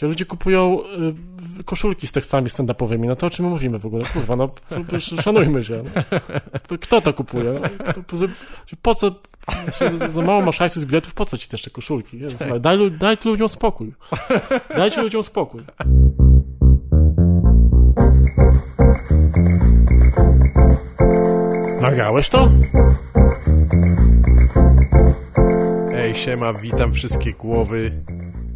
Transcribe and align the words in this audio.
gdzie 0.00 0.06
ludzie 0.06 0.24
kupują 0.24 0.80
y, 1.60 1.64
koszulki 1.64 2.06
z 2.06 2.12
tekstami 2.12 2.48
stand-upowymi, 2.48 3.06
no 3.06 3.16
to 3.16 3.26
o 3.26 3.30
czym 3.30 3.46
mówimy 3.46 3.78
w 3.78 3.86
ogóle? 3.86 4.04
Kurwa, 4.04 4.36
no 4.36 4.50
szanujmy 5.22 5.64
się. 5.64 5.84
No. 6.70 6.78
Kto 6.80 7.00
to 7.00 7.14
kupuje? 7.14 7.60
No, 7.62 8.02
po 8.82 8.94
co, 8.94 9.14
za 10.12 10.22
mało 10.22 10.42
masz 10.42 10.58
hajsu 10.58 10.80
z 10.80 10.84
biletów, 10.84 11.14
po 11.14 11.26
co 11.26 11.38
ci 11.38 11.48
też 11.48 11.62
te 11.62 11.70
koszulki? 11.70 12.20
Daj, 12.60 12.90
daj 12.90 13.16
ludziom 13.24 13.48
spokój. 13.48 13.92
Dajcie 14.76 15.02
ludziom 15.02 15.22
spokój. 15.22 15.62
Nagrałeś 21.80 22.28
to? 22.28 22.48
Ej, 25.94 26.14
siema, 26.14 26.52
witam 26.52 26.92
wszystkie 26.92 27.32
głowy. 27.32 27.92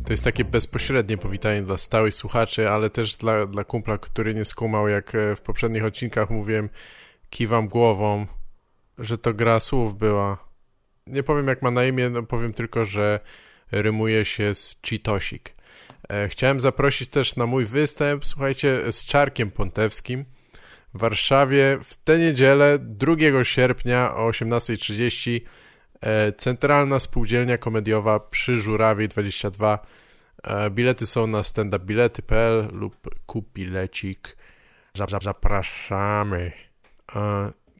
To 0.04 0.12
jest 0.12 0.24
takie 0.24 0.44
bezpośrednie 0.44 1.18
powitanie 1.18 1.62
dla 1.62 1.78
stałych 1.78 2.14
słuchaczy, 2.14 2.70
ale 2.70 2.90
też 2.90 3.16
dla, 3.16 3.46
dla 3.46 3.64
kumpla, 3.64 3.98
który 3.98 4.34
nie 4.34 4.44
skumał, 4.44 4.88
jak 4.88 5.14
e, 5.14 5.36
w 5.36 5.40
poprzednich 5.40 5.84
odcinkach 5.84 6.30
mówiłem, 6.30 6.68
kiwam 7.30 7.68
głową, 7.68 8.26
że 8.98 9.18
to 9.18 9.34
gra 9.34 9.60
słów 9.60 9.98
była. 9.98 10.48
Nie 11.06 11.22
powiem 11.22 11.48
jak 11.48 11.62
ma 11.62 11.70
na 11.70 11.84
imię, 11.84 12.10
no 12.10 12.22
powiem 12.22 12.52
tylko, 12.52 12.84
że 12.84 13.20
rymuje 13.72 14.24
się 14.24 14.54
z 14.54 14.76
Cheetosik. 14.88 15.54
E, 16.08 16.28
chciałem 16.28 16.60
zaprosić 16.60 17.08
też 17.08 17.36
na 17.36 17.46
mój 17.46 17.66
występ, 17.66 18.26
słuchajcie, 18.26 18.92
z 18.92 19.04
Czarkiem 19.04 19.50
Pontewskim 19.50 20.24
w 20.94 21.00
Warszawie 21.00 21.78
w 21.82 21.96
tę 21.96 22.18
niedzielę 22.18 22.78
2 22.80 23.44
sierpnia 23.44 24.14
o 24.14 24.30
18.30 24.30 25.40
e, 26.00 26.32
Centralna 26.32 26.98
Spółdzielnia 26.98 27.58
Komediowa 27.58 28.20
przy 28.20 28.58
Żurawie 28.58 29.08
22. 29.08 30.03
E, 30.44 30.70
bilety 30.70 31.06
są 31.06 31.26
na 31.26 31.42
standupbilety.pl 31.42 32.68
lub 32.72 32.96
kup 33.26 33.52
bilecik. 33.52 34.36
Zapraszamy. 35.22 36.52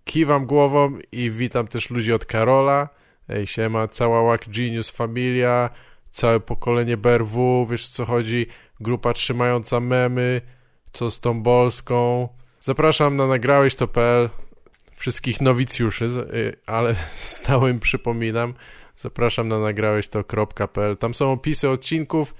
Kiwam 0.05 0.47
głową 0.47 0.98
i 1.12 1.31
witam 1.31 1.67
też 1.67 1.91
ludzi 1.91 2.12
od 2.12 2.25
Karola. 2.25 2.89
Ej, 3.29 3.47
siema, 3.47 3.89
cała 3.89 4.23
Wack 4.23 4.48
Genius 4.48 4.91
Familia, 4.91 5.71
całe 6.11 6.41
pokolenie 6.41 6.97
BRW, 6.97 7.67
wiesz 7.71 7.89
co 7.89 8.05
chodzi, 8.05 8.47
grupa 8.81 9.12
trzymająca 9.12 9.81
memy, 9.81 10.41
co 10.93 11.11
z 11.11 11.21
tą 11.21 11.43
Bolską. 11.43 12.28
Zapraszam 12.61 13.17
na 13.17 13.27
nagrałeś 13.27 13.75
to.pl 13.75 14.31
wszystkich 14.97 15.41
nowicjuszy, 15.41 16.05
y, 16.05 16.56
ale 16.67 16.95
stałym 17.15 17.81
przypominam, 17.81 18.55
zapraszam 18.97 19.48
na 19.48 19.59
nagrałeś 19.61 20.09
to.pl. 20.09 20.97
Tam 20.97 21.14
są 21.14 21.33
opisy 21.33 21.69
odcinków, 21.69 22.34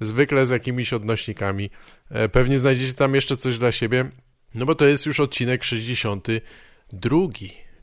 zwykle 0.00 0.46
z 0.46 0.50
jakimiś 0.50 0.92
odnośnikami. 0.92 1.70
E, 2.10 2.28
pewnie 2.28 2.58
znajdziecie 2.58 2.94
tam 2.94 3.14
jeszcze 3.14 3.36
coś 3.36 3.58
dla 3.58 3.72
siebie, 3.72 4.10
no 4.54 4.66
bo 4.66 4.74
to 4.74 4.84
jest 4.84 5.06
już 5.06 5.20
odcinek 5.20 5.64
62. 5.64 7.18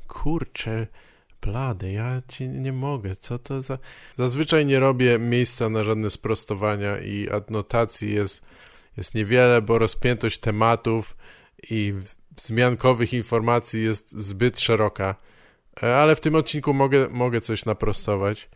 Kurczę, 0.08 0.88
blady, 1.42 1.92
ja 1.92 2.22
ci 2.28 2.50
nie 2.50 2.74
mogę, 2.74 3.16
co 3.16 3.40
to 3.40 3.62
za... 3.62 3.78
Zazwyczaj 4.18 4.66
nie 4.66 4.80
robię 4.80 5.20
miejsca 5.20 5.70
na 5.70 5.84
żadne 5.84 6.10
sprostowania 6.10 7.00
i 7.00 7.30
adnotacji 7.30 8.14
jest, 8.14 8.42
jest 8.98 9.16
niewiele, 9.16 9.62
bo 9.62 9.80
rozpiętość 9.80 10.40
tematów 10.40 11.18
i 11.70 11.94
wzmiankowych 12.38 13.14
informacji 13.14 13.84
jest 13.84 14.12
zbyt 14.12 14.60
szeroka. 14.60 15.16
E, 15.84 15.96
ale 15.98 16.16
w 16.16 16.20
tym 16.20 16.36
odcinku 16.36 16.74
mogę, 16.74 17.10
mogę 17.10 17.42
coś 17.42 17.66
naprostować, 17.66 18.50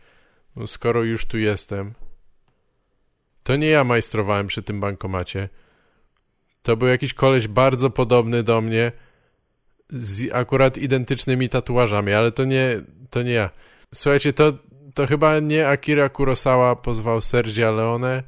skoro 0.66 1.02
już 1.02 1.26
tu 1.26 1.38
jestem. 1.38 1.94
To 3.42 3.56
nie 3.56 3.68
ja 3.68 3.84
majstrowałem 3.84 4.46
przy 4.46 4.62
tym 4.62 4.80
bankomacie. 4.80 5.48
To 6.62 6.76
był 6.76 6.88
jakiś 6.88 7.14
koleś 7.14 7.48
bardzo 7.48 7.90
podobny 7.90 8.42
do 8.42 8.60
mnie, 8.60 8.92
z 9.90 10.32
akurat 10.32 10.78
identycznymi 10.78 11.48
tatuażami, 11.48 12.12
ale 12.12 12.32
to 12.32 12.44
nie, 12.44 12.80
to 13.10 13.22
nie 13.22 13.32
ja. 13.32 13.50
Słuchajcie, 13.94 14.32
to, 14.32 14.52
to 14.94 15.06
chyba 15.06 15.38
nie 15.38 15.68
Akira 15.68 16.08
Kurosawa 16.08 16.76
pozwał 16.76 17.20
Sergia 17.20 17.70
Leone, 17.70 18.22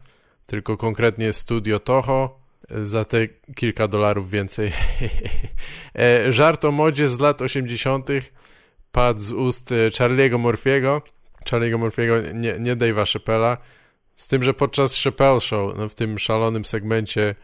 tylko 0.46 0.76
konkretnie 0.76 1.32
Studio 1.32 1.80
Toho 1.80 2.38
za 2.70 3.04
te 3.04 3.28
kilka 3.54 3.88
dolarów 3.88 4.30
więcej. 4.30 4.72
E, 5.98 6.32
żart 6.32 6.64
o 6.64 6.72
modzie 6.72 7.08
z 7.08 7.18
lat 7.18 7.42
80. 7.42 8.08
padł 8.94 9.20
z 9.20 9.32
ust 9.32 9.72
e, 9.72 9.90
Charlie'ego 9.90 10.38
Murphy'ego. 10.38 11.02
Charlie'ego 11.50 11.78
Murphy'ego, 11.78 12.34
nie, 12.34 12.58
nie 12.58 12.76
Dave'a 12.76 13.12
Chappella. 13.12 13.56
Z 14.16 14.28
tym, 14.28 14.42
że 14.42 14.54
podczas 14.54 15.02
Chappelle 15.02 15.40
Show, 15.40 15.76
no 15.76 15.88
w 15.88 15.94
tym 15.94 16.18
szalonym 16.18 16.64
segmencie 16.64 17.34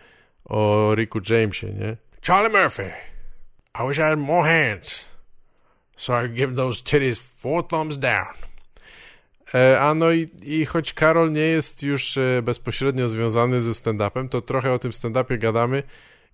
o 0.44 0.90
Ricku 0.94 1.20
Jamesie, 1.30 1.66
nie? 1.66 1.96
Charlie 2.26 2.58
Murphy, 2.58 2.92
I 3.74 3.88
wish 3.88 3.98
I 3.98 4.02
had 4.02 4.18
more 4.18 4.48
hands, 4.48 5.08
so 5.96 6.12
I 6.12 6.22
could 6.22 6.34
give 6.34 6.56
those 6.56 6.82
titties 6.82 7.18
four 7.18 7.68
thumbs 7.68 7.98
down. 7.98 8.34
E, 9.54 9.80
a 9.80 9.94
no 9.94 10.12
i, 10.12 10.28
i 10.42 10.66
choć 10.66 10.92
Karol 10.92 11.32
nie 11.32 11.40
jest 11.40 11.82
już 11.82 12.16
e, 12.16 12.42
bezpośrednio 12.42 13.08
związany 13.08 13.60
ze 13.60 13.74
stand-upem, 13.74 14.28
to 14.28 14.40
trochę 14.40 14.72
o 14.72 14.78
tym 14.78 14.92
stand-upie 14.92 15.38
gadamy 15.38 15.82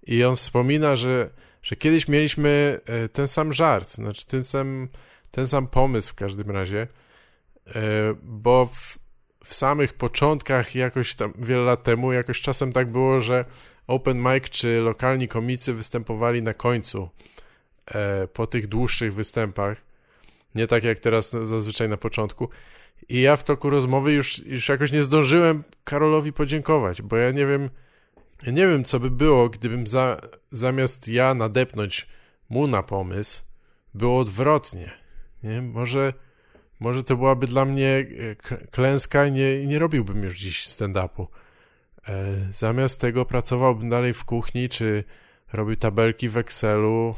i 0.06 0.25
on 0.25 0.37
wspomina, 0.37 0.97
że, 0.97 1.31
że 1.66 1.77
kiedyś 1.77 2.09
mieliśmy 2.09 2.81
e, 2.87 3.09
ten 3.09 3.28
sam 3.28 3.53
żart, 3.53 3.91
znaczy 3.91 4.27
ten 4.27 4.44
sam, 4.44 4.88
ten 5.31 5.47
sam 5.47 5.66
pomysł 5.66 6.12
w 6.12 6.15
każdym 6.15 6.50
razie, 6.50 6.87
bo 8.22 8.66
w, 8.66 8.99
w 9.44 9.54
samych 9.54 9.94
początkach 9.94 10.75
jakoś 10.75 11.15
tam 11.15 11.32
wiele 11.38 11.62
lat 11.62 11.82
temu 11.82 12.12
jakoś 12.12 12.41
czasem 12.41 12.72
tak 12.72 12.93
było, 12.93 13.21
że 13.21 13.44
open 13.87 14.19
mic 14.19 14.50
czy 14.50 14.81
lokalni 14.81 15.28
komicy 15.28 15.75
występowali 15.75 16.43
na 16.43 16.54
końcu 16.54 17.09
po 18.33 18.47
tych 18.47 18.66
dłuższych 18.66 19.15
występach, 19.15 19.77
nie 20.54 20.66
tak 20.66 20.84
jak 20.84 20.98
teraz 20.98 21.31
zazwyczaj 21.31 21.88
na 21.88 21.97
początku. 21.97 22.48
I 23.09 23.21
ja 23.21 23.37
w 23.37 23.44
toku 23.44 23.71
rozmowy 23.71 24.12
już, 24.12 24.38
już 24.38 24.69
jakoś 24.69 24.93
nie 24.93 25.03
zdążyłem 25.03 25.65
Karolowi 25.84 26.33
podziękować, 26.33 27.03
bo 27.03 27.16
ja 27.16 27.31
nie 27.31 27.47
wiem, 27.47 27.71
ja 28.42 28.52
nie 28.52 28.66
wiem, 28.66 28.84
co 28.84 29.00
by 29.00 29.10
było, 29.10 29.48
gdybym 29.48 29.86
za, 29.86 30.20
zamiast 30.50 31.08
ja 31.08 31.34
nadepnąć 31.34 32.06
mu 32.48 32.66
na 32.66 32.82
pomysł, 32.82 33.42
było 33.94 34.19
odwrotnie. 34.19 34.91
Nie? 35.42 35.62
Może, 35.62 36.12
może 36.80 37.04
to 37.04 37.16
byłaby 37.16 37.47
dla 37.47 37.64
mnie 37.64 38.06
e, 38.50 38.66
klęska 38.70 39.26
i 39.26 39.32
nie, 39.32 39.66
nie 39.66 39.78
robiłbym 39.78 40.22
już 40.22 40.38
dziś 40.38 40.66
stand-upu. 40.66 41.26
E, 42.08 42.36
zamiast 42.50 43.00
tego 43.00 43.24
pracowałbym 43.24 43.88
dalej 43.91 44.14
w 44.14 44.24
kuchni, 44.24 44.68
czy 44.68 45.04
robił 45.53 45.76
tabelki 45.76 46.28
w 46.28 46.36
Excelu, 46.36 47.14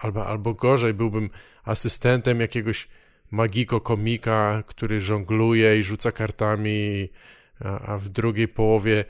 albo, 0.00 0.26
albo 0.26 0.54
gorzej, 0.54 0.94
byłbym 0.94 1.30
asystentem 1.64 2.40
jakiegoś 2.40 2.88
magiko 3.30 3.80
komika, 3.80 4.62
który 4.66 5.00
żongluje 5.00 5.78
i 5.78 5.82
rzuca 5.82 6.12
kartami, 6.12 7.08
a, 7.60 7.80
a 7.80 7.98
w 7.98 8.08
drugiej 8.08 8.48
połowie 8.48 9.04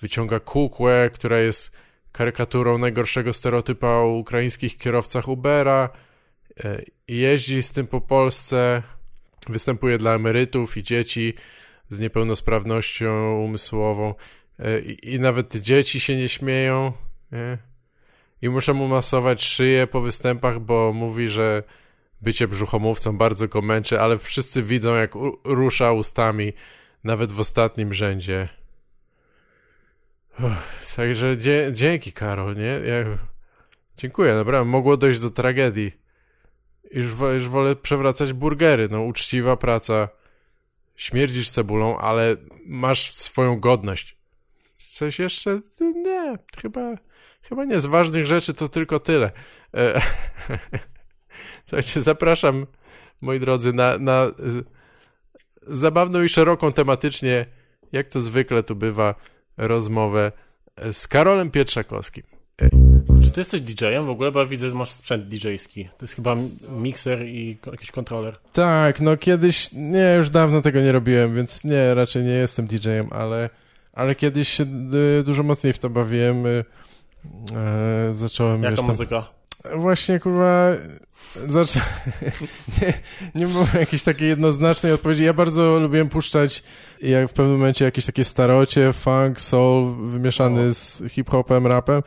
wyciąga 0.00 0.40
kukłę, 0.40 1.10
która 1.14 1.38
jest 1.38 1.76
karykaturą 2.12 2.78
najgorszego 2.78 3.32
stereotypa 3.32 3.88
o 3.88 4.06
ukraińskich 4.06 4.78
kierowcach 4.78 5.28
Ubera 5.28 5.88
e, 6.64 6.82
jeździ 7.08 7.62
z 7.62 7.72
tym 7.72 7.86
po 7.86 8.00
Polsce, 8.00 8.82
występuje 9.48 9.98
dla 9.98 10.14
emerytów 10.14 10.76
i 10.76 10.82
dzieci 10.82 11.34
z 11.88 12.00
niepełnosprawnością 12.00 13.40
umysłową 13.44 14.14
e, 14.58 14.80
i, 14.80 15.14
i 15.14 15.20
nawet 15.20 15.56
dzieci 15.56 16.00
się 16.00 16.16
nie 16.16 16.28
śmieją 16.28 16.92
nie? 17.32 17.58
i 18.42 18.48
muszę 18.48 18.72
mu 18.72 18.88
masować 18.88 19.44
szyję 19.44 19.86
po 19.86 20.00
występach, 20.00 20.60
bo 20.60 20.92
mówi, 20.92 21.28
że 21.28 21.62
bycie 22.20 22.48
brzuchomówcą 22.48 23.18
bardzo 23.18 23.48
go 23.48 23.62
męczy, 23.62 24.00
ale 24.00 24.18
wszyscy 24.18 24.62
widzą, 24.62 24.94
jak 24.94 25.12
rusza 25.44 25.92
ustami, 25.92 26.52
nawet 27.04 27.32
w 27.32 27.40
ostatnim 27.40 27.92
rzędzie. 27.92 28.48
Uff, 30.44 30.94
także 30.96 31.36
dzie 31.36 31.70
dzięki, 31.72 32.12
Karol, 32.12 32.56
nie? 32.56 32.64
Ja... 32.64 33.18
Dziękuję, 33.96 34.34
naprawdę. 34.34 34.70
Mogło 34.70 34.96
dojść 34.96 35.20
do 35.20 35.30
tragedii. 35.30 35.92
Już, 36.90 37.06
już 37.34 37.48
wolę 37.48 37.76
przewracać 37.76 38.32
burgery. 38.32 38.88
No, 38.90 39.02
uczciwa 39.02 39.56
praca. 39.56 40.08
Śmierdzisz 40.96 41.50
cebulą, 41.50 41.98
ale 41.98 42.36
masz 42.66 43.14
swoją 43.14 43.60
godność. 43.60 44.16
Coś 44.76 45.18
jeszcze? 45.18 45.60
Nie, 45.80 46.38
chyba, 46.62 46.80
chyba 47.42 47.64
nie. 47.64 47.80
Z 47.80 47.86
ważnych 47.86 48.26
rzeczy 48.26 48.54
to 48.54 48.68
tylko 48.68 49.00
tyle. 49.00 49.30
E 49.74 50.00
Słuchajcie, 51.64 52.00
zapraszam, 52.00 52.66
moi 53.22 53.40
drodzy, 53.40 53.72
na, 53.72 53.98
na 53.98 54.24
y, 54.26 54.32
zabawną 55.62 56.22
i 56.22 56.28
szeroką 56.28 56.72
tematycznie, 56.72 57.46
jak 57.92 58.08
to 58.08 58.20
zwykle 58.20 58.62
tu 58.62 58.76
bywa, 58.76 59.14
rozmowę 59.60 60.32
z 60.92 61.08
Karolem 61.08 61.50
Pietrzakowskim. 61.50 62.24
Ej. 62.58 62.70
Czy 63.22 63.30
ty 63.30 63.40
jesteś 63.40 63.60
DJ-em 63.60 64.06
w 64.06 64.10
ogóle? 64.10 64.32
Bo 64.32 64.40
ja 64.40 64.46
widzę, 64.46 64.68
że 64.68 64.74
masz 64.74 64.90
sprzęt 64.90 65.28
DJ-ski. 65.28 65.88
To 65.98 66.04
jest 66.04 66.14
chyba 66.14 66.36
mikser 66.70 67.26
i 67.26 67.58
jakiś 67.66 67.90
kontroler. 67.90 68.36
Tak, 68.52 69.00
no 69.00 69.16
kiedyś, 69.16 69.72
nie, 69.72 70.14
już 70.16 70.30
dawno 70.30 70.62
tego 70.62 70.80
nie 70.80 70.92
robiłem, 70.92 71.34
więc 71.34 71.64
nie, 71.64 71.94
raczej 71.94 72.24
nie 72.24 72.30
jestem 72.30 72.66
DJ-em, 72.66 73.08
ale, 73.10 73.50
ale 73.92 74.14
kiedyś 74.14 74.48
się 74.48 74.64
y, 75.20 75.24
dużo 75.24 75.42
mocniej 75.42 75.72
w 75.72 75.78
to 75.78 75.90
bawiłem. 75.90 76.46
E, 76.46 76.64
zacząłem, 78.12 78.62
Jaka 78.62 78.70
wiesz, 78.70 78.80
tam, 78.80 78.88
muzyka? 78.88 79.39
Właśnie, 79.76 80.20
kurwa, 80.20 80.70
zaczę... 81.46 81.80
nie, 82.82 82.92
nie 83.34 83.46
było 83.46 83.66
jakiejś 83.74 84.02
takiej 84.02 84.28
jednoznacznej 84.28 84.92
odpowiedzi. 84.92 85.24
Ja 85.24 85.32
bardzo 85.32 85.80
lubiłem 85.80 86.08
puszczać 86.08 86.62
jak 87.02 87.28
w 87.28 87.32
pewnym 87.32 87.56
momencie 87.56 87.84
jakieś 87.84 88.06
takie 88.06 88.24
starocie, 88.24 88.92
funk, 88.92 89.40
soul 89.40 90.10
wymieszany 90.10 90.68
O. 90.68 90.74
z 90.74 91.02
hip-hopem, 91.08 91.66
rapem. 91.66 92.02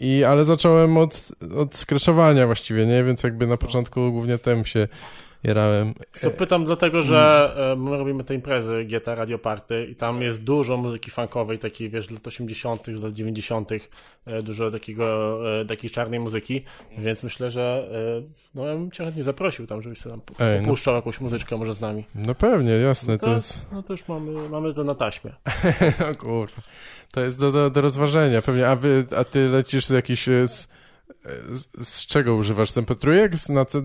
I, 0.00 0.24
ale 0.24 0.44
zacząłem 0.44 0.96
od, 0.96 1.28
od 1.56 1.76
scratchowania 1.76 2.46
właściwie, 2.46 2.86
nie? 2.86 3.04
Więc 3.04 3.22
jakby 3.22 3.46
na 3.46 3.56
początku 3.56 4.12
głównie 4.12 4.38
tem 4.38 4.64
się 4.64 4.88
jarałem. 5.46 5.94
Co 6.14 6.30
pytam 6.30 6.64
dlatego, 6.64 7.02
że 7.02 7.52
e, 7.72 7.76
my 7.76 7.98
robimy 7.98 8.24
te 8.24 8.34
imprezy 8.34 8.84
GTA 8.84 9.14
Radio 9.14 9.38
Party 9.38 9.86
i 9.90 9.94
tam 9.96 10.22
jest 10.22 10.42
dużo 10.42 10.76
muzyki 10.76 11.10
funkowej, 11.10 11.58
takiej 11.58 11.90
wiesz, 11.90 12.06
z 12.06 12.10
lat 12.10 12.26
80., 12.26 12.86
z 12.86 13.02
lat 13.02 13.12
90., 13.12 13.70
e, 14.26 14.42
dużo 14.42 14.70
takiego, 14.70 15.38
e, 15.60 15.64
takiej 15.64 15.90
czarnej 15.90 16.20
muzyki, 16.20 16.62
więc 16.98 17.22
myślę, 17.22 17.50
że 17.50 17.88
e, 18.18 18.22
no 18.54 18.66
ja 18.66 18.74
bym 18.74 18.90
cię 18.90 19.04
chętnie 19.04 19.24
zaprosił 19.24 19.66
tam, 19.66 19.82
żebyś 19.82 19.98
sobie 19.98 20.10
tam 20.12 20.20
po- 20.20 20.44
Ej, 20.44 20.58
no. 20.60 20.64
popuszczał 20.64 20.94
jakąś 20.94 21.20
muzyczkę 21.20 21.56
może 21.56 21.74
z 21.74 21.80
nami. 21.80 22.04
No 22.14 22.34
pewnie, 22.34 22.70
jasne, 22.72 23.18
to 23.18 23.26
To, 23.26 23.32
jest... 23.32 23.72
no 23.72 23.82
to 23.82 23.92
już 23.92 24.08
mamy, 24.08 24.48
mamy 24.48 24.74
to 24.74 24.84
na 24.84 24.94
taśmie. 24.94 25.32
O 26.12 26.14
kurwa. 26.14 26.62
To 27.12 27.20
jest 27.20 27.40
do, 27.40 27.52
do, 27.52 27.70
do 27.70 27.80
rozważenia 27.80 28.42
pewnie. 28.42 28.68
A, 28.68 28.76
wy, 28.76 29.06
a 29.16 29.24
ty 29.24 29.48
lecisz 29.48 29.86
z 29.86 29.90
jakichś... 29.90 30.28
e, 30.28 30.48
Z, 30.48 30.75
z, 31.52 31.88
z 31.88 32.06
czego 32.06 32.34
używasz? 32.34 32.70
Z 32.70 32.76
MP3 32.78 33.36
z- 33.36 33.48
na 33.48 33.64
co, 33.64 33.82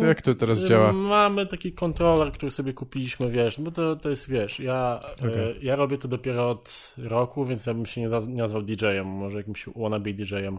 Czy 0.00 0.06
jak 0.06 0.22
to 0.22 0.34
teraz 0.34 0.64
działa? 0.64 0.92
Mamy 0.92 1.46
taki 1.46 1.72
kontroler, 1.72 2.32
który 2.32 2.50
sobie 2.50 2.72
kupiliśmy, 2.72 3.30
wiesz, 3.30 3.60
bo 3.60 3.70
to, 3.70 3.96
to 3.96 4.10
jest, 4.10 4.28
wiesz, 4.30 4.60
ja, 4.60 5.00
e, 5.24 5.28
Okej. 5.28 5.58
ja 5.62 5.76
robię 5.76 5.98
to 5.98 6.08
dopiero 6.08 6.50
od 6.50 6.94
roku, 6.98 7.44
więc 7.44 7.66
ja 7.66 7.74
bym 7.74 7.86
się 7.86 8.00
nie, 8.00 8.08
nazwał 8.36 8.62
DJ-em, 8.62 9.06
może 9.06 9.38
jakimś 9.38 9.66
wannabe 9.76 10.12
DJ-em. 10.12 10.58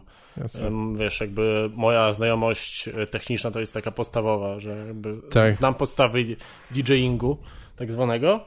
Em, 0.61 0.97
Wiesz, 0.97 1.21
jakby 1.21 1.69
moja 1.75 2.13
znajomość 2.13 2.87
e, 2.87 3.05
techniczna 3.05 3.51
to 3.51 3.59
jest 3.59 3.73
taka 3.73 3.91
podstawowa, 3.91 4.59
że 4.59 4.85
jakby 4.87 5.15
Tak. 5.31 5.55
znam 5.55 5.75
podstawy 5.75 6.25
DJingu 6.71 7.37
tak 7.75 7.91
zwanego. 7.91 8.39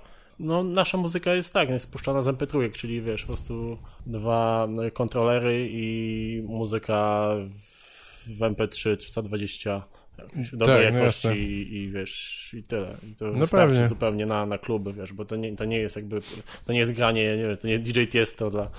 No, 0.43 0.65
nasza 0.65 0.99
muzyka 0.99 1.35
jest 1.35 1.53
tak, 1.53 1.69
jest 1.71 1.93
puszczana 1.93 2.23
z 2.23 2.27
MP3, 2.27 2.73
czyli 2.73 3.03
wiesz, 3.03 3.21
po 3.23 3.27
prostu 3.27 3.79
dwa 4.07 4.67
no, 4.71 4.83
kontrolery 4.91 5.69
i 5.71 6.43
muzyka 6.47 7.29
w- 7.59 8.29
w 8.39 8.39
MP3 8.41 8.97
320 8.97 9.83
jakiejś 10.19 10.51
dobrej 10.55 10.85
Tak, 10.85 10.95
no 10.95 10.99
jakości 11.01 11.27
jasne. 11.29 11.43
i, 11.43 11.75
i 11.77 11.91
wiesz, 11.91 12.51
i 12.59 12.63
tyle. 12.63 12.97
I 13.13 13.15
to 13.15 13.25
No 13.25 13.33
wystarczy 13.33 13.73
pewnie. 13.75 13.89
zupełnie 13.89 14.27
na, 14.27 14.47
na 14.47 14.59
kluby, 14.59 14.93
wiesz, 14.93 15.13
bo 15.13 15.25
to 15.25 15.37
nie, 15.37 15.57
to 15.57 15.65
nie 15.65 15.79
jest 15.79 15.97
jakby, 15.97 16.21
to 16.65 16.73
nie 16.73 16.79
jest 16.79 16.93
granie, 16.93 17.37
nie 17.37 17.43
wiem, 17.43 17.57
to 17.57 17.69
nie 17.69 17.79
DJ 17.79 18.05
Tiesto 18.05 18.51
dla, 18.51 18.71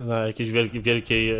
dla 0.00 0.26
jakiejś 0.26 0.50
wielkiej, 0.50 0.80
wielkiej 0.80 1.32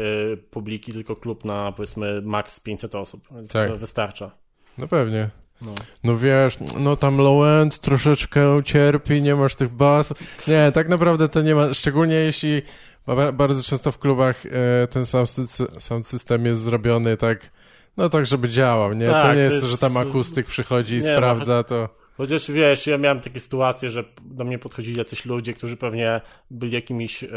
publiki, 0.51 0.93
tylko 0.93 1.17
klub 1.17 1.45
na 1.45 1.73
powiedzmy 1.73 2.23
max 2.23 2.61
500 2.61 2.95
osób, 2.95 3.29
więc 3.35 3.53
Tak. 3.53 3.71
to 3.71 3.77
wystarcza. 3.79 4.31
No 4.79 4.89
pewnie. 4.89 5.31
No. 5.63 5.75
No 6.05 6.17
wiesz, 6.17 6.59
no 6.77 6.97
tam 6.97 7.19
low 7.19 7.45
end 7.63 7.79
troszeczkę 7.81 8.61
cierpi, 8.65 9.23
nie 9.23 9.35
masz 9.35 9.55
tych 9.55 9.69
basów. 9.73 10.19
Nie, 10.49 10.73
tak 10.75 10.89
naprawdę 10.89 11.29
to 11.29 11.43
nie 11.43 11.55
ma, 11.55 11.75
szczególnie 11.75 12.15
jeśli 12.15 12.63
ba- 13.07 13.33
bardzo 13.33 13.63
często 13.63 13.93
w 13.93 13.99
klubach 13.99 14.47
e, 14.47 14.87
ten 14.89 15.03
sy- 15.03 15.81
sound 15.81 16.07
system 16.07 16.47
jest 16.47 16.63
zrobiony 16.63 17.17
tak, 17.17 17.51
no 17.97 18.09
tak, 18.09 18.27
żeby 18.27 18.49
działał, 18.49 18.93
nie? 18.95 19.07
to 19.07 19.13
Tak, 19.13 19.25
nie 19.25 19.31
to 19.35 19.39
jest, 19.41 19.53
jest- 19.55 19.67
to, 19.67 19.71
że 19.71 19.79
tam 19.79 19.97
akustyk 19.97 20.47
przychodzi 20.47 20.97
i 20.97 21.01
Nie, 21.01 21.09
no, 21.09 21.17
sprawdza 21.17 21.63
to. 21.65 21.89
Chociaż 22.17 22.51
wiesz, 22.51 22.87
ja 22.87 22.99
miałem 22.99 23.21
takie 23.21 23.41
sytuacje, 23.41 23.91
że 23.91 24.05
do 24.23 24.45
mnie 24.45 24.59
podchodzili 24.59 24.99
jacyś 24.99 25.25
ludzie, 25.25 25.55
którzy 25.55 25.77
pewnie 25.77 26.21
byli 26.51 26.73
jakimiś 26.73 27.25
e, 27.25 27.29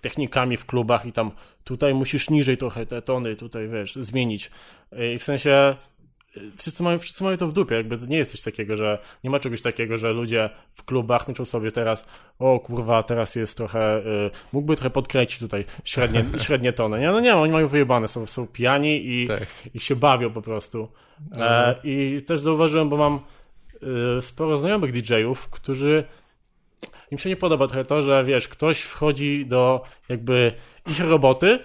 technikami 0.00 0.56
w 0.56 0.66
klubach 0.66 1.06
i 1.06 1.12
tam 1.12 1.30
tutaj 1.64 1.94
musisz 1.94 2.30
niżej 2.30 2.56
trochę 2.56 2.86
te 2.86 3.02
tony 3.02 3.36
tutaj, 3.36 3.68
wiesz, 3.68 3.94
zmienić. 3.96 4.50
E, 4.92 5.14
I 5.14 5.18
w 5.18 5.24
sensie 5.24 5.76
wszyscy 6.56 6.82
mają, 6.82 6.98
wszyscy 6.98 7.24
mają 7.24 7.36
to 7.36 7.48
w 7.48 7.52
dupie, 7.52 7.74
jakby 7.74 7.98
nie 8.08 8.16
jest 8.18 8.32
coś 8.32 8.42
takiego, 8.42 8.76
że 8.76 8.98
nie 9.24 9.30
ma 9.30 9.38
czegoś 9.38 9.62
takiego, 9.62 9.96
że 9.96 10.12
ludzie 10.12 10.50
w 10.74 10.84
klubach 10.84 11.28
myślą 11.28 11.44
sobie 11.44 11.70
teraz, 11.70 12.06
o 12.38 12.60
kurwa, 12.60 13.02
teraz 13.02 13.34
jest 13.34 13.56
trochę, 13.56 13.96
e, 13.96 14.02
mógłby 14.52 14.76
trochę 14.76 14.90
podkręcić 14.90 15.38
tutaj 15.38 15.64
średnie, 15.84 16.24
średnie 16.46 16.72
tony. 16.72 17.00
Nie, 17.00 17.06
no 17.06 17.20
nie, 17.20 17.36
oni 17.36 17.52
mają 17.52 17.68
wyjebane, 17.68 18.08
są, 18.08 18.26
są 18.26 18.46
pijani 18.46 19.06
i, 19.06 19.28
Tak. 19.28 19.46
i 19.74 19.80
się 19.80 19.96
bawią 19.96 20.30
po 20.30 20.42
prostu. 20.42 20.88
E, 21.36 21.40
Mhm. 21.40 21.76
I 21.84 22.20
też 22.26 22.40
zauważyłem, 22.40 22.88
bo 22.88 22.96
mam 22.96 23.20
y, 24.18 24.22
sporo 24.22 24.58
znajomych 24.58 24.92
DJ-ów, 24.92 25.48
którzy 25.48 26.04
im 27.10 27.18
się 27.18 27.28
nie 27.28 27.36
podoba 27.36 27.66
trochę 27.66 27.84
to, 27.84 28.02
że 28.02 28.24
wiesz, 28.24 28.48
ktoś 28.48 28.80
wchodzi 28.80 29.46
do 29.46 29.82
jakby 30.08 30.52
ich 30.90 31.00
roboty 31.00 31.58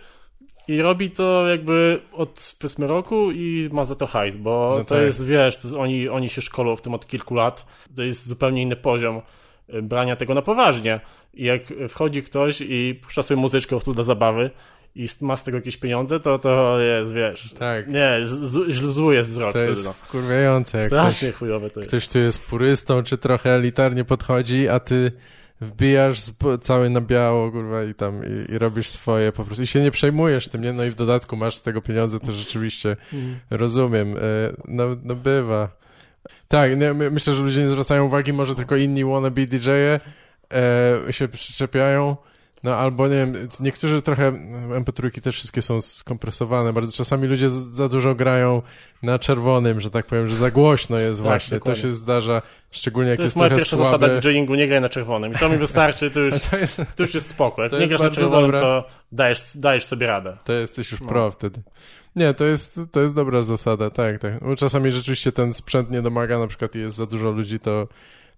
i 0.68 0.82
robi 0.82 1.12
to 1.12 1.48
jakby 1.50 2.00
od 2.14 2.56
powiedzmy 2.60 2.88
roku 2.88 3.32
i 3.32 3.70
ma 3.72 3.86
za 3.86 3.96
to 3.96 4.08
hajs, 4.08 4.36
bo 4.36 4.76
No 4.78 4.84
to 4.86 4.96
tak. 4.96 5.04
jest, 5.04 5.26
wiesz, 5.26 5.58
to 5.58 5.68
jest, 5.68 5.78
oni, 5.80 6.10
oni 6.10 6.30
się 6.30 6.42
szkolą 6.42 6.76
w 6.76 6.82
tym 6.82 6.94
od 6.94 7.08
kilku 7.08 7.36
lat, 7.36 7.66
to 7.96 8.04
jest 8.04 8.28
zupełnie 8.28 8.62
inny 8.62 8.76
poziom 8.76 9.22
y, 9.74 9.82
brania 9.82 10.16
tego 10.16 10.34
na 10.34 10.42
poważnie. 10.42 11.00
I 11.34 11.44
jak 11.46 11.62
wchodzi 11.90 12.24
ktoś 12.24 12.62
i 12.62 13.00
puszcza 13.04 13.24
sobie 13.24 13.42
muzyczkę 13.42 13.80
po 13.80 13.94
dla 13.94 14.04
zabawy 14.04 14.50
i 14.96 15.06
ma 15.22 15.38
z 15.38 15.44
tego 15.44 15.58
jakieś 15.58 15.78
pieniądze, 15.78 16.20
to 16.20 16.40
to 16.40 16.80
jest, 16.80 17.14
wiesz, 17.14 17.54
Tak. 17.60 17.88
nie, 17.88 18.20
zły 18.72 19.16
jest 19.16 19.30
wzrok 19.30 19.54
To 19.54 19.60
jest 19.60 19.86
no. 19.86 19.94
wkurwiające, 19.94 20.78
jak 20.78 20.88
ktoś, 20.88 21.00
Strasznie 21.00 21.32
chujowe 21.32 21.70
to 21.70 21.80
jest. 21.80 21.88
ktoś 21.92 22.08
tu 22.08 22.20
jest 22.20 22.50
purystą, 22.50 23.04
czy 23.04 23.18
trochę 23.18 23.50
elitarnie 23.50 24.06
podchodzi, 24.06 24.68
a 24.68 24.80
ty 24.80 25.12
wbijasz 25.62 26.20
cały 26.62 26.90
na 26.90 27.02
biało, 27.02 27.52
kurwa, 27.52 27.84
i 27.84 27.94
tam, 27.94 28.22
i, 28.26 28.52
i 28.52 28.58
robisz 28.58 28.88
swoje 28.90 29.32
po 29.32 29.46
prostu. 29.46 29.64
I 29.64 29.68
się 29.68 29.82
nie 29.82 29.92
przejmujesz 29.92 30.48
tym, 30.48 30.62
nie? 30.62 30.74
No 30.74 30.84
i 30.84 30.90
w 30.90 30.96
dodatku 30.96 31.36
masz 31.38 31.56
z 31.56 31.64
tego 31.64 31.82
pieniądze, 31.82 32.20
to 32.20 32.32
rzeczywiście 32.32 32.98
Mm. 33.14 33.40
rozumiem. 33.50 34.18
E, 34.18 34.20
No, 34.68 34.84
no 35.04 35.16
bywa. 35.16 35.70
Tak, 36.48 36.78
nie, 36.80 36.94
my, 36.94 37.12
myślę, 37.12 37.34
że 37.34 37.44
ludzie 37.44 37.62
nie 37.62 37.70
zwracają 37.70 38.06
uwagi, 38.06 38.34
może 38.34 38.56
tylko 38.56 38.76
inni 38.76 39.06
wannabe 39.06 39.46
DJ-e 39.46 40.00
e, 41.08 41.14
się 41.14 41.28
przyczepiają. 41.28 42.18
No 42.64 42.76
albo 42.76 43.08
nie 43.08 43.16
wiem, 43.16 43.36
niektórzy 43.60 44.02
trochę, 44.02 44.32
MP3 44.72 45.22
też 45.22 45.36
wszystkie 45.36 45.62
są 45.62 45.82
skompresowane, 45.82 46.74
bardzo 46.74 46.92
czasami 46.98 47.28
ludzie 47.28 47.50
za 47.50 47.90
dużo 47.90 48.16
grają 48.16 48.62
na 49.04 49.20
czerwonym, 49.20 49.82
że 49.82 49.90
tak 49.90 50.06
powiem, 50.06 50.28
że 50.28 50.36
za 50.36 50.52
głośno 50.52 51.00
jest 51.00 51.20
Tak, 51.20 51.28
właśnie, 51.28 51.60
to 51.60 51.76
się 51.76 51.92
zdarza, 51.92 52.42
szczególnie 52.74 53.10
jak 53.10 53.18
To 53.18 53.24
jest, 53.24 53.32
jest 53.32 53.38
moja 53.38 53.50
pierwsza 53.50 53.78
słabe. 53.78 54.08
zasada 54.08 54.22
DJingu, 54.22 54.56
nie 54.56 54.68
graj 54.68 54.82
na 54.82 54.90
czerwonym. 54.90 55.32
I 55.32 55.36
to 55.36 55.50
mi 55.50 55.58
wystarczy, 55.58 56.12
to 56.12 56.20
już, 56.20 56.34
To 56.52 56.58
jest, 56.58 56.78
to 56.96 57.04
już 57.04 57.14
jest 57.14 57.28
spoko. 57.30 57.64
Jak 57.64 57.72
nie 57.72 57.88
grasz 57.88 58.02
na 58.02 58.10
czerwonym, 58.10 58.42
dobre. 58.52 58.60
to 58.60 58.88
dajesz, 59.12 59.42
dajesz 59.56 59.86
sobie 59.86 60.08
radę. 60.08 60.38
to 60.44 60.54
jesteś 60.54 60.92
już 60.92 61.02
No. 61.02 61.08
pro 61.08 61.32
wtedy. 61.32 61.62
Nie, 62.16 62.34
to 62.34 62.46
jest, 62.46 62.80
to 62.92 63.00
jest 63.00 63.16
dobra 63.16 63.42
zasada, 63.42 63.90
tak, 63.90 64.20
tak. 64.20 64.44
Bo 64.44 64.56
czasami 64.56 64.92
rzeczywiście 64.92 65.32
ten 65.32 65.54
sprzęt 65.54 65.92
nie 65.92 66.02
domaga, 66.02 66.40
na 66.40 66.48
przykład 66.48 66.76
jest 66.76 66.96
za 66.98 67.06
dużo 67.06 67.32
ludzi, 67.32 67.60
to, 67.60 67.88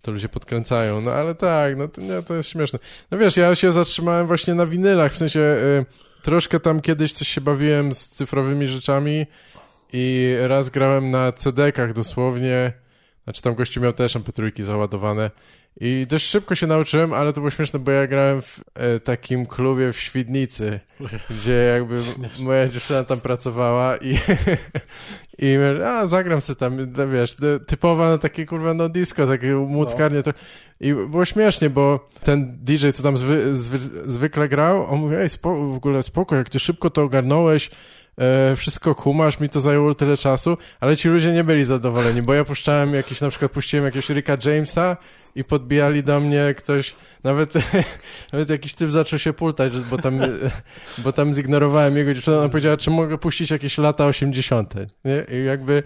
to 0.02 0.12
ludzie 0.12 0.30
podkręcają. 0.30 1.02
No 1.02 1.12
ale 1.12 1.36
tak, 1.36 1.78
no 1.78 1.88
to, 1.88 2.02
nie, 2.02 2.22
to 2.24 2.36
jest 2.36 2.50
śmieszne. 2.50 2.80
No 3.12 3.18
wiesz, 3.18 3.38
ja 3.38 3.56
się 3.56 3.72
zatrzymałem 3.72 4.28
właśnie 4.28 4.54
na 4.56 4.66
winylach, 4.66 5.14
w 5.14 5.18
sensie 5.18 5.40
y, 5.40 5.86
troszkę 6.22 6.60
tam 6.60 6.82
kiedyś 6.82 7.14
coś 7.14 7.28
się 7.28 7.42
bawiłem 7.42 7.94
z 7.94 8.10
cyfrowymi 8.10 8.68
rzeczami 8.68 9.26
i 9.94 10.36
raz 10.42 10.70
grałem 10.70 11.12
na 11.12 11.32
CD-kach 11.32 11.94
dosłownie, 11.94 12.74
znaczy 13.26 13.42
tam 13.42 13.56
gościu 13.56 13.82
miał 13.82 13.94
też 13.94 14.16
MP3 14.16 14.64
załadowane. 14.64 15.32
I 15.80 16.06
dość 16.10 16.26
szybko 16.26 16.56
się 16.56 16.68
nauczyłem, 16.68 17.14
ale 17.14 17.34
to 17.34 17.42
było 17.42 17.52
śmieszne, 17.52 17.80
bo 17.80 17.92
ja 17.92 18.08
grałem 18.08 18.42
w 18.42 18.60
e, 18.74 19.00
takim 19.00 19.46
klubie 19.46 19.94
w 19.94 20.00
Świdnicy, 20.00 20.80
gdzie 21.30 21.54
jakby 21.54 21.98
moja 22.40 22.68
dziewczyna 22.68 23.04
tam 23.04 23.20
pracowała 23.20 23.98
i, 23.98 24.18
i 25.40 25.58
mówię, 25.58 25.90
a 25.90 26.08
zagram 26.08 26.42
sobie 26.42 26.60
tam, 26.60 26.92
no 26.98 27.08
wiesz, 27.08 27.36
no, 27.40 27.60
typowa 27.60 28.10
no, 28.10 28.18
takie 28.18 28.46
kurwa 28.46 28.74
no 28.74 28.90
disco, 28.90 29.28
takie 29.28 29.56
młockarnie 29.56 30.24
to. 30.24 30.32
I 30.80 30.94
było 30.94 31.26
śmiesznie, 31.26 31.70
bo 31.70 32.10
ten 32.24 32.58
DJ, 32.62 32.90
co 32.90 33.04
tam 33.04 33.18
zwy, 33.18 33.56
zwy, 33.56 33.80
zwykle 34.12 34.48
grał, 34.48 34.94
on 34.94 35.00
mówi, 35.00 35.16
ej, 35.16 35.30
w 35.44 35.76
ogóle 35.76 36.04
spoko, 36.04 36.36
jak 36.36 36.50
ty 36.50 36.60
szybko 36.60 36.90
to 36.90 37.02
ogarnąłeś, 37.02 37.70
e, 38.18 38.56
wszystko 38.56 38.96
kumasz, 38.96 39.40
mi 39.40 39.50
to 39.50 39.62
zajęło 39.62 39.96
tyle 39.96 40.18
czasu, 40.18 40.58
ale 40.80 40.98
ci 40.98 41.10
ludzie 41.10 41.32
nie 41.32 41.44
byli 41.44 41.66
zadowoleni, 41.66 42.22
bo 42.22 42.34
ja 42.34 42.46
puszczałem 42.46 42.94
jakiś, 42.94 43.22
na 43.22 43.30
przykład 43.30 43.52
puściłem 43.52 43.86
jakiegoś 43.86 44.10
Ricka 44.10 44.38
Jamesa 44.46 44.98
i 45.36 45.44
podbijali 45.44 46.04
do 46.04 46.20
mnie 46.20 46.54
ktoś, 46.58 46.96
nawet, 47.24 47.54
nawet 48.34 48.50
jakiś 48.50 48.74
typ 48.74 48.92
zaczął 48.92 49.20
się 49.20 49.34
pultać, 49.34 49.74
bo 49.90 49.98
tam, 49.98 50.20
bo 51.04 51.12
tam 51.12 51.34
zignorowałem 51.34 51.98
jego 51.98 52.14
dziewczynę, 52.14 52.40
ona 52.40 52.50
powiedziała, 52.50 52.78
czy 52.78 52.92
mogę 52.92 53.18
puścić 53.18 53.52
jakieś 53.52 53.78
lata 53.78 54.06
80. 54.06 54.74
Nie? 55.06 55.26
I 55.40 55.46
jakby, 55.46 55.84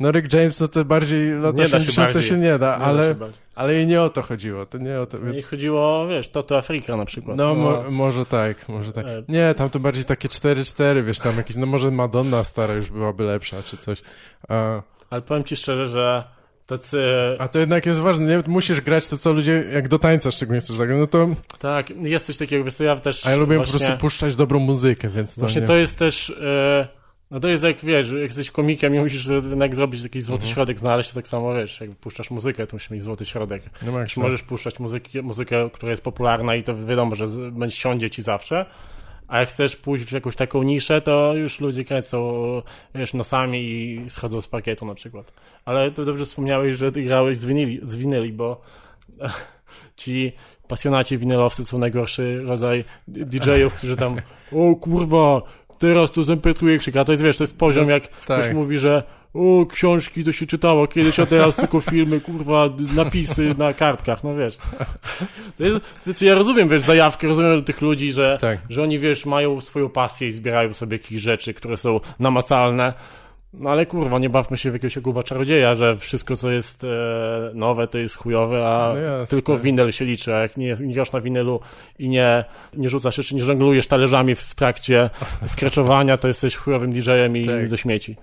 no 0.00 0.10
Rick 0.10 0.32
James, 0.32 0.60
no 0.60 0.68
to 0.68 0.84
bardziej 0.84 1.34
lata 1.34 1.58
Nie 1.58 1.64
da 1.64 1.68
się 1.68 1.76
80 1.76 2.12
to 2.12 2.22
się 2.22 2.38
nie 2.38 2.42
da, 2.42 2.52
Nie 2.52 2.58
da 2.58 2.76
ale, 2.78 3.14
bać. 3.14 3.30
ale 3.54 3.74
jej 3.74 3.86
nie 3.86 4.02
o 4.02 4.08
to 4.08 4.22
chodziło, 4.22 4.66
to 4.66 4.78
nie 4.78 5.00
o 5.00 5.06
to, 5.06 5.18
Nie 5.18 5.32
więc... 5.32 5.46
chodziło, 5.46 6.08
wiesz, 6.08 6.28
to 6.28 6.42
to 6.42 6.58
Afryka 6.58 6.96
na 6.96 7.04
przykład. 7.04 7.36
No, 7.36 7.54
mo, 7.54 7.84
może 7.90 8.26
tak, 8.26 8.68
może 8.68 8.92
tak. 8.92 9.06
E. 9.06 9.22
Nie, 9.28 9.54
tam 9.54 9.70
to 9.70 9.80
bardziej 9.80 10.04
takie 10.04 10.28
4-4, 10.28 11.04
wiesz, 11.04 11.18
tam 11.18 11.36
jakieś, 11.36 11.56
no 11.56 11.66
może 11.66 11.90
Madonna 11.90 12.44
stara 12.44 12.74
już 12.74 12.90
byłaby 12.90 13.24
lepsza, 13.24 13.62
czy 13.62 13.76
coś. 13.76 14.02
A, 14.48 14.82
Ale 15.10 15.22
powiem 15.22 15.44
ci 15.44 15.56
szczerze, 15.56 15.88
że 15.88 16.24
tacy... 16.66 16.98
A 17.38 17.48
to 17.48 17.58
jednak 17.58 17.86
jest 17.86 18.00
ważne, 18.00 18.26
nie? 18.26 18.42
Musisz 18.46 18.80
grać 18.80 19.08
to, 19.08 19.18
co 19.18 19.32
ludzie, 19.32 19.64
jak 19.72 19.88
do 19.88 19.98
tańca 19.98 20.30
szczególnie 20.30 20.60
chcesz 20.60 20.76
zagrać, 20.76 20.98
no 20.98 21.06
to... 21.06 21.28
Tak, 21.58 21.90
jest 21.90 22.26
coś 22.26 22.36
takiego, 22.36 22.64
wiesz 22.64 22.80
ja 22.80 22.96
też... 22.96 23.26
A 23.26 23.30
ja 23.30 23.36
lubię 23.36 23.56
właśnie, 23.56 23.72
po 23.72 23.78
prostu 23.78 23.98
puszczać 23.98 24.36
dobrą 24.36 24.58
muzykę, 24.58 25.08
więc 25.08 25.34
to 25.34 25.40
Właśnie 25.40 25.60
nie... 25.60 25.66
to 25.66 25.76
jest 25.76 25.98
też... 25.98 26.30
E, 26.30 27.03
no 27.30 27.40
to 27.40 27.48
jest 27.48 27.64
jak, 27.64 27.76
wiesz, 27.78 28.10
jak 28.10 28.20
jesteś 28.22 28.50
komikiem 28.50 28.94
i 28.94 28.98
musisz 29.00 29.26
jednak 29.26 29.74
zrobić 29.76 30.02
jakiś 30.02 30.22
złoty 30.22 30.42
Mhm. 30.42 30.54
środek, 30.54 30.80
znaleźć 30.80 31.08
to 31.08 31.14
tak 31.14 31.28
samo, 31.28 31.54
wiesz, 31.54 31.80
jak 31.80 31.90
puszczasz 31.90 32.30
muzykę, 32.30 32.66
to 32.66 32.76
musisz 32.76 32.90
mieć 32.90 33.02
złoty 33.02 33.24
środek. 33.24 33.62
No 33.82 33.86
Czy 33.86 33.92
Max, 33.92 34.16
możesz 34.16 34.42
puszczać 34.42 34.78
muzykę, 34.78 35.22
muzykę, 35.22 35.70
która 35.72 35.90
jest 35.90 36.02
popularna 36.02 36.54
i 36.54 36.62
to 36.62 36.86
wiadomo, 36.86 37.14
że 37.14 37.26
będzie 37.52 37.76
siądzie 37.76 38.10
ci 38.10 38.22
zawsze, 38.22 38.66
a 39.28 39.40
jak 39.40 39.48
chcesz 39.48 39.76
pójść 39.76 40.04
w 40.04 40.12
jakąś 40.12 40.36
taką 40.36 40.62
niszę, 40.62 41.00
to 41.00 41.34
już 41.34 41.60
ludzie 41.60 41.84
kręcą, 41.84 42.34
wiesz, 42.94 43.14
nosami 43.14 43.58
i 43.60 44.10
schodzą 44.10 44.42
z 44.42 44.48
parkietu 44.48 44.86
na 44.86 44.94
przykład. 44.94 45.32
Ale 45.64 45.90
to 45.90 46.04
dobrze 46.04 46.24
wspomniałeś, 46.24 46.76
że 46.76 46.92
ty 46.92 47.02
grałeś 47.02 47.36
z 47.36 47.44
winyli, 47.44 47.80
z 47.82 47.94
winyli 47.94 48.32
bo 48.32 48.60
ci 49.96 50.32
pasjonaci 50.68 51.18
winylowcy 51.18 51.64
są 51.64 51.78
najgorszy 51.78 52.42
rodzaj 52.44 52.84
DJ-ów, 53.08 53.74
którzy 53.74 53.96
tam 53.96 54.16
o 54.52 54.76
kurwa, 54.76 55.42
teraz 55.84 56.10
to 56.10 56.24
zempetruje 56.24 56.78
krzyk, 56.78 56.96
a 56.96 57.04
to 57.04 57.12
jest, 57.12 57.24
wiesz, 57.24 57.36
to 57.36 57.44
jest 57.44 57.58
poziom, 57.58 57.88
jak 57.88 58.06
tak. 58.06 58.40
ktoś 58.40 58.54
mówi, 58.54 58.78
że 58.78 59.02
o, 59.34 59.66
książki 59.66 60.24
to 60.24 60.32
się 60.32 60.46
czytało 60.46 60.86
kiedyś, 60.86 61.20
a 61.20 61.26
teraz 61.26 61.56
tylko 61.56 61.80
filmy, 61.80 62.20
kurwa, 62.20 62.70
napisy 62.96 63.54
na 63.58 63.72
kartkach, 63.72 64.24
no 64.24 64.36
wiesz. 64.36 64.58
To 65.58 65.64
jest, 65.64 65.98
więc 66.06 66.20
ja 66.20 66.34
rozumiem, 66.34 66.68
wiesz, 66.68 66.82
zajawkę, 66.82 67.28
rozumiem 67.28 67.64
tych 67.64 67.80
ludzi, 67.80 68.12
że, 68.12 68.38
Tak. 68.40 68.58
że 68.70 68.82
oni, 68.82 68.98
wiesz, 68.98 69.26
mają 69.26 69.60
swoją 69.60 69.88
pasję 69.88 70.28
i 70.28 70.32
zbierają 70.32 70.74
sobie 70.74 70.96
jakieś 70.96 71.20
rzeczy, 71.20 71.54
które 71.54 71.76
są 71.76 72.00
namacalne, 72.18 72.92
no 73.58 73.70
ale 73.70 73.86
kurwa, 73.86 74.18
nie 74.18 74.30
bawmy 74.30 74.56
się 74.56 74.70
w 74.70 74.72
jakiegoś 74.72 74.98
kurwa 75.02 75.22
czarodzieja, 75.22 75.74
że 75.74 75.96
wszystko, 75.96 76.36
co 76.36 76.50
jest 76.50 76.84
e, 76.84 76.88
nowe, 77.54 77.88
to 77.88 77.98
jest 77.98 78.16
chujowe, 78.16 78.66
a 78.66 78.94
No 79.20 79.26
tylko 79.26 79.58
winyl 79.58 79.92
się 79.92 80.04
liczy, 80.04 80.34
a 80.34 80.40
jak 80.40 80.56
nie, 80.56 80.76
nie 80.80 80.94
grasz 80.94 81.12
na 81.12 81.20
winylu 81.20 81.60
i 81.98 82.08
nie, 82.08 82.44
nie 82.76 82.90
rzucasz 82.90 83.18
jeszcze, 83.18 83.34
nie 83.34 83.44
żonglujesz 83.44 83.86
talerzami 83.86 84.34
w 84.34 84.54
trakcie 84.54 85.10
skreczowania, 85.46 86.16
to 86.16 86.28
jesteś 86.28 86.56
chujowym 86.56 86.92
DJ-em 86.92 87.36
i 87.36 87.46
Tak. 87.46 87.68
do 87.68 87.76
śmieci. 87.76 88.16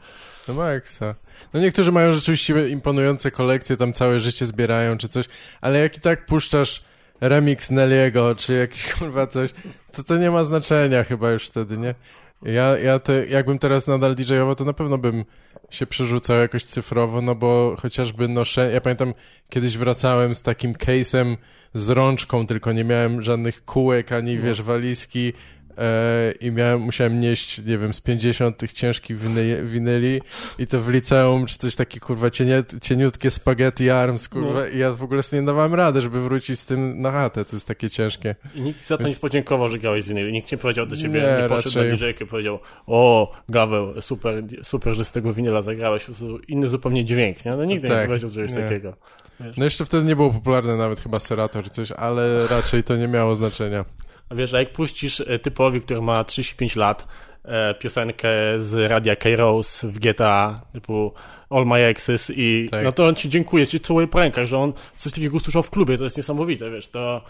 No 0.48 0.54
Maxa. 0.54 1.16
No 1.54 1.60
niektórzy 1.60 1.92
mają 1.92 2.12
rzeczywiście 2.12 2.70
imponujące 2.70 3.32
kolekcje, 3.32 3.78
tam 3.78 3.94
całe 3.94 4.20
życie 4.20 4.46
zbierają 4.46 4.98
czy 4.98 5.08
coś, 5.08 5.26
ale 5.62 5.80
jak 5.80 5.98
i 5.98 6.00
tak 6.00 6.26
puszczasz 6.26 6.84
remix 7.22 7.72
Nelly'ego, 7.72 8.36
czy 8.36 8.54
jakiś 8.54 8.88
kurwa 8.94 9.28
coś, 9.28 9.50
to 9.92 10.04
to 10.04 10.18
nie 10.18 10.32
ma 10.32 10.44
znaczenia 10.44 11.04
chyba 11.04 11.32
już 11.32 11.48
wtedy, 11.48 11.78
nie? 11.78 11.96
Ja, 12.44 12.78
ja 12.78 13.00
to, 13.00 13.14
jakbym 13.14 13.60
teraz 13.60 13.88
nadal 13.88 14.16
DJ-ował, 14.16 14.56
to 14.56 14.66
na 14.66 14.74
pewno 14.74 14.98
bym 14.98 15.26
się 15.70 15.86
przerzucał 15.86 16.38
jakoś 16.38 16.66
cyfrowo, 16.66 17.22
no 17.22 17.36
bo 17.36 17.76
chociażby 17.80 18.28
noszę, 18.28 18.72
ja 18.74 18.82
pamiętam 18.82 19.14
kiedyś 19.50 19.78
wracałem 19.78 20.36
z 20.36 20.42
takim 20.42 20.74
case'em 20.74 21.38
z 21.74 21.90
rączką, 21.90 22.48
tylko 22.48 22.72
nie 22.72 22.84
miałem 22.84 23.22
żadnych 23.22 23.66
kółek, 23.66 24.12
ani 24.12 24.38
wiesz, 24.38 24.62
walizki, 24.62 25.34
i 26.42 26.52
miałem, 26.52 26.82
musiałem 26.82 27.20
nieść, 27.22 27.58
nie 27.66 27.78
wiem, 27.78 27.94
z 27.94 28.02
50 28.02 28.58
tych 28.58 28.74
ciężkich 28.74 29.20
winy, 29.20 29.64
winyli 29.64 30.22
i 30.60 30.68
to 30.68 30.82
w 30.82 30.90
liceum, 30.90 31.46
czy 31.46 31.58
coś 31.58 31.76
takie, 31.76 32.00
kurwa, 32.00 32.30
cienie, 32.30 32.64
cieniutkie 32.82 33.32
spaghetti 33.32 33.90
arms, 33.90 34.30
kurwa, 34.30 34.54
No. 34.60 34.68
i 34.68 34.78
ja 34.78 34.94
w 34.94 35.04
ogóle 35.04 35.24
sobie 35.24 35.40
nie 35.42 35.46
dawałem 35.48 35.74
rady, 35.74 36.02
żeby 36.02 36.22
wrócić 36.22 36.60
z 36.60 36.66
tym 36.66 37.02
na 37.02 37.12
chatę, 37.12 37.46
to 37.46 37.56
jest 37.56 37.68
takie 37.68 37.90
ciężkie. 37.90 38.36
I 38.56 38.62
nikt 38.62 38.88
za 38.88 38.98
to 38.98 39.04
Więc- 39.04 39.16
nie 39.18 39.22
podziękował, 39.22 39.70
że 39.70 39.80
grałeś 39.80 40.04
z 40.04 40.08
winyli. 40.08 40.34
Nikt 40.34 40.52
nie 40.52 40.58
powiedział 40.58 40.86
do 40.86 40.98
ciebie, 40.98 41.22
Nie, 41.22 41.42
nie, 41.44 41.50
poszedł 41.50 41.80
raczej- 41.80 42.02
na 42.02 42.10
i 42.10 42.28
powiedział 42.28 42.60
o, 42.88 43.32
Gaweł, 43.50 44.02
super, 44.02 44.44
super, 44.64 44.96
że 44.96 45.06
z 45.06 45.12
tego 45.12 45.34
winyla 45.34 45.62
zagrałeś. 45.62 46.06
Inny 46.48 46.70
zupełnie 46.70 47.06
dźwięk, 47.06 47.46
nie? 47.46 47.52
No 47.52 47.66
nigdy 47.66 47.88
Tak, 47.88 47.98
nie 48.02 48.06
powiedział 48.08 48.32
czegoś 48.32 48.52
nie. 48.52 48.58
takiego. 48.58 48.94
No 49.58 49.64
jeszcze 49.64 49.86
wtedy 49.86 50.04
nie 50.08 50.16
było 50.16 50.30
popularne 50.34 50.76
nawet 50.78 51.00
chyba 51.02 51.20
Serato 51.20 51.64
czy 51.64 51.70
coś, 51.70 51.92
ale 51.92 52.48
raczej 52.48 52.84
to 52.84 52.96
nie 52.96 53.08
miało 53.08 53.36
znaczenia. 53.36 53.86
A 54.32 54.36
wiesz, 54.36 54.54
a 54.54 54.60
jak 54.60 54.74
puścisz 54.74 55.22
e, 55.28 55.40
typowi, 55.40 55.82
który 55.82 56.02
ma 56.02 56.24
35 56.24 56.76
lat, 56.76 57.08
e, 57.46 57.74
piosenkę 57.74 58.30
z 58.60 58.92
radia 58.92 59.16
K-Rose 59.16 59.88
w 59.88 60.00
GTA, 60.00 60.62
typu 60.74 61.14
All 61.50 61.66
My 61.66 61.86
Exes 61.86 62.32
i 62.36 62.68
Tak. 62.72 62.84
no 62.84 62.92
to 62.92 63.08
on 63.08 63.16
ci 63.16 63.30
dziękuję, 63.30 63.68
ci 63.68 63.80
całuje 63.80 64.08
po 64.08 64.20
rękach, 64.20 64.46
że 64.46 64.58
on 64.58 64.74
coś 64.98 65.12
takiego 65.14 65.38
usłyszał 65.38 65.64
w 65.64 65.70
klubie, 65.70 65.98
to 65.98 66.04
jest 66.04 66.18
niesamowite, 66.18 66.72
wiesz, 66.72 66.88
to 66.90 67.22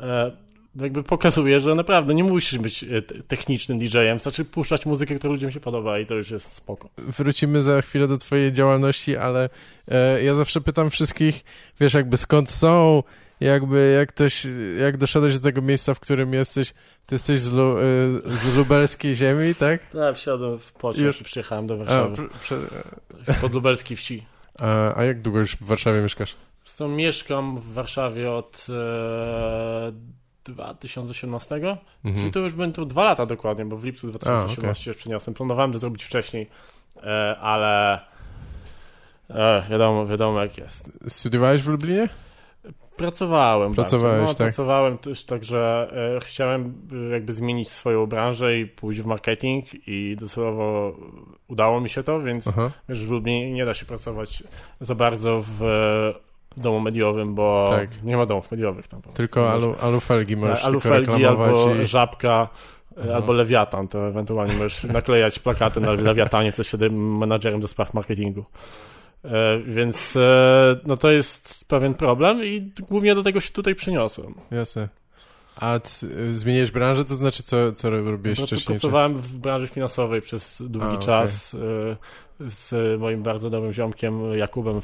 e, 0.00 0.32
jakby 0.80 1.02
pokazuje, 1.02 1.60
że 1.60 1.74
naprawdę 1.74 2.14
nie 2.14 2.24
musisz 2.24 2.58
być 2.58 2.84
e, 2.84 3.02
te- 3.02 3.22
technicznym 3.22 3.78
DJ-em, 3.78 4.16
wystarczy 4.16 4.44
puszczać 4.44 4.86
muzykę, 4.86 5.14
która 5.14 5.32
ludziom 5.32 5.50
się 5.50 5.60
podoba 5.60 5.98
i 5.98 6.06
to 6.06 6.14
już 6.14 6.30
jest 6.30 6.52
spoko. 6.52 6.88
Wrócimy 6.98 7.62
za 7.62 7.82
chwilę 7.82 8.08
do 8.08 8.18
twojej 8.18 8.52
działalności, 8.52 9.16
ale 9.16 9.48
e, 9.88 10.24
ja 10.24 10.34
zawsze 10.34 10.60
pytam 10.60 10.90
wszystkich, 10.90 11.44
wiesz, 11.80 11.94
jakby 11.94 12.16
skąd 12.16 12.50
są, 12.50 13.02
jakby 13.40 13.94
jak 13.98 14.08
ktoś, 14.08 14.46
jak 14.80 14.96
doszedłeś 14.96 15.34
do 15.34 15.40
tego 15.40 15.62
miejsca, 15.62 15.94
w 15.94 16.00
którym 16.00 16.32
jesteś, 16.34 16.72
ty 17.06 17.14
jesteś 17.14 17.40
z, 17.40 17.52
lu, 17.52 17.78
e, 17.78 17.82
z 18.26 18.56
lubelskiej 18.56 19.14
ziemi, 19.14 19.54
tak? 19.54 19.80
Tak, 19.92 20.16
wsiadłem 20.16 20.58
w 20.58 20.72
pociąg 20.72 21.06
Już. 21.06 21.20
i 21.20 21.24
przyjechałem 21.24 21.66
do 21.66 21.74
A, 21.74 21.76
Warszawy, 21.76 22.22
pr- 22.22 22.28
prze, 22.40 22.56
spod 23.38 23.52
lubelskiej 23.52 23.96
wsi. 23.96 24.24
a, 24.58 24.96
a 24.98 25.04
jak 25.04 25.22
długo 25.22 25.38
już 25.38 25.56
w 25.56 25.62
Warszawie 25.62 26.00
mieszkasz? 26.02 26.36
So, 26.64 26.88
mieszkam 26.88 27.58
w 27.60 27.72
Warszawie 27.72 28.30
od 28.32 28.66
e, 28.70 29.92
2018, 30.44 31.60
czyli 31.60 31.76
Mhm. 32.04 32.30
to 32.32 32.40
już 32.40 32.52
będą 32.52 32.84
dwa 32.88 33.04
lata 33.04 33.26
dokładnie, 33.26 33.64
bo 33.64 33.76
w 33.76 33.84
lipcu 33.84 34.06
2018 34.10 34.84
się 34.84 34.94
przeniosłem. 34.94 35.34
Planowałem 35.34 35.72
to 35.72 35.78
zrobić 35.78 36.04
wcześniej, 36.04 36.50
e, 36.96 37.36
ale 37.40 38.00
e, 39.30 39.62
wiadomo, 39.70 40.06
wiadomo 40.06 40.42
jak 40.42 40.58
jest. 40.58 40.90
Studiowałeś 41.08 41.62
w 41.62 41.68
Lublinie? 41.68 42.08
Pracowałem 42.98 43.74
Pracowałeś, 43.74 44.18
bardzo. 44.18 44.32
No, 44.32 44.38
tak? 44.38 44.46
Pracowałem 44.46 44.98
też 44.98 45.24
tak, 45.24 45.44
że 45.44 45.90
e, 46.16 46.20
chciałem 46.20 46.74
e, 46.92 47.12
jakby 47.12 47.32
zmienić 47.32 47.68
swoją 47.68 48.06
branżę 48.06 48.58
i 48.58 48.66
pójść 48.66 49.00
w 49.00 49.06
marketing 49.06 49.64
i 49.88 50.16
docelowo 50.20 50.96
udało 51.48 51.80
mi 51.80 51.88
się 51.88 52.02
to, 52.02 52.22
więc 52.22 52.48
Aha. 52.48 52.70
Wiesz, 52.88 53.06
w 53.06 53.10
Lublinie 53.10 53.52
nie 53.52 53.64
da 53.64 53.74
się 53.74 53.86
pracować 53.86 54.42
za 54.80 54.94
bardzo 54.94 55.42
w, 55.42 55.58
w 56.56 56.60
domu 56.60 56.80
mediowym, 56.80 57.34
bo 57.34 57.66
Tak. 57.70 58.02
nie 58.02 58.16
ma 58.16 58.26
domów 58.26 58.50
mediowych 58.50 58.88
tam. 58.88 59.02
Tylko 59.14 59.50
alu, 59.50 59.74
alufelgi 59.80 60.36
możesz 60.36 60.58
tak, 60.58 60.68
alufelgi 60.68 61.24
albo 61.24 61.74
i... 61.74 61.86
żabka, 61.86 62.48
e, 62.96 63.00
Aha. 63.02 63.14
albo 63.14 63.32
lewiatan, 63.32 63.88
to 63.88 64.08
ewentualnie 64.08 64.54
możesz 64.54 64.84
naklejać 64.84 65.38
plakaty 65.38 65.80
na 65.80 65.92
lewiatanie, 65.92 66.52
co 66.52 66.64
się 66.64 66.78
tym 66.78 67.18
menadżerem 67.18 67.60
do 67.60 67.68
spraw 67.68 67.94
marketingu. 67.94 68.44
E, 69.24 69.58
więc 69.58 70.16
e, 70.16 70.76
no 70.86 70.96
to 70.96 71.10
jest 71.10 71.64
pewien 71.64 71.94
problem 71.94 72.44
i 72.44 72.72
głównie 72.80 73.14
do 73.14 73.22
tego 73.22 73.40
się 73.40 73.52
tutaj 73.52 73.74
przyniosłem. 73.74 74.34
Jasne. 74.50 74.88
A 75.60 75.78
y, 76.02 76.36
zmieniłeś 76.36 76.70
branżę, 76.70 77.04
to 77.04 77.14
znaczy 77.14 77.42
co, 77.42 77.72
co 77.72 77.90
robiłeś 77.90 78.38
Prac- 78.38 78.46
wcześniej? 78.46 78.76
Czy... 78.76 78.80
Pracowałem 78.80 79.16
w 79.16 79.36
branży 79.36 79.68
finansowej 79.68 80.20
przez 80.20 80.62
długi 80.66 80.96
A, 80.96 80.96
czas 80.96 81.54
e, 81.54 81.58
z 82.40 83.00
moim 83.00 83.22
bardzo 83.22 83.50
dobrym 83.50 83.72
ziomkiem 83.72 84.34
Jakubem 84.34 84.80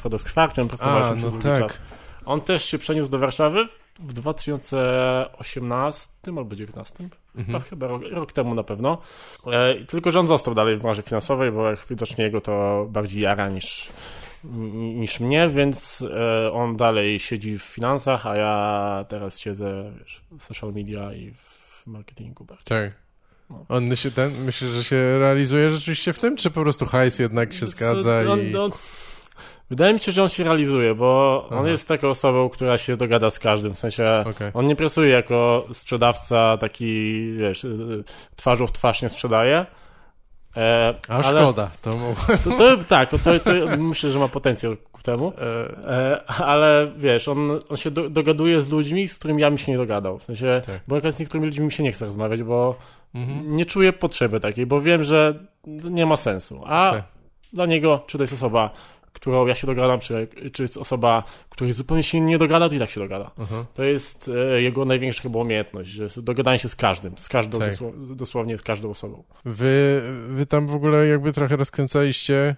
Pracowaliśmy 0.69 1.17
przez 1.17 1.33
no 1.33 1.41
tak. 1.41 1.59
czas. 1.59 1.79
On 2.25 2.41
też 2.41 2.65
się 2.65 2.79
przeniósł 2.79 3.11
do 3.11 3.19
Warszawy 3.19 3.69
w 3.99 4.13
2018 4.13 6.11
albo 6.27 6.45
2019, 6.45 7.09
Mhm. 7.37 7.61
tak 7.61 7.69
chyba 7.69 7.87
rok, 7.87 8.03
rok 8.11 8.33
temu 8.33 8.55
na 8.55 8.63
pewno. 8.63 8.99
E, 9.47 9.85
tylko, 9.85 10.11
że 10.11 10.21
on 10.21 10.27
został 10.27 10.55
dalej 10.55 10.77
w 10.77 10.81
branży 10.81 11.03
finansowej, 11.03 11.53
bo 11.53 11.71
jak 11.71 11.87
widocznie 11.91 12.25
jego 12.25 12.41
to 12.41 12.87
bardziej 12.91 13.23
jara 13.23 13.49
niż, 13.49 13.89
niż 14.75 15.21
mnie, 15.21 15.49
więc 15.49 16.05
e, 16.17 16.53
on 16.53 16.77
dalej 16.77 17.19
siedzi 17.19 17.59
w 17.59 17.63
finansach, 17.63 18.27
a 18.27 18.37
ja 18.37 19.05
teraz 19.09 19.39
siedzę 19.39 19.93
wiesz, 19.99 20.21
w 20.39 20.43
social 20.43 20.73
media 20.73 21.13
i 21.15 21.33
w 21.35 21.87
marketingu 21.87 22.45
bardziej. 22.45 22.65
Tak. 22.67 22.93
No. 23.51 23.67
On 23.69 23.97
się 23.97 24.11
ten, 24.11 24.33
myślę, 24.45 24.69
że 24.69 24.85
się 24.85 25.19
realizuje 25.19 25.71
rzeczywiście 25.71 26.13
w 26.13 26.21
tym, 26.21 26.37
czy 26.37 26.51
po 26.51 26.61
prostu 26.61 26.87
hajs 26.87 27.19
jednak 27.19 27.53
się 27.53 27.67
zgadza 27.67 28.21
on, 28.33 28.41
i... 28.41 28.57
on, 28.57 28.73
wydaje 29.71 29.95
mi 29.95 30.01
się, 30.01 30.13
że 30.13 30.23
on 30.23 30.29
się 30.29 30.45
realizuje, 30.45 30.95
bo 30.95 31.45
on 31.51 31.59
Aha. 31.59 31.69
jest 31.69 31.89
taką 31.89 32.09
osobą, 32.09 32.49
która 32.49 32.79
się 32.79 32.97
dogada 32.97 33.31
z 33.31 33.39
każdym, 33.39 33.75
w 33.75 33.79
sensie 33.79 34.25
Okej. 34.27 34.51
on 34.55 34.67
nie 34.67 34.77
pracuje 34.77 35.09
jako 35.09 35.67
sprzedawca 35.73 36.57
taki, 36.57 37.23
wiesz, 37.37 37.65
y, 37.65 38.05
twarzą 38.37 38.67
w 38.67 38.73
twarz 38.73 39.03
nie 39.03 39.09
sprzedaje. 39.09 39.67
E, 40.57 40.95
A 41.09 41.13
ale 41.13 41.23
szkoda, 41.23 41.71
to. 41.83 41.91
To, 42.45 42.51
to, 42.59 42.77
tak, 42.89 43.11
to, 43.11 43.19
to 43.19 43.51
myślę, 43.79 44.11
że 44.11 44.19
ma 44.19 44.29
potencjał 44.29 44.77
ku 44.93 45.03
temu. 45.03 45.33
E, 45.39 45.91
E, 45.91 46.25
ale 46.27 46.93
wiesz, 46.97 47.29
on, 47.29 47.51
on 47.69 47.77
się 47.77 47.91
do, 47.91 48.11
dogaduje 48.11 48.61
z 48.61 48.71
ludźmi, 48.71 49.09
z 49.09 49.19
którymi 49.19 49.43
ja 49.43 49.51
bym 49.51 49.59
się 49.59 49.73
nie 49.73 49.79
dogadał. 49.79 50.19
W 50.19 50.25
sensie, 50.25 50.61
Tak. 50.67 50.81
bo 50.89 50.95
jak 50.95 51.13
z 51.13 51.19
niektórymi 51.19 51.47
ludźmi 51.47 51.65
mi 51.65 51.73
się 51.73 51.83
nie 51.83 51.93
chce 51.93 52.07
rozmawiać, 52.07 52.43
bo 52.43 52.77
mhm. 53.15 53.57
nie 53.57 53.65
czuję 53.65 53.93
potrzeby 53.93 54.41
takiej, 54.41 54.67
bo 54.67 54.81
wiem, 54.81 55.05
że 55.05 55.35
nie 55.67 56.07
ma 56.07 56.17
sensu. 56.17 56.63
A 56.67 56.91
Tak. 56.93 57.05
dla 57.53 57.67
niego, 57.67 58.03
czy 58.07 58.19
to 58.19 58.25
jest 58.25 58.33
osoba, 58.33 58.71
którą 59.25 59.47
ja 59.47 59.55
się 59.55 59.67
dogadam, 59.67 60.01
czy, 60.01 60.29
czy 60.53 60.63
jest 60.63 60.77
osoba, 60.77 61.23
której 61.51 61.73
zupełnie 61.73 62.03
się 62.03 62.21
nie 62.21 62.39
dogada, 62.39 62.69
to 62.69 62.75
i 62.75 62.79
tak 62.79 62.91
się 62.91 63.01
dogada. 63.01 63.31
Aha. 63.39 63.67
To 63.75 63.85
jest 63.85 64.31
e, 64.35 64.63
jego 64.63 64.85
największa 64.85 65.23
chyba 65.23 65.39
umiejętność, 65.39 65.91
że 65.91 66.03
jest 66.03 66.21
dogadanie 66.21 66.59
się 66.59 66.69
z 66.69 66.77
każdym, 66.77 67.19
z 67.19 67.29
każdą, 67.29 67.59
Tak. 67.59 67.71
dosło, 67.71 67.93
dosłownie 67.97 68.59
z 68.59 68.63
każdą 68.63 68.91
osobą. 68.91 69.25
Wy, 69.45 70.03
wy 70.29 70.47
tam 70.47 70.67
w 70.67 70.75
ogóle 70.75 71.07
jakby 71.07 71.33
trochę 71.33 71.57
rozkręcaliście 71.57 72.57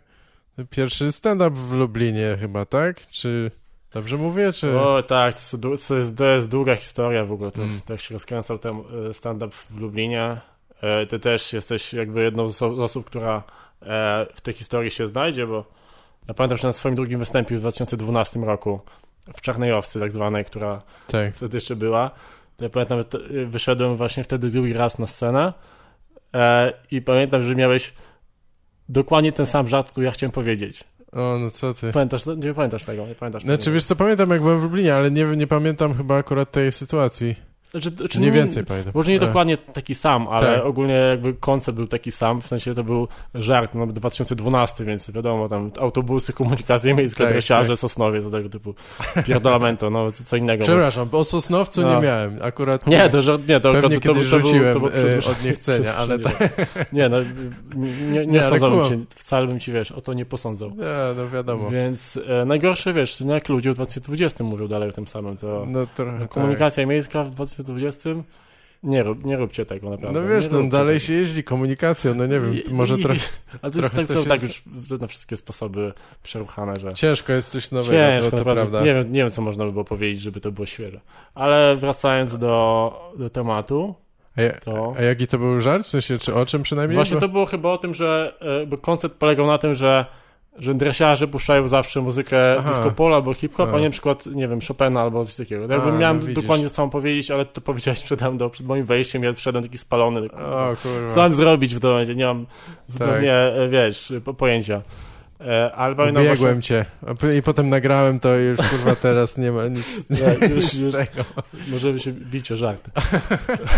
Pierwszy 0.71 1.13
stand-up 1.13 1.51
w 1.57 1.73
Lublinie 1.73 2.37
chyba, 2.41 2.65
tak? 2.65 3.07
Czy 3.07 3.51
dobrze 3.93 4.17
mówię, 4.17 4.53
czy... 4.53 4.79
O 4.81 5.03
tak, 5.03 5.35
to, 5.35 5.57
dłu- 5.59 5.89
to, 5.89 5.97
jest, 5.97 6.17
to 6.17 6.25
jest 6.25 6.49
długa 6.49 6.77
historia 6.77 7.25
w 7.25 7.33
ogóle, 7.33 7.51
Mm. 7.59 7.81
tak 7.87 8.01
się 8.01 8.15
rozkręcał 8.15 8.59
ten 8.59 8.77
e, 9.11 9.15
stand-up 9.15 9.55
w 9.71 9.79
Lublinie. 9.79 10.41
E, 10.83 11.07
Ty 11.07 11.19
też 11.19 11.53
jesteś 11.53 11.93
jakby 11.93 12.23
jedną 12.23 12.49
z 12.49 12.63
osób, 12.63 13.07
która 13.07 13.43
w 14.35 14.41
tej 14.43 14.55
historii 14.55 14.91
się 14.91 15.07
znajdzie, 15.07 15.47
bo 15.47 15.65
ja 16.29 16.35
pamiętam, 16.35 16.59
że 16.59 16.69
na 16.69 16.73
swoim 16.73 16.95
drugim 16.95 17.19
występie 17.19 17.57
w 17.57 17.61
2012 17.61 18.41
roku 18.41 18.81
w 19.37 19.41
Czarnej 19.41 19.73
Owcy 19.73 20.01
tak 20.01 20.13
zwanej, 20.13 20.45
która 20.45 20.83
Tak. 21.07 21.35
wtedy 21.35 21.57
jeszcze 21.57 21.77
była, 21.77 22.11
to 22.57 22.65
ja 22.65 22.71
pamiętam, 22.71 22.99
że 22.99 23.05
to- 23.05 23.19
wyszedłem 23.47 23.97
właśnie 23.97 24.25
wtedy 24.25 24.51
drugi 24.51 24.73
raz 24.73 24.99
na 24.99 25.07
scenę 25.07 25.53
e, 26.35 26.73
i 26.91 27.03
pamiętam, 27.03 27.43
że 27.43 27.55
miałeś 27.55 27.93
dokładnie 28.89 29.33
ten 29.33 29.47
sam 29.47 29.69
żart, 29.69 29.91
który 29.91 30.07
ja 30.07 30.13
chciałem 30.13 30.33
powiedzieć. 30.33 30.85
O, 31.13 31.39
no 31.39 31.51
co 31.51 31.75
ty. 31.75 31.93
Pamiętasz, 31.93 32.27
nie 32.27 32.55
pamiętasz 32.55 32.85
tego, 32.85 33.07
nie 33.07 33.15
pamiętasz 33.15 33.43
Znaczy, 33.43 33.65
tego. 33.65 33.75
wiesz 33.75 33.85
co, 33.85 33.97
pamiętam 33.97 34.31
jak 34.31 34.43
byłem 34.43 34.61
w 34.61 34.63
Lublinie, 34.63 34.95
ale 34.95 35.11
nie, 35.11 35.25
nie 35.25 35.47
pamiętam 35.47 35.95
chyba 35.95 36.17
akurat 36.17 36.51
tej 36.53 36.73
sytuacji. 36.73 37.37
Znaczy, 37.71 38.09
Czy 38.09 38.21
nie 38.21 38.33
więcej 38.33 38.65
pamiętam. 38.65 38.93
Może 38.95 39.11
nie 39.11 39.17
E, 39.17 39.21
dokładnie 39.21 39.57
taki 39.57 39.95
sam, 39.95 40.29
ale 40.29 40.55
Tak. 40.57 40.65
ogólnie 40.67 40.95
jakby 40.95 41.35
koncept 41.35 41.77
był 41.77 41.87
taki 41.87 42.13
sam, 42.13 42.43
w 42.43 42.47
sensie 42.47 42.75
to 42.75 42.85
był 42.85 43.09
żart, 43.35 43.75
no 43.75 43.87
2012, 43.87 44.85
więc 44.85 45.11
wiadomo, 45.11 45.49
tam 45.49 45.71
autobusy, 45.81 46.33
komunikacja 46.33 46.95
miejska, 46.95 47.25
Tak, 47.25 47.33
dresiarze, 47.33 47.69
tak. 47.69 47.79
Sosnowie, 47.79 48.23
to 48.23 48.31
tego 48.31 48.49
typu 48.49 48.75
pierdolamento, 49.27 49.91
no 49.91 50.11
co, 50.11 50.25
co 50.25 50.37
innego. 50.37 50.65
Przepraszam, 50.65 51.09
o 51.13 51.25
Sosnowcu 51.25 51.83
No. 51.83 51.95
nie 51.97 52.03
miałem. 52.07 52.39
Akurat 52.43 52.87
Nie, 52.87 53.09
to, 53.11 53.23
że, 53.23 53.39
nie, 53.49 53.61
to, 53.61 53.73
pewnie 53.73 54.01
to, 54.01 54.09
to, 54.09 54.15
to, 54.15 54.21
rzuciłem 54.25 54.75
to, 54.75 54.81
był- 54.81 54.91
to, 54.91 54.97
e, 54.99 55.19
był- 55.21 55.31
od 55.31 55.45
niechcenia, 55.45 55.95
ale 55.95 56.19
tak. 56.19 56.37
Nie, 56.93 57.09
no, 57.09 57.17
nie, 57.75 58.11
nie, 58.11 58.27
Nie, 58.27 58.41
cię, 58.41 58.99
wcale 59.15 59.47
bym 59.47 59.61
ci, 59.61 59.73
wiesz, 59.73 59.93
o 59.93 60.01
to 60.01 60.13
nie 60.15 60.25
posądzał. 60.27 60.71
Nie, 60.71 61.15
no 61.17 61.29
wiadomo. 61.31 61.71
Więc 61.71 62.19
e, 62.29 62.45
najgorsze, 62.45 62.93
wiesz, 62.93 63.21
no 63.21 63.35
jak 63.35 63.49
ludzie 63.49 63.71
w 63.71 63.75
2020 63.75 64.45
mówią 64.45 64.69
dalej 64.69 64.89
o 64.89 64.93
tym 64.93 65.07
samym, 65.09 65.37
to 65.37 65.65
No 65.69 65.87
trochę 65.95 66.19
tak. 66.19 66.29
komunikacja 66.29 66.87
miejska 66.87 67.23
w 67.23 67.31
2020, 67.31 67.66
nie, 68.83 69.03
rób, 69.03 69.25
nie 69.25 69.37
róbcie 69.37 69.67
tego 69.67 69.91
naprawdę. 69.91 70.21
No 70.21 70.29
wiesz, 70.29 70.51
no 70.51 70.69
dalej 70.69 70.97
tego. 70.97 71.07
się 71.07 71.13
jeździ 71.13 71.45
komunikacją, 71.45 72.15
no 72.15 72.27
nie 72.27 72.41
wiem, 72.41 72.55
I- 72.55 72.75
może 72.75 72.99
trochę 72.99 73.21
Ale 73.63 73.73
to 73.73 73.79
jest 73.79 73.93
trochę 73.93 74.07
tak, 74.07 74.07
to 74.07 74.23
są 74.23 74.29
tak 74.29 74.43
już 74.43 74.63
na 75.01 75.07
wszystkie 75.07 75.37
sposoby 75.37 75.93
przeruchane, 76.23 76.77
że 76.77 76.95
ciężko 76.95 77.33
jest 77.33 77.51
coś 77.51 77.71
nowego, 77.71 78.09
ciężko, 78.09 78.31
to, 78.31 78.37
to 78.37 78.45
prawda. 78.53 78.81
Nie 78.85 78.95
wiem, 78.95 79.13
nie 79.13 79.21
wiem, 79.21 79.31
co 79.31 79.43
można 79.43 79.65
by 79.65 79.73
było 79.73 79.85
powiedzieć, 79.85 80.21
żeby 80.21 80.41
to 80.41 80.53
było 80.53 80.67
świeże. 80.67 81.01
Ale 81.35 81.77
wracając 81.77 82.39
do, 82.39 83.13
do 83.19 83.31
tematu, 83.31 83.95
A, 84.37 84.43
ja, 84.43 84.53
to... 84.53 84.95
a 84.99 85.03
jaki 85.03 85.27
to 85.27 85.39
był 85.39 85.61
żart? 85.61 85.85
W 85.87 85.89
sensie, 85.91 86.19
czy 86.19 86.35
o 86.35 86.47
czym 86.47 86.63
przynajmniej? 86.63 86.97
Właśnie 86.97 87.15
Bo- 87.15 87.21
to 87.21 87.29
było 87.29 87.47
chyba 87.47 87.69
o 87.73 87.79
tym, 87.79 87.95
że 87.95 88.35
e, 88.63 88.67
bo 88.67 88.79
koncept 88.79 89.17
polegał 89.17 89.47
na 89.47 89.59
tym, 89.59 89.75
że 89.75 90.07
że 90.59 90.75
dresiarze 90.75 91.29
puszczają 91.29 91.69
zawsze 91.69 92.01
muzykę 92.01 92.57
Aha. 92.59 92.69
disco 92.69 92.91
polo 92.91 93.17
albo 93.17 93.35
hip-hop, 93.35 93.67
a 93.67 93.71
Aha. 93.71 93.79
nie 93.79 93.85
na 93.85 93.91
przykład, 93.91 94.27
nie 94.27 94.49
wiem, 94.49 94.59
Chopina 94.69 95.01
albo 95.01 95.25
coś 95.25 95.35
takiego. 95.35 95.61
Jakby 95.61 95.93
A, 95.93 95.99
miałem 95.99 96.29
no 96.29 96.35
dokładnie 96.43 96.69
samo 96.69 96.89
powiedzieć, 96.89 97.31
ale 97.31 97.45
to 97.45 97.61
powiedziałeś 97.61 98.03
przed, 98.03 98.37
do, 98.37 98.51
przed 98.51 98.67
moim 98.67 98.85
wejściem, 98.85 99.23
ja 99.23 99.33
wszedłem 99.33 99.65
taki 99.65 99.79
spalony. 99.79 100.33
O. 100.33 100.77
Co 101.09 101.21
mam 101.21 101.35
zrobić 101.35 101.75
w 101.75 101.81
tym 101.81 101.91
momencie? 101.91 102.15
Nie 102.15 102.25
mam 102.25 102.47
zupełnie, 102.87 103.35
e, 103.35 103.69
wiesz, 103.69 104.13
po, 104.25 104.35
pojęcia. 104.35 104.83
E, 105.41 105.73
ale 105.73 105.95
pamiętam 105.95 106.25
Biegłem 106.25 106.63
cię. 106.63 106.85
I 107.39 107.43
potem 107.43 107.69
nagrałem 107.69 108.21
to 108.21 108.39
i 108.39 108.43
już 108.43 108.59
kurwa 108.59 108.97
teraz 108.97 109.39
nie 109.39 109.53
ma 109.53 109.69
nic, 109.69 110.05
Nie, 110.11 110.49
już- 110.49 110.75
nic 110.75 110.93
tego. 110.93 111.25
właśnie, 111.35 111.73
możemy 111.73 112.01
się 112.01 112.13
bić 112.13 112.53
o 112.53 112.57
żarty. 112.57 112.91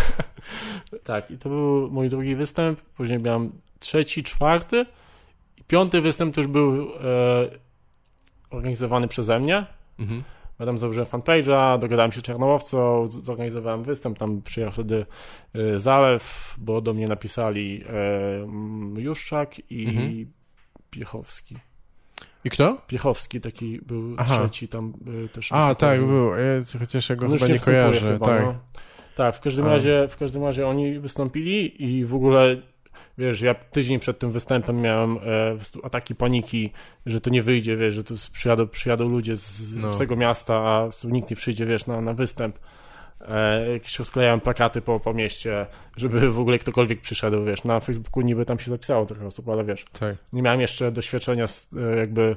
tak, 1.04 1.30
i 1.30 1.38
to 1.38 1.48
był 1.48 1.90
mój 1.90 2.08
drugi 2.08 2.34
występ, 2.34 2.80
później 2.80 3.22
miałem 3.22 3.50
trzeci, 3.80 4.22
czwarty 4.22 4.86
i 5.60 5.64
piąty 5.66 6.00
występ 6.00 6.36
już 6.36 6.46
był 6.46 6.82
e, 6.82 6.88
organizowany 8.50 9.08
przeze 9.08 9.40
mnie. 9.40 9.66
Mhm. 9.98 10.22
Ja 10.60 10.66
tam 10.66 10.78
założyłem 10.78 11.06
fanpage'a, 11.08 11.78
dogadałem 11.78 12.12
się 12.12 12.20
z 12.20 12.22
Czarnołowcą, 12.22 13.06
zorganizowałem 13.10 13.82
występ, 13.82 14.18
tam 14.18 14.42
przyjechał 14.42 14.72
wtedy 14.72 15.06
e, 15.54 15.78
Zalew, 15.78 16.54
bo 16.58 16.80
do 16.80 16.94
mnie 16.94 17.08
napisali 17.08 17.84
e, 18.96 19.00
Juszczak 19.00 19.70
i 19.70 19.86
Mhm. 19.88 20.32
Piechowski. 20.90 21.56
I 22.44 22.50
kto? 22.50 22.78
Piechowski 22.86 23.40
taki 23.40 23.78
był 23.86 24.14
Aha. 24.18 24.38
trzeci 24.38 24.68
tam 24.68 24.92
e, 25.24 25.28
też. 25.28 25.52
A, 25.52 25.74
tak, 25.74 26.00
był. 26.06 26.30
Ja, 26.30 26.78
chociaż 26.78 27.08
ja 27.10 27.16
go 27.16 27.26
już 27.26 27.40
chyba 27.40 27.52
nie 27.54 27.60
kojarzę. 27.60 28.12
chyba, 28.12 28.26
tak. 28.26 28.42
No. 28.44 28.54
Tak, 29.16 29.36
w 29.36 29.40
każdym 29.40 29.66
A. 29.66 29.68
razie 29.68 30.06
w 30.08 30.16
każdym 30.16 30.44
razie 30.44 30.66
oni 30.66 30.98
wystąpili 30.98 31.82
i 31.84 32.04
w 32.04 32.14
ogóle 32.14 32.56
wiesz, 33.18 33.40
ja 33.40 33.54
tydzień 33.54 33.98
przed 33.98 34.18
tym 34.18 34.30
występem 34.32 34.80
miałem 34.80 35.16
e, 35.16 35.18
ataki 35.82 36.14
paniki, 36.14 36.70
że 37.06 37.20
to 37.20 37.30
nie 37.30 37.42
wyjdzie, 37.42 37.76
wiesz, 37.76 37.94
że 37.94 38.04
tu 38.04 38.14
przyjadą, 38.32 38.66
przyjadą 38.68 39.08
ludzie 39.08 39.36
z, 39.36 39.76
No. 39.76 39.90
obcego 39.90 40.16
miasta, 40.16 40.54
a 40.54 40.88
nikt 41.04 41.30
nie 41.30 41.36
przyjdzie, 41.36 41.66
wiesz, 41.66 41.86
na, 41.86 42.00
na 42.00 42.14
występ. 42.14 42.58
E, 43.28 43.70
jakieś 43.72 43.98
rozklejałem 43.98 44.40
plakaty 44.40 44.80
po, 44.80 45.00
po 45.00 45.14
mieście, 45.14 45.66
żeby 45.96 46.30
w 46.30 46.40
ogóle 46.40 46.58
ktokolwiek 46.58 47.00
przyszedł, 47.00 47.44
wiesz, 47.44 47.64
na 47.64 47.80
Facebooku 47.80 48.20
niby 48.22 48.44
tam 48.44 48.58
się 48.58 48.70
zapisało 48.70 49.06
trochę 49.06 49.26
osób, 49.26 49.48
ale 49.48 49.64
wiesz, 49.64 49.84
tak. 50.00 50.16
nie 50.32 50.42
miałem 50.42 50.60
jeszcze 50.60 50.92
doświadczenia 50.92 51.46
z, 51.46 51.68
e, 51.76 51.96
jakby 51.96 52.36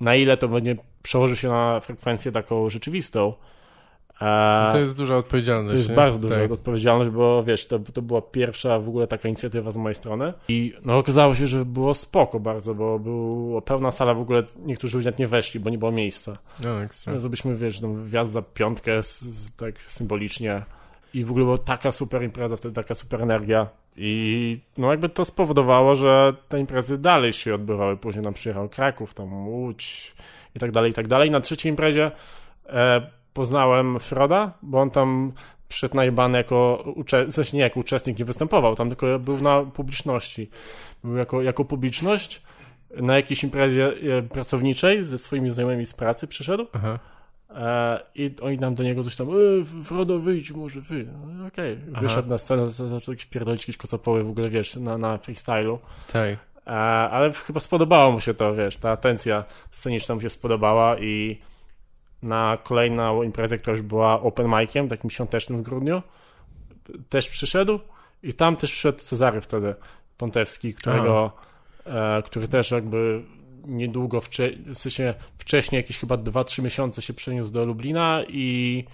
na 0.00 0.14
ile 0.14 0.36
to 0.36 0.48
będzie 0.48 0.76
przełoży 1.02 1.36
się 1.36 1.48
na 1.48 1.80
frekwencję 1.80 2.32
taką 2.32 2.70
rzeczywistą. 2.70 3.34
E, 4.20 4.68
To 4.72 4.78
jest 4.78 4.96
duża 4.96 5.16
odpowiedzialność. 5.16 5.70
to 5.72 5.76
jest 5.76 5.88
nie? 5.88 5.96
bardzo 5.96 6.18
duża 6.18 6.34
tak. 6.34 6.52
odpowiedzialność, 6.52 7.10
bo 7.10 7.42
wiesz, 7.42 7.66
to, 7.66 7.78
to 7.78 8.02
była 8.02 8.22
pierwsza 8.22 8.78
w 8.78 8.88
ogóle 8.88 9.06
taka 9.06 9.28
inicjatywa 9.28 9.70
z 9.70 9.76
mojej 9.76 9.94
strony 9.94 10.32
i 10.48 10.74
no 10.84 10.96
okazało 10.98 11.34
się, 11.34 11.46
że 11.46 11.64
było 11.64 11.94
spoko 11.94 12.40
bardzo, 12.40 12.74
bo 12.74 12.98
była 12.98 13.60
pełna 13.60 13.90
sala, 13.90 14.14
w 14.14 14.20
ogóle 14.20 14.42
niektórzy 14.64 14.96
ludzie 14.96 15.12
nie 15.18 15.28
weszli, 15.28 15.60
bo 15.60 15.70
nie 15.70 15.78
było 15.78 15.92
miejsca. 15.92 16.38
No, 16.64 16.82
ekstra. 16.82 17.12
No, 17.12 17.20
Zrobiliśmy, 17.20 17.56
wiesz, 17.56 17.80
tam 17.80 18.04
wjazd 18.06 18.32
za 18.32 18.42
piątkę, 18.42 19.00
tak 19.56 19.74
symbolicznie 19.86 20.62
i 21.14 21.24
w 21.24 21.30
ogóle 21.30 21.44
była 21.44 21.58
taka 21.58 21.92
super 21.92 22.22
impreza, 22.22 22.56
wtedy 22.56 22.74
taka 22.74 22.94
super 22.94 23.22
energia 23.22 23.68
i 23.96 24.60
no 24.78 24.90
jakby 24.90 25.08
to 25.08 25.24
spowodowało, 25.24 25.94
że 25.94 26.34
te 26.48 26.60
imprezy 26.60 26.98
dalej 26.98 27.32
się 27.32 27.54
odbywały, 27.54 27.96
później 27.96 28.24
nam 28.24 28.34
przyjechał 28.34 28.68
Kraków, 28.68 29.14
tam 29.14 29.48
Łódź 29.48 30.14
i 30.54 30.58
tak 30.58 30.72
dalej, 30.72 30.90
i 30.90 30.94
tak 30.94 31.08
dalej. 31.08 31.30
Na 31.30 31.40
trzeciej 31.40 31.70
imprezie 31.70 32.10
e, 32.66 33.10
poznałem 33.36 34.00
Froda, 34.00 34.52
bo 34.62 34.80
on 34.80 34.90
tam 34.90 35.32
przyszedł 35.68 35.96
najebany 35.96 36.38
jako, 36.38 36.84
ucze- 36.96 37.26
w 37.26 37.34
sensie 37.34 37.56
nie 37.56 37.62
jako 37.62 37.80
uczestnik, 37.80 38.18
nie 38.18 38.24
występował, 38.24 38.76
tam 38.76 38.88
tylko 38.88 39.18
był 39.18 39.38
na 39.40 39.62
publiczności. 39.62 40.50
Był 41.04 41.16
jako, 41.16 41.42
jako 41.42 41.64
publiczność 41.64 42.42
na 42.96 43.16
jakiejś 43.16 43.44
imprezie 43.44 43.92
e, 44.18 44.22
pracowniczej 44.22 45.04
ze 45.04 45.18
swoimi 45.18 45.50
znajomymi 45.50 45.86
z 45.86 45.94
pracy 45.94 46.26
przyszedł 46.26 46.66
Aha. 46.72 46.98
e, 47.50 48.00
i 48.14 48.30
oni 48.42 48.58
nam 48.58 48.74
do 48.74 48.82
niego 48.84 49.04
coś 49.04 49.16
tam, 49.16 49.28
e, 49.30 49.84
Frodo 49.84 50.18
wyjdź, 50.18 50.50
może 50.52 50.80
wy. 50.80 51.06
No, 51.38 51.46
Okej, 51.46 51.78
Aha. 51.92 52.00
wyszedł 52.00 52.28
na 52.28 52.38
scenę, 52.38 52.66
za- 52.66 52.88
zaczął 52.88 53.12
jakieś 53.12 53.26
pierdolić 53.26 53.62
jakieś 53.62 53.76
kocopoły 53.76 54.24
w 54.24 54.28
ogóle, 54.30 54.48
wiesz, 54.48 54.76
na, 54.76 54.98
na 54.98 55.18
freestylu. 55.18 55.78
Tak. 56.12 56.30
E, 56.66 56.70
ale 57.10 57.32
chyba 57.32 57.60
spodobało 57.60 58.12
mu 58.12 58.20
się 58.20 58.34
to, 58.34 58.54
wiesz, 58.54 58.76
ta 58.78 58.90
atencja 58.90 59.44
sceniczna 59.70 60.14
mu 60.14 60.20
się 60.20 60.30
spodobała 60.30 60.98
i 60.98 61.38
na 62.22 62.58
kolejną 62.64 63.22
imprezę, 63.22 63.58
która 63.58 63.72
już 63.76 63.82
była 63.86 64.20
open 64.20 64.46
miciem, 64.48 64.88
takim 64.88 65.10
świątecznym 65.10 65.58
w 65.58 65.62
grudniu, 65.62 66.02
też 67.08 67.28
przyszedł 67.28 67.78
i 68.22 68.32
tam 68.34 68.56
też 68.56 68.70
przyszedł 68.72 68.98
Cezary 68.98 69.40
wtedy, 69.40 69.74
Pontewski, 70.18 70.74
którego, 70.74 71.32
e, 71.86 72.22
który 72.22 72.48
też 72.48 72.70
jakby 72.70 73.22
niedługo, 73.66 74.18
wcze- 74.20 74.74
w 74.74 74.78
sensie 74.78 75.14
wcześniej, 75.38 75.76
jakieś 75.78 75.98
chyba 75.98 76.16
2-3 76.16 76.62
miesiące 76.62 77.02
się 77.02 77.14
przeniósł 77.14 77.52
do 77.52 77.64
Lublina 77.64 78.22
i 78.28 78.84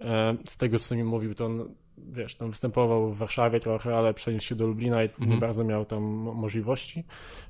e, 0.00 0.36
z 0.46 0.56
tego, 0.56 0.78
co 0.78 0.94
mi 0.96 1.04
mówił, 1.04 1.34
to 1.34 1.46
on, 1.46 1.74
wiesz, 1.98 2.34
tam 2.34 2.50
występował 2.50 3.10
w 3.12 3.16
Warszawie 3.18 3.60
trochę, 3.60 3.96
ale 3.98 4.14
przeniósł 4.14 4.46
się 4.46 4.54
do 4.54 4.66
Lublina 4.66 5.02
i 5.02 5.06
Mhm. 5.06 5.30
nie 5.30 5.36
bardzo 5.36 5.64
miał 5.64 5.84
tam 5.84 6.02
mo- 6.02 6.34
możliwości, 6.34 7.04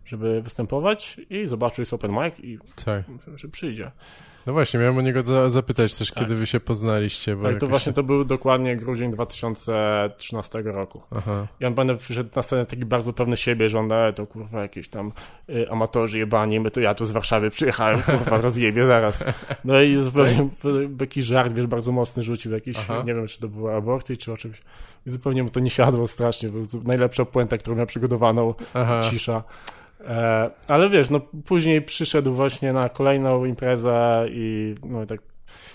żeby 0.04 0.42
występować 0.42 1.20
i 1.30 1.48
zobaczył, 1.48 1.82
jest 1.82 1.92
open 1.92 2.10
mic 2.12 2.34
i 2.42 2.58
Tak. 2.84 3.08
myślę, 3.08 3.38
że 3.38 3.48
przyjdzie. 3.48 3.90
No 4.48 4.52
właśnie, 4.54 4.80
miałem 4.80 4.98
o 4.98 5.00
niego 5.00 5.22
za, 5.22 5.50
zapytać 5.50 5.94
też, 5.94 6.08
Tak. 6.10 6.18
kiedy 6.18 6.34
wy 6.34 6.46
się 6.46 6.60
poznaliście. 6.60 7.36
Bo 7.36 7.42
Tak, 7.42 7.50
to 7.50 7.54
jakoś- 7.54 7.68
właśnie 7.68 7.92
to 7.92 8.02
był 8.02 8.24
dokładnie 8.24 8.76
grudzień 8.76 9.10
2013 9.10 10.62
roku. 10.64 11.02
Aha. 11.10 11.46
I 11.60 11.64
on 11.64 11.74
będę 11.74 11.96
przyszedł 11.96 12.30
na 12.36 12.42
scenę 12.42 12.66
taki 12.66 12.84
bardzo 12.84 13.12
pewny 13.12 13.36
siebie, 13.36 13.68
że 13.68 13.78
on, 13.78 13.92
e, 13.92 14.12
to 14.12 14.26
kurwa 14.26 14.62
jakieś 14.62 14.88
tam 14.88 15.12
y, 15.50 15.70
amatorzy 15.70 16.18
jebani, 16.18 16.60
my 16.60 16.70
to 16.70 16.80
ja 16.80 16.94
tu 16.94 17.06
z 17.06 17.10
Warszawy 17.10 17.50
przyjechałem, 17.50 18.02
kurwa 18.02 18.40
rozjebie 18.46 18.86
zaraz. 18.86 19.24
No 19.64 19.80
i 19.82 19.96
zupełnie 19.96 20.48
jakiś 21.00 21.24
żart, 21.24 21.52
wiesz, 21.52 21.66
bardzo 21.66 21.92
mocny 21.92 22.22
rzucił, 22.22 22.52
jakiś, 22.52 22.76
Aha. 22.78 23.02
nie 23.06 23.14
wiem, 23.14 23.26
czy 23.26 23.40
to 23.40 23.48
była 23.48 23.76
aborcja, 23.76 24.16
czy 24.16 24.32
o 24.32 24.36
czymś. 24.36 24.62
I 25.06 25.10
zupełnie 25.10 25.42
mu 25.42 25.50
to 25.50 25.60
nie 25.60 25.70
siadło 25.70 26.08
strasznie, 26.08 26.48
bo 26.48 26.66
to 26.66 26.78
najlepsza 26.84 27.24
puenta, 27.24 27.58
którą 27.58 27.76
miał 27.76 27.86
przygotowaną, 27.86 28.54
Aha. 28.74 29.00
cisza. 29.10 29.42
E, 30.00 30.50
ale 30.68 30.90
wiesz, 30.90 31.10
no 31.10 31.20
później 31.44 31.82
przyszedł 31.82 32.34
właśnie 32.34 32.72
na 32.72 32.88
kolejną 32.88 33.44
imprezę 33.44 34.26
i 34.30 34.74
no 34.84 35.02
i 35.02 35.06
tak, 35.06 35.20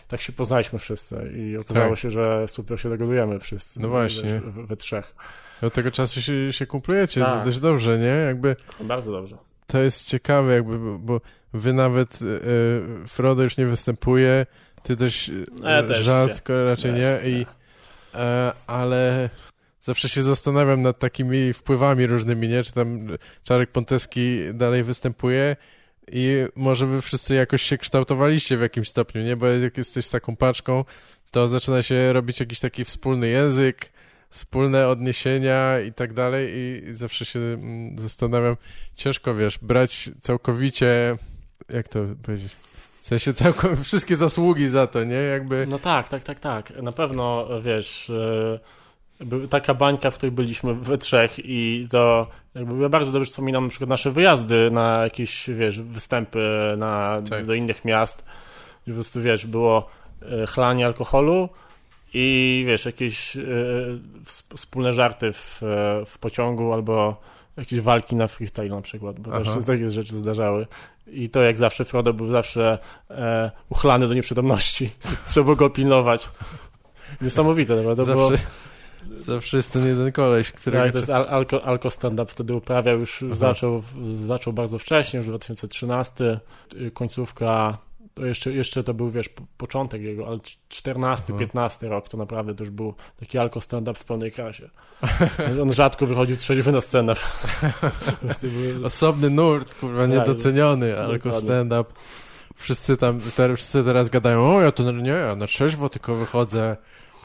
tak 0.07 0.21
się 0.21 0.33
poznaliśmy 0.33 0.79
wszyscy 0.79 1.31
i 1.37 1.57
okazało 1.57 1.89
Tak. 1.89 1.99
się, 1.99 2.11
że 2.11 2.45
super 2.47 2.79
się 2.81 2.89
dogadujemy 2.89 3.39
wszyscy. 3.39 3.79
No 3.79 3.89
właśnie. 3.89 4.23
Wiesz, 4.33 4.41
we, 4.41 4.65
we 4.65 4.77
trzech. 4.77 5.15
Od 5.61 5.73
tego 5.73 5.91
czasu 5.91 6.21
się, 6.21 6.53
się 6.53 6.65
kumplujecie 6.65 7.21
Tak. 7.21 7.45
dość 7.45 7.59
dobrze, 7.59 7.97
nie? 7.97 8.05
Jakby 8.05 8.55
Bardzo 8.81 9.11
dobrze. 9.11 9.37
to 9.67 9.79
jest 9.79 10.07
ciekawe, 10.07 10.53
jakby, 10.53 10.99
bo- 10.99 11.21
wy 11.53 11.73
nawet, 11.73 12.19
e, 13.03 13.07
Frodo 13.07 13.43
już 13.43 13.57
nie 13.57 13.65
występuje, 13.65 14.45
ty 14.83 14.95
dość 14.95 15.29
e, 15.29 15.33
Ja 15.63 15.83
też 15.83 15.97
rzadko 15.97 16.65
raczej 16.65 16.93
nie, 16.93 17.19
i, 17.25 17.45
e, 18.15 18.51
ale 18.67 19.29
zawsze 19.83 20.09
się 20.09 20.21
zastanawiam 20.21 20.81
nad 20.81 20.99
takimi 20.99 21.53
wpływami 21.53 22.07
różnymi, 22.07 22.49
nie? 22.49 22.63
Czy 22.63 22.73
tam 22.73 23.07
Czarek 23.43 23.71
Ponteski 23.71 24.39
dalej 24.53 24.83
występuje 24.83 25.55
i 26.11 26.45
może 26.55 26.85
wy 26.85 27.01
wszyscy 27.01 27.35
jakoś 27.35 27.61
się 27.61 27.77
kształtowaliście 27.77 28.57
w 28.57 28.61
jakimś 28.61 28.89
stopniu, 28.89 29.21
nie? 29.21 29.35
Bo 29.35 29.47
jak 29.47 29.77
jesteś 29.77 30.07
taką 30.07 30.35
paczką, 30.35 30.85
to 31.31 31.47
zaczyna 31.47 31.81
się 31.81 32.13
robić 32.13 32.39
jakiś 32.39 32.59
taki 32.59 32.85
wspólny 32.85 33.27
język, 33.27 33.89
wspólne 34.29 34.87
odniesienia 34.87 35.79
i 35.79 35.93
tak 35.93 36.13
dalej 36.13 36.51
i 36.55 36.81
zawsze 36.93 37.25
się 37.25 37.39
mm, 37.39 37.99
zastanawiam, 37.99 38.57
ciężko, 38.95 39.35
wiesz, 39.35 39.59
brać 39.61 40.09
całkowicie, 40.21 41.17
jak 41.69 41.87
to 41.87 41.99
powiedzieć, 42.23 42.55
w 43.01 43.05
sensie 43.05 43.33
całkowicie, 43.33 43.83
wszystkie 43.83 44.15
zasługi 44.15 44.69
za 44.69 44.87
to, 44.87 45.03
nie? 45.03 45.15
Jakby, 45.15 45.65
No 45.69 45.79
tak, 45.79 46.09
tak, 46.09 46.23
tak, 46.23 46.39
tak. 46.39 46.81
Na 46.81 46.91
pewno, 46.91 47.47
wiesz, 47.61 48.05
by- 48.07 48.59
taka 49.49 49.73
bańka, 49.73 50.11
w 50.11 50.15
której 50.15 50.31
byliśmy 50.31 50.73
we 50.73 50.97
trzech 50.97 51.39
i 51.45 51.87
to 51.91 52.27
jakby 52.55 52.81
ja 52.83 52.89
bardzo 52.89 53.11
dobrze 53.11 53.25
wspominam 53.31 53.63
na 53.63 53.69
przykład 53.69 53.89
nasze 53.89 54.11
wyjazdy 54.11 54.71
na 54.71 55.03
jakieś, 55.03 55.49
wiesz, 55.49 55.81
występy 55.81 56.39
na, 56.77 57.21
Tak. 57.29 57.45
do 57.45 57.53
innych 57.53 57.85
miast, 57.85 58.25
gdzie 58.83 58.91
po 58.91 58.95
prostu, 58.95 59.21
wiesz, 59.21 59.45
było 59.45 59.89
e, 60.21 60.47
chlanie 60.47 60.85
alkoholu 60.85 61.49
i, 62.13 62.63
wiesz, 62.67 62.85
jakieś 62.85 63.37
wsp- 64.25 64.57
wspólne 64.57 64.93
żarty 64.93 65.33
w, 65.33 65.63
e, 65.63 66.05
w 66.05 66.17
pociągu 66.17 66.73
albo 66.73 67.21
jakieś 67.57 67.79
walki 67.81 68.15
na 68.15 68.27
freestyle 68.27 68.69
na 68.69 68.81
przykład, 68.81 69.19
bo 69.19 69.31
też 69.31 69.47
Aha. 69.47 69.59
się 69.59 69.65
takie 69.65 69.91
rzeczy 69.91 70.17
zdarzały. 70.17 70.67
I 71.07 71.29
to 71.29 71.41
jak 71.41 71.57
zawsze 71.57 71.85
Frodo 71.85 72.13
był 72.13 72.29
zawsze 72.29 72.77
e, 73.09 73.51
uchlany 73.69 74.07
do 74.07 74.13
nieprzytomności. 74.13 74.89
Trzeba 75.29 75.55
go 75.55 75.69
pilnować. 75.69 76.29
Niesamowite, 77.21 77.75
naprawdę. 77.75 78.05
Zawsze, 78.05 78.37
zawsze 79.15 79.57
jest 79.57 79.71
ten 79.73 79.87
jeden 79.87 80.11
koleś, 80.11 80.51
który... 80.51 80.77
tak, 80.77 80.91
to 80.91 80.97
jest 80.97 81.09
al, 81.09 81.25
alko, 81.29 81.63
alko 81.65 81.89
stand-up 81.89 82.31
wtedy 82.31 82.55
uprawiał, 82.55 82.99
już 82.99 83.23
Aha. 83.25 83.35
zaczął, 83.35 83.83
zaczął 84.27 84.53
bardzo 84.53 84.79
wcześnie, 84.79 85.17
już 85.17 85.27
2013, 85.27 86.39
y, 86.75 86.91
końcówka, 86.91 87.77
to 88.13 88.25
jeszcze, 88.25 88.51
jeszcze 88.51 88.83
to 88.83 88.93
był, 88.93 89.09
wiesz, 89.09 89.29
po- 89.29 89.43
początek 89.57 90.01
jego, 90.01 90.27
ale 90.27 90.39
14, 90.69 91.25
Aha. 91.29 91.39
15 91.39 91.87
rok 91.87 92.09
to 92.09 92.17
naprawdę 92.17 92.55
to 92.55 92.63
już 92.63 92.71
był 92.71 92.93
taki 93.19 93.37
alko 93.37 93.61
stand-up 93.61 93.99
w 93.99 94.03
pełnej 94.03 94.31
krasie. 94.31 94.69
On 95.61 95.73
rzadko 95.73 96.05
wychodził 96.05 96.37
trzeźwy 96.37 96.71
na 96.71 96.81
scenę. 96.81 97.13
Osobny 98.83 99.29
nurt, 99.29 99.75
kurwa, 99.75 100.01
Tak, 100.01 100.11
niedoceniony, 100.11 100.99
alko 100.99 101.33
stand-up. 101.33 101.85
Wszyscy 102.55 102.97
tam, 102.97 103.19
wszyscy 103.55 103.83
teraz 103.83 104.09
gadają, 104.09 104.55
o 104.55 104.61
ja 104.61 104.71
to 104.71 104.91
nie, 104.91 105.09
ja 105.09 105.35
na 105.35 105.47
trzeźwo 105.47 105.89
tylko 105.89 106.15
wychodzę. 106.15 106.77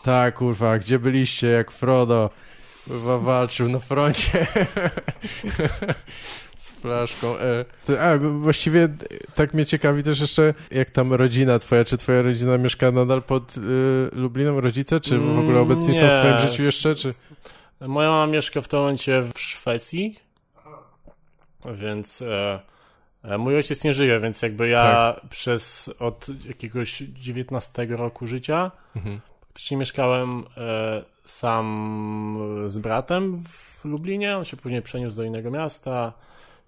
Tak, 0.05 0.35
kurwa, 0.35 0.79
gdzie 0.79 0.99
byliście, 0.99 1.47
jak 1.47 1.71
Frodo, 1.71 2.31
kurwa, 2.89 3.19
walczył 3.19 3.69
na 3.69 3.79
froncie. 3.79 4.47
Z 6.57 6.71
flaszką. 6.71 7.35
E. 7.39 7.65
A, 8.01 8.19
właściwie 8.19 8.89
tak 9.35 9.55
mnie 9.55 9.67
ciekawi 9.67 10.03
też 10.03 10.21
jeszcze, 10.21 10.55
jak 10.71 10.91
tam 10.91 11.13
rodzina 11.13 11.59
twoja, 11.59 11.85
czy 11.85 11.97
twoja 11.97 12.23
rodzina 12.23 12.59
mieszka 12.59 12.91
nadal 12.91 13.23
pod 13.23 13.57
y, 13.57 13.61
Lublinem, 14.13 14.59
rodzice, 14.59 15.01
czy 15.01 15.19
w 15.19 15.39
ogóle 15.39 15.59
Mm, 15.61 15.63
obecni 15.63 15.95
są 15.95 16.09
w 16.11 16.15
twoim 16.15 16.33
nie. 16.37 16.39
życiu 16.51 16.63
jeszcze, 16.63 16.95
czy... 16.95 17.15
Moja 17.81 18.09
mama 18.11 18.33
mieszka 18.33 18.63
w 18.63 18.69
tym 18.69 18.79
momencie 18.79 19.23
w 19.35 19.41
Szwecji, 19.41 20.19
więc 21.75 22.23
e, 22.23 22.61
e, 23.23 23.39
mój 23.39 23.57
ojciec 23.57 23.85
nie 23.85 23.93
żyje, 23.93 24.21
więc 24.21 24.43
jakby 24.43 24.69
ja 24.69 25.21
przez 25.31 25.91
od 25.99 26.27
jakiegoś 26.49 26.99
19 26.99 27.87
roku 27.87 28.27
życia 28.27 28.71
Mhm. 28.97 29.21
Praktycznie 29.59 29.77
mieszkałem 29.77 30.44
e, 30.57 31.03
sam 31.25 32.64
z 32.66 32.79
bratem 32.79 33.44
w 33.49 33.85
Lublinie, 33.85 34.37
on 34.37 34.44
się 34.44 34.57
później 34.57 34.83
przeniósł 34.83 35.16
do 35.16 35.23
innego 35.23 35.51
miasta, 35.51 36.12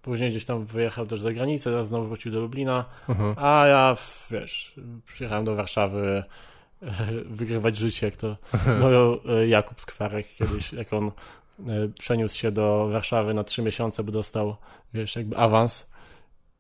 później 0.02 0.30
gdzieś 0.30 0.44
tam 0.44 0.64
wyjechał 0.64 1.06
też 1.06 1.20
za 1.20 1.32
granicę, 1.32 1.70
teraz 1.70 1.88
znowu 1.88 2.06
wrócił 2.06 2.32
do 2.32 2.40
Lublina, 2.40 2.84
Aha. 3.08 3.34
a 3.36 3.66
ja, 3.66 3.96
wiesz, 4.30 4.74
przyjechałem 5.06 5.44
do 5.44 5.56
Warszawy 5.56 6.24
e, 6.82 6.90
wygrywać 7.24 7.76
życie, 7.76 8.06
jak 8.06 8.16
to 8.16 8.36
mówił 8.82 9.36
e, 9.36 9.48
Jakub 9.48 9.80
Skwarek 9.80 10.26
kiedyś, 10.38 10.72
jak 10.72 10.92
on 10.92 11.10
przeniósł 11.98 12.38
się 12.38 12.52
do 12.52 12.88
Warszawy 12.92 13.34
na 13.34 13.44
trzy 13.44 13.62
miesiące, 13.62 14.04
by 14.04 14.12
dostał, 14.12 14.56
wiesz, 14.94 15.16
jakby 15.16 15.36
awans 15.36 15.86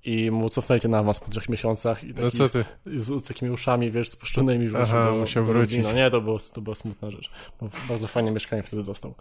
i 0.04 0.30
mu 0.30 0.50
cofnęli 0.50 0.80
ten 0.80 0.94
awans 0.94 1.20
po 1.20 1.30
trzech 1.30 1.48
miesiącach 1.48 2.04
i 2.04 2.14
taki, 2.14 2.22
No 2.22 2.30
co 2.30 2.48
ty? 2.48 2.64
z, 2.86 3.24
z 3.24 3.26
takimi 3.28 3.50
uszami, 3.50 3.90
wiesz, 3.90 4.08
spuszczonymi 4.08 4.70
Aha, 4.78 5.04
do, 5.04 5.16
musiał 5.16 5.46
do 5.46 5.52
wrócić. 5.52 5.76
Lublina. 5.76 6.04
Nie, 6.04 6.10
to, 6.10 6.20
było, 6.20 6.38
to 6.52 6.60
była 6.60 6.76
smutna 6.76 7.10
rzecz, 7.10 7.30
bardzo 7.88 8.06
fajne 8.06 8.30
mieszkanie 8.30 8.62
wtedy 8.62 8.82
dostał. 8.82 9.14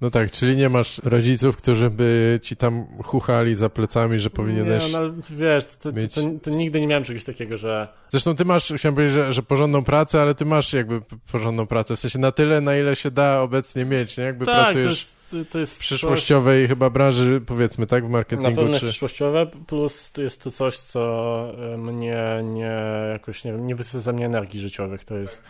No 0.00 0.10
tak, 0.10 0.30
czyli 0.30 0.56
nie 0.56 0.68
masz 0.68 0.98
rodziców, 0.98 1.56
którzy 1.56 1.90
by 1.90 2.38
ci 2.42 2.56
tam 2.56 2.86
chuchali 3.04 3.54
za 3.54 3.68
plecami, 3.68 4.20
że 4.20 4.30
powinieneś... 4.30 4.86
Nie, 4.86 4.92
no, 4.92 4.98
ale 4.98 5.12
wiesz, 5.30 5.66
to, 5.66 5.76
to, 5.90 5.92
mieć- 5.92 6.14
to, 6.14 6.20
to 6.42 6.50
nigdy 6.50 6.80
nie 6.80 6.86
miałem 6.86 7.04
czegoś 7.04 7.24
takiego, 7.24 7.56
że 7.56 7.88
Zresztą 8.08 8.34
ty 8.34 8.44
masz, 8.44 8.72
chciałem 8.76 8.94
powiedzieć, 8.94 9.14
że, 9.14 9.32
że 9.32 9.42
porządną 9.42 9.84
pracę, 9.84 10.22
ale 10.22 10.34
ty 10.34 10.44
masz 10.44 10.72
jakby 10.72 11.00
porządną 11.32 11.66
pracę, 11.66 11.96
w 11.96 12.00
sensie 12.00 12.18
na 12.18 12.32
tyle, 12.32 12.60
na 12.60 12.76
ile 12.76 12.96
się 12.96 13.10
da 13.10 13.40
obecnie 13.40 13.84
mieć, 13.84 14.18
nie? 14.18 14.24
Jakby 14.24 14.46
tak, 14.46 14.54
to 14.56 14.62
pracujesz 14.62 14.86
jest, 14.86 15.16
to, 15.30 15.36
to 15.52 15.58
jest 15.58 15.76
w 15.76 15.78
przyszłościowej 15.78 16.68
chyba 16.68 16.90
branży, 16.90 17.40
powiedzmy, 17.46 17.86
tak, 17.86 18.04
w 18.04 18.06
Na 18.06 18.12
marketingu, 18.12 18.56
pewno 18.56 18.68
jest 18.68 18.80
czy... 18.80 18.86
przyszłościowe, 18.86 19.46
plus 19.66 20.12
to 20.12 20.22
jest 20.22 20.42
to 20.42 20.50
coś, 20.50 20.78
co 20.78 21.52
e, 21.74 21.76
mnie 21.76 22.40
nie 22.44 22.72
jakoś, 23.12 23.44
nie 23.44 23.52
nie 23.52 23.74
wysysa 23.74 24.00
ze 24.00 24.12
mnie 24.12 24.26
energii 24.26 24.60
życiowych, 24.60 25.04
to 25.04 25.18
jest, 25.18 25.42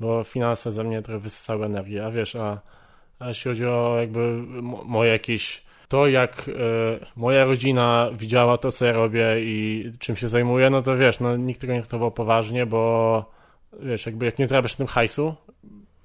bo 0.00 0.24
finanse 0.24 0.72
ze 0.72 0.84
mnie 0.84 1.02
trochę 1.02 1.20
wysysały 1.20 1.66
energię, 1.66 2.06
a 2.06 2.10
wiesz, 2.10 2.36
a, 2.36 2.60
a 3.18 3.28
jeśli 3.28 3.50
chodzi 3.50 3.66
o 3.66 3.96
jakby 4.00 4.42
moje 4.84 5.12
jakieś, 5.12 5.62
to 5.88 6.06
jak 6.06 6.48
e, 6.48 7.06
moja 7.16 7.44
rodzina 7.44 8.10
widziała 8.12 8.58
to, 8.58 8.72
co 8.72 8.84
ja 8.84 8.92
robię 8.92 9.26
i 9.38 9.92
czym 9.98 10.16
się 10.16 10.28
zajmuję, 10.28 10.70
no 10.70 10.82
to 10.82 10.96
wiesz, 10.96 11.20
no 11.20 11.36
nikt 11.36 11.60
tego 11.60 11.72
nie 11.72 11.80
traktował 11.80 12.10
poważnie, 12.10 12.66
bo 12.66 13.24
wiesz, 13.82 14.06
jakby 14.06 14.26
jak 14.26 14.38
nie 14.38 14.46
zarabiasz 14.46 14.76
tym 14.76 14.86
hajsu 14.86 15.34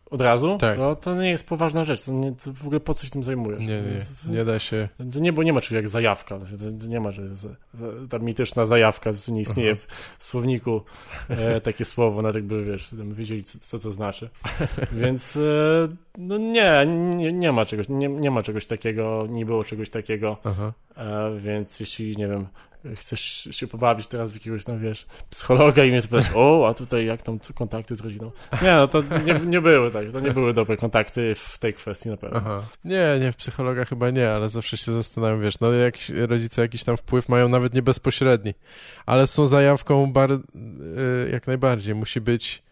od 0.09 0.21
razu, 0.21 0.57
Tak. 0.57 0.77
to 0.77 0.95
to 0.95 1.15
nie 1.15 1.29
jest 1.29 1.43
poważna 1.47 1.83
rzecz, 1.83 2.03
to, 2.03 2.11
nie, 2.11 2.31
to 2.31 2.53
w 2.53 2.65
ogóle 2.65 2.79
po 2.79 2.93
co 2.93 3.05
się 3.05 3.11
tym 3.11 3.23
zajmujesz? 3.23 3.59
Nie, 3.59 3.81
nie, 3.81 4.37
nie 4.37 4.45
da 4.45 4.59
się... 4.59 4.89
to 5.13 5.19
nie, 5.19 5.33
bo 5.33 5.43
nie 5.43 5.53
ma 5.53 5.61
czegoś 5.61 5.75
jak 5.75 5.89
zajawka. 5.89 6.39
To, 6.39 6.87
nie 6.87 6.99
ma, 6.99 7.11
że 7.11 7.21
ta 8.09 8.19
mityczna 8.19 8.65
zajawka, 8.65 9.11
to 9.13 9.31
nie 9.31 9.41
istnieje 9.41 9.75
w 10.19 10.23
słowniku 10.23 10.81
e, 11.29 11.61
takie 11.61 11.85
słowo, 11.85 12.21
nawet 12.21 12.35
jakby, 12.35 12.63
wiesz, 12.63 12.95
wiedzieli, 13.05 13.43
co, 13.43 13.59
co 13.59 13.79
to 13.79 13.91
znaczy. 13.91 14.29
Więc 15.01 15.37
e, 15.37 15.39
no 16.19 16.37
nie, 16.37 16.85
nie, 17.15 17.33
nie 17.33 17.51
ma 17.51 17.65
czegoś, 17.65 17.89
nie, 17.89 18.07
nie 18.07 18.31
ma 18.31 18.43
czegoś 18.43 18.67
takiego, 18.67 19.27
nie 19.29 19.45
było 19.45 19.63
czegoś 19.63 19.89
takiego, 19.89 20.37
e, 20.97 21.39
więc 21.39 21.79
jeśli, 21.79 22.17
nie 22.17 22.27
wiem, 22.27 22.47
chcesz 22.95 23.47
się 23.51 23.67
pobawić 23.67 24.07
teraz 24.07 24.31
w 24.31 24.33
jakiegoś 24.33 24.63
tam, 24.65 24.79
wiesz, 24.79 25.05
psychologa 25.29 25.83
i 25.85 25.89
mnie 25.89 26.01
spytać, 26.01 26.25
o, 26.35 26.67
a 26.67 26.73
tutaj 26.73 27.05
jak 27.05 27.21
tam 27.21 27.39
kontakty 27.55 27.95
z 27.95 28.01
rodziną? 28.01 28.31
Nie, 28.61 28.71
no 28.75 28.87
to 28.87 29.01
nie, 29.25 29.33
nie 29.45 29.61
były 29.61 29.91
tak, 29.91 30.11
to 30.11 30.19
nie 30.19 30.31
były 30.31 30.53
dobre 30.53 30.77
kontakty 30.77 31.35
w 31.35 31.57
tej 31.57 31.73
kwestii 31.73 32.09
na 32.09 32.17
pewno. 32.17 32.37
Aha. 32.37 32.63
Nie, 32.83 33.17
nie, 33.21 33.31
w 33.31 33.35
psychologa 33.35 33.85
chyba 33.85 34.09
nie, 34.09 34.31
ale 34.31 34.49
zawsze 34.49 34.77
się 34.77 34.91
zastanawiam, 34.91 35.41
wiesz, 35.41 35.59
no 35.59 35.71
jakiś, 35.71 36.09
rodzice 36.09 36.61
jakiś 36.61 36.83
tam 36.83 36.97
wpływ 36.97 37.29
mają, 37.29 37.49
nawet 37.49 37.73
nie 37.73 37.81
bezpośredni, 37.81 38.53
ale 39.05 39.27
są 39.27 39.47
zajawką 39.47 40.13
bar... 40.13 40.31
y, 40.31 40.39
jak 41.31 41.47
najbardziej, 41.47 41.95
musi 41.95 42.21
być 42.21 42.68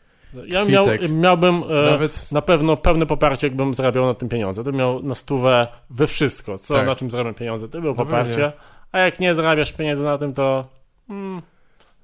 Ja 0.48 0.66
miał, 0.66 0.86
miałbym 1.10 1.64
e, 1.70 1.92
nawet... 1.92 2.32
na 2.32 2.42
pewno 2.42 2.78
pełne 2.78 3.06
poparcie, 3.06 3.48
jakbym 3.48 3.74
zarabiał 3.74 4.06
na 4.06 4.14
tym 4.14 4.30
pieniądze. 4.30 4.64
To 4.64 4.72
miał 4.72 5.04
na 5.04 5.16
stówę 5.16 5.68
we 5.90 6.08
wszystko, 6.08 6.58
co 6.58 6.74
Tak. 6.74 6.86
na 6.88 6.96
czym 6.96 7.12
zarabiam 7.12 7.34
pieniądze, 7.34 7.70
to 7.70 7.82
było 7.82 7.94
No 7.98 8.06
poparcie. 8.06 8.30
pewnie. 8.32 8.52
A 8.92 9.00
jak 9.00 9.20
nie 9.20 9.36
zarabiasz 9.36 9.74
pieniędzy 9.74 10.04
na 10.04 10.18
tym, 10.18 10.34
to 10.34 10.68
mm, 11.10 11.42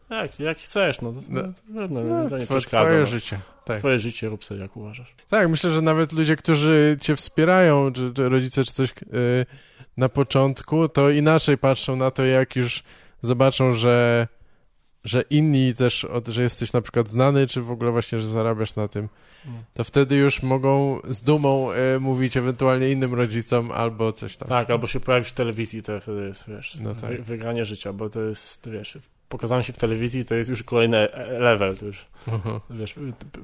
jak, 0.10 0.40
jak 0.40 0.58
chcesz, 0.58 1.02
no 1.02 1.12
to, 1.12 1.20
No. 1.30 1.42
no, 1.70 1.88
no, 1.88 2.02
no, 2.04 2.24
No, 2.24 2.30
to 2.30 2.38
nie 2.38 2.46
twoje, 2.46 2.62
twoje 2.62 3.00
no. 3.00 3.06
życie. 3.06 3.40
tak. 3.66 3.80
Twoje 3.80 4.00
życie 4.00 4.30
rób 4.30 4.46
sobie 4.46 4.62
jak 4.62 4.78
uważasz. 4.78 5.16
Tak, 5.30 5.50
myślę, 5.50 5.70
że 5.72 5.82
nawet 5.82 6.12
ludzie, 6.14 6.36
którzy 6.36 6.98
cię 7.02 7.16
wspierają, 7.16 7.94
czy, 7.94 8.14
czy 8.14 8.30
rodzice, 8.30 8.64
czy 8.64 8.72
coś 8.74 8.90
y, 8.92 9.46
na 9.98 10.10
początku, 10.10 10.90
to 10.90 11.10
inaczej 11.10 11.58
patrzą 11.58 11.96
na 11.96 12.12
to, 12.12 12.26
jak 12.26 12.56
już 12.56 12.84
zobaczą, 13.22 13.74
że, 13.74 14.28
że 15.04 15.22
inni 15.30 15.74
też, 15.74 16.08
że 16.28 16.42
jesteś 16.44 16.74
na 16.74 16.82
przykład 16.82 17.10
znany, 17.10 17.48
czy 17.48 17.62
w 17.62 17.72
ogóle 17.72 17.92
właśnie, 17.92 18.20
że 18.20 18.28
zarabiasz 18.28 18.76
na 18.76 18.88
tym, 18.88 19.10
to 19.74 19.84
wtedy 19.84 20.16
już 20.16 20.44
mogą 20.44 21.00
z 21.08 21.22
dumą 21.22 21.72
y, 21.96 22.00
mówić 22.00 22.38
ewentualnie 22.38 22.92
innym 22.92 23.14
rodzicom 23.14 23.72
albo 23.72 24.12
coś 24.12 24.38
tam. 24.38 24.48
Tak, 24.50 24.70
albo 24.70 24.88
się 24.88 25.00
pojawisz 25.00 25.30
w 25.30 25.34
telewizji, 25.34 25.84
to 25.84 26.00
wtedy 26.00 26.26
jest, 26.28 26.50
wiesz, 26.50 26.78
No 26.82 26.96
tak. 26.96 27.10
wy, 27.10 27.24
wygranie 27.24 27.66
życia, 27.66 27.94
bo 27.94 28.10
to 28.10 28.22
jest, 28.22 28.70
wiesz, 28.70 28.98
pokazanie 29.34 29.64
się 29.64 29.74
w 29.74 29.78
telewizji 29.78 30.26
to 30.26 30.36
jest 30.36 30.50
już 30.50 30.64
kolejny 30.64 30.98
e- 30.98 31.40
level, 31.40 31.78
to 31.78 31.86
już, 31.86 32.06
Aha. 32.28 32.62
wiesz, 32.70 32.96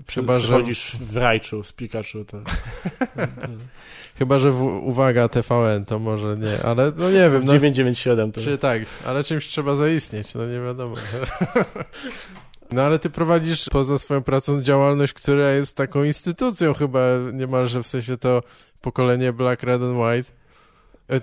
przy, 0.08 0.20
Chyba, 0.20 0.38
że- 0.38 0.44
przychodzisz 0.44 0.98
w 1.02 1.18
Rajczu 1.18 1.64
z 1.64 1.74
Pikachu, 1.74 2.26
to... 2.26 2.38
Chyba, 4.20 4.40
że 4.40 4.52
w, 4.52 4.62
uwaga, 4.62 5.30
TVN 5.30 5.86
to 5.86 6.00
może 6.00 6.36
nie, 6.38 6.64
ale 6.64 6.92
no 6.98 7.12
nie 7.12 7.30
wiem, 7.30 7.46
no, 7.46 7.54
997 7.54 8.32
to... 8.32 8.42
czy 8.42 8.58
tak, 8.58 8.82
ale 9.06 9.24
czymś 9.24 9.48
trzeba 9.48 9.76
zaistnieć, 9.76 10.36
no 10.36 10.46
nie 10.46 10.60
wiadomo. 10.60 10.96
No 12.72 12.82
ale 12.82 13.00
ty 13.00 13.10
prowadzisz 13.10 13.70
poza 13.70 13.98
swoją 13.98 14.24
pracą 14.24 14.62
działalność, 14.62 15.14
która 15.14 15.52
jest 15.52 15.78
taką 15.78 16.04
instytucją 16.04 16.74
chyba 16.74 17.00
niemalże, 17.34 17.84
w 17.84 17.88
sensie 17.88 18.18
to 18.18 18.44
pokolenie 18.82 19.34
Black, 19.34 19.64
Red 19.64 19.82
and 19.82 19.98
White. 19.98 20.39
E, 21.10 21.22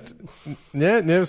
Nie, 0.74 1.02
nie, 1.04 1.16
e, 1.16 1.26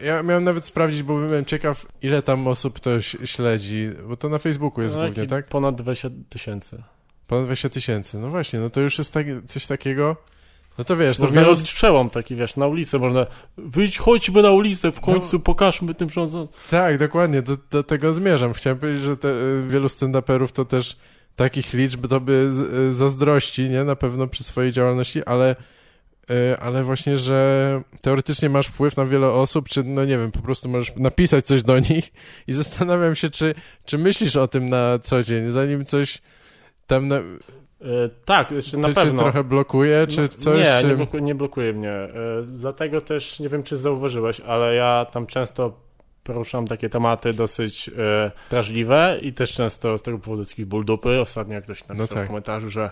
ja 0.00 0.22
miałem 0.22 0.44
nawet 0.44 0.64
sprawdzić, 0.64 1.02
bo 1.02 1.14
byłem 1.18 1.44
ciekaw, 1.44 1.86
ile 2.02 2.22
tam 2.22 2.46
osób 2.48 2.80
to 2.80 3.00
śledzi, 3.24 3.90
bo 4.08 4.16
to 4.16 4.28
na 4.28 4.38
Facebooku 4.38 4.82
jest 4.82 4.96
No, 4.96 5.02
głównie, 5.04 5.26
tak? 5.26 5.46
Ponad 5.46 5.74
20 5.74 6.08
tysięcy. 6.28 6.82
Ponad 7.26 7.44
20 7.44 7.68
tysięcy, 7.68 8.18
no 8.18 8.30
właśnie, 8.30 8.60
no 8.60 8.70
to 8.70 8.80
już 8.80 8.98
jest 8.98 9.14
tak, 9.14 9.26
coś 9.46 9.66
takiego, 9.66 10.16
no 10.78 10.84
to 10.84 10.96
wiesz, 10.96 11.16
to 11.16 11.22
Można 11.22 11.40
wielu... 11.40 11.52
robić 11.54 11.72
przełom 11.72 12.10
taki, 12.10 12.36
wiesz, 12.36 12.56
na 12.56 12.66
ulicę 12.66 12.98
można... 12.98 13.26
Wyjdź, 13.58 13.98
chodźmy 13.98 14.42
na 14.42 14.50
ulicę, 14.50 14.92
w 14.92 15.00
końcu 15.00 15.28
No. 15.36 15.38
pokażmy 15.38 15.94
tym 15.94 16.10
rządzącym. 16.10 16.56
Tak, 16.70 16.98
dokładnie, 16.98 17.42
do, 17.42 17.56
do 17.70 17.82
tego 17.82 18.14
zmierzam. 18.14 18.52
Chciałem 18.52 18.78
powiedzieć, 18.78 19.02
że 19.04 19.16
te, 19.16 19.28
y, 19.28 19.64
wielu 19.68 19.86
stand-uperów 19.88 20.52
to 20.52 20.64
też 20.64 20.96
takich 21.36 21.72
liczb 21.72 22.06
to 22.08 22.20
by 22.20 22.50
zazdrości, 22.92 23.70
nie? 23.70 23.84
Na 23.84 23.96
pewno 23.96 24.26
przy 24.26 24.44
swojej 24.44 24.72
działalności, 24.72 25.24
ale, 25.24 25.56
ale 26.60 26.84
właśnie, 26.84 27.16
że 27.16 27.82
teoretycznie 28.00 28.48
masz 28.48 28.66
wpływ 28.66 28.96
na 28.96 29.06
wiele 29.06 29.26
osób, 29.30 29.68
czy 29.68 29.82
no 29.84 30.04
nie 30.04 30.18
wiem, 30.18 30.30
po 30.30 30.42
prostu 30.42 30.68
możesz 30.68 30.96
napisać 30.96 31.46
coś 31.46 31.62
do 31.62 31.78
nich 31.78 32.12
i 32.48 32.52
zastanawiam 32.52 33.14
się, 33.14 33.30
czy, 33.30 33.54
czy 33.84 33.98
myślisz 33.98 34.36
o 34.36 34.48
tym 34.48 34.68
na 34.68 34.98
co 34.98 35.22
dzień, 35.22 35.50
zanim 35.50 35.84
coś 35.84 36.18
tam 36.86 37.08
na, 37.08 37.16
E, 37.80 38.08
tak, 38.24 38.50
jeszcze 38.50 38.76
na 38.76 38.88
czy 38.88 38.94
pewno. 38.94 39.22
trochę 39.22 39.44
blokuje, 39.44 40.06
czy 40.06 40.20
No, 40.22 40.28
coś, 40.28 40.58
nie, 40.58 40.78
czy... 40.80 40.86
nie, 40.88 40.96
blokuje, 40.96 41.22
nie 41.22 41.34
blokuje 41.34 41.72
mnie. 41.72 41.92
Dlatego 42.46 43.00
też 43.00 43.40
nie 43.40 43.48
wiem, 43.48 43.62
czy 43.62 43.76
zauważyłeś, 43.76 44.40
ale 44.40 44.74
ja 44.74 45.06
tam 45.12 45.26
często 45.26 45.72
poruszam 46.24 46.66
takie 46.66 46.88
tematy 46.88 47.32
dosyć 47.32 47.90
drażliwe 48.50 49.18
i 49.22 49.32
też 49.32 49.52
często 49.52 49.98
z 49.98 50.02
tego 50.02 50.18
powodu 50.18 50.42
jakieś 50.42 50.64
ból 50.64 50.84
dupy. 50.84 51.20
Ostatnio 51.20 51.54
jak 51.54 51.64
ktoś 51.64 51.80
napisał 51.88 51.96
No 51.96 52.06
tak. 52.06 52.24
w 52.24 52.26
komentarzu, 52.26 52.70
że 52.70 52.90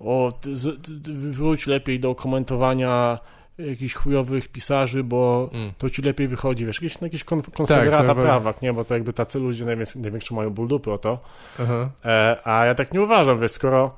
o, 0.00 0.32
ty, 0.40 0.50
ty, 0.82 1.00
ty 1.00 1.12
wróć 1.12 1.66
lepiej 1.66 2.00
do 2.00 2.14
komentowania 2.14 3.18
jakichś 3.58 3.94
chujowych 3.94 4.48
pisarzy, 4.48 5.04
bo 5.04 5.50
Mm. 5.52 5.72
to 5.78 5.90
ci 5.90 6.02
lepiej 6.02 6.28
wychodzi, 6.28 6.66
wiesz, 6.66 6.82
jakieś, 6.82 7.02
jakiś 7.02 7.24
konf- 7.24 7.50
konfederata 7.50 7.98
chyba- 8.06 8.22
prawak, 8.22 8.62
nie, 8.62 8.72
bo 8.72 8.84
to 8.84 8.94
jakby 8.94 9.12
tacy 9.12 9.38
ludzie 9.38 9.64
największy 9.64 10.34
mają 10.34 10.50
ból 10.50 10.68
dupy 10.68 10.92
o 10.92 10.98
to, 10.98 11.18
Aha. 11.58 11.90
e, 12.04 12.36
a 12.44 12.64
ja 12.64 12.74
tak 12.74 12.92
nie 12.94 13.02
uważam, 13.02 13.40
wiesz, 13.40 13.52
skoro 13.52 13.96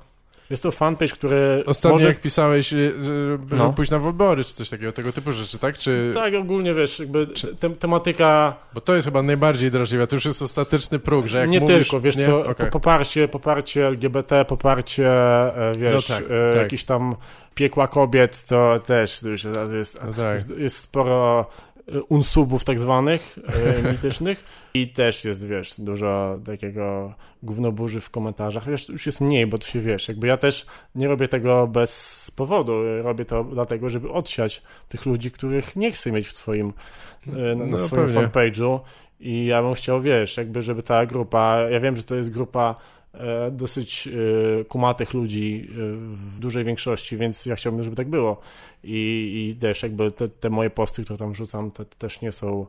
jest 0.52 0.62
to 0.62 0.70
fanpage, 0.70 1.12
który 1.12 1.62
Ostatnio 1.66 1.94
może 1.94 2.08
jak 2.08 2.20
pisałeś, 2.20 2.72
y, 2.72 2.92
że, 3.04 3.30
żeby 3.30 3.56
No. 3.56 3.72
pójść 3.72 3.90
na 3.90 3.98
wybory, 3.98 4.44
czy 4.44 4.54
coś 4.54 4.68
takiego, 4.70 4.92
tego 4.92 5.12
typu 5.12 5.32
rzeczy, 5.32 5.58
tak? 5.58 5.78
Czy... 5.78 6.10
Tak, 6.14 6.34
ogólnie 6.34 6.74
wiesz, 6.74 6.98
jakby 6.98 7.26
te, 7.60 7.70
tematyka 7.70 8.56
Bo 8.74 8.80
to 8.80 8.94
jest 8.94 9.06
chyba 9.06 9.22
najbardziej 9.22 9.70
drażliwe, 9.70 10.06
to 10.06 10.16
już 10.16 10.24
jest 10.24 10.42
ostateczny 10.42 10.98
próg, 10.98 11.26
że 11.26 11.38
jak 11.38 11.50
nie 11.50 11.60
mówisz... 11.60 11.78
tylko, 11.88 12.00
wiesz 12.00 12.16
nie? 12.16 12.26
co, 12.26 12.44
po- 12.58 12.66
poparcie, 12.66 13.28
poparcie 13.28 13.86
LGBT, 13.86 14.44
poparcie, 14.44 15.08
e, 15.56 15.72
wiesz, 15.78 16.08
No 16.08 16.14
tak, 16.16 16.24
e, 16.24 16.52
tak. 16.52 16.62
jakieś 16.62 16.84
tam 16.84 17.16
piekła 17.54 17.88
kobiet, 17.88 18.44
to 18.46 18.80
też 18.86 19.22
już 19.22 19.44
jest, 19.72 19.98
No 20.06 20.12
tak. 20.12 20.34
jest, 20.34 20.48
jest 20.58 20.76
sporo 20.76 21.46
e, 21.88 22.02
unsubów 22.08 22.64
tak 22.64 22.78
zwanych, 22.78 23.36
mitycznych 23.92 24.44
i 24.74 24.88
też 24.88 25.24
jest, 25.24 25.48
wiesz, 25.48 25.74
dużo 25.80 26.38
takiego 26.44 27.14
gównoburzy 27.42 28.00
w 28.00 28.10
komentarzach, 28.10 28.68
wiesz, 28.70 28.88
już 28.88 29.06
jest 29.06 29.20
mniej, 29.20 29.46
bo 29.46 29.58
to 29.58 29.66
się, 29.66 29.80
wiesz, 29.80 30.08
jakby 30.08 30.26
ja 30.26 30.36
też 30.36 30.66
nie 30.94 31.08
robię 31.08 31.28
tego 31.28 31.66
bez 31.66 32.30
powodu, 32.36 32.72
robię 33.02 33.24
to 33.24 33.44
dlatego, 33.44 33.90
żeby 33.90 34.10
odsiać 34.10 34.62
tych 34.88 35.06
ludzi, 35.06 35.30
których 35.30 35.76
nie 35.76 35.92
chcę 35.92 36.12
mieć 36.12 36.26
w 36.28 36.32
swoim, 36.32 36.72
e, 37.26 37.30
na, 37.54 37.64
na 37.64 37.70
No, 37.70 37.78
swoim 37.78 38.06
pewnie. 38.06 38.20
fanpage'u 38.28 38.80
i 39.20 39.46
ja 39.46 39.62
bym 39.62 39.74
chciał, 39.74 40.00
wiesz, 40.02 40.36
jakby, 40.36 40.62
żeby 40.62 40.82
ta 40.82 41.06
grupa, 41.06 41.58
ja 41.70 41.80
wiem, 41.80 41.96
że 41.96 42.02
to 42.02 42.14
jest 42.14 42.30
grupa 42.30 42.74
e, 43.14 43.50
dosyć 43.50 44.08
e, 44.60 44.64
kumatych 44.64 45.14
ludzi 45.14 45.68
w 46.02 46.38
dużej 46.38 46.64
większości, 46.64 47.16
więc 47.16 47.46
ja 47.46 47.56
chciałbym, 47.56 47.84
żeby 47.84 47.96
tak 47.96 48.08
było. 48.08 48.40
I, 48.84 49.48
i 49.50 49.60
też 49.60 49.82
jakby 49.82 50.10
te, 50.10 50.28
te 50.28 50.50
moje 50.50 50.70
posty, 50.70 51.04
które 51.04 51.18
tam 51.18 51.34
rzucam, 51.34 51.70
też 51.98 52.20
nie 52.20 52.32
są 52.32 52.66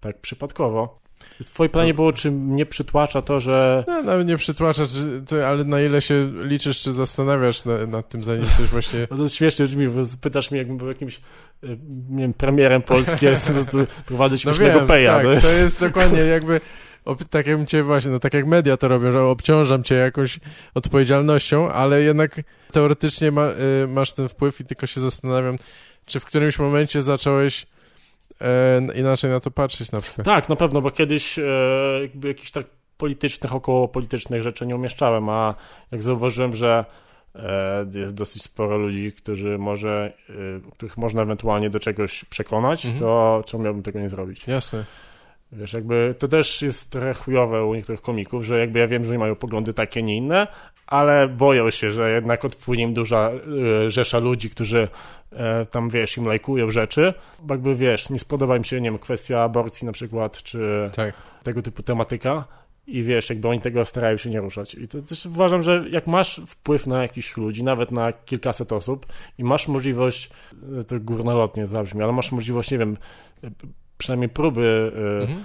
tak 0.00 0.18
przypadkowo. 0.18 1.05
W 1.46 1.50
twoim 1.50 1.70
planie 1.70 1.94
było, 1.94 2.12
czy 2.12 2.30
mnie 2.30 2.66
przytłacza 2.66 3.22
to, 3.22 3.40
że 3.40 3.84
No, 3.88 4.02
nawet 4.02 4.26
nie 4.26 4.36
przytłacza, 4.36 4.82
ty, 5.28 5.46
ale 5.46 5.64
na 5.64 5.80
ile 5.80 6.02
się 6.02 6.32
liczysz, 6.42 6.80
czy 6.80 6.92
zastanawiasz 6.92 7.64
na, 7.64 7.86
nad 7.86 8.08
tym, 8.08 8.24
zanim 8.24 8.46
coś 8.46 8.66
właśnie... 8.66 9.00
no 9.10 9.16
to 9.16 9.22
jest 9.22 9.34
śmiesznie 9.34 9.64
brzmi, 9.64 9.88
bo 9.88 10.02
pytasz 10.20 10.50
mnie, 10.50 10.58
jakbym 10.58 10.76
był 10.76 10.88
jakimś 10.88 11.16
e, 11.16 11.66
nie 12.10 12.22
wiem, 12.22 12.32
premierem 12.34 12.82
Polski, 12.82 13.26
a 13.26 13.30
jestem 13.30 13.54
po 13.54 13.60
prostu 13.62 13.86
prowadzę 14.06 14.36
No 14.44 14.54
wiem, 14.54 14.86
peja. 14.86 15.12
tak, 15.14 15.22
to 15.22 15.28
to 15.28 15.34
jest... 15.34 15.46
jest... 15.62 15.80
dokładnie 15.80 16.18
jakby... 16.18 16.60
ob- 17.04 17.24
Tak 17.24 17.46
jakbym 17.46 17.66
cię 17.66 17.82
właśnie, 17.82 18.10
no 18.10 18.18
tak 18.18 18.34
jak 18.34 18.46
media 18.46 18.76
to 18.76 18.88
robią, 18.88 19.12
że 19.12 19.22
obciążam 19.22 19.82
cię 19.82 19.94
jakąś 19.94 20.40
odpowiedzialnością, 20.74 21.70
ale 21.70 22.02
jednak 22.02 22.40
teoretycznie 22.72 23.30
ma, 23.30 23.48
y, 23.84 23.86
masz 23.88 24.12
ten 24.12 24.28
wpływ 24.28 24.60
i 24.60 24.64
tylko 24.64 24.86
się 24.86 25.00
zastanawiam, 25.00 25.56
czy 26.06 26.20
w 26.20 26.24
którymś 26.24 26.58
momencie 26.58 27.02
zacząłeś 27.02 27.66
inaczej 28.94 29.30
na 29.30 29.40
to 29.40 29.50
patrzeć 29.50 29.92
na 29.92 30.00
przykład. 30.00 30.24
Tak, 30.24 30.48
na 30.48 30.56
pewno, 30.56 30.80
bo 30.80 30.90
kiedyś 30.90 31.38
e, 31.38 31.42
jakby 32.02 32.28
jakichś 32.28 32.50
tak 32.50 32.66
politycznych, 32.96 33.54
około 33.54 33.88
politycznych 33.88 34.42
rzeczy 34.42 34.66
nie 34.66 34.76
umieszczałem, 34.76 35.28
a 35.28 35.54
jak 35.92 36.02
zauważyłem, 36.02 36.54
że 36.54 36.84
e, 37.34 37.86
jest 37.94 38.14
dosyć 38.14 38.42
sporo 38.42 38.78
ludzi, 38.78 39.12
którzy 39.12 39.58
może, 39.58 40.12
e, 40.30 40.70
których 40.70 40.96
można 40.96 41.22
ewentualnie 41.22 41.70
do 41.70 41.80
czegoś 41.80 42.24
przekonać, 42.24 42.84
Mhm. 42.84 43.00
to 43.02 43.42
czemu 43.46 43.62
miałbym 43.64 43.82
tego 43.82 44.00
nie 44.00 44.08
zrobić? 44.08 44.46
Jasne. 44.46 44.84
Wiesz, 45.52 45.72
jakby 45.72 46.14
to 46.18 46.28
też 46.28 46.62
jest 46.62 46.90
trochę 46.90 47.14
chujowe 47.14 47.64
u 47.64 47.74
niektórych 47.74 48.00
komików, 48.02 48.44
że 48.44 48.58
jakby 48.58 48.78
ja 48.78 48.88
wiem, 48.88 49.04
że 49.04 49.10
oni 49.10 49.18
mają 49.18 49.34
poglądy 49.34 49.74
takie, 49.74 50.02
nie 50.02 50.16
inne, 50.16 50.46
ale 50.86 51.28
boją 51.28 51.70
się, 51.70 51.90
że 51.90 52.10
jednak 52.10 52.44
odpłynie 52.44 52.82
im 52.84 52.94
duża 52.94 53.30
e, 53.84 53.90
rzesza 53.90 54.18
ludzi, 54.18 54.50
którzy 54.50 54.78
e, 54.82 54.88
tam, 55.70 55.90
wiesz, 55.90 56.16
im 56.16 56.24
lajkują 56.24 56.70
rzeczy, 56.70 57.14
bo 57.42 57.54
jakby, 57.54 57.74
wiesz, 57.74 58.10
nie 58.10 58.18
spodoba 58.18 58.56
im 58.56 58.64
się, 58.64 58.80
nie 58.80 58.90
wiem, 58.90 58.98
kwestia 58.98 59.42
aborcji 59.42 59.86
na 59.86 59.92
przykład, 59.92 60.42
czy 60.42 60.90
Tak. 60.94 61.14
tego 61.42 61.62
typu 61.62 61.82
tematyka 61.82 62.44
i 62.86 63.02
wiesz, 63.02 63.30
jakby 63.30 63.48
oni 63.48 63.60
tego 63.60 63.84
starają 63.84 64.16
się 64.16 64.30
nie 64.30 64.40
ruszać. 64.40 64.74
I 64.74 64.88
to 64.88 65.02
też 65.02 65.26
uważam, 65.26 65.62
że 65.62 65.84
jak 65.90 66.06
masz 66.06 66.40
wpływ 66.46 66.86
na 66.86 67.02
jakichś 67.02 67.36
ludzi, 67.36 67.64
nawet 67.64 67.90
na 67.92 68.12
kilkaset 68.12 68.72
osób 68.72 69.06
i 69.38 69.44
masz 69.44 69.68
możliwość, 69.68 70.30
e, 70.80 70.84
to 70.84 71.00
górnolotnie 71.00 71.66
zabrzmi, 71.66 72.02
ale 72.02 72.12
masz 72.12 72.32
możliwość, 72.32 72.70
nie 72.70 72.78
wiem, 72.78 72.96
e, 73.44 73.50
przynajmniej 73.98 74.28
próby 74.28 74.92
e, 74.96 75.22
Mhm. 75.22 75.44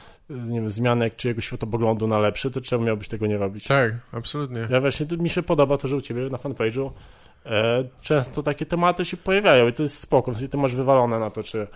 nie 0.52 0.62
wiem, 0.62 0.72
zmiany 0.72 1.12
czyjegoś 1.12 1.46
światopoglądu 1.46 2.08
na 2.08 2.20
lepszy, 2.20 2.52
to 2.52 2.62
czemu 2.62 2.84
miałbyś 2.84 3.08
tego 3.08 3.28
nie 3.28 3.38
robić? 3.38 3.64
Tak, 3.68 3.94
absolutnie. 4.12 4.68
Ja 4.70 4.82
właśnie, 4.82 5.06
mi 5.18 5.30
się 5.30 5.44
podoba 5.44 5.78
to, 5.78 5.88
że 5.88 5.96
u 5.96 6.02
ciebie 6.02 6.22
na 6.30 6.38
fanpage'u 6.38 6.88
e, 6.88 6.92
często 8.02 8.44
takie 8.44 8.66
tematy 8.66 9.06
się 9.06 9.18
pojawiają 9.18 9.68
i 9.68 9.74
to 9.74 9.84
jest 9.84 10.00
spoko, 10.00 10.32
w 10.32 10.36
sensie 10.36 10.50
ty 10.50 10.58
masz 10.58 10.76
wywalone 10.76 11.20
na 11.20 11.30
to, 11.30 11.44
czy 11.44 11.68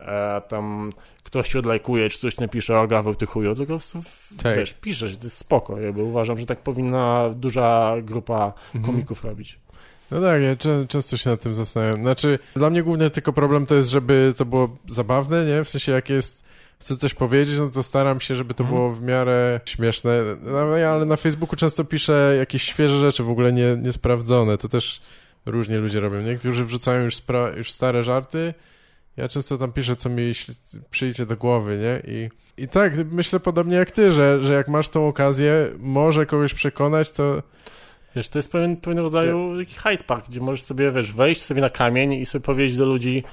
e, 0.00 0.40
tam 0.48 0.92
ktoś 1.22 1.48
ci 1.48 1.58
odlajkuje, 1.58 2.10
czy 2.10 2.18
coś 2.18 2.36
napisze 2.38 2.80
o 2.80 2.86
Gaweł 2.86 3.14
ty 3.14 3.26
chuju, 3.26 3.54
tylko 3.54 3.72
po 3.72 3.78
prostu, 3.78 4.02
Tak. 4.42 4.56
wiesz, 4.56 4.72
piszesz, 4.74 5.16
to 5.16 5.24
jest 5.24 5.36
spoko, 5.36 5.80
jakby 5.80 6.02
uważam, 6.02 6.38
że 6.38 6.46
tak 6.46 6.58
powinna 6.58 7.30
duża 7.34 7.94
grupa 8.02 8.52
Mhm. 8.74 8.84
komików 8.84 9.24
robić. 9.24 9.58
No 10.10 10.20
tak, 10.20 10.42
ja 10.42 10.56
czę- 10.56 10.86
często 10.88 11.16
się 11.16 11.30
nad 11.30 11.40
tym 11.40 11.54
zastanawiam. 11.54 12.00
Znaczy, 12.00 12.38
dla 12.54 12.70
mnie 12.70 12.82
głównie 12.82 13.10
tylko 13.10 13.32
problem 13.32 13.66
to 13.66 13.74
jest, 13.74 13.88
żeby 13.88 14.34
to 14.36 14.44
było 14.44 14.76
zabawne, 14.88 15.44
nie? 15.44 15.64
W 15.64 15.68
sensie, 15.68 15.92
jak 15.92 16.08
jest, 16.10 16.44
chcę 16.80 16.96
coś 16.96 17.14
powiedzieć, 17.14 17.58
no 17.58 17.68
to 17.68 17.82
staram 17.82 18.20
się, 18.20 18.34
żeby 18.34 18.54
to 18.54 18.64
Mhm. 18.64 18.78
było 18.80 18.92
w 18.92 19.02
miarę 19.02 19.60
śmieszne. 19.64 20.20
No, 20.42 20.76
ja, 20.76 20.90
ale 20.90 21.04
na 21.04 21.16
Facebooku 21.16 21.56
często 21.56 21.84
piszę 21.84 22.34
jakieś 22.38 22.62
świeże 22.62 23.00
rzeczy, 23.00 23.22
w 23.22 23.30
ogóle 23.30 23.52
nie, 23.52 23.76
niesprawdzone. 23.76 24.58
To 24.58 24.68
też 24.68 25.00
różnie 25.46 25.78
ludzie 25.78 26.00
robią. 26.00 26.20
Niektórzy 26.22 26.64
wrzucają 26.64 27.04
już, 27.04 27.14
już 27.56 27.72
stare 27.72 28.04
żarty. 28.04 28.54
Ja 29.16 29.28
często 29.28 29.58
tam 29.58 29.72
piszę, 29.72 29.96
co 29.96 30.08
mi 30.08 30.32
przyjdzie 30.90 31.26
do 31.26 31.36
głowy, 31.36 31.78
nie? 31.78 32.14
I, 32.14 32.28
I 32.62 32.68
tak, 32.68 32.92
myślę 33.12 33.40
podobnie 33.40 33.76
jak 33.76 33.90
ty, 33.90 34.10
że, 34.12 34.40
że 34.40 34.54
jak 34.54 34.68
masz 34.68 34.88
tą 34.88 35.08
okazję, 35.08 35.70
może 35.78 36.26
kogoś 36.26 36.54
przekonać, 36.54 37.12
to 37.12 37.42
Wiesz, 38.16 38.28
to 38.28 38.38
jest 38.38 38.52
pewien, 38.52 38.76
pewien 38.76 38.98
rodzaju 38.98 39.58
taki 39.58 39.74
Hyde 39.74 40.04
Park, 40.04 40.28
gdzie 40.28 40.40
możesz 40.40 40.62
sobie, 40.62 40.92
wiesz, 40.92 41.12
wejść 41.12 41.42
sobie 41.42 41.60
na 41.60 41.70
kamień 41.70 42.12
i 42.12 42.26
sobie 42.26 42.42
powiedzieć 42.42 42.76
do 42.76 42.86
ludzi, 42.86 43.24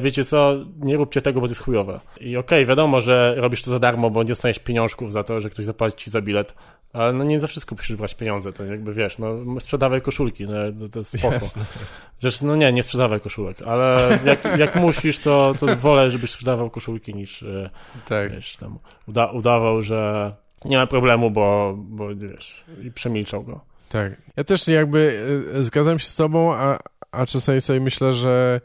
wiecie 0.00 0.24
co, 0.24 0.54
nie 0.78 0.96
róbcie 0.96 1.22
tego, 1.22 1.40
bo 1.40 1.46
to 1.46 1.50
jest 1.50 1.62
chujowe. 1.62 2.00
I 2.20 2.36
okej, 2.36 2.66
wiadomo, 2.66 3.00
że 3.00 3.34
robisz 3.36 3.62
to 3.62 3.70
za 3.70 3.78
darmo, 3.78 4.10
bo 4.10 4.22
nie 4.22 4.28
dostaniesz 4.28 4.58
pieniążków 4.58 5.12
za 5.12 5.24
to, 5.24 5.40
że 5.40 5.50
ktoś 5.50 5.64
zapłaci 5.64 5.96
ci 5.96 6.10
za 6.10 6.22
bilet, 6.22 6.54
ale 6.92 7.12
no 7.12 7.24
nie 7.24 7.40
za 7.40 7.46
wszystko 7.46 7.74
musisz 7.74 7.96
brać 7.96 8.14
pieniądze, 8.14 8.52
to 8.52 8.64
jakby 8.64 8.94
wiesz, 8.94 9.18
no 9.18 9.60
sprzedawaj 9.60 10.02
koszulki, 10.02 10.44
no 10.44 10.52
to, 10.78 10.88
to 10.88 10.98
jest 10.98 11.18
spoko. 11.18 11.34
Jasne. 11.34 11.64
Zresztą, 12.18 12.46
no 12.46 12.56
nie, 12.56 12.72
nie 12.72 12.82
sprzedawaj 12.82 13.20
koszulek, 13.20 13.62
ale 13.62 14.18
jak, 14.24 14.58
jak 14.58 14.76
musisz, 14.76 15.18
to, 15.18 15.54
to 15.60 15.76
wolę, 15.76 16.10
żebyś 16.10 16.30
sprzedawał 16.30 16.70
koszulki 16.70 17.14
niż, 17.14 17.42
e, 17.42 17.70
Tak. 18.08 18.32
wiesz, 18.32 18.56
tam 18.56 18.78
uda, 19.08 19.26
udawał, 19.26 19.82
że 19.82 20.32
nie 20.64 20.76
ma 20.76 20.86
problemu, 20.86 21.30
bo, 21.30 21.74
bo 21.78 22.08
wiesz, 22.14 22.64
i 22.82 22.90
przemilczał 22.90 23.42
go. 23.42 23.60
Tak. 23.88 24.22
Ja 24.36 24.44
też 24.44 24.68
jakby 24.68 25.24
e, 25.54 25.62
zgadzam 25.62 25.98
się 25.98 26.08
z 26.08 26.14
tobą, 26.16 26.54
a, 26.54 26.78
a 27.12 27.26
czasami 27.26 27.60
sobie 27.60 27.80
myślę, 27.80 28.12
że 28.12 28.60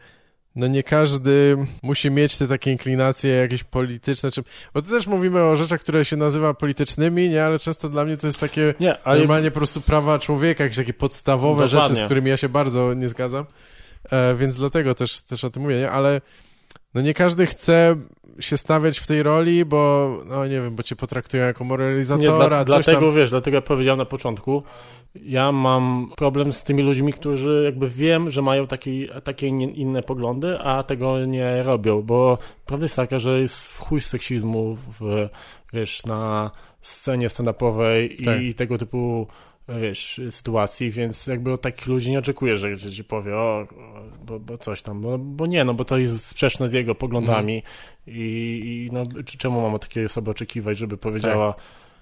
no 0.58 0.67
nie 0.67 0.84
każdy 0.84 1.58
musi 1.84 2.12
mieć 2.12 2.38
te 2.38 2.48
takie 2.48 2.72
inklinacje 2.72 3.32
jakieś 3.32 3.63
polityczne, 3.63 4.32
czy... 4.32 4.43
bo 4.74 4.82
to 4.82 4.89
też 4.89 5.08
mówimy 5.08 5.43
o 5.43 5.56
rzeczach, 5.56 5.82
które 5.82 6.06
się 6.06 6.15
nazywa 6.15 6.54
politycznymi, 6.54 7.30
nie, 7.30 7.46
ale 7.46 7.60
często 7.60 7.89
dla 7.89 8.06
mnie 8.06 8.17
to 8.17 8.28
jest 8.28 8.39
takie 8.39 8.74
Nie, 8.80 9.04
ale 9.04 9.20
normalnie 9.20 9.52
po 9.52 9.60
prostu 9.60 9.82
prawa 9.82 10.20
człowieka, 10.20 10.63
jakieś 10.63 10.78
takie 10.78 10.93
podstawowe 10.93 11.65
Dokładnie. 11.65 11.89
rzeczy, 11.89 12.02
z 12.02 12.06
którymi 12.06 12.30
ja 12.30 12.38
się 12.38 12.50
bardzo 12.50 12.93
nie 12.93 13.10
zgadzam, 13.10 13.46
e, 14.12 14.36
więc 14.36 14.56
dlatego 14.56 14.96
też, 14.96 15.22
też 15.22 15.43
o 15.43 15.50
tym 15.50 15.63
mówię, 15.63 15.80
nie, 15.80 15.91
ale 15.91 16.22
no 16.93 17.02
nie 17.02 17.13
każdy 17.13 17.45
chce 17.45 17.95
się 18.39 18.58
stawiać 18.58 19.00
w 19.00 19.08
tej 19.08 19.23
roli, 19.23 19.65
bo 19.65 20.10
no 20.26 20.47
nie 20.47 20.62
wiem, 20.62 20.76
bo 20.76 20.84
cię 20.84 20.95
potraktują 20.95 21.43
jako 21.45 21.63
Nie, 21.63 21.67
moralizatora, 21.69 22.65
dla, 22.65 22.76
coś 22.76 22.86
dlatego 22.86 23.06
tam. 23.08 23.15
wiesz, 23.15 23.30
dlatego 23.30 23.56
ja 23.56 23.62
powiedziałem 23.62 23.97
na 23.97 24.06
początku, 24.06 24.63
ja 25.15 25.52
mam 25.52 26.12
problem 26.17 26.54
z 26.54 26.63
tymi 26.63 26.84
ludźmi, 26.84 27.13
którzy 27.13 27.62
jakby 27.65 27.89
wiem, 27.89 28.30
że 28.30 28.41
mają 28.41 28.67
takie, 28.67 29.08
takie 29.23 29.52
nie- 29.52 29.71
inne 29.71 30.04
poglądy, 30.04 30.60
a 30.60 30.84
tego 30.84 31.26
nie 31.26 31.63
robią, 31.63 32.02
bo 32.02 32.38
prawda 32.65 32.84
jest 32.86 32.95
taka, 32.95 33.19
że 33.19 33.39
jest 33.41 33.62
w 33.63 33.80
chuj 33.80 34.02
seksizmu 34.02 34.78
w, 35.00 35.30
wiesz, 35.73 36.06
na 36.06 36.52
scenie 36.82 37.28
stand-upowej 37.28 38.26
Tak. 38.26 38.41
i 38.41 38.54
tego 38.54 38.78
typu 38.78 39.28
wiesz, 39.82 40.21
sytuacji, 40.30 40.91
więc 40.91 41.27
jakby 41.27 41.51
od 41.51 41.62
takich 41.62 41.88
ludzi 41.88 42.12
nie 42.12 42.19
oczekuję, 42.19 42.58
że 42.58 42.75
że 42.75 42.91
ci 42.91 43.03
powie, 43.03 43.36
o, 43.36 43.67
bo, 44.25 44.39
bo 44.39 44.58
coś 44.58 44.82
tam, 44.82 45.01
bo, 45.01 45.17
bo 45.17 45.45
nie, 45.45 45.63
no 45.65 45.73
bo 45.73 45.86
to 45.86 45.97
jest 45.97 46.25
sprzeczne 46.25 46.69
z 46.69 46.73
jego 46.73 46.95
poglądami 46.95 47.56
Mhm. 47.56 47.73
i, 48.08 48.88
i 48.89 48.93
no, 48.93 49.03
czy- 49.25 49.38
czemu 49.38 49.62
mam 49.62 49.73
od 49.75 49.82
takiej 49.82 50.06
osoby 50.06 50.32
oczekiwać, 50.32 50.77
żeby 50.77 50.97
powiedziała 50.97 51.53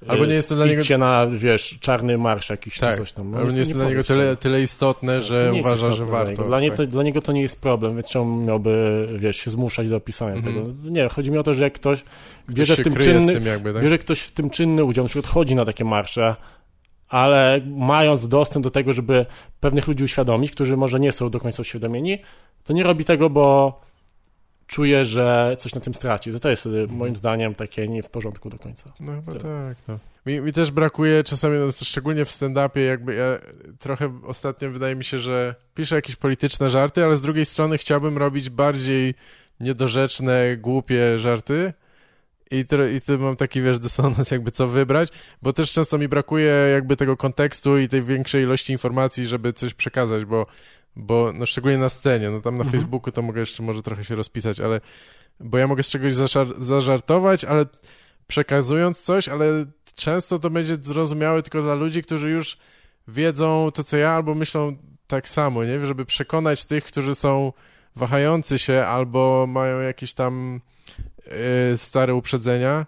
Albo 0.08 0.24
y, 0.24 0.28
nie 0.28 0.34
jest 0.34 0.50
to 0.50 0.56
dla 0.56 0.66
niego- 0.66 0.98
na, 0.98 1.28
wiesz, 1.28 1.78
czarny 1.80 2.18
marsz 2.18 2.50
jakiś 2.50 2.80
Tak, 2.80 2.92
czy 2.92 2.98
coś 2.98 3.12
tam. 3.12 3.32
No, 3.32 3.38
Ale 3.38 3.52
nie 3.54 3.60
jest 3.60 3.72
to 3.72 3.78
dla 3.78 3.86
niego 3.86 3.96
powiesz 3.96 4.08
tego. 4.08 4.20
tyle, 4.20 4.36
tyle 4.38 4.62
istotne, 4.62 5.16
Tak, 5.16 5.24
że 5.24 5.50
nie 5.54 5.60
uważa, 5.60 5.76
że 5.76 5.84
istotne 5.84 6.06
dla 6.06 6.18
warto. 6.18 6.32
niego. 6.32 6.44
Dla, 6.44 6.62
nie, 6.62 6.68
tak. 6.68 6.78
to, 6.78 6.86
dla 6.88 7.04
niego 7.04 7.22
to 7.22 7.32
nie 7.32 7.42
jest 7.42 7.62
problem, 7.62 7.94
więc 7.96 8.10
czemu 8.10 8.46
miałby, 8.46 9.08
wiesz, 9.20 9.38
się 9.38 9.52
zmuszać 9.52 9.90
do 9.90 9.96
opisania 9.96 10.36
Mhm. 10.36 10.56
tego? 10.56 10.92
Nie, 10.92 11.10
chodzi 11.10 11.32
mi 11.32 11.38
o 11.38 11.44
to, 11.44 11.54
że 11.54 11.64
jak 11.64 11.74
ktoś 11.74 12.04
Ktoś 12.44 12.56
bierze 12.56 12.76
w 12.76 12.84
tym 12.84 12.96
czynny, 12.96 13.34
tym 13.34 13.46
jakby, 13.46 13.74
tak? 13.74 13.84
bierze 13.84 13.98
ktoś 13.98 14.20
w 14.20 14.32
tym 14.32 14.50
czynny 14.50 14.84
udział, 14.84 15.06
na 15.06 15.10
przykład 15.10 15.34
chodzi 15.34 15.56
na 15.56 15.66
takie 15.66 15.84
marsze, 15.86 16.36
ale 17.10 17.62
mając 17.66 18.28
dostęp 18.28 18.64
do 18.64 18.70
tego, 18.70 18.94
żeby 18.94 19.26
pewnych 19.60 19.88
ludzi 19.88 20.04
uświadomić, 20.04 20.52
którzy 20.52 20.78
może 20.78 21.00
nie 21.00 21.12
są 21.12 21.30
do 21.30 21.40
końca 21.40 21.62
uświadomieni, 21.62 22.22
to 22.64 22.74
nie 22.74 22.84
robi 22.84 23.06
tego, 23.06 23.30
bo 23.30 23.82
czuje, 24.68 25.06
że 25.06 25.56
coś 25.60 25.76
na 25.76 25.82
tym 25.82 25.94
straci. 25.94 26.32
To, 26.32 26.40
to 26.40 26.50
jest 26.50 26.62
wtedy, 26.62 26.88
moim 26.88 27.16
zdaniem 27.16 27.56
takie 27.56 27.88
nie 27.88 28.04
w 28.04 28.10
porządku 28.10 28.50
do 28.50 28.60
końca. 28.60 28.94
No 29.00 29.12
chyba 29.12 29.32
Tak. 29.32 29.42
tak, 29.42 29.78
no. 29.88 30.00
Mi, 30.26 30.40
mi 30.40 30.54
też 30.54 30.72
brakuje 30.72 31.24
czasami, 31.24 31.58
no, 31.60 31.72
szczególnie 31.72 32.26
w 32.26 32.30
stand-upie, 32.30 32.80
jakby 32.80 33.16
ja 33.16 33.38
trochę 33.80 34.20
ostatnio 34.26 34.72
wydaje 34.72 34.96
mi 34.96 35.04
się, 35.04 35.20
że 35.20 35.56
piszę 35.76 35.96
jakieś 35.96 36.16
polityczne 36.16 36.70
żarty, 36.70 37.06
ale 37.06 37.18
z 37.18 37.22
drugiej 37.22 37.46
strony 37.46 37.78
chciałbym 37.78 38.18
robić 38.18 38.50
bardziej 38.50 39.14
niedorzeczne, 39.60 40.58
głupie 40.58 41.20
żarty 41.20 41.74
i, 42.52 42.66
tro, 42.66 42.88
i 42.88 43.00
mam 43.20 43.36
taki, 43.36 43.62
wiesz, 43.62 43.80
dysonans 43.80 44.32
jakby 44.32 44.52
co 44.52 44.68
wybrać, 44.68 45.10
bo 45.42 45.54
też 45.54 45.72
często 45.72 45.98
mi 45.98 46.08
brakuje 46.08 46.52
jakby 46.52 46.98
tego 46.98 47.18
kontekstu 47.18 47.78
i 47.78 47.88
tej 47.88 48.04
większej 48.04 48.44
ilości 48.44 48.74
informacji, 48.74 49.26
żeby 49.26 49.54
coś 49.54 49.74
przekazać, 49.74 50.26
bo, 50.26 50.46
bo 50.96 51.32
no 51.34 51.46
szczególnie 51.46 51.78
na 51.78 51.90
scenie, 51.90 52.30
no 52.30 52.42
tam 52.42 52.58
na 52.58 52.64
Mhm. 52.64 52.80
Facebooku 52.82 53.12
to 53.12 53.22
mogę 53.22 53.40
jeszcze 53.40 53.64
może 53.64 53.82
trochę 53.82 54.04
się 54.04 54.16
rozpisać, 54.16 54.60
ale 54.60 54.82
bo 55.40 55.58
ja 55.58 55.68
mogę 55.68 55.84
z 55.84 55.90
czegoś 55.90 56.14
zażartować, 56.60 57.46
ale 57.46 57.66
przekazując 58.28 59.02
coś, 59.02 59.30
ale 59.30 59.66
często 59.96 60.40
to 60.40 60.50
będzie 60.50 60.76
zrozumiałe 60.82 61.44
tylko 61.44 61.62
dla 61.62 61.76
ludzi, 61.76 62.04
którzy 62.04 62.30
już 62.30 62.58
wiedzą 63.08 63.72
to, 63.74 63.84
co 63.84 63.98
ja, 63.98 64.12
albo 64.12 64.36
myślą 64.36 64.78
tak 65.08 65.30
samo, 65.30 65.64
nie? 65.64 65.86
Żeby 65.86 66.06
przekonać 66.06 66.66
tych, 66.66 66.86
którzy 66.86 67.16
są 67.16 67.54
wahający 67.96 68.60
się 68.60 68.86
albo 68.86 69.46
mają 69.48 69.80
jakieś 69.80 70.14
tam 70.14 70.62
stare 71.76 72.16
uprzedzenia, 72.16 72.86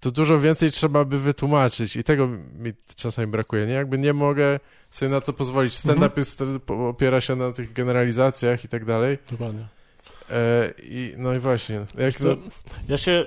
to 0.00 0.10
dużo 0.10 0.40
więcej 0.40 0.70
trzeba 0.70 1.04
by 1.04 1.18
wytłumaczyć 1.18 1.96
i 1.96 2.04
tego 2.04 2.28
mi 2.58 2.72
czasami 2.96 3.32
brakuje, 3.32 3.66
nie? 3.66 3.72
Jakby 3.72 3.98
nie 3.98 4.12
mogę 4.12 4.60
sobie 4.90 5.10
na 5.10 5.20
to 5.20 5.32
pozwolić. 5.32 5.74
Stand-up 5.74 6.06
Mhm. 6.06 6.20
jest, 6.20 6.42
opiera 6.68 7.20
się 7.20 7.36
na 7.36 7.52
tych 7.52 7.72
generalizacjach 7.72 8.64
i 8.64 8.68
tak 8.68 8.84
dalej. 8.84 9.18
Dokładnie. 9.30 9.66
E, 10.30 10.72
I, 10.82 11.14
no 11.16 11.34
i 11.34 11.38
właśnie. 11.38 11.86
Jak 11.98 12.14
Co, 12.14 12.36
ja 12.88 12.98
się 12.98 13.26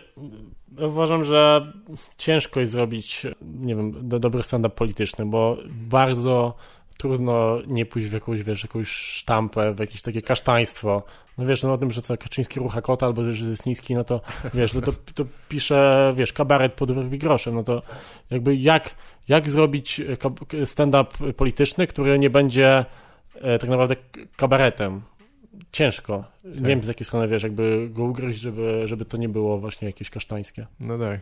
ja 0.77 0.87
uważam, 0.87 1.23
że 1.23 1.73
ciężko 2.17 2.59
jest 2.59 2.71
zrobić, 2.71 3.27
nie 3.41 3.75
wiem, 3.75 4.09
do, 4.09 4.19
dobry 4.19 4.43
stand-up 4.43 4.75
polityczny, 4.75 5.25
bo 5.25 5.57
bardzo 5.69 6.57
trudno 6.97 7.57
nie 7.67 7.85
pójść 7.85 8.07
w 8.07 8.13
jakąś, 8.13 8.43
wiesz, 8.43 8.63
jakąś 8.63 8.87
sztampę, 8.89 9.73
w 9.73 9.79
jakieś 9.79 10.01
takie 10.01 10.21
kasztaństwo. 10.21 11.03
No 11.37 11.45
wiesz, 11.45 11.63
no 11.63 11.73
o 11.73 11.77
tym, 11.77 11.91
że 11.91 12.01
co 12.01 12.17
Kaczyński 12.17 12.59
rucha 12.59 12.81
kota 12.81 13.05
albo 13.05 13.33
że 13.33 13.49
jest 13.49 13.65
niski, 13.65 13.95
no 13.95 14.03
to 14.03 14.21
wiesz, 14.53 14.73
no 14.73 14.81
to, 14.81 14.91
to 15.15 15.25
pisze, 15.49 16.13
wiesz, 16.15 16.33
kabaret 16.33 16.73
pod 16.73 16.91
wyrwi 16.91 17.17
groszem, 17.19 17.55
no 17.55 17.63
to 17.63 17.81
jakby 18.29 18.55
jak, 18.55 18.95
jak 19.27 19.49
zrobić 19.49 20.01
ka- 20.19 20.65
stand-up 20.65 21.33
polityczny, 21.33 21.87
który 21.87 22.19
nie 22.19 22.29
będzie 22.29 22.85
e, 23.41 23.59
tak 23.59 23.69
naprawdę 23.69 23.95
kabaretem. 24.35 25.01
Ciężko. 25.71 26.23
Nie 26.43 26.67
wiem, 26.67 26.83
z 26.83 26.87
jakiej 26.87 27.05
strony, 27.05 27.27
wiesz, 27.27 27.43
jakby 27.43 27.89
go 27.91 28.03
ugryźć, 28.03 28.39
żeby, 28.39 28.81
żeby 28.85 29.05
to 29.05 29.17
nie 29.17 29.29
było 29.29 29.57
właśnie 29.57 29.87
jakieś 29.87 30.09
kasztańskie. 30.09 30.67
No 30.79 30.97
tak. 30.97 31.21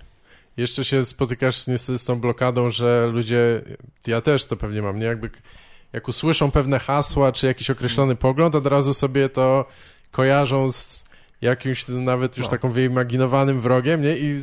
Jeszcze 0.57 0.85
się 0.85 1.05
spotykasz 1.05 1.67
niestety 1.67 1.97
z 1.99 2.05
tą 2.05 2.19
blokadą, 2.21 2.69
że 2.69 3.07
ludzie, 3.13 3.61
ja 4.07 4.21
też 4.21 4.45
to 4.45 4.57
pewnie 4.57 4.81
mam, 4.81 4.99
nie? 4.99 5.05
Jakby 5.05 5.29
jak 5.93 6.07
usłyszą 6.07 6.51
pewne 6.51 6.79
hasła, 6.79 7.31
czy 7.31 7.47
jakiś 7.47 7.69
określony 7.69 8.15
pogląd, 8.15 8.55
od 8.55 8.67
razu 8.67 8.93
sobie 8.93 9.29
to 9.29 9.65
kojarzą 10.11 10.71
z 10.71 11.05
jakimś 11.41 11.87
nawet 11.87 12.37
już 12.37 12.45
No. 12.45 12.49
taką 12.51 12.69
wyimaginowanym 12.71 13.61
wrogiem, 13.61 14.01
nie? 14.01 14.17
I 14.17 14.39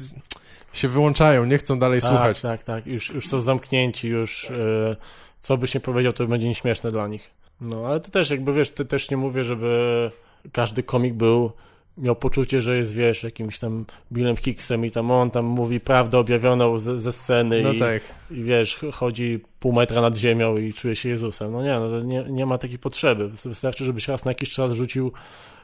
się 0.72 0.88
wyłączają, 0.88 1.44
nie 1.44 1.58
chcą 1.58 1.78
dalej 1.78 2.00
słuchać. 2.00 2.40
Tak, 2.40 2.58
tak, 2.58 2.64
tak. 2.64 2.86
Już, 2.86 3.10
już 3.10 3.28
są 3.28 3.40
zamknięci, 3.40 4.08
już 4.08 4.50
e, 4.50 4.96
co 5.40 5.56
byś 5.56 5.74
nie 5.74 5.80
powiedział, 5.80 6.12
to 6.12 6.26
będzie 6.26 6.48
nieśmieszne 6.48 6.90
dla 6.92 7.08
nich. 7.08 7.30
No, 7.60 7.86
ale 7.86 8.00
to 8.00 8.10
też 8.10 8.30
jakby, 8.30 8.52
wiesz, 8.52 8.70
ty 8.70 8.84
też 8.84 9.10
nie 9.10 9.16
mówię, 9.16 9.44
żeby 9.44 10.10
każdy 10.52 10.82
komik 10.82 11.14
był, 11.14 11.52
miał 12.00 12.16
poczucie, 12.16 12.62
że 12.62 12.76
jest, 12.76 12.94
wiesz, 12.94 13.22
jakimś 13.22 13.58
tam 13.58 13.84
Billem 14.12 14.36
Hicksem 14.36 14.84
i 14.86 14.90
tam 14.90 15.10
on 15.10 15.30
tam 15.30 15.44
mówi 15.44 15.80
prawdę 15.80 16.18
objawioną 16.18 16.78
ze, 16.78 17.00
ze 17.00 17.12
sceny 17.12 17.62
No 17.62 17.72
i, 17.72 17.78
tak. 17.78 18.02
i 18.30 18.42
wiesz, 18.42 18.76
ch- 18.76 18.94
chodzi 18.94 19.40
pół 19.60 19.72
metra 19.72 20.00
nad 20.02 20.16
ziemią 20.16 20.56
i 20.56 20.72
czuje 20.72 20.96
się 20.96 21.08
Jezusem. 21.08 21.52
No 21.52 21.62
nie, 21.62 21.80
no 21.80 22.00
nie, 22.02 22.24
nie 22.30 22.46
ma 22.46 22.58
takiej 22.58 22.78
potrzeby. 22.78 23.28
Wystarczy, 23.44 23.84
żebyś 23.84 24.08
raz 24.08 24.24
na 24.24 24.30
jakiś 24.30 24.50
czas 24.50 24.72
rzucił 24.72 25.12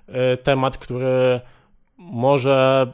e, 0.09 0.37
temat, 0.37 0.79
który 0.79 1.41
może 1.99 2.93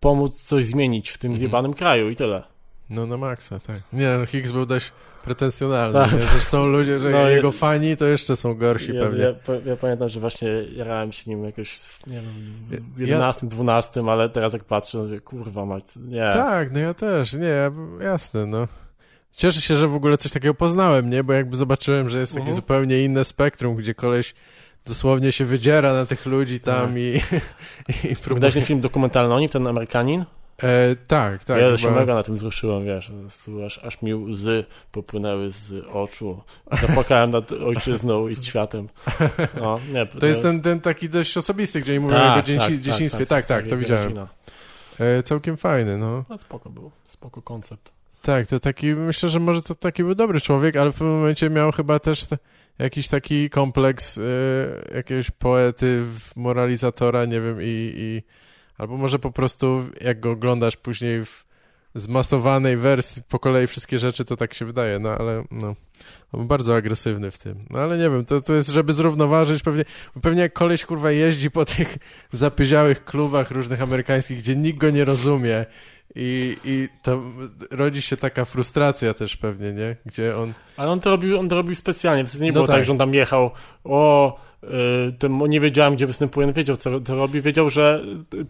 pomóc 0.00 0.42
coś 0.42 0.64
zmienić 0.64 1.10
w 1.10 1.18
tym 1.18 1.28
Mhm. 1.30 1.38
zjebanym 1.38 1.74
kraju 1.74 2.10
i 2.10 2.16
tyle. 2.16 2.42
No 2.90 3.06
na 3.06 3.16
maksa, 3.16 3.60
tak. 3.60 3.76
Nie, 3.92 4.16
no 4.18 4.26
Higgs 4.26 4.50
był 4.50 4.66
dość 4.66 4.92
pretensjonalny. 5.22 5.92
Tak. 5.92 6.10
Zresztą 6.32 6.66
ludzie, 6.66 7.00
że 7.00 7.10
No, 7.10 7.28
jego 7.28 7.52
fani 7.52 7.96
to 7.96 8.04
jeszcze 8.04 8.36
są 8.36 8.54
gorsi 8.54 8.94
Ja, 8.94 9.02
pewnie. 9.02 9.22
ja, 9.22 9.34
ja 9.66 9.76
pamiętam, 9.76 10.08
że 10.08 10.20
właśnie 10.20 10.48
jarałem 10.76 11.12
się 11.12 11.30
nim 11.30 11.44
jakoś, 11.44 11.78
nie 12.06 12.14
wiem, 12.14 12.24
w 12.96 12.98
Ja- 13.00 13.06
11, 13.06 13.46
12, 13.46 14.04
ale 14.10 14.28
teraz 14.28 14.52
jak 14.52 14.64
patrzę, 14.64 14.98
to 14.98 15.04
mówię, 15.04 15.20
kurwa 15.20 15.64
mać, 15.66 15.84
nie. 15.96 16.30
Tak, 16.32 16.72
no 16.72 16.78
ja 16.78 16.94
też, 16.94 17.32
nie, 17.32 17.46
ja- 17.46 17.72
jasne, 18.04 18.46
no. 18.46 18.68
Cieszę 19.32 19.60
się, 19.60 19.76
że 19.76 19.88
w 19.88 19.94
ogóle 19.94 20.16
coś 20.16 20.32
takiego 20.32 20.54
poznałem, 20.54 21.10
nie? 21.10 21.24
Bo 21.24 21.32
jakby 21.32 21.56
zobaczyłem, 21.56 22.08
że 22.10 22.18
jest 22.18 22.32
takie 22.32 22.40
Mhm. 22.40 22.54
zupełnie 22.56 23.04
inne 23.04 23.24
spektrum, 23.24 23.76
gdzie 23.76 23.94
koleś 23.94 24.34
dosłownie 24.86 25.32
się 25.32 25.44
wydziera 25.44 25.92
na 25.92 26.06
tych 26.06 26.26
ludzi 26.26 26.60
tam 26.60 26.86
Tak. 26.88 26.96
i, 26.96 27.14
i 28.12 28.16
próbuje... 28.16 28.34
Wydałeś 28.34 28.54
ten 28.54 28.64
film 28.64 28.80
dokumentalny 28.80 29.34
o 29.34 29.40
nim, 29.40 29.48
ten 29.48 29.66
Amerykanin? 29.66 30.24
E, 30.62 30.96
tak, 31.06 31.44
tak. 31.44 31.60
ja 31.60 31.76
się 31.76 31.88
chyba- 31.88 32.00
mega 32.00 32.14
na 32.14 32.22
tym 32.22 32.34
wzruszyłem, 32.34 32.84
wiesz, 32.84 33.12
aż, 33.66 33.78
aż 33.78 34.02
mi 34.02 34.14
łzy 34.14 34.64
popłynęły 34.92 35.50
z 35.50 35.84
oczu. 35.92 36.40
Zapłakałem 36.80 37.30
nad 37.30 37.52
ojczyzną 37.52 38.28
i 38.28 38.36
światem. 38.36 38.88
No, 39.60 39.80
nie, 39.92 40.06
To 40.20 40.26
jest 40.26 40.42
ten, 40.42 40.60
ten 40.60 40.80
taki 40.80 41.08
dość 41.08 41.36
osobisty, 41.36 41.80
gdzie 41.80 42.00
mówią 42.00 42.16
o 42.16 42.18
tak, 42.18 42.48
jego 42.48 42.60
dzieci, 42.60 42.82
dzieciństwie. 42.82 43.26
Tak, 43.26 43.46
tak, 43.46 43.66
to 43.66 43.76
widziałem. 43.76 44.26
E, 44.98 45.22
całkiem 45.22 45.56
fajny, 45.56 45.98
no. 45.98 46.24
No 46.28 46.38
spoko 46.38 46.70
był, 46.70 46.90
spoko 47.04 47.42
koncept. 47.42 47.92
Tak, 48.22 48.46
to 48.46 48.60
taki, 48.60 48.94
myślę, 48.94 49.28
że 49.28 49.40
może 49.40 49.62
to 49.62 49.74
taki 49.74 50.04
był 50.04 50.14
dobry 50.14 50.40
człowiek, 50.40 50.76
ale 50.76 50.90
w 50.90 50.94
pewnym 50.94 51.16
momencie 51.16 51.50
miał 51.50 51.72
chyba 51.72 51.98
też 51.98 52.24
te, 52.24 52.38
jakiś 52.78 53.08
taki 53.08 53.50
kompleks 53.50 54.18
y, 54.18 54.22
jakiegoś 54.94 55.30
poety, 55.30 56.04
moralizatora, 56.36 57.24
nie 57.24 57.40
wiem, 57.40 57.58
i, 57.62 57.92
i 57.96 58.22
albo 58.82 58.96
może 58.96 59.18
po 59.18 59.32
prostu 59.32 59.84
jak 60.00 60.20
go 60.20 60.30
oglądasz 60.30 60.76
później 60.76 61.24
w 61.24 61.44
zmasowanej 61.94 62.76
wersji 62.76 63.22
po 63.28 63.38
kolei 63.38 63.66
wszystkie 63.66 63.98
rzeczy, 63.98 64.24
to 64.24 64.36
tak 64.36 64.54
się 64.54 64.64
wydaje, 64.64 64.98
no 64.98 65.10
ale 65.10 65.44
no, 65.50 65.74
on 66.32 66.48
bardzo 66.48 66.74
agresywny 66.76 67.30
w 67.30 67.38
tym. 67.38 67.66
No 67.70 67.78
ale 67.78 67.98
nie 67.98 68.10
wiem, 68.10 68.24
to, 68.24 68.40
to 68.40 68.52
jest, 68.52 68.68
żeby 68.68 68.92
zrównoważyć, 68.92 69.62
pewnie, 69.62 69.84
pewnie 70.22 70.42
jak 70.42 70.52
koleś 70.52 70.84
kurwa 70.84 71.10
jeździ 71.10 71.50
po 71.50 71.64
tych 71.64 71.98
zapyziałych 72.32 73.04
klubach 73.04 73.50
różnych 73.50 73.82
amerykańskich, 73.82 74.38
gdzie 74.38 74.56
nikt 74.56 74.78
go 74.78 74.90
nie 74.90 75.04
rozumie 75.04 75.66
i, 76.14 76.56
i 76.64 76.88
to 77.02 77.22
rodzi 77.70 78.02
się 78.02 78.16
taka 78.16 78.44
frustracja 78.44 79.14
też 79.14 79.36
pewnie, 79.36 79.72
nie? 79.72 79.96
Gdzie 80.06 80.36
on... 80.36 80.52
Ale 80.76 80.90
on 80.90 81.00
to 81.00 81.10
robił, 81.10 81.38
on 81.38 81.48
to 81.48 81.54
robił 81.54 81.74
specjalnie, 81.74 82.24
to 82.24 82.38
nie 82.38 82.48
no 82.48 82.52
było 82.52 82.66
tak. 82.66 82.76
tak, 82.76 82.84
że 82.84 82.92
on 82.92 82.98
tam 82.98 83.14
jechał, 83.14 83.50
o, 83.84 84.36
y, 85.24 85.48
nie 85.48 85.60
wiedziałem, 85.60 85.94
gdzie 85.94 86.06
występuje, 86.06 86.46
on 86.46 86.52
wiedział, 86.52 86.76
co 86.76 87.00
to 87.00 87.14
robi, 87.14 87.42
wiedział, 87.42 87.70
że 87.70 88.04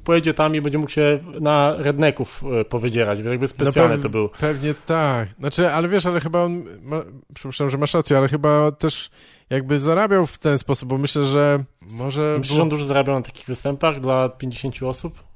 pojedzie 0.05 0.35
tam 0.35 0.57
i 0.57 0.61
będzie 0.61 0.79
mógł 0.79 0.91
się 0.91 1.19
na 1.41 1.75
redneków 1.79 2.45
y, 2.61 2.65
powiedzierać, 2.65 3.19
jakby 3.19 3.49
specjalnie 3.49 3.97
no 3.97 4.03
to 4.03 4.09
był. 4.09 4.29
Pewnie 4.29 4.75
tak, 4.87 5.29
znaczy, 5.39 5.71
ale 5.71 5.89
wiesz, 5.89 6.07
ale 6.07 6.21
chyba 6.21 6.45
on, 6.45 6.65
ma, 6.83 7.03
przypuszczam, 7.35 7.71
że 7.71 7.79
masz 7.79 7.95
rację, 7.95 8.19
ale 8.19 8.29
chyba 8.29 8.73
też 8.73 9.11
jakby 9.51 9.81
zarabiał 9.81 10.27
w 10.27 10.39
ten 10.39 10.59
sposób, 10.59 10.89
bo 10.89 10.99
myślę, 10.99 11.25
że 11.25 11.65
może... 11.91 12.35
Myślisz, 12.39 12.49
było... 12.49 12.57
że 12.57 12.63
on 12.63 12.69
dużo 12.69 12.85
zarabiał 12.85 13.17
na 13.17 13.23
takich 13.23 13.47
występach 13.47 14.01
dla 14.01 14.29
50 14.29 14.83
osób? 14.83 15.32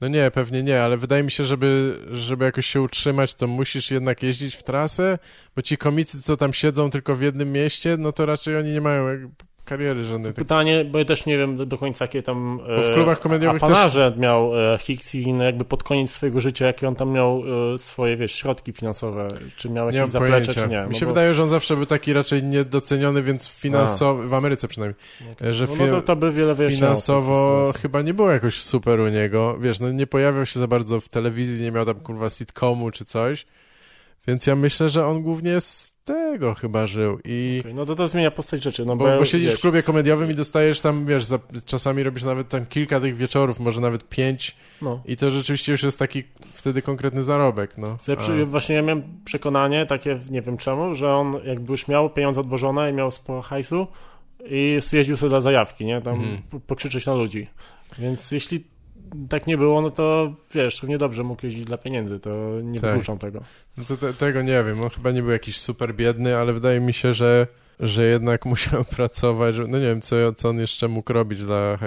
No 0.00 0.08
nie, 0.08 0.30
pewnie 0.30 0.62
nie, 0.62 0.82
ale 0.82 0.96
wydaje 0.96 1.22
mi 1.22 1.30
się, 1.30 1.44
żeby, 1.44 2.00
żeby 2.12 2.44
jakoś 2.44 2.66
się 2.66 2.80
utrzymać, 2.80 3.34
to 3.34 3.46
musisz 3.46 3.90
jednak 3.90 4.22
jeździć 4.22 4.54
w 4.54 4.62
trasę, 4.62 5.18
bo 5.56 5.62
ci 5.62 5.78
komicy, 5.78 6.22
co 6.22 6.36
tam 6.36 6.52
siedzą 6.52 6.90
tylko 6.90 7.16
w 7.16 7.22
jednym 7.22 7.52
mieście, 7.52 7.96
no 7.98 8.12
to 8.12 8.26
raczej 8.26 8.56
oni 8.56 8.72
nie 8.72 8.80
mają 8.80 9.30
kariery 9.66 10.04
żadnej. 10.04 10.32
Pytanie, 10.32 10.84
bo 10.84 10.98
ja 10.98 11.04
też 11.04 11.26
nie 11.26 11.38
wiem 11.38 11.68
do 11.68 11.78
końca, 11.78 12.04
jakie 12.04 12.22
tam 12.22 12.58
bo 12.58 12.82
w 12.82 12.94
klubach 12.94 13.20
komediowych 13.20 13.62
apanarze 13.64 14.10
też... 14.10 14.20
miał 14.20 14.72
e, 14.74 14.78
Hicks 14.78 15.14
i 15.14 15.32
no 15.32 15.44
jakby 15.44 15.64
pod 15.64 15.82
koniec 15.82 16.10
swojego 16.10 16.40
życia, 16.40 16.66
jakie 16.66 16.88
on 16.88 16.94
tam 16.94 17.10
miał 17.10 17.42
e, 17.74 17.78
swoje, 17.78 18.16
wiesz, 18.16 18.32
środki 18.32 18.72
finansowe, 18.72 19.28
czy 19.56 19.70
miał 19.70 19.90
jakieś 19.90 20.10
zaplecze, 20.10 20.54
czy 20.54 20.68
nie. 20.68 20.86
Mi 20.88 20.94
się 20.94 21.00
no 21.00 21.06
bo... 21.06 21.14
wydaje, 21.14 21.34
że 21.34 21.42
on 21.42 21.48
zawsze 21.48 21.76
był 21.76 21.86
taki 21.86 22.12
raczej 22.12 22.42
niedoceniony, 22.42 23.22
więc 23.22 23.48
finansowo, 23.48 24.28
w 24.28 24.34
Ameryce 24.34 24.68
przynajmniej, 24.68 25.00
okay. 25.32 25.54
że 25.54 25.66
fi... 25.66 25.82
no, 25.82 25.90
to, 25.90 26.02
to 26.02 26.16
by 26.16 26.32
wiele 26.32 26.70
finansowo 26.70 27.72
chyba 27.82 28.02
nie 28.02 28.14
było 28.14 28.30
jakoś 28.30 28.62
super 28.62 29.00
u 29.00 29.08
niego, 29.08 29.58
wiesz, 29.60 29.80
no 29.80 29.92
nie 29.92 30.06
pojawiał 30.06 30.46
się 30.46 30.60
za 30.60 30.68
bardzo 30.68 31.00
w 31.00 31.08
telewizji, 31.08 31.64
nie 31.64 31.72
miał 31.72 31.84
tam 31.84 32.00
kurwa 32.00 32.30
sitcomu 32.30 32.90
czy 32.90 33.04
coś, 33.04 33.46
więc 34.26 34.46
ja 34.46 34.56
myślę, 34.56 34.88
że 34.88 35.06
on 35.06 35.22
głównie 35.22 35.60
z 35.60 35.95
tego 36.06 36.54
chyba 36.54 36.86
żył 36.86 37.18
i... 37.24 37.58
Okay, 37.60 37.74
no 37.74 37.86
to 37.86 37.94
to 37.94 38.08
zmienia 38.08 38.30
postać 38.30 38.62
rzeczy. 38.62 38.84
No 38.84 38.96
bo, 38.96 39.04
bo, 39.04 39.18
bo 39.18 39.24
siedzisz 39.24 39.48
wiesz... 39.48 39.58
w 39.58 39.60
klubie 39.60 39.82
komediowym 39.82 40.30
i 40.30 40.34
dostajesz 40.34 40.80
tam, 40.80 41.06
wiesz, 41.06 41.24
za, 41.24 41.38
czasami 41.64 42.02
robisz 42.02 42.24
nawet 42.24 42.48
tam 42.48 42.66
kilka 42.66 43.00
tych 43.00 43.16
wieczorów, 43.16 43.60
może 43.60 43.80
nawet 43.80 44.08
pięć 44.08 44.56
no. 44.82 45.02
i 45.04 45.16
to 45.16 45.30
rzeczywiście 45.30 45.72
już 45.72 45.82
jest 45.82 45.98
taki 45.98 46.24
wtedy 46.52 46.82
konkretny 46.82 47.22
zarobek, 47.22 47.78
no. 47.78 47.96
Przy, 48.18 48.46
właśnie 48.46 48.74
ja 48.74 48.82
miałem 48.82 49.02
przekonanie 49.24 49.86
takie, 49.86 50.20
nie 50.30 50.42
wiem 50.42 50.56
czemu, 50.56 50.94
że 50.94 51.14
on 51.14 51.34
jakby 51.44 51.72
już 51.72 51.88
miał 51.88 52.10
pieniądze 52.10 52.40
odłożone 52.40 52.90
i 52.90 52.92
miał 52.92 53.10
sporo 53.10 53.42
hajsu 53.42 53.86
i 54.44 54.78
jeździł 54.92 55.16
sobie 55.16 55.30
dla 55.30 55.40
zajawki, 55.40 55.84
nie? 55.84 56.02
Tam 56.02 56.14
mm. 56.14 56.42
pokrzyczeć 56.66 57.06
na 57.06 57.14
ludzi. 57.14 57.46
Więc 57.98 58.32
jeśli 58.32 58.64
tak 59.28 59.46
nie 59.46 59.58
było, 59.58 59.82
no 59.82 59.90
to 59.90 60.34
wiesz, 60.54 60.82
równie 60.82 60.98
dobrze 60.98 61.22
mógł 61.22 61.46
jeździć 61.46 61.64
dla 61.64 61.78
pieniędzy, 61.78 62.20
to 62.20 62.60
nie 62.62 62.80
tak. 62.80 63.00
tego. 63.20 63.42
No 63.76 63.84
to 63.84 63.96
te, 63.96 64.14
tego 64.14 64.42
nie 64.42 64.64
wiem, 64.64 64.82
on 64.82 64.90
chyba 64.90 65.10
nie 65.10 65.22
był 65.22 65.30
jakiś 65.30 65.60
super 65.60 65.94
biedny, 65.94 66.36
ale 66.36 66.52
wydaje 66.52 66.80
mi 66.80 66.92
się, 66.92 67.12
że 67.12 67.46
że 67.80 68.04
jednak 68.04 68.46
musiał 68.54 68.84
pracować, 68.84 69.54
że, 69.54 69.66
no 69.66 69.78
nie 69.78 69.86
wiem, 69.86 70.00
co, 70.00 70.16
co 70.32 70.48
on 70.48 70.58
jeszcze 70.58 70.88
mógł 70.88 71.12
robić 71.12 71.44
dla 71.44 71.78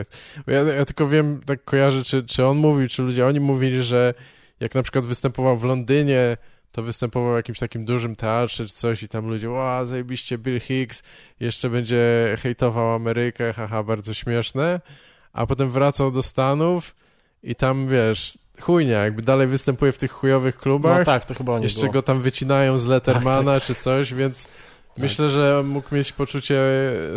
ja, 0.48 0.62
ja 0.62 0.86
tylko 0.86 1.08
wiem, 1.08 1.42
tak 1.46 1.64
kojarzę, 1.64 2.04
czy, 2.04 2.24
czy 2.24 2.46
on 2.46 2.58
mówił, 2.58 2.88
czy 2.88 3.02
ludzie, 3.02 3.26
oni 3.26 3.40
mówili, 3.40 3.84
że 3.84 4.14
jak 4.60 4.76
na 4.76 4.84
przykład 4.84 5.06
występował 5.06 5.58
w 5.58 5.64
Londynie, 5.64 6.38
to 6.72 6.84
występował 6.84 7.34
w 7.34 7.36
jakimś 7.36 7.60
takim 7.60 7.86
dużym 7.86 8.16
teatrze 8.16 8.66
czy 8.66 8.74
coś 8.74 9.04
i 9.04 9.08
tam 9.08 9.28
ludzie, 9.30 9.50
ła, 9.50 9.86
zajebiście 9.86 10.38
Bill 10.38 10.60
Hicks, 10.60 11.04
jeszcze 11.40 11.70
będzie 11.70 12.36
hejtował 12.40 12.94
Amerykę, 12.94 13.54
haha, 13.54 13.84
bardzo 13.84 14.14
śmieszne, 14.14 14.82
a 15.34 15.46
potem 15.46 15.70
wracał 15.72 16.12
do 16.12 16.24
Stanów 16.24 16.96
i 17.44 17.56
tam, 17.56 17.88
wiesz, 17.88 18.38
chujnia, 18.62 19.04
jakby 19.04 19.22
dalej 19.22 19.48
występuje 19.48 19.92
w 19.92 19.98
tych 19.98 20.12
chujowych 20.12 20.58
klubach. 20.58 21.00
No 21.00 21.06
tak, 21.06 21.26
to 21.26 21.34
chyba 21.34 21.58
nie 21.58 21.64
Jeszcze 21.64 21.82
było. 21.82 21.94
go 21.94 22.02
tam 22.02 22.22
wycinają 22.22 22.78
z 22.78 22.86
Lettermana 22.86 23.54
tak, 23.54 23.62
tak. 23.62 23.64
czy 23.64 23.76
coś, 23.76 24.14
więc 24.14 24.44
tak. 24.44 24.54
myślę, 24.98 25.30
że 25.30 25.64
mógł 25.66 25.96
mieć 25.96 26.12
poczucie, 26.12 26.62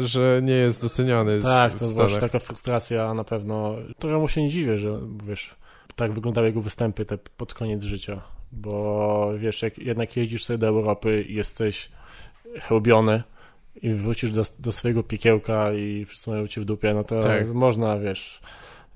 że 0.03 0.41
nie 0.43 0.55
jest 0.55 0.83
doceniany. 0.83 1.43
Tak, 1.43 1.75
to 1.75 1.87
była 1.87 2.21
taka 2.21 2.39
frustracja 2.39 3.15
na 3.15 3.25
pewno. 3.25 3.77
Trochę 3.99 4.19
mu 4.19 4.29
się 4.29 4.43
nie 4.43 4.49
dziwię, 4.49 4.79
że 4.79 4.99
wiesz, 5.25 5.55
tak 5.97 6.13
wyglądały 6.13 6.47
jego 6.47 6.61
występy 6.61 7.05
te 7.05 7.19
pod 7.19 7.55
koniec 7.55 7.85
życia. 7.85 8.23
Bo 8.53 9.33
wiesz, 9.39 9.63
jak 9.63 9.79
jednak 9.79 10.17
jeździsz 10.17 10.45
sobie 10.45 10.59
do 10.59 10.67
Europy 10.67 11.25
i 11.29 11.35
jesteś 11.35 11.89
chełbiony 12.61 13.23
i 13.83 13.95
wrócisz 13.95 14.31
do, 14.31 14.43
do 14.59 14.73
swojego 14.73 15.03
piekiełka 15.03 15.73
i 15.73 16.05
wszyscy 16.05 16.31
mają 16.31 16.47
cię 16.47 16.61
w 16.61 16.65
dupie, 16.65 16.95
no 16.95 17.05
to 17.05 17.21
tak. 17.21 17.55
można, 17.55 17.99
wiesz 17.99 18.41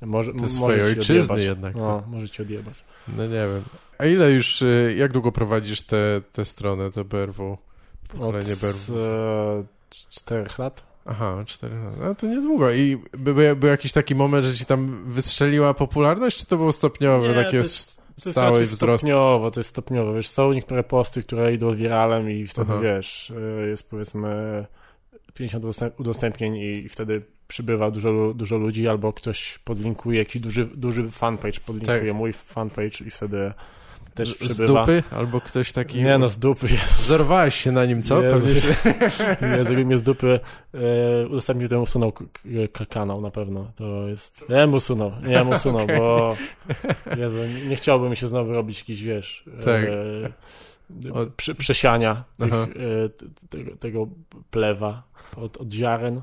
może, 0.01 0.35
to 0.35 0.49
swojej 0.49 0.83
ojczyzny 0.83 1.35
odjebać. 1.35 1.45
jednak. 1.45 1.75
No, 1.75 2.01
tak. 2.01 2.09
możecie 2.11 2.43
odjebać. 2.43 2.75
No 3.09 3.23
nie 3.23 3.29
wiem. 3.29 3.63
A 3.99 4.05
ile 4.07 4.33
już, 4.33 4.63
y, 4.63 4.95
jak 4.99 5.13
długo 5.13 5.33
prowadzisz 5.33 5.83
tę 5.83 5.97
te, 6.23 6.33
te 6.33 6.45
stronę, 6.45 6.91
to 6.91 7.05
BRW? 7.05 7.59
Pokolenie 8.09 8.53
Od 8.53 8.61
BRW? 8.61 8.99
E, 8.99 9.65
czterech 10.11 10.59
lat. 10.59 10.83
Aha, 11.07 11.45
cztery 11.47 11.77
lat. 11.77 11.95
No 12.01 12.15
to 12.15 12.27
niedługo. 12.27 12.73
I 12.73 13.03
był, 13.13 13.35
był 13.57 13.69
jakiś 13.69 13.93
taki 13.93 14.15
moment, 14.15 14.45
że 14.45 14.55
ci 14.55 14.65
tam 14.65 15.05
wystrzeliła 15.05 15.75
popularność, 15.75 16.39
czy 16.39 16.47
to 16.47 16.57
było 16.57 16.73
stopniowe, 16.73 17.29
nie, 17.29 17.35
takie 17.35 17.51
to 17.51 17.57
jest, 17.57 18.03
to 18.25 18.33
stały 18.33 18.61
jest 18.61 18.73
wzrost? 18.73 19.01
stopniowo, 19.01 19.51
to 19.51 19.61
jest 19.61 19.71
stopniowo. 19.71 20.15
Wiesz, 20.15 20.29
są 20.29 20.53
niektóre 20.53 20.85
posty, 20.85 21.23
które 21.23 21.55
idą 21.55 21.75
wiralem 21.75 22.31
i 22.31 22.47
wtedy, 22.47 22.73
Aha. 22.73 22.83
wiesz, 22.83 23.33
e, 23.63 23.67
jest 23.67 23.91
powiedzmy 23.91 24.67
50 25.37 25.65
udostępnień 25.99 26.57
i 26.57 26.89
wtedy 26.89 27.23
przybywa 27.49 27.91
dużo, 27.91 28.35
dużo 28.35 28.57
ludzi, 28.57 28.89
albo 28.89 29.13
ktoś 29.13 29.59
podlinkuje, 29.59 30.19
jakiś 30.19 30.43
duży, 30.43 30.65
duży 30.65 31.11
fanpage 31.11 31.61
podlinkuje 31.67 32.07
tak. 32.07 32.15
mój 32.15 32.33
fanpage 32.33 33.05
i 33.07 33.11
wtedy 33.11 33.53
też 34.17 34.35
przybywa. 34.35 34.55
Z 34.55 34.87
dupy? 34.87 35.03
Albo 35.11 35.41
ktoś 35.41 35.73
taki... 35.73 36.03
Nie 36.03 36.19
no, 36.19 36.29
z 36.29 36.39
dupy. 36.39 36.67
Jest. 36.71 37.07
Zorwałeś 37.07 37.55
się 37.55 37.73
na 37.73 37.85
nim, 37.85 38.03
co? 38.03 38.23
Jezu, 38.23 38.61
się... 38.61 38.77
Nie, 39.59 39.65
zrobił 39.65 39.87
mnie 39.87 39.99
z 39.99 40.03
dupy. 40.03 40.41
E, 40.75 41.27
udostępnił 41.27 41.69
ten 41.69 41.79
usunął 41.79 42.13
kanał 42.89 43.21
na 43.21 43.31
pewno. 43.31 43.73
To 43.77 44.09
jest... 44.09 44.45
Nie 44.49 44.67
usunął, 44.77 45.13
nie 45.27 45.45
usunął, 45.45 45.83
okay. 45.83 45.99
bo 45.99 46.37
Jezu, 47.17 47.37
nie 47.69 47.77
chciałbym 47.77 48.17
się 48.17 48.29
znowu 48.29 48.53
robić 48.53 48.79
jakiś, 48.79 49.03
wiesz... 49.03 49.45
Tak. 49.65 49.85
E, 49.85 50.33
przy, 51.37 51.55
przesiania 51.55 52.25
tych, 52.39 52.53
e, 52.53 52.67
tego, 53.49 53.77
tego 53.77 54.09
plewa 54.51 55.03
od, 55.37 55.57
od 55.57 55.73
ziaren. 55.73 56.23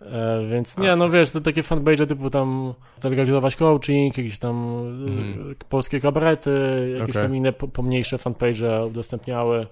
E, 0.00 0.46
więc 0.50 0.78
nie, 0.78 0.96
no 0.96 1.10
wiesz, 1.10 1.30
to 1.30 1.40
takie 1.40 1.62
fanpage 1.62 2.06
typu 2.06 2.30
tam 2.30 2.74
legalizować 3.04 3.56
coaching, 3.56 4.18
jakieś 4.18 4.38
tam 4.38 4.78
mm. 5.08 5.54
polskie 5.68 6.00
kabarety, 6.00 6.50
jakieś 6.98 7.16
okay. 7.16 7.22
tam 7.22 7.36
inne 7.36 7.52
pomniejsze 7.52 8.18
fanpage 8.18 8.84
udostępniały. 8.84 9.66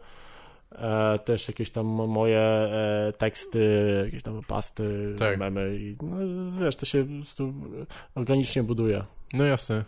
E, 0.72 1.18
też 1.18 1.48
jakieś 1.48 1.70
tam 1.70 1.86
moje 1.86 2.38
e, 2.38 3.12
teksty, 3.18 4.02
jakieś 4.04 4.22
tam 4.22 4.42
pasty, 4.48 5.14
tak. 5.18 5.38
memy 5.38 5.76
i 5.76 5.96
no, 6.02 6.16
wiesz, 6.64 6.76
to 6.76 6.86
się 6.86 7.06
organicznie 8.14 8.62
buduje. 8.62 9.04
No 9.34 9.44
jasne. 9.44 9.84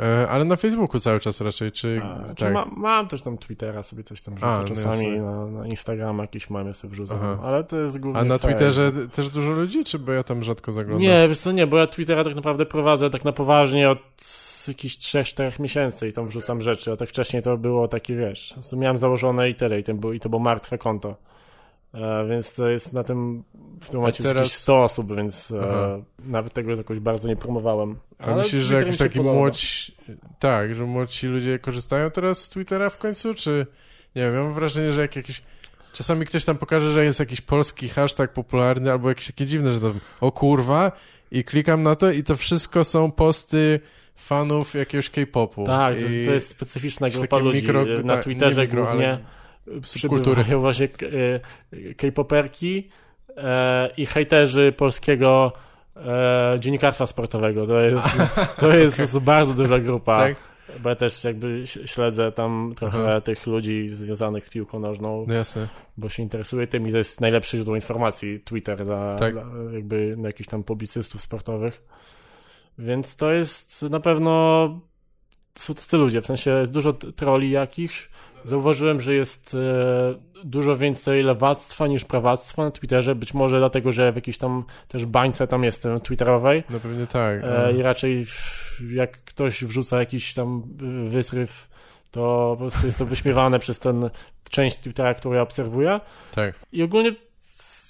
E, 0.00 0.28
ale 0.28 0.44
na 0.44 0.56
Facebooku 0.56 1.00
cały 1.00 1.20
czas 1.20 1.40
raczej, 1.40 1.72
czy... 1.72 2.00
A, 2.04 2.34
tak. 2.34 2.52
ma, 2.52 2.66
mam 2.76 3.08
też 3.08 3.22
tam 3.22 3.38
Twittera, 3.38 3.82
sobie 3.82 4.02
coś 4.02 4.22
tam 4.22 4.34
rzucę 4.34 4.46
A, 4.46 4.58
no 4.58 4.68
czasami, 4.68 5.18
no 5.18 5.46
na, 5.46 5.60
na 5.60 5.66
Instagram 5.66 6.18
jakieś 6.18 6.50
mamy 6.50 6.74
sobie 6.74 6.92
wrzucam, 6.92 7.18
Aha. 7.22 7.38
ale 7.42 7.64
to 7.64 7.78
jest 7.78 8.00
głównie 8.00 8.20
A 8.20 8.24
na 8.24 8.38
Twitterze 8.38 8.92
też 9.12 9.30
dużo 9.30 9.50
ludzi, 9.50 9.84
czy 9.84 9.98
bo 9.98 10.12
ja 10.12 10.22
tam 10.22 10.44
rzadko 10.44 10.72
zaglądam? 10.72 11.02
Nie, 11.02 11.28
wiesz 11.28 11.38
co, 11.38 11.52
nie, 11.52 11.66
bo 11.66 11.78
ja 11.78 11.86
Twittera 11.86 12.24
tak 12.24 12.34
naprawdę 12.34 12.66
prowadzę 12.66 13.10
tak 13.10 13.24
na 13.24 13.32
poważnie 13.32 13.90
od 13.90 13.98
jakichś 14.68 14.96
3-4 14.96 15.60
miesięcy 15.60 16.08
i 16.08 16.12
tam 16.12 16.28
wrzucam 16.28 16.62
rzeczy, 16.62 16.92
a 16.92 16.96
tak 16.96 17.08
wcześniej 17.08 17.42
to 17.42 17.56
było 17.56 17.88
takie, 17.88 18.16
wiesz, 18.16 18.54
miałem 18.76 18.98
założone 18.98 19.50
i 19.50 19.54
tyle 19.54 19.80
i 20.14 20.20
to 20.20 20.28
było 20.28 20.38
martwe 20.38 20.78
konto. 20.78 21.16
E, 21.94 22.26
więc 22.28 22.54
to 22.54 22.68
jest 22.68 22.92
na 22.92 23.04
tym 23.04 23.44
w 23.80 23.90
tym 23.90 24.00
momencie 24.00 24.22
teraz... 24.22 24.44
jakieś 24.44 24.52
100 24.52 24.84
osób, 24.84 25.16
więc 25.16 25.50
e, 25.50 26.02
nawet 26.18 26.52
tego 26.52 26.70
jakoś 26.70 26.98
bardzo 26.98 27.28
nie 27.28 27.36
promowałem. 27.36 27.96
A 28.18 28.24
Ale 28.24 28.36
myślisz, 28.36 28.64
że 28.64 28.74
jakoś 28.74 28.96
taki 28.98 29.20
młodzi, 29.20 29.94
tak, 30.38 30.74
że 30.74 30.84
młodzi 30.84 31.26
ludzie 31.26 31.58
korzystają 31.58 32.10
teraz 32.10 32.38
z 32.38 32.48
Twittera 32.48 32.90
w 32.90 32.98
końcu, 32.98 33.34
czy 33.34 33.66
nie 34.16 34.22
wiem, 34.22 34.44
mam 34.44 34.54
wrażenie, 34.54 34.90
że 34.90 35.00
jak 35.00 35.16
jakiś 35.16 35.42
czasami 35.92 36.26
ktoś 36.26 36.44
tam 36.44 36.56
pokaże, 36.56 36.90
że 36.90 37.04
jest 37.04 37.20
jakiś 37.20 37.40
polski 37.40 37.88
hashtag 37.88 38.32
popularny 38.32 38.92
albo 38.92 39.08
jakieś 39.08 39.26
takie 39.26 39.46
dziwne, 39.46 39.72
że 39.72 39.80
to 39.80 39.94
o 40.20 40.32
kurwa 40.32 40.92
i 41.30 41.44
klikam 41.44 41.82
na 41.82 41.96
to 41.96 42.10
i 42.10 42.22
to 42.22 42.36
wszystko 42.36 42.84
są 42.84 43.12
posty 43.12 43.80
fanów 44.16 44.74
jakiegoś 44.74 45.10
K-popu. 45.10 45.66
Tak, 45.66 45.96
to, 45.96 46.02
to, 46.02 46.32
jest 46.32 46.50
specyficzna 46.50 47.10
grupa 47.10 47.38
ludzi 47.38 47.58
mikro, 47.58 47.84
na 48.04 48.22
Twitterze 48.22 48.62
mikro, 48.62 48.84
głównie. 48.84 49.08
Ale 49.08 49.20
subkultury. 49.82 50.44
właśnie 50.56 50.86
e, 50.86 51.94
K-poperki, 51.94 52.88
e, 53.36 53.90
i 53.96 54.06
hejterzy 54.06 54.72
polskiego 54.76 55.52
e, 55.96 56.56
dziennikarstwa 56.60 57.06
sportowego. 57.06 57.66
To 57.66 57.80
jest, 57.80 58.06
to 58.60 58.76
jest 58.76 58.96
prostu 58.96 59.20
bardzo 59.20 59.54
duża 59.54 59.78
grupa. 59.78 60.16
Tak? 60.16 60.36
Bo 60.82 60.88
ja 60.88 60.94
też 60.94 61.24
jakby 61.24 61.64
śledzę 61.66 62.32
tam 62.32 62.72
trochę 62.76 62.98
Aha. 62.98 63.20
tych 63.20 63.46
ludzi 63.46 63.88
związanych 63.88 64.44
z 64.44 64.50
piłką 64.50 64.78
nożną, 64.80 65.24
No 65.28 65.34
jasne. 65.34 65.68
bo 65.96 66.08
się 66.08 66.22
interesuję 66.22 66.66
tym 66.66 66.88
i 66.88 66.92
to 66.92 66.98
jest 66.98 67.20
najlepsze 67.20 67.56
źródło 67.56 67.74
informacji, 67.74 68.40
Twitter 68.40 68.84
dla, 68.84 69.16
Tak. 69.16 69.32
dla 69.34 69.44
jakby 69.72 70.16
na 70.16 70.28
jakichś 70.28 70.48
tam 70.48 70.62
publicystów 70.64 71.22
sportowych. 71.22 71.82
Więc 72.78 73.16
to 73.16 73.32
jest 73.32 73.82
na 73.82 74.00
pewno 74.00 74.80
są 75.54 75.74
tacy 75.74 75.96
ludzie, 75.96 76.22
w 76.22 76.26
sensie 76.26 76.50
jest 76.50 76.72
dużo 76.72 76.92
troli 76.92 77.50
jakichś. 77.50 78.08
Zauważyłem, 78.44 79.00
że 79.00 79.14
jest 79.14 79.54
e, 79.54 80.14
dużo 80.44 80.76
więcej 80.76 81.22
lewactwa 81.22 81.86
niż 81.86 82.04
prawactwa 82.04 82.64
na 82.64 82.70
Twitterze, 82.70 83.14
być 83.14 83.34
może 83.34 83.58
dlatego, 83.58 83.92
że 83.92 84.12
w 84.12 84.16
jakiejś 84.16 84.38
tam 84.38 84.64
też 84.88 85.06
bańce 85.06 85.46
tam 85.46 85.64
jestem 85.64 86.00
twitterowej. 86.00 86.62
No 86.70 86.80
pewnie 86.80 87.06
tak. 87.06 87.40
E, 87.44 87.72
I 87.72 87.76
no. 87.76 87.82
raczej 87.82 88.26
w- 88.26 88.92
jak 88.92 89.24
ktoś 89.24 89.64
wrzuca 89.64 89.98
jakiś 89.98 90.34
tam 90.34 90.62
wysryw, 91.08 91.68
to 92.10 92.54
po 92.58 92.64
prostu 92.64 92.86
jest 92.86 92.98
to 92.98 93.04
wyśmiewane 93.04 93.58
przez 93.64 93.78
ten 93.78 94.10
część 94.50 94.76
Twittera, 94.78 95.14
którą 95.14 95.34
ja 95.34 95.42
obserwuję. 95.42 96.00
Tak. 96.34 96.54
I 96.72 96.82
ogólnie 96.82 97.12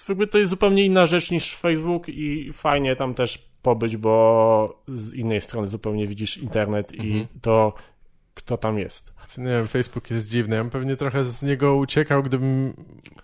jakby 0.09 0.27
to 0.27 0.39
jest 0.39 0.51
zupełnie 0.51 0.85
inna 0.85 1.07
rzecz 1.07 1.31
niż 1.31 1.55
Facebook 1.57 2.09
i 2.09 2.53
fajnie 2.53 2.97
tam 2.97 3.15
też 3.15 3.39
pobyć, 3.65 3.97
bo 3.97 4.83
z 4.89 5.13
innej 5.13 5.41
strony 5.41 5.67
zupełnie 5.69 6.07
widzisz 6.07 6.37
internet 6.39 6.93
i 6.95 7.01
Mhm. 7.01 7.27
to, 7.43 7.75
kto 8.35 8.57
tam 8.57 8.79
jest. 8.79 9.15
Nie 9.39 9.45
wiem, 9.53 9.69
Facebook 9.69 10.11
jest 10.11 10.31
dziwny. 10.31 10.57
Ja 10.57 10.63
bym 10.63 10.71
pewnie 10.71 10.97
trochę 10.97 11.25
z 11.25 11.43
niego 11.43 11.77
uciekał, 11.77 12.23
gdybym 12.23 12.75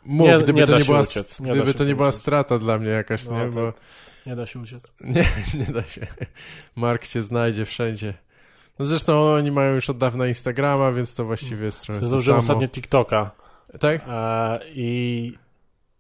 mógł, 0.04 0.30
Nie- 0.30 0.38
gdyby 0.38 0.60
nie 0.60 0.66
to 0.66 0.78
nie 0.78 0.84
była, 0.84 1.00
uciec, 1.00 1.40
nie 1.40 1.52
gdyby 1.52 1.74
to 1.74 1.84
nie 1.84 1.94
była 1.96 2.12
strata 2.12 2.58
dla 2.58 2.78
mnie 2.78 2.88
jakaś, 2.88 3.26
No, 3.26 3.38
nie? 3.44 3.50
Bo 3.50 3.72
tak. 3.72 3.80
Nie 4.26 4.36
da 4.36 4.46
się 4.46 4.58
uciec. 4.60 4.92
nie, 5.14 5.24
nie 5.54 5.72
da 5.74 5.82
się. 5.82 6.06
Mark 6.76 7.06
cię 7.06 7.22
znajdzie 7.22 7.64
wszędzie. 7.64 8.14
No 8.78 8.86
zresztą 8.86 9.22
oni 9.22 9.50
mają 9.50 9.74
już 9.74 9.90
od 9.90 9.98
dawna 9.98 10.26
Instagrama, 10.26 10.92
więc 10.92 11.14
to 11.14 11.24
właściwie 11.24 11.64
jest 11.64 11.82
trochę 11.82 12.00
to 12.00 12.08
Założyłem 12.08 12.42
samo. 12.42 12.52
ostatnio 12.52 12.68
TikToka 12.68 13.30
Tak? 13.80 14.00
e, 14.08 14.58
i 14.74 15.32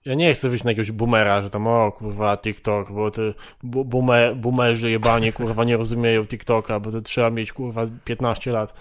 ja 0.04 0.14
nie 0.14 0.34
chcę 0.34 0.48
wyjść 0.48 0.64
na 0.64 0.70
jakiegoś 0.70 0.92
boomera, 0.92 1.42
że 1.42 1.50
tam 1.50 1.66
o 1.66 1.92
kurwa 1.92 2.36
TikTok, 2.36 2.92
bo 2.92 3.10
ty 3.10 3.34
boomer, 3.62 4.36
boomerzy 4.36 4.90
jebani 4.90 5.32
kurwa 5.32 5.64
nie 5.64 5.76
rozumieją 5.76 6.26
TikToka, 6.26 6.80
bo 6.80 6.90
to 6.90 7.00
trzeba 7.00 7.30
mieć 7.30 7.52
kurwa 7.52 7.86
15 8.04 8.52
lat. 8.52 8.74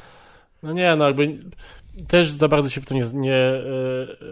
No 0.63 0.73
nie, 0.73 0.95
no 0.95 1.05
jakby 1.05 1.39
też 2.07 2.29
za 2.29 2.47
bardzo 2.47 2.69
się 2.69 2.81
w 2.81 2.85
to 2.85 2.93
nie, 2.93 3.05
nie 3.13 3.35
e, 3.35 3.63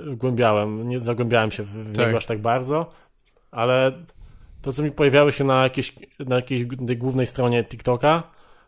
wgłębiałem, 0.06 0.90
nie 0.90 1.00
zagłębiałem 1.00 1.52
się 1.52 1.64
w, 1.64 1.96
Tak. 1.96 2.06
niego 2.06 2.18
aż 2.18 2.26
tak 2.26 2.40
bardzo, 2.40 2.92
ale 3.52 3.92
to, 4.62 4.74
co 4.74 4.84
mi 4.84 4.92
pojawiało 4.92 5.32
się 5.32 5.44
na 5.44 5.64
jakiejś, 5.64 5.94
na 6.20 6.36
jakiejś 6.36 6.66
głównej 6.98 7.26
stronie 7.26 7.64
TikToka, 7.64 8.24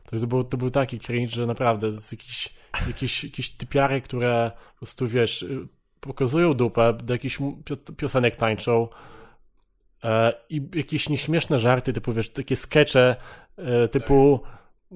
to, 0.09 0.27
był, 0.27 0.43
to 0.43 0.57
był 0.57 0.69
taki 0.69 0.99
cringe, 0.99 1.31
że 1.31 1.45
naprawdę 1.45 1.91
z 1.91 2.11
jakiś, 2.11 2.53
jakieś, 2.87 3.23
jakieś 3.23 3.49
typiary, 3.49 4.01
które 4.01 4.51
po 4.73 4.79
prostu, 4.79 5.07
wiesz, 5.07 5.45
pokazują 5.99 6.53
dupę, 6.53 6.93
do 6.93 7.13
jakichś 7.13 7.37
piosenek 7.97 8.35
tańczą 8.35 8.87
e, 10.03 10.33
i 10.49 10.61
jakieś 10.75 11.09
nieśmieszne 11.09 11.59
żarty, 11.59 11.93
typu, 11.93 12.13
wiesz, 12.13 12.29
takie 12.29 12.55
skecze 12.55 13.15
e, 13.57 13.87
typu 13.87 14.39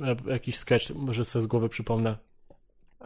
e, 0.02 0.16
jakiś 0.32 0.58
sketch, 0.58 0.90
może 0.90 1.26
sobie 1.26 1.44
z 1.44 1.48
głowy 1.48 1.70
przypomnę. 1.70 2.18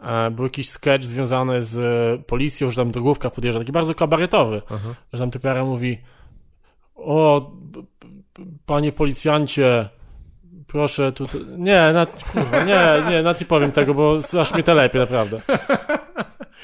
E, 0.02 0.30
był 0.30 0.44
jakiś 0.44 0.70
sketch 0.70 1.04
związany 1.04 1.62
z 1.62 2.26
policją, 2.26 2.70
że 2.70 2.76
tam 2.76 2.90
drogówka 2.90 3.30
podjeżdża, 3.30 3.60
taki 3.60 3.72
bardzo 3.72 3.94
kabaretowy, 3.94 4.62
Aha. 4.70 4.94
że 5.12 5.18
tam 5.18 5.30
typiara 5.30 5.64
mówi 5.64 5.98
o, 6.94 7.50
panie 8.66 8.92
policjancie, 8.92 9.88
proszę 10.66 11.12
tu... 11.12 11.26
Nie, 11.58 11.92
na, 11.92 12.06
kurwa, 12.06 12.64
nie, 12.64 13.10
nie, 13.10 13.22
na 13.22 13.34
ty 13.34 13.44
powiem 13.44 13.72
tego, 13.72 13.94
bo 13.94 14.18
aż 14.40 14.54
mnie 14.54 14.62
to 14.62 14.74
lepiej, 14.74 15.02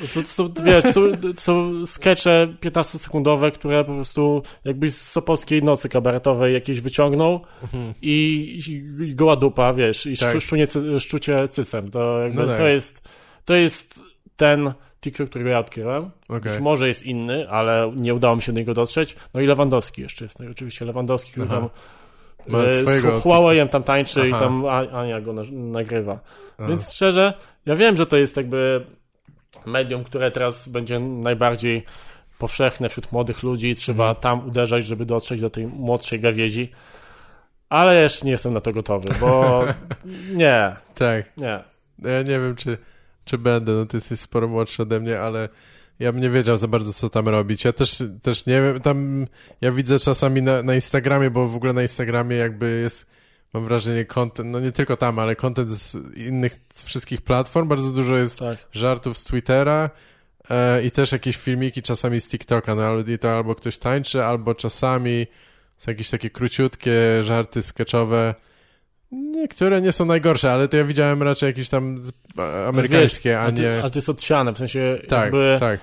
naprawdę. 0.01 0.29
Są, 0.31 0.49
są, 0.49 0.53
wiesz, 0.65 0.85
są, 0.95 1.01
są 1.37 1.87
skecze 1.87 2.49
15-sekundowe, 2.61 3.53
które 3.53 3.85
po 3.85 3.93
prostu 3.95 4.43
jakbyś 4.65 4.93
z 4.95 5.11
Sopolskiej 5.11 5.63
nocy 5.63 5.89
kabaretowej 5.89 6.55
jakieś 6.55 6.81
wyciągnął 6.81 7.41
Mhm. 7.63 7.95
i, 8.03 8.61
i 9.01 9.15
goła 9.15 9.37
dupa, 9.37 9.73
wiesz, 9.75 10.07
i 10.07 10.17
Tak. 10.17 10.33
tak. 10.33 10.43
szczucie, 10.43 10.67
cy- 10.67 11.01
szczucie 11.01 11.49
cysem. 11.49 11.91
To, 11.91 12.19
jakby, 12.21 12.41
No 12.41 12.47
tak. 12.47 12.59
to, 12.59 12.67
jest, 12.69 13.09
to 13.45 13.55
jest 13.55 14.01
ten 14.37 14.73
TikTok, 15.01 15.29
którego 15.31 15.51
ja 15.51 15.59
odkryłem. 15.59 16.11
Okej. 16.29 16.53
Być 16.53 16.61
może 16.61 16.89
jest 16.89 17.03
inny, 17.07 17.51
ale 17.51 17.93
nie 17.97 18.15
udało 18.15 18.37
mi 18.37 18.43
się 18.43 18.53
do 18.53 18.59
niego 18.59 18.75
dotrzeć. 18.75 19.17
No 19.35 19.41
i 19.41 19.47
Lewandowski 19.47 20.03
jeszcze 20.03 20.25
jest. 20.25 20.39
No 20.39 20.45
i 20.45 20.49
oczywiście 20.49 20.85
Lewandowski, 20.85 21.31
który 21.31 21.47
Aha. 21.51 21.57
tam 21.61 21.69
Ma 22.49 22.59
e, 22.59 22.71
swojego 22.83 23.21
z 23.21 23.23
Huawei'em 23.23 23.69
tam 23.69 23.83
tańczy 23.83 24.29
i 24.29 24.33
Aha. 24.33 24.41
tam 24.41 24.67
A- 24.67 24.91
Ania 24.91 25.21
go 25.21 25.33
na, 25.33 25.43
nagrywa. 25.53 26.19
A. 26.59 26.67
Więc 26.67 26.93
szczerze, 26.93 27.33
ja 27.67 27.77
wiem, 27.77 27.97
że 27.97 28.07
to 28.07 28.17
jest 28.17 28.37
jakby 28.37 28.85
medium, 29.67 30.05
które 30.05 30.31
teraz 30.31 30.69
będzie 30.69 31.01
najbardziej 31.01 31.85
powszechne 32.39 32.89
wśród 32.89 33.13
młodych 33.13 33.43
ludzi 33.43 33.75
trzeba 33.75 34.05
Mhm. 34.09 34.23
tam 34.23 34.49
uderzać, 34.49 34.87
żeby 34.87 35.07
dotrzeć 35.07 35.41
do 35.41 35.51
tej 35.51 35.67
młodszej 35.67 36.21
gawiedzi. 36.21 36.71
Ale 37.69 38.03
jeszcze 38.03 38.25
nie 38.27 38.33
jestem 38.33 38.55
na 38.55 38.61
to 38.61 38.73
gotowy, 38.73 39.09
bo 39.21 39.63
nie, 40.43 40.77
Tak. 40.95 41.37
nie. 41.37 41.65
Ja 41.99 42.19
nie 42.19 42.41
wiem, 42.41 42.57
czy, 42.57 42.79
czy 43.25 43.39
będę, 43.39 43.73
no 43.73 43.87
ty 43.87 43.97
jesteś 43.97 44.21
sporo 44.21 44.49
młodszy 44.49 44.83
ode 44.83 45.01
mnie, 45.01 45.21
ale 45.21 45.49
ja 45.99 46.13
bym 46.13 46.21
nie 46.21 46.31
wiedział 46.31 46.57
za 46.59 46.69
bardzo, 46.69 46.93
co 46.93 47.11
tam 47.11 47.29
robić. 47.29 47.65
Ja 47.65 47.73
też, 47.73 48.03
też 48.23 48.47
nie 48.47 48.63
wiem, 48.63 48.81
tam 48.81 49.27
ja 49.61 49.73
widzę 49.73 49.99
czasami 49.99 50.43
na, 50.43 50.63
na 50.63 50.75
Instagramie, 50.75 51.31
bo 51.31 51.49
w 51.49 51.57
ogóle 51.57 51.73
na 51.73 51.83
Instagramie 51.83 52.37
jakby 52.37 52.81
jest, 52.83 53.11
mam 53.55 53.65
wrażenie, 53.65 54.05
content, 54.05 54.51
no 54.51 54.61
nie 54.61 54.73
tylko 54.73 54.97
tam, 54.97 55.19
ale 55.19 55.37
content 55.37 55.71
z 55.71 56.17
innych 56.17 56.57
z 56.75 56.83
wszystkich 56.83 57.23
platform, 57.23 57.69
bardzo 57.69 57.91
dużo 57.91 58.17
jest 58.17 58.39
Tak. 58.39 58.59
żartów 58.73 59.19
z 59.19 59.25
Twittera 59.25 59.91
e, 60.51 60.85
i 60.85 60.91
też 60.91 61.13
jakieś 61.13 61.37
filmiki 61.37 61.83
czasami 61.83 62.21
z 62.21 62.29
TikToka, 62.29 62.75
no 62.75 62.83
ale 62.83 63.03
i 63.03 63.19
to 63.19 63.37
albo 63.37 63.55
ktoś 63.55 63.79
tańczy, 63.79 64.25
albo 64.25 64.55
czasami 64.55 65.27
są 65.79 65.91
jakieś 65.91 66.11
takie 66.11 66.31
króciutkie 66.31 67.23
żarty 67.23 67.63
sketchowe. 67.63 68.35
Niektóre 69.13 69.81
nie 69.81 69.93
są 69.93 70.05
najgorsze, 70.05 70.53
ale 70.53 70.69
to 70.69 70.77
ja 70.77 70.85
widziałem 70.85 71.23
raczej 71.23 71.47
jakieś 71.47 71.69
tam 71.69 72.03
a- 72.37 72.69
amerykańskie, 72.69 73.39
a 73.39 73.43
Ale, 73.43 73.53
ty, 73.53 73.63
nie... 73.63 73.81
ale 73.83 73.91
to 73.91 73.99
jest 73.99 74.09
odsiane, 74.09 74.53
w 74.53 74.59
sensie 74.59 74.99
Tak, 75.09 75.21
jakby 75.23 75.57
tak. 75.61 75.81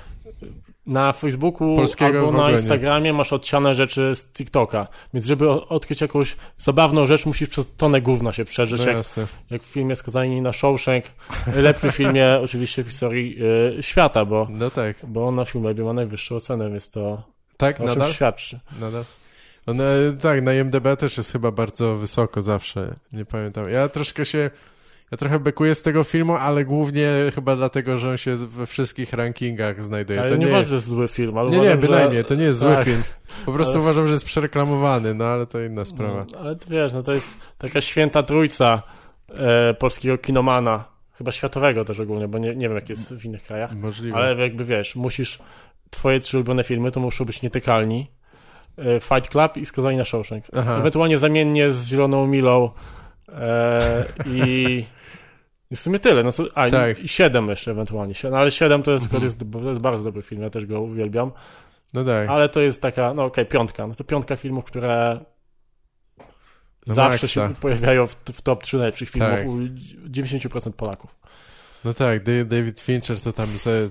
Na 0.92 1.14
Facebooku 1.14 1.76
Polskiego 1.76 2.20
albo 2.20 2.32
na 2.32 2.48
nie. 2.48 2.54
Instagramie 2.54 3.14
masz 3.14 3.34
odsiane 3.34 3.76
rzeczy 3.76 4.16
z 4.16 4.24
TikToka. 4.34 4.88
Więc 5.14 5.26
żeby 5.26 5.50
odkryć 5.50 6.02
jakąś 6.02 6.36
zabawną 6.58 7.06
rzecz, 7.06 7.26
musisz 7.26 7.50
przez 7.50 7.76
tonę 7.78 8.02
gówna 8.02 8.32
się 8.32 8.46
przeżyć. 8.46 8.80
No 8.80 8.88
jak, 8.88 8.96
jasne. 8.96 9.28
jak 9.50 9.64
w 9.64 9.66
filmie 9.66 9.96
Skazani 9.96 10.42
na 10.42 10.54
Shawshank. 10.54 11.06
Lepszy 11.56 11.92
filmie 11.92 12.28
oczywiście 12.44 12.84
w 12.84 12.88
historii 12.88 13.38
y, 13.80 13.84
świata, 13.84 14.26
bo, 14.26 14.48
No 14.50 14.70
tak. 14.70 14.98
bo 15.08 15.28
on 15.28 15.36
na 15.36 15.46
Filmwebie 15.46 15.84
ma 15.84 15.94
najwyższą 15.94 16.36
ocenę, 16.36 16.70
więc 16.70 16.90
to 16.90 17.24
Tak, 17.58 17.82
o 17.82 17.84
nadal? 17.84 18.12
świadczy. 18.14 18.60
Nadal. 18.80 19.04
One, 19.68 19.84
tak, 20.22 20.44
na 20.44 20.54
IMDB 20.54 20.96
też 21.00 21.18
jest 21.18 21.32
chyba 21.32 21.52
bardzo 21.52 21.98
wysoko 21.98 22.42
zawsze. 22.42 22.96
Nie 23.14 23.26
pamiętam. 23.26 23.70
Ja 23.70 23.90
troszkę 23.90 24.26
się... 24.26 24.50
Ja 25.12 25.18
trochę 25.18 25.40
bekuję 25.40 25.76
z 25.76 25.84
tego 25.84 26.04
filmu, 26.04 26.36
ale 26.36 26.66
głównie 26.66 27.10
chyba 27.36 27.56
dlatego, 27.56 27.98
że 27.98 28.10
on 28.10 28.18
się 28.18 28.36
we 28.36 28.66
wszystkich 28.66 29.14
rankingach 29.14 29.84
znajduje. 29.84 30.22
Ale 30.22 30.30
to 30.30 30.36
nie 30.36 30.46
nie, 30.46 30.52
uważam, 30.52 30.70
że 30.70 30.76
jest 30.76 30.88
zły 30.88 31.08
film, 31.08 31.38
ale 31.38 31.50
nie, 31.50 31.58
nie, 31.58 31.62
uważam, 31.62 31.80
bynajmniej, 31.80 32.18
że... 32.18 32.24
to 32.24 32.36
nie 32.36 32.44
jest 32.44 32.60
zły 32.60 32.76
tak. 32.76 32.86
film. 32.86 33.04
Po 33.46 33.54
prostu 33.54 33.74
Ale- 33.74 33.82
uważam, 33.82 34.08
że 34.08 34.14
jest 34.14 34.26
przereklamowany, 34.26 35.14
no 35.14 35.26
ale 35.26 35.46
to 35.46 35.60
inna 35.60 35.86
sprawa. 35.86 36.26
No, 36.34 36.40
ale 36.40 36.56
ty 36.56 36.70
wiesz, 36.70 36.94
no 36.94 37.04
to 37.04 37.14
jest 37.14 37.38
taka 37.58 37.82
święta 37.82 38.24
trójca 38.24 38.84
e, 39.30 39.74
polskiego 39.74 40.18
kinomana. 40.18 40.84
Chyba 41.14 41.32
światowego 41.32 41.86
też 41.86 42.00
ogólnie, 42.00 42.28
bo 42.28 42.38
nie, 42.38 42.56
nie 42.56 42.68
wiem 42.68 42.76
jak 42.76 42.90
jest 42.90 43.14
w 43.14 43.26
innych 43.26 43.44
krajach. 43.44 43.76
Możliwe. 43.76 44.18
Ale 44.18 44.36
jakby 44.44 44.66
wiesz, 44.66 44.96
musisz. 44.96 45.40
Twoje 45.90 46.20
trzy 46.20 46.38
ulubione 46.38 46.64
filmy 46.64 46.92
to 46.92 47.00
muszą 47.00 47.26
być 47.26 47.42
nietykalni. 47.42 48.12
E, 48.78 49.00
Fight 49.00 49.32
Club 49.32 49.58
i 49.58 49.66
Skazani 49.66 49.98
na 49.98 50.06
Shawshank. 50.06 50.46
Aha. 50.56 50.78
Ewentualnie 50.80 51.18
zamiennie 51.18 51.74
z 51.74 51.88
Zieloną 51.88 52.28
Milą. 52.28 52.70
E, 53.30 54.06
I. 54.26 54.86
I 55.72 55.76
w 55.76 55.80
sumie 55.80 56.00
tyle. 56.00 56.24
No, 56.24 56.30
a, 56.56 56.70
Tak. 56.70 57.00
i, 57.00 57.06
i 57.06 57.08
siedem 57.08 57.50
jeszcze 57.50 57.72
ewentualnie. 57.72 58.14
Siedem, 58.14 58.40
ale 58.40 58.52
siedem 58.52 58.84
to 58.84 58.92
jest, 58.92 59.04
Mhm. 59.04 59.20
to, 59.22 59.26
jest, 59.26 59.38
to 59.64 59.70
jest 59.70 59.82
bardzo 59.82 60.04
dobry 60.04 60.22
film, 60.22 60.42
ja 60.42 60.50
też 60.50 60.66
go 60.66 60.82
uwielbiam. 60.82 61.32
No 61.94 62.04
tak. 62.04 62.30
Ale 62.30 62.50
to 62.50 62.62
jest 62.62 62.82
taka, 62.82 63.14
no 63.14 63.24
okej, 63.26 63.46
piątka. 63.46 63.88
No 63.88 63.96
to 63.96 64.04
piątka 64.04 64.36
filmów, 64.36 64.66
które 64.66 65.20
No 66.88 66.94
zawsze 66.94 67.12
maksa. 67.12 67.28
się 67.28 67.56
pojawiają 67.62 68.08
w, 68.08 68.16
w 68.34 68.42
top 68.42 68.64
3 68.64 68.78
najlepszych 68.78 69.10
filmów 69.10 69.32
Tak. 69.32 69.48
u 69.48 69.58
90% 70.10 70.72
Polaków. 70.72 71.16
No 71.86 71.94
tak, 71.94 72.24
Da- 72.24 72.46
David 72.46 72.80
Fincher 72.82 73.20
to 73.20 73.34
tam 73.34 73.48
ze 73.48 73.90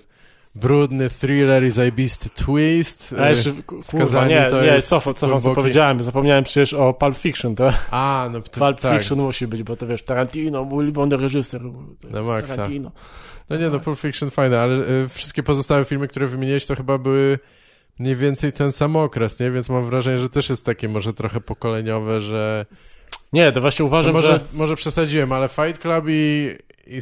brudny 0.54 1.10
thriller 1.10 1.64
i 1.64 1.70
zajebisty 1.70 2.30
twist. 2.30 3.14
A 3.18 3.30
jeszcze, 3.30 3.52
ku- 3.52 3.80
kurwa, 3.90 4.26
nie, 4.26 4.46
to 4.50 4.60
nie, 4.62 4.66
jest 4.66 4.88
cofam, 4.88 5.14
cofam, 5.14 5.40
co 5.40 5.54
powiedziałem, 5.54 6.02
zapomniałem 6.02 6.44
przecież 6.44 6.72
o 6.74 6.94
Pulp 6.94 7.16
Fiction, 7.18 7.54
to 7.56 7.72
A, 7.90 8.28
no 8.32 8.40
to, 8.40 8.60
Pulp 8.60 8.80
tak. 8.80 8.98
Fiction 8.98 9.18
musi 9.18 9.46
być, 9.46 9.62
bo 9.62 9.76
to 9.76 9.86
wiesz, 9.86 10.02
Tarantino, 10.02 10.64
mój 10.64 10.78
ulubiony 10.84 11.16
reżyser, 11.16 11.60
to 12.00 12.08
Na 12.08 12.22
maksa. 12.22 12.56
Tarantino. 12.56 12.92
No 13.50 13.56
nie, 13.56 13.70
no 13.70 13.80
Pulp 13.80 14.00
Fiction 14.00 14.30
fajne, 14.30 14.60
ale 14.60 14.74
e, 14.76 15.08
wszystkie 15.08 15.42
pozostałe 15.42 15.84
filmy, 15.84 16.08
które 16.08 16.26
wymieniłeś, 16.26 16.66
to 16.66 16.76
chyba 16.76 16.98
były 16.98 17.38
mniej 17.98 18.16
więcej 18.16 18.52
ten 18.52 18.72
sam 18.72 18.96
okres, 18.96 19.40
nie? 19.40 19.50
Więc 19.50 19.68
mam 19.68 19.84
wrażenie, 19.86 20.18
że 20.18 20.28
też 20.28 20.50
jest 20.50 20.66
takie 20.66 20.88
może 20.88 21.12
trochę 21.12 21.40
pokoleniowe, 21.40 22.20
że... 22.20 22.66
Nie, 23.32 23.52
to 23.52 23.60
właśnie 23.60 23.84
uważam, 23.84 24.12
może, 24.12 24.28
że... 24.28 24.40
Może 24.52 24.76
przesadziłem, 24.76 25.32
ale 25.32 25.48
Fight 25.48 25.78
Club 25.82 26.04
i, 26.08 26.50
i, 26.86 26.98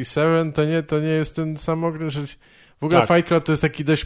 i 0.00 0.04
Seven 0.04 0.52
to 0.52 0.64
nie, 0.64 0.82
to 0.82 1.00
nie 1.00 1.08
jest 1.08 1.36
ten 1.36 1.56
sam 1.56 1.84
okres. 1.84 2.12
że- 2.12 2.22
W 2.80 2.84
ogóle 2.84 3.00
Tak. 3.06 3.16
Fight 3.16 3.28
Club 3.28 3.44
to 3.44 3.52
jest 3.52 3.62
taki 3.62 3.84
dość... 3.84 4.04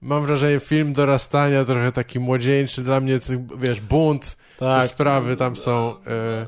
Mam 0.00 0.26
wrażenie, 0.26 0.60
film 0.60 0.92
dorastania, 0.92 1.64
trochę 1.64 1.92
taki 1.92 2.18
młodzieńczy. 2.20 2.82
Dla 2.82 3.00
mnie, 3.00 3.18
wiesz, 3.58 3.80
bunt, 3.80 4.36
te 4.58 4.58
Tak, 4.58 4.88
sprawy 4.88 5.36
tam 5.36 5.56
są. 5.56 5.94
E, 6.06 6.46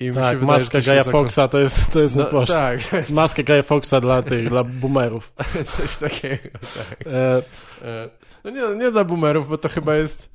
I 0.00 0.04
tak 0.12 0.14
wydaje, 0.14 0.38
maska 0.38 0.64
że 0.64 0.70
to 0.70 0.80
się 0.82 0.86
Gaja 0.86 1.02
zako- 1.02 1.10
Foxa 1.24 1.48
to 1.48 1.58
jest, 1.58 1.92
to 1.92 2.00
jest 2.02 2.16
No, 2.16 2.26
no, 2.32 2.46
tak, 2.46 2.80
Maska 3.10 3.42
Gaja 3.42 3.62
Foxa 3.62 4.00
dla 4.00 4.22
tych, 4.22 4.48
dla 4.48 4.64
boomerów. 4.64 5.32
coś 5.76 5.96
takiego, 5.96 6.48
tak. 6.74 7.06
E, 7.06 7.42
E, 7.84 8.10
No 8.44 8.50
nie, 8.50 8.76
nie 8.84 8.90
dla 8.90 9.04
boomerów, 9.04 9.48
bo 9.48 9.58
to 9.58 9.68
chyba 9.68 9.94
jest... 9.94 10.30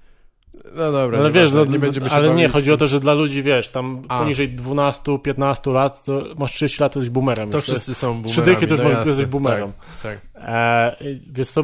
No 0.75 0.91
dobra, 0.91 1.19
ale 1.19 1.27
nie, 1.27 1.33
wiesz, 1.33 1.51
no, 1.51 1.65
nie 1.65 1.79
będziemy 1.79 2.09
się 2.09 2.15
ale 2.15 2.35
nie, 2.35 2.49
chodzi 2.49 2.71
o 2.71 2.77
to, 2.77 2.87
że 2.87 2.99
dla 2.99 3.13
ludzi, 3.13 3.43
wiesz, 3.43 3.69
tam 3.69 4.03
A. 4.07 4.19
poniżej 4.19 4.55
12-15 4.55 5.73
lat, 5.73 6.03
to 6.03 6.23
masz 6.37 6.53
30 6.53 6.81
lat, 6.81 6.93
to 6.93 6.99
jesteś 6.99 7.13
boomerem. 7.13 7.51
To 7.51 7.57
już. 7.57 7.65
wszyscy 7.65 7.95
są 7.95 8.07
boomerami. 8.07 8.31
Trzy 8.31 8.41
dychy 8.41 8.67
to 8.67 8.73
już 8.73 8.83
no 8.83 8.89
jasne, 8.89 9.11
jesteś 9.11 9.25
boomerem. 9.25 9.71
Tak, 10.03 10.21
tak. 10.33 10.43
E, 10.47 10.95
więc 11.31 11.53
to 11.53 11.63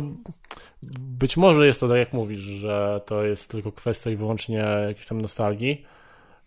być 1.00 1.38
może 1.38 1.66
jest 1.66 1.80
to 1.80 1.88
tak, 1.88 1.98
jak 1.98 2.14
mówisz, 2.14 2.40
że 2.40 3.02
to 3.06 3.24
jest 3.24 3.52
tylko 3.52 3.72
kwestia 3.72 4.10
i 4.10 4.16
wyłącznie 4.16 4.66
jakiejś 4.88 5.08
tam 5.08 5.22
nostalgii, 5.22 5.86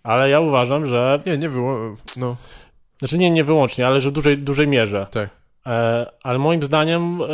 ale 0.02 0.30
ja 0.30 0.40
uważam, 0.40 0.86
że, 0.86 1.22
Nie, 1.26 1.38
nie 1.38 1.48
było... 1.48 1.96
No, 2.16 2.36
znaczy 2.98 3.18
nie, 3.18 3.30
nie 3.30 3.44
wyłącznie, 3.44 3.86
ale 3.86 4.00
że 4.00 4.10
w 4.10 4.12
dużej, 4.12 4.38
dużej 4.38 4.68
mierze. 4.68 5.06
tak. 5.10 5.30
E, 5.66 6.06
ale 6.22 6.38
moim 6.38 6.62
zdaniem 6.62 7.22
e, 7.22 7.26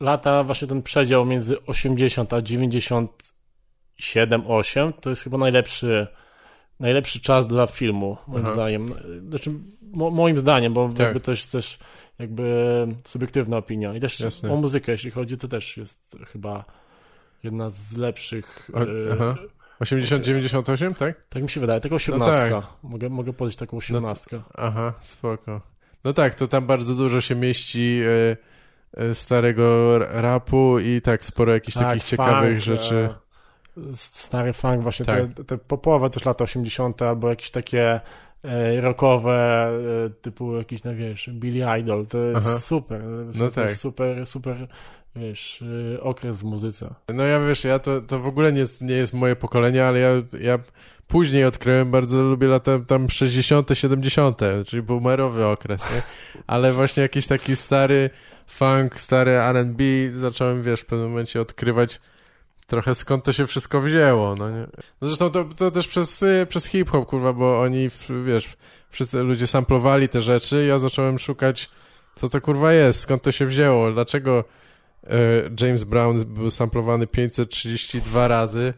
lata, 0.00 0.44
właśnie 0.44 0.68
ten 0.68 0.82
przedział 0.82 1.26
między 1.26 1.64
80 1.66 2.32
a 2.32 2.42
97, 2.42 3.08
8 4.46 4.92
to 4.92 5.10
jest 5.10 5.22
chyba 5.22 5.38
najlepszy 5.38 6.06
najlepszy 6.80 7.20
czas 7.20 7.46
dla 7.46 7.66
filmu, 7.66 8.16
moim 8.26 8.44
Aha. 8.44 8.52
zdaniem. 8.52 8.94
Znaczy, 9.28 9.50
mo, 9.82 10.10
moim 10.10 10.38
zdaniem, 10.38 10.74
bo 10.74 10.88
Tak. 10.88 10.98
jakby 10.98 11.20
to 11.20 11.30
jest 11.30 11.52
też 11.52 11.78
jakby 12.18 12.86
subiektywna 13.04 13.56
opinia. 13.56 13.94
I 13.94 14.00
też 14.00 14.20
Jasne. 14.20 14.52
o 14.52 14.56
muzykę, 14.56 14.92
jeśli 14.92 15.10
chodzi, 15.10 15.36
to 15.36 15.48
też 15.48 15.76
jest 15.76 16.16
chyba 16.32 16.64
jedna 17.42 17.70
z 17.70 17.96
lepszych. 17.96 18.70
O, 18.74 18.80
e, 18.80 18.86
aha. 19.12 19.34
80-98, 19.80 20.94
tak? 20.94 21.16
tak 21.28 21.42
mi 21.42 21.50
się 21.50 21.60
wydaje, 21.60 21.80
taką 21.80 21.92
No 21.92 21.96
osiemnastka. 21.96 22.66
Mogę, 22.82 23.08
mogę 23.08 23.32
podać 23.32 23.56
taką 23.56 23.76
osiemnastkę. 23.76 24.42
Aha, 24.54 24.92
spoko. 25.00 25.60
No 26.04 26.12
tak, 26.12 26.34
to 26.34 26.48
tam 26.48 26.66
bardzo 26.66 26.94
dużo 26.94 27.20
się 27.20 27.34
mieści 27.34 28.00
e, 28.06 28.36
e, 29.02 29.14
starego 29.14 29.98
rapu 29.98 30.78
i 30.78 31.00
tak 31.00 31.24
sporo 31.24 31.52
jakichś 31.52 31.76
takich 31.76 32.04
ciekawych 32.04 32.64
funk, 32.64 32.76
rzeczy. 32.76 33.08
Stary 33.94 34.52
funk, 34.52 34.82
właśnie 34.82 35.06
Tak. 35.06 35.34
te, 35.34 35.44
te 35.44 35.58
popowe 35.58 36.10
też 36.10 36.24
lata 36.24 36.44
80., 36.44 37.02
albo 37.02 37.30
jakieś 37.30 37.50
takie 37.50 38.00
e, 38.44 38.80
rockowe, 38.80 39.68
e, 40.06 40.10
typu 40.10 40.56
jakiś, 40.56 40.84
no 40.84 40.94
wiesz, 40.94 41.30
Billy 41.32 41.80
Idol, 41.80 42.06
to 42.06 42.18
jest 42.18 42.46
Aha. 42.46 42.58
super. 42.58 43.00
To 43.00 43.38
No 43.38 43.44
jest 43.44 43.56
tak. 43.56 43.70
super, 43.70 44.26
super, 44.26 44.68
wiesz, 45.16 45.64
e, 45.96 46.00
okres 46.00 46.40
w 46.40 46.44
muzyce. 46.44 46.94
No 47.14 47.22
ja 47.22 47.40
wiesz, 47.46 47.64
ja 47.64 47.78
to, 47.78 48.00
to 48.00 48.18
w 48.20 48.26
ogóle 48.26 48.52
nie 48.52 48.58
jest, 48.58 48.82
nie 48.82 48.94
jest 48.94 49.14
moje 49.14 49.36
pokolenie, 49.36 49.84
ale 49.84 49.98
ja, 49.98 50.10
ja 50.40 50.58
później 51.08 51.44
odkryłem, 51.44 51.90
bardzo 51.90 52.22
lubię 52.22 52.46
lata 52.48 52.78
tam 52.86 53.10
60., 53.10 53.68
70., 53.74 54.40
czyli 54.66 54.82
boomerowy 54.82 55.46
okres, 55.46 55.94
nie? 55.94 56.02
Ale 56.46 56.72
właśnie 56.72 57.02
jakiś 57.02 57.26
taki 57.26 57.56
stary 57.56 58.10
funk, 58.46 59.00
stary 59.00 59.30
R&B 59.30 59.84
zacząłem, 60.16 60.62
wiesz, 60.62 60.80
w 60.80 60.86
pewnym 60.86 61.08
momencie 61.08 61.40
odkrywać 61.40 62.00
trochę 62.68 62.94
skąd 62.94 63.24
to 63.24 63.32
się 63.32 63.46
wszystko 63.46 63.80
wzięło, 63.80 64.36
no 64.36 64.50
nie? 64.50 64.66
No 65.00 65.08
zresztą 65.08 65.30
to, 65.30 65.44
to 65.44 65.70
też 65.70 65.88
przez, 65.88 66.22
y, 66.22 66.46
przez 66.48 66.66
hip-hop, 66.66 67.06
kurwa, 67.06 67.32
bo 67.32 67.60
oni, 67.60 67.88
wiesz, 68.24 68.56
wszyscy 68.90 69.22
ludzie 69.22 69.46
samplowali 69.46 70.08
te 70.08 70.20
rzeczy, 70.20 70.64
ja 70.64 70.78
zacząłem 70.78 71.18
szukać, 71.18 71.70
co 72.14 72.28
to 72.28 72.40
kurwa 72.40 72.72
jest, 72.72 73.00
skąd 73.00 73.22
to 73.22 73.32
się 73.32 73.46
wzięło, 73.46 73.92
dlaczego 73.92 74.44
e, 75.04 75.16
James 75.60 75.84
Brown 75.84 76.24
był 76.24 76.50
samplowany 76.50 77.06
532 77.06 78.28
razy 78.28 78.74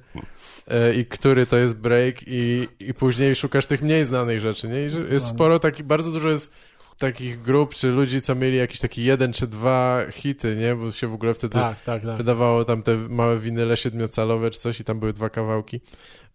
e, 0.68 0.94
i 0.94 1.06
który 1.06 1.46
to 1.46 1.56
jest 1.56 1.74
break 1.74 2.16
i, 2.26 2.68
i 2.80 2.94
później 2.94 3.36
szukasz 3.36 3.66
tych 3.66 3.82
mniej 3.82 4.04
znanych 4.04 4.40
rzeczy, 4.40 4.68
nie? 4.68 4.86
I 4.86 5.12
jest 5.12 5.26
sporo 5.26 5.58
takich, 5.58 5.86
bardzo 5.86 6.12
dużo 6.12 6.28
jest 6.28 6.54
takich 7.00 7.42
grup, 7.42 7.74
czy 7.74 7.88
ludzi, 7.90 8.20
co 8.20 8.34
mieli 8.34 8.56
jakiś 8.56 8.80
taki 8.80 9.04
jeden 9.04 9.32
czy 9.32 9.46
dwa 9.46 10.00
hity, 10.10 10.56
nie? 10.56 10.74
Bo 10.76 10.92
się 10.92 11.08
w 11.08 11.14
ogóle 11.14 11.34
wtedy 11.34 11.54
Tak, 11.54 11.82
tak, 11.82 12.02
tak. 12.02 12.16
wydawało 12.16 12.64
tam 12.64 12.82
te 12.82 12.96
małe 12.96 13.38
winyle 13.38 13.76
siedmiocalowe 13.76 14.50
czy 14.50 14.60
coś 14.60 14.80
i 14.80 14.84
tam 14.84 15.00
były 15.00 15.12
dwa 15.12 15.28
kawałki, 15.30 15.80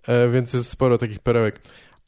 e, 0.08 0.30
więc 0.30 0.54
jest 0.54 0.70
sporo 0.70 0.98
takich 0.98 1.20
perełek. 1.20 1.62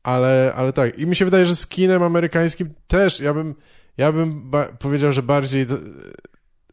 Ale, 0.04 0.54
ale 0.56 0.74
tak, 0.74 1.00
i 1.00 1.06
mi 1.08 1.16
się 1.16 1.26
wydaje, 1.26 1.46
że 1.46 1.56
z 1.56 1.68
kinem 1.68 2.04
amerykańskim 2.04 2.74
też, 2.88 3.20
ja 3.20 3.34
bym, 3.34 3.56
ja 3.98 4.12
bym 4.12 4.52
powiedział, 4.80 5.12
że 5.12 5.24
bardziej 5.24 5.66
d- 5.66 5.78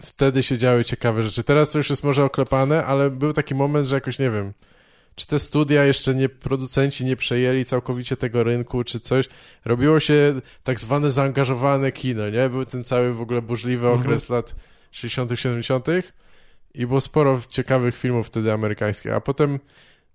wtedy 0.03 0.43
się 0.43 0.59
działy 0.59 0.85
ciekawe 0.85 1.23
rzeczy. 1.23 1.45
Teraz 1.45 1.71
to 1.71 1.79
już 1.79 1.91
jest 1.91 2.05
może 2.05 2.25
oklepane, 2.25 2.85
ale 2.85 3.11
był 3.11 3.33
taki 3.33 3.55
moment, 3.55 3.89
że 3.89 3.97
jakoś 3.97 4.19
nie 4.19 4.31
wiem, 4.31 4.53
czy 5.15 5.27
te 5.27 5.39
studia 5.39 5.85
jeszcze 5.85 6.15
nie, 6.15 6.29
producenci 6.29 7.05
nie 7.05 7.17
przejęli 7.17 7.65
całkowicie 7.65 8.17
tego 8.17 8.43
rynku, 8.43 8.85
czy 8.85 9.01
coś. 9.01 9.29
Robiło 9.65 10.01
się 10.01 10.41
tak 10.65 10.81
zwane 10.81 11.11
zaangażowane 11.11 11.93
kino, 11.93 12.31
nie? 12.31 12.49
Był 12.49 12.65
ten 12.65 12.85
cały 12.85 13.15
w 13.15 13.21
ogóle 13.21 13.43
burzliwy 13.43 13.87
Mhm. 13.87 14.03
okres 14.07 14.29
lat 14.29 14.55
60., 14.91 15.31
70. 15.41 15.87
i 16.75 16.87
było 16.87 17.01
sporo 17.01 17.41
ciekawych 17.49 17.97
filmów 17.97 18.27
wtedy 18.27 18.53
amerykańskich, 18.53 19.13
a 19.13 19.21
potem 19.21 19.59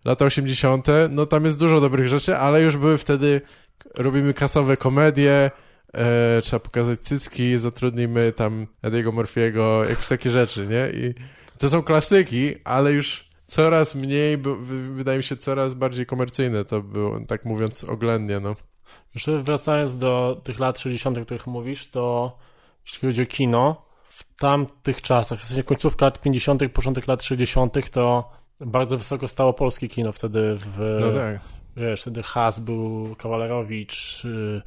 lata 0.06 0.26
80., 0.26 0.88
no 1.10 1.26
tam 1.26 1.46
jest 1.46 1.60
dużo 1.60 1.82
dobrych 1.82 2.08
rzeczy, 2.08 2.38
ale 2.38 2.62
już 2.62 2.78
były 2.78 2.98
wtedy, 2.98 3.42
robimy 3.96 4.34
kasowe 4.34 4.78
komedie, 4.78 5.52
e, 5.94 6.42
trzeba 6.42 6.60
pokazać 6.60 7.00
cycki, 7.00 7.58
zatrudnimy 7.58 8.32
tam 8.32 8.68
Ediego 8.82 9.12
Murphy'ego, 9.12 9.90
jakieś 9.90 10.08
takie 10.08 10.30
rzeczy, 10.30 10.68
nie? 10.68 10.90
I 11.00 11.14
to 11.58 11.70
są 11.70 11.84
klasyki, 11.84 12.56
ale 12.64 12.92
już 12.92 13.29
coraz 13.50 13.96
mniej, 13.96 14.38
wydaje 14.94 15.18
mi 15.18 15.24
się 15.24 15.38
coraz 15.38 15.74
bardziej 15.74 16.06
komercyjne 16.06 16.66
to 16.66 16.82
było, 16.82 17.20
tak 17.28 17.46
mówiąc 17.46 17.84
oględnie, 17.84 18.40
no. 18.40 18.56
Jeszcze 19.16 19.44
wracając 19.44 19.98
do 19.98 20.42
tych 20.44 20.60
lat 20.60 20.80
60., 20.80 21.18
o 21.18 21.26
których 21.26 21.48
mówisz, 21.48 21.92
to 21.92 22.38
jeśli 22.86 23.08
chodzi 23.08 23.22
o 23.22 23.26
kino, 23.26 23.86
w 24.10 24.36
tamtych 24.36 25.02
czasach, 25.02 25.40
w 25.40 25.44
sensie 25.44 25.64
końcówka 25.64 26.06
lat 26.06 26.22
50., 26.22 26.64
początek 26.74 27.08
lat 27.08 27.24
60., 27.24 27.90
to 27.92 28.32
bardzo 28.60 28.98
wysoko 28.98 29.28
stało 29.28 29.54
polskie 29.54 29.90
kino 29.90 30.12
wtedy 30.12 30.58
w... 30.58 30.98
No 31.02 31.12
tak. 31.14 31.59
Wiesz, 31.80 32.02
wtedy 32.02 32.24
Has 32.24 32.60
był, 32.60 33.16
Kawalerowicz, 33.18 34.26
y, 34.26 34.62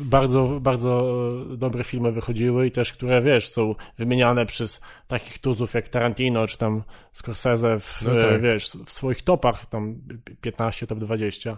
bardzo, 0.00 0.58
bardzo 0.60 1.12
dobre 1.56 1.84
filmy 1.84 2.12
wychodziły 2.12 2.66
i 2.66 2.70
też, 2.70 2.92
które, 2.92 3.22
wiesz, 3.22 3.48
są 3.48 3.74
wymieniane 3.98 4.46
przez 4.46 4.80
takich 5.08 5.38
tuzów 5.38 5.74
jak 5.74 5.88
Tarantino, 5.88 6.46
czy 6.46 6.58
tam 6.58 6.82
Scorsese 7.12 7.80
w, 7.80 8.02
No 8.02 8.14
tak. 8.14 8.40
wiesz, 8.42 8.70
w 8.86 8.90
swoich 8.92 9.22
topach, 9.22 9.66
tam 9.66 9.94
15, 10.40 10.86
top 10.86 10.98
20. 10.98 11.56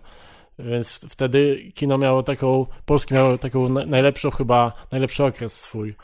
Więc 0.59 1.01
wtedy 1.09 1.73
kino 1.75 1.99
miało 1.99 2.23
taką, 2.23 2.67
polskie 2.85 3.15
miało 3.15 3.39
taką 3.39 3.69
na- 3.69 3.87
najlepszą 3.87 4.31
chyba, 4.31 4.73
najlepszy 4.93 5.25
okres 5.25 5.61
swój, 5.61 5.95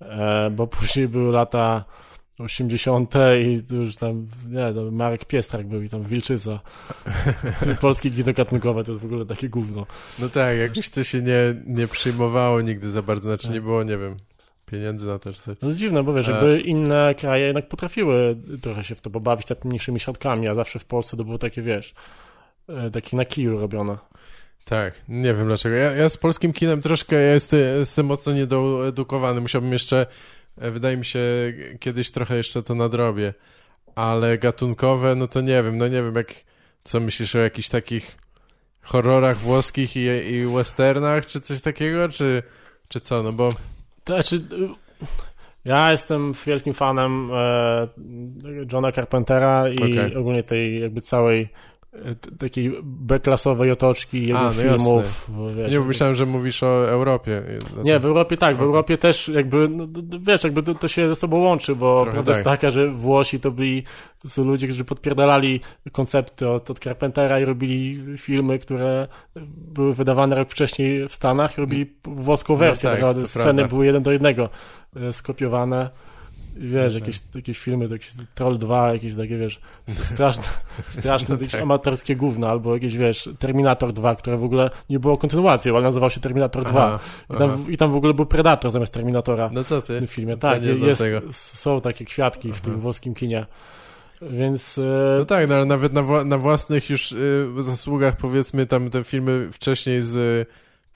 e, 0.00 0.50
bo 0.50 0.66
później 0.66 1.08
były 1.08 1.32
lata 1.32 1.84
80. 2.38 3.14
i 3.40 3.74
już 3.74 3.96
tam, 3.96 4.26
nie, 4.48 4.74
to 4.74 4.90
Marek 4.90 5.24
Piestrak 5.24 5.66
był 5.66 5.82
i 5.82 5.88
tam 5.88 6.02
Wilczyca. 6.02 6.60
Polskie 7.80 8.10
kino 8.10 8.32
gatunkowe 8.32 8.84
to 8.84 8.98
w 8.98 9.04
ogóle 9.04 9.26
takie 9.26 9.48
gówno. 9.48 9.86
No 10.18 10.28
tak, 10.28 10.58
jakoś 10.58 10.88
to 10.88 11.04
się 11.04 11.22
nie, 11.22 11.54
nie 11.66 11.88
przyjmowało 11.88 12.60
nigdy 12.60 12.90
za 12.90 13.02
bardzo, 13.02 13.28
znaczy 13.28 13.46
Tak. 13.46 13.54
nie 13.54 13.60
było, 13.60 13.82
nie 13.82 13.98
wiem, 13.98 14.16
pieniędzy 14.66 15.06
na 15.06 15.18
to 15.18 15.32
czy 15.32 15.40
coś. 15.42 15.56
No 15.62 15.68
jest 15.68 15.78
dziwne, 15.80 16.02
bo 16.02 16.14
wiesz, 16.14 16.28
E. 16.28 16.32
jakby 16.32 16.60
inne 16.60 17.14
kraje 17.14 17.46
jednak 17.46 17.68
potrafiły 17.68 18.36
trochę 18.62 18.84
się 18.84 18.94
w 18.94 19.00
to 19.00 19.10
pobawić 19.10 19.46
tak 19.46 19.64
mniejszymi 19.64 20.00
środkami, 20.00 20.48
a 20.48 20.54
zawsze 20.54 20.78
w 20.78 20.84
Polsce 20.84 21.16
to 21.16 21.24
było 21.24 21.38
takie, 21.38 21.62
wiesz, 21.62 21.94
e, 22.68 22.90
takie 22.90 23.16
na 23.16 23.24
kiju 23.24 23.58
robione. 23.60 23.98
Tak, 24.64 24.94
nie 25.08 25.34
wiem 25.34 25.46
dlaczego. 25.46 25.74
Ja, 25.76 25.90
ja 25.92 26.08
z 26.08 26.16
polskim 26.16 26.52
kinem 26.52 26.80
troszkę 26.80 27.16
ja 27.16 27.32
jestem, 27.32 27.60
jestem 27.78 28.06
mocno 28.06 28.32
niedoedukowany. 28.32 29.40
Musiałbym 29.40 29.72
jeszcze, 29.72 30.06
wydaje 30.56 30.96
mi 30.96 31.04
się, 31.04 31.20
kiedyś 31.80 32.10
trochę 32.10 32.36
jeszcze 32.36 32.62
to 32.62 32.74
nadrobię. 32.74 33.34
Ale 33.94 34.38
gatunkowe, 34.38 35.14
no 35.14 35.26
to 35.26 35.40
nie 35.40 35.62
wiem, 35.62 35.78
no 35.78 35.88
nie 35.88 36.02
wiem, 36.02 36.14
jak, 36.14 36.34
co 36.84 37.00
myślisz 37.00 37.36
o 37.36 37.38
jakichś 37.38 37.68
takich 37.68 38.16
horrorach 38.82 39.36
włoskich 39.36 39.96
i, 39.96 40.00
i 40.00 40.46
westernach, 40.46 41.26
czy 41.26 41.40
coś 41.40 41.60
takiego, 41.60 42.08
czy, 42.08 42.42
czy 42.88 43.00
co, 43.00 43.22
no 43.22 43.32
bo... 43.32 43.50
To 44.04 44.14
znaczy, 44.14 44.40
ja 45.64 45.90
jestem 45.92 46.32
wielkim 46.46 46.74
fanem 46.74 47.30
e, 47.32 47.88
Johna 48.72 48.92
Carpentera 48.92 49.68
i 49.68 49.76
Okej. 49.76 50.16
ogólnie 50.16 50.42
tej 50.42 50.80
jakby 50.80 51.00
całej 51.00 51.42
e, 51.42 51.48
takiej 52.38 52.72
B-klasowej 52.82 53.70
otoczki 53.70 54.26
jego 54.26 54.38
A, 54.38 54.42
no 54.42 54.50
filmów. 54.50 55.30
Wiesz, 55.56 55.72
Nie, 55.72 55.78
bo 55.78 55.84
myślałem, 55.84 56.16
że 56.16 56.26
mówisz 56.26 56.62
o 56.62 56.88
Europie. 56.90 57.42
nie, 57.84 58.00
w 58.00 58.04
Europie 58.06 58.36
tak, 58.36 58.54
w 58.54 58.58
Okej. 58.58 58.66
Europie 58.66 58.98
też 58.98 59.28
jakby, 59.28 59.68
no, 59.68 59.86
wiesz, 60.20 60.44
jakby 60.44 60.62
to, 60.62 60.74
to 60.74 60.88
się 60.88 61.08
ze 61.08 61.16
sobą 61.16 61.38
łączy, 61.38 61.76
bo 61.76 61.96
Trochę 61.96 62.12
prawda 62.12 62.32
jest 62.32 62.44
tak. 62.44 62.60
taka, 62.60 62.70
że 62.70 62.90
Włosi 62.90 63.40
to 63.40 63.50
byli, 63.50 63.82
to 64.22 64.28
są 64.28 64.44
ludzie, 64.44 64.66
którzy 64.66 64.84
podpierdalali 64.84 65.60
koncepty 65.92 66.48
od, 66.48 66.70
od 66.70 66.78
Carpentera 66.78 67.40
i 67.40 67.44
robili 67.44 68.02
filmy, 68.18 68.58
które 68.58 69.08
były 69.46 69.94
wydawane 69.94 70.36
rok 70.36 70.50
wcześniej 70.50 71.08
w 71.08 71.14
Stanach 71.14 71.58
i 71.58 71.60
robili 71.60 71.92
włoską 72.04 72.52
No 72.52 72.58
wersję, 72.58 72.90
tak, 72.90 73.00
tak, 73.00 73.14
to 73.16 73.26
sceny 73.26 73.44
prawda. 73.44 73.68
były 73.68 73.86
jeden 73.86 74.02
do 74.02 74.12
jednego 74.12 74.48
e, 74.96 75.12
skopiowane. 75.12 75.90
Wiesz, 76.56 76.92
tak. 76.92 77.02
jakieś, 77.02 77.20
jakieś 77.34 77.58
filmy, 77.58 77.88
to 77.88 77.94
jakieś 77.94 78.10
Troll 78.34 78.58
2, 78.58 78.92
jakieś 78.92 79.16
takie, 79.16 79.38
wiesz, 79.38 79.60
straszne, 80.04 80.42
straszne 80.98 81.26
No 81.28 81.34
jakieś 81.34 81.52
tak. 81.52 81.62
amatorskie 81.62 82.16
gówno, 82.16 82.48
albo 82.48 82.74
jakieś, 82.74 82.96
wiesz, 82.96 83.28
Terminator 83.38 83.92
2, 83.92 84.16
które 84.16 84.36
w 84.36 84.44
ogóle 84.44 84.70
nie 84.90 84.98
było 84.98 85.18
kontynuacją, 85.18 85.74
ale 85.74 85.84
nazywał 85.84 86.10
się 86.10 86.20
Terminator 86.20 86.64
2. 86.64 86.86
Aha, 86.86 86.98
I 87.34 87.38
tam, 87.38 87.72
I 87.72 87.76
tam 87.76 87.92
w 87.92 87.96
ogóle 87.96 88.14
był 88.14 88.26
Predator 88.26 88.70
zamiast 88.70 88.94
Terminatora 88.94 89.50
No 89.52 89.64
co 89.64 89.80
w 89.80 89.86
ty? 89.86 89.98
tym 89.98 90.06
filmie. 90.06 90.36
Tak, 90.36 90.62
jest, 90.64 91.34
są 91.34 91.80
takie 91.80 92.04
kwiatki 92.04 92.48
w 92.52 92.54
Aha. 92.54 92.64
tym 92.64 92.80
włoskim 92.80 93.14
kinie. 93.14 93.46
Więc 94.22 94.78
e, 94.78 95.16
No 95.18 95.24
tak, 95.24 95.48
no, 95.48 95.54
ale 95.54 95.64
nawet 95.64 95.92
na, 95.92 96.24
na 96.24 96.38
własnych 96.38 96.90
już 96.90 97.12
y, 97.12 97.48
zasługach, 97.58 98.16
powiedzmy, 98.16 98.66
tam 98.66 98.90
te 98.90 99.04
filmy 99.04 99.48
wcześniej 99.52 100.02
z 100.02 100.16
y, 100.16 100.46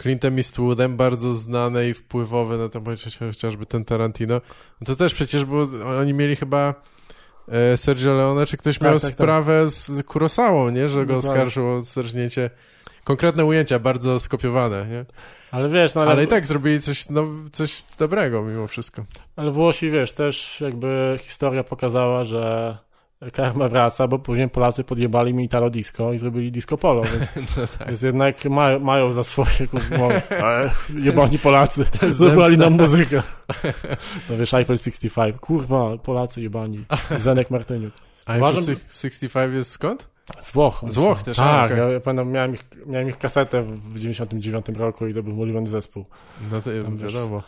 Clintem 0.03 0.37
Eastwoodem, 0.37 0.97
bardzo 0.97 1.35
znane 1.35 1.89
i 1.89 1.95
wpływowe 1.95 2.57
na 2.57 2.69
to, 2.69 2.81
chociaż- 2.81 3.19
chociażby 3.19 3.67
ten 3.67 3.85
Tarantino, 3.85 4.41
no 4.81 4.85
to 4.87 4.97
też 4.97 5.15
przecież 5.15 5.45
było, 5.45 5.67
oni 6.01 6.15
mieli 6.15 6.37
chyba 6.37 6.75
e, 7.49 7.77
Sergio 7.77 8.15
Leone, 8.15 8.47
czy 8.47 8.57
ktoś 8.57 8.79
Tak, 8.79 8.89
miał 8.89 8.95
tak, 8.95 9.03
tak. 9.03 9.13
sprawę 9.13 9.71
z 9.71 10.07
Kurosałą, 10.07 10.71
nie, 10.71 10.89
że 10.89 11.07
go 11.07 11.17
oskarżył 11.17 11.69
o 11.69 11.83
zerżnięcie. 11.83 12.51
Konkretne 13.05 13.45
ujęcia, 13.45 13.79
bardzo 13.79 14.21
skopiowane, 14.21 14.87
nie? 14.91 15.05
ale 15.51 15.69
wiesz, 15.69 15.95
no 15.95 16.01
ale, 16.03 16.11
Ale 16.11 16.25
i 16.25 16.27
tak 16.27 16.47
zrobili 16.47 16.81
coś, 16.81 17.09
no, 17.09 17.27
coś 17.53 17.83
dobrego 17.99 18.43
mimo 18.43 18.67
wszystko. 18.67 19.05
ale 19.37 19.51
Włosi, 19.51 19.91
wiesz, 19.91 20.13
też 20.13 20.61
jakby 20.61 21.19
historia 21.23 21.65
pokazała, 21.65 22.25
że 22.25 22.79
karma 23.33 23.69
wraca, 23.69 24.09
bo 24.09 24.19
później 24.19 24.49
Polacy 24.49 24.85
podjebali 24.85 25.35
mi 25.35 25.45
Italo 25.45 25.71
Disco 25.71 26.13
i 26.13 26.19
zrobili 26.19 26.53
disco 26.53 26.77
polo, 26.77 27.03
więc, 27.03 27.29
No 27.57 27.67
tak. 27.79 27.89
więc 27.89 28.03
jednak 28.03 28.45
ma, 28.45 28.79
mają 28.79 29.13
za 29.13 29.25
swoje, 29.25 29.69
kurwa, 29.71 30.09
jebani 31.07 31.39
Polacy, 31.39 31.85
zabrali 32.11 32.59
nam 32.59 32.73
muzykę. 32.73 33.23
No 34.31 34.37
wiesz, 34.37 34.55
Eiffel 34.55 34.79
65, 34.79 35.37
kurwa, 35.41 35.99
Polacy 35.99 36.41
jebani, 36.43 36.85
Zenek 37.19 37.51
Martyniuk. 37.51 37.95
Uważam- 38.27 38.41
Uważam... 38.63 38.77
65 38.89 39.55
jest 39.55 39.71
skąd? 39.71 40.09
Z 40.41 40.53
Włoch. 40.53 40.85
Z 40.89 40.97
Włoch 40.97 41.23
też, 41.23 41.37
Tak, 41.37 41.73
okej. 41.73 41.93
ja, 41.93 42.01
pamiętam, 42.01 42.31
miałem 42.31 42.55
ich, 42.55 42.65
miałem 42.87 43.09
ich 43.09 43.19
kasetę 43.19 43.63
w 43.63 43.99
99 43.99 44.67
roku 44.79 45.07
i 45.07 45.15
to 45.15 45.23
był 45.23 45.39
ulubiony 45.41 45.67
zespół. 45.67 46.05
No 46.53 46.61
to 46.61 46.71
Tam 46.83 46.97
wiesz, 46.97 47.15
wiadomo. 47.15 47.37
E, 47.39 47.43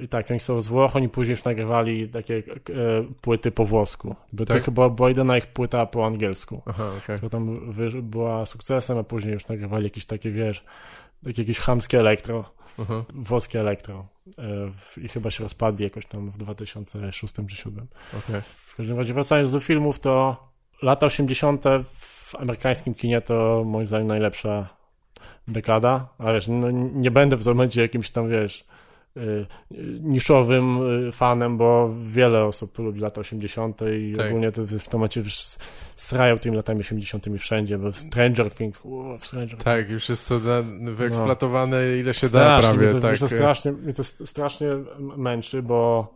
I 0.00 0.08
tak, 0.08 0.30
oni 0.30 0.40
są 0.40 0.62
z 0.62 0.68
Włoch, 0.68 0.96
oni 0.96 1.08
później 1.08 1.30
już 1.30 1.44
nagrywali 1.44 2.08
takie 2.08 2.36
e, 2.36 2.42
płyty 3.20 3.50
po 3.50 3.64
włosku. 3.64 4.16
Bo 4.32 4.44
Tak? 4.44 4.56
to 4.58 4.62
chyba 4.64 4.88
była 4.88 5.08
jedyna 5.08 5.36
ich 5.38 5.46
płyta 5.46 5.86
po 5.86 6.06
angielsku. 6.06 6.62
Aha. 6.66 6.90
To 7.20 7.28
tam 7.30 7.72
była 8.02 8.46
sukcesem, 8.46 8.98
a 8.98 9.02
później 9.04 9.34
już 9.34 9.48
nagrywali 9.48 9.84
jakieś 9.84 10.04
takie, 10.06 10.30
wiesz, 10.30 10.64
takie 11.24 11.42
jakieś 11.42 11.58
chamskie 11.58 12.00
elektro, 12.00 12.44
Aha. 12.78 13.04
włoskie 13.14 13.60
elektro. 13.60 14.06
E, 14.38 14.70
I 15.00 15.08
chyba 15.08 15.30
się 15.30 15.42
rozpadli 15.42 15.84
jakoś 15.84 16.06
tam 16.06 16.30
w 16.30 16.36
2006 16.36 17.34
czy 17.34 17.42
2007. 17.42 17.86
Okej. 18.18 18.42
W 18.66 18.76
każdym 18.76 18.96
razie 18.98 19.14
wracając 19.14 19.52
do 19.52 19.60
filmów, 19.60 20.00
to 20.00 20.36
lata 20.82 21.06
80. 21.06 21.64
w 21.88 22.34
amerykańskim 22.34 22.94
kinie 22.94 23.20
to 23.20 23.62
moim 23.66 23.86
zdaniem 23.86 24.06
najlepsza 24.06 24.68
dekada, 25.48 26.08
ale 26.18 26.34
wiesz, 26.34 26.48
no, 26.48 26.70
nie 26.70 27.10
będę 27.10 27.36
w 27.36 27.44
tym 27.44 27.52
momencie 27.52 27.82
jakimś 27.82 28.10
tam, 28.10 28.28
wiesz, 28.28 28.64
niszowym 30.00 30.82
y, 31.08 31.12
fanem, 31.12 31.56
bo 31.56 31.94
wiele 32.02 32.44
osób 32.44 32.78
lubi 32.78 33.00
lata 33.00 33.20
80. 33.20 33.80
i 33.98 34.12
Tak. 34.16 34.26
ogólnie 34.26 34.50
to 34.52 34.62
w 34.66 34.92
momencie 34.92 35.20
już 35.20 35.34
srają 35.96 36.38
tymi 36.38 36.56
latami 36.56 36.80
80. 36.80 37.24
wszędzie, 37.38 37.78
bo 37.78 37.92
Stranger 37.92 38.50
Things, 38.50 38.84
uuu, 38.84 39.18
Stranger 39.18 39.58
Tak, 39.58 39.90
już 39.90 40.08
jest 40.08 40.28
to 40.28 40.40
wyeksploatowane 40.94 41.98
ile 42.00 42.14
się 42.14 42.28
da 42.28 42.38
No. 42.38 42.44
Strasznie, 42.44 42.70
prawie, 42.70 42.78
mnie 42.86 42.92
to, 42.92 43.00
tak. 43.00 43.10
Mnie 43.10 43.18
to, 43.18 43.28
strasznie, 43.28 43.72
mnie 43.72 43.92
to 43.92 44.04
st- 44.04 44.28
strasznie 44.28 44.68
męczy, 45.16 45.62
bo 45.62 46.08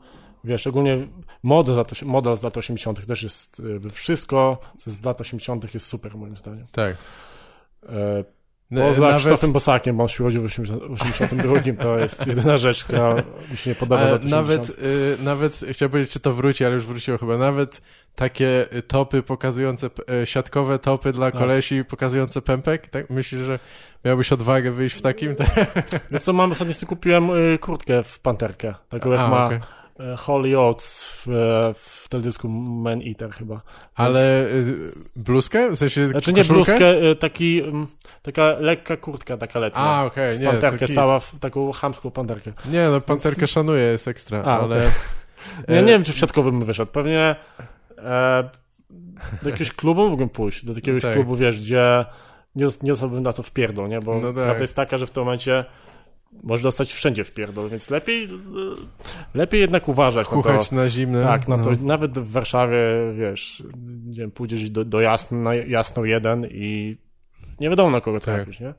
wiesz, 0.44 0.66
ogólnie 0.66 1.09
model 1.42 1.74
z 1.74 1.78
lat, 1.78 2.03
model 2.03 2.36
z 2.36 2.42
lat 2.42 2.57
80. 2.57 3.07
też 3.07 3.22
jest, 3.22 3.61
y, 3.86 3.90
wszystko, 3.90 4.59
co 4.78 4.90
z 4.90 5.05
lat 5.05 5.20
80. 5.20 5.74
jest 5.74 5.86
super 5.86 6.16
moim 6.16 6.36
zdaniem. 6.36 6.66
Tak. 6.72 6.96
E, 7.88 8.24
Poza 8.70 9.00
Nawet, 9.00 9.16
Krzysztofem 9.16 9.52
Bosakiem, 9.52 9.96
bo 9.96 10.02
on 10.02 10.08
się 10.08 10.24
urodził 10.24 10.42
w 10.42 10.44
80 10.44 10.82
82, 11.00 11.54
to 11.80 11.98
jest 11.98 12.26
jedyna 12.26 12.58
rzecz, 12.58 12.84
która 12.84 13.14
mi 13.50 13.56
się 13.56 13.70
nie 13.70 13.76
podoba 13.76 13.96
z 13.96 14.00
ale 14.02 14.12
lat 14.12 14.20
80. 14.24 14.48
nawet, 14.48 14.82
y, 15.20 15.24
nawet, 15.24 15.64
chciałem 15.72 15.90
powiedzieć, 15.90 16.12
czy 16.12 16.20
to 16.20 16.32
wróci, 16.32 16.64
ale 16.64 16.74
już 16.74 16.86
wróciło 16.86 17.18
chyba, 17.18 17.38
nawet 17.38 17.80
takie 18.14 18.66
y, 18.76 18.82
topy 18.82 19.22
pokazujące, 19.22 19.90
y, 20.22 20.26
siatkowe 20.26 20.78
topy 20.78 21.12
dla 21.12 21.30
Tak. 21.30 21.40
kolesi 21.40 21.84
pokazujące 21.84 22.42
pępek, 22.42 22.88
tak? 22.88 23.10
Myślisz, 23.10 23.42
że 23.42 23.58
miałbyś 24.04 24.32
odwagę 24.32 24.70
wyjść 24.70 24.96
w 24.96 25.02
takim? 25.02 25.34
Wiesz 26.10 26.22
co, 26.22 26.32
mam, 26.32 26.52
ostatnio 26.52 26.74
sobie 26.74 26.88
kupiłem 26.88 27.30
kurtkę 27.60 28.02
w 28.02 28.18
panterkę, 28.18 28.74
taką 28.88 29.10
jak 29.12 29.20
ma 29.30 29.46
okej. 29.46 29.60
Y, 30.01 30.16
Holly 30.16 30.59
Oates 30.59 31.12
w, 31.26 31.28
e, 31.28 31.74
w 31.74 32.07
teledysku 32.09 32.49
Man 32.49 33.01
Eater 33.07 33.30
chyba. 33.30 33.61
Ale 33.94 34.46
y, 34.46 34.74
bluzkę? 35.16 35.70
W 35.70 35.76
sensie 35.76 36.09
Znaczy 36.09 36.32
nie 36.32 36.42
koszulkę? 36.42 36.72
bluzkę, 36.72 37.14
taki, 37.14 37.62
mm, 37.62 37.86
taka 38.22 38.42
lekka 38.61 38.96
kurtka, 38.96 39.36
taka 39.36 39.59
letnia. 39.61 39.80
A, 39.82 40.05
okej, 40.05 40.36
w 40.36 40.40
nie, 40.40 40.46
panterkę, 40.46 40.88
cała, 40.88 41.20
w 41.20 41.38
taką 41.40 41.72
chamską 41.72 42.11
panterkę. 42.11 42.53
Nie, 42.70 42.88
no 42.88 43.01
panterkę 43.01 43.46
szanuję, 43.46 43.82
jest 43.82 44.09
ekstra, 44.09 44.42
A, 44.44 44.61
ale... 44.61 44.82
Ja 45.68 45.74
e, 45.76 45.82
nie 45.82 45.92
wiem, 45.92 46.05
czy 46.05 46.12
w 46.12 46.18
siatkowym 46.18 46.59
bym 46.59 46.66
wyszedł. 46.66 46.92
Pewnie 46.92 47.36
e, 47.99 48.49
do 49.42 49.51
jakiegoś 49.51 49.72
klubu 49.72 50.09
mógłbym 50.09 50.28
pójść. 50.28 50.64
Do 50.64 50.72
jakiegoś 50.72 51.03
Tak. 51.03 51.14
klubu, 51.14 51.36
wiesz, 51.36 51.61
gdzie 51.61 52.05
nie, 52.55 52.66
nie 52.82 52.90
dostałbym 52.92 53.22
na 53.22 53.32
to 53.32 53.42
w 53.42 53.51
pierdol, 53.51 53.88
nie? 53.88 54.01
Bo 54.01 54.14
No 54.14 54.26
tak. 54.26 54.34
prawda 54.34 54.62
jest 54.62 54.76
taka, 54.76 54.99
że 54.99 55.07
w 55.07 55.11
tym 55.11 55.22
momencie 55.24 55.64
możesz 56.42 56.62
dostać 56.62 56.92
wszędzie 56.92 57.24
w 57.24 57.34
pierdol, 57.34 57.70
więc 57.70 57.90
lepiej, 57.90 58.28
lepiej 59.34 59.60
jednak 59.60 59.88
uważać 59.88 60.26
na 60.26 60.30
to. 60.30 60.36
Chuchać 60.36 60.72
na 60.72 60.88
zimne. 60.88 61.22
Tak, 61.24 61.48
na 61.48 61.56
no. 61.56 61.64
to 61.64 61.70
nawet 61.80 62.18
w 62.18 62.30
Warszawie, 62.30 62.78
wiesz, 63.18 63.62
nie 64.06 64.14
wiem, 64.14 64.30
pójdziesz 64.30 64.70
do, 64.70 64.84
do 64.84 65.00
jasno, 65.00 65.52
jasną 65.52 66.04
jeden 66.04 66.46
i 66.50 66.96
nie 67.60 67.70
wiadomo 67.70 67.90
na 67.90 68.00
kogo 68.00 68.20
Tak. 68.20 68.34
trafisz, 68.34 68.60
nie? 68.60 68.74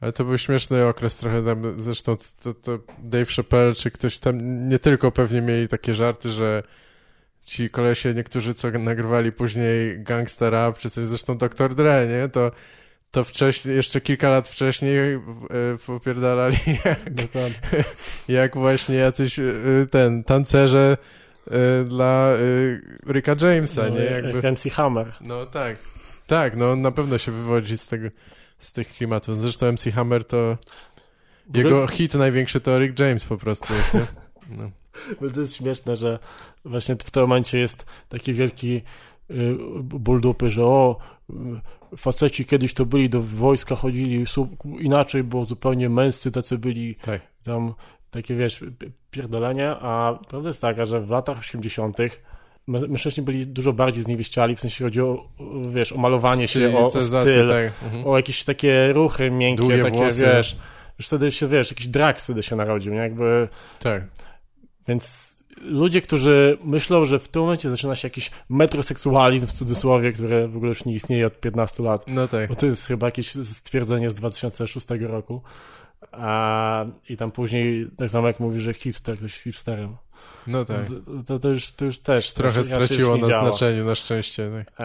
Ale 0.00 0.12
to 0.12 0.24
był 0.24 0.38
śmieszny 0.38 0.86
okres 0.86 1.16
trochę 1.16 1.44
tam, 1.44 1.74
zresztą 1.76 2.16
to, 2.42 2.54
to 2.54 2.78
Dave 2.98 3.32
Chappelle, 3.36 3.74
czy 3.74 3.90
ktoś 3.90 4.18
tam, 4.18 4.68
nie 4.68 4.78
tylko 4.78 5.12
pewnie 5.12 5.40
mieli 5.40 5.68
takie 5.68 5.94
żarty, 5.94 6.30
że 6.30 6.62
ci 7.44 7.70
kolesie 7.70 8.14
niektórzy, 8.14 8.54
co 8.54 8.70
nagrywali 8.70 9.32
później 9.32 10.02
Gangsta 10.02 10.50
Rap, 10.50 10.78
czy 10.78 10.90
coś, 10.90 11.06
zresztą 11.06 11.34
Dr. 11.34 11.74
Dre, 11.74 12.06
nie, 12.08 12.28
to 12.28 12.50
to 13.10 13.24
wcześniej, 13.24 13.76
jeszcze 13.76 14.00
kilka 14.00 14.30
lat 14.30 14.48
wcześniej 14.48 14.98
e, 15.14 15.20
popierdalali, 15.86 16.56
jak, 16.84 17.14
Dokładnie. 17.14 17.84
jak 18.28 18.56
właśnie 18.56 18.94
jacyś 18.94 19.38
e, 19.38 19.44
ten, 19.90 20.24
tancerze 20.24 20.96
e, 21.46 21.84
dla 21.84 22.28
e, 23.06 23.12
Ricka 23.12 23.36
Jamesa, 23.42 23.88
nie, 23.88 24.00
jakby... 24.00 24.32
Jak 24.32 24.44
MC 24.44 24.70
Hammer. 24.72 25.12
No 25.20 25.46
tak. 25.46 25.78
Tak, 26.26 26.56
no 26.56 26.70
on 26.70 26.80
na 26.80 26.92
pewno 26.92 27.18
się 27.18 27.32
wywodzi 27.32 27.78
z 27.78 27.86
tego, 27.86 28.08
z 28.58 28.72
tych 28.72 28.88
klimatów. 28.88 29.36
Zresztą 29.36 29.72
MC 29.72 29.90
Hammer 29.94 30.24
to 30.24 30.56
jego 31.54 31.86
hit 31.86 32.14
największy 32.14 32.60
to 32.60 32.78
Rick 32.78 32.98
James 32.98 33.24
po 33.24 33.36
prostu 33.36 33.74
jest, 33.74 33.94
nie? 33.94 34.06
No. 34.50 34.70
To 35.34 35.40
jest 35.40 35.56
śmieszne, 35.56 35.96
że 35.96 36.18
właśnie 36.64 36.96
w 36.96 37.10
tym 37.10 37.22
momencie 37.22 37.58
jest 37.58 37.86
taki 38.08 38.32
wielki 38.34 38.82
y, 39.30 39.56
ból 39.82 40.20
dupy, 40.20 40.50
że 40.50 40.64
o, 40.64 40.98
faceci 41.96 42.44
kiedyś 42.44 42.74
to 42.74 42.86
byli 42.86 43.10
do 43.10 43.22
wojska, 43.22 43.74
chodzili 43.76 44.24
inaczej, 44.80 45.24
było 45.24 45.44
zupełnie 45.44 45.88
męscy, 45.88 46.30
tacy 46.30 46.58
byli 46.58 46.94
Tak. 46.94 47.20
tam 47.44 47.74
takie, 48.10 48.34
wiesz, 48.34 48.64
pierdolenia, 49.10 49.80
a 49.80 50.18
prawda 50.28 50.48
jest 50.48 50.60
taka, 50.60 50.84
że 50.84 51.00
w 51.00 51.10
latach 51.10 51.38
80 51.38 51.98
mę- 52.68 52.88
mężczyźni 52.88 53.22
byli 53.22 53.46
dużo 53.46 53.72
bardziej 53.72 54.02
zniewieściali, 54.02 54.56
w 54.56 54.60
sensie 54.60 54.84
chodzi 54.84 55.00
o, 55.00 55.28
wiesz, 55.68 55.92
o 55.92 55.96
malowanie 55.98 56.48
się, 56.48 56.76
o, 56.78 56.86
o 56.86 56.90
styl, 56.90 57.48
tak. 57.48 57.72
Mhm. 57.84 58.06
o 58.06 58.16
jakieś 58.16 58.44
takie 58.44 58.92
ruchy 58.92 59.30
miękkie, 59.30 59.62
Długie 59.62 59.82
takie, 59.82 59.96
włosy. 59.96 60.24
wiesz, 60.24 60.56
już 60.98 61.06
wtedy 61.06 61.30
się, 61.30 61.48
wiesz, 61.48 61.70
jakiś 61.70 61.88
drag 61.88 62.20
wtedy 62.20 62.42
się 62.42 62.56
narodził, 62.56 62.92
nie? 62.92 62.98
Jakby 62.98 63.48
Tak. 63.78 64.02
więc 64.88 65.29
ludzie, 65.60 66.02
którzy 66.02 66.58
myślą, 66.64 67.04
że 67.04 67.18
w 67.18 67.28
tym 67.28 67.42
momencie 67.42 67.70
zaczyna 67.70 67.94
się 67.94 68.06
jakiś 68.06 68.30
metroseksualizm 68.48 69.46
w 69.46 69.52
cudzysłowie, 69.52 70.12
który 70.12 70.48
w 70.48 70.56
ogóle 70.56 70.68
już 70.68 70.84
nie 70.84 70.94
istnieje 70.94 71.26
od 71.26 71.40
15 71.40 71.82
lat, 71.82 72.04
No 72.08 72.28
tak. 72.28 72.48
bo 72.48 72.54
to 72.54 72.66
jest 72.66 72.86
chyba 72.86 73.06
jakieś 73.06 73.30
stwierdzenie 73.32 74.10
z 74.10 74.14
2006 74.14 74.86
roku. 75.00 75.42
A, 76.12 76.84
I 77.08 77.16
tam 77.16 77.30
później, 77.30 77.86
tak 77.96 78.10
samo 78.10 78.26
jak 78.26 78.40
mówi, 78.40 78.60
że 78.60 78.74
hipster, 78.74 79.16
ktoś 79.16 79.32
jest 79.32 79.44
hipsterem. 79.44 79.96
No 80.46 80.64
tak. 80.64 80.84
To, 81.26 81.38
to, 81.38 81.48
już, 81.48 81.72
to 81.72 81.84
już 81.84 81.98
też. 81.98 82.24
Już 82.24 82.34
trochę 82.34 82.64
straciło 82.64 83.16
na 83.16 83.28
działa. 83.28 83.44
znaczeniu, 83.44 83.84
na 83.84 83.94
szczęście. 83.94 84.50
Tak. 84.50 84.80
E, 84.80 84.84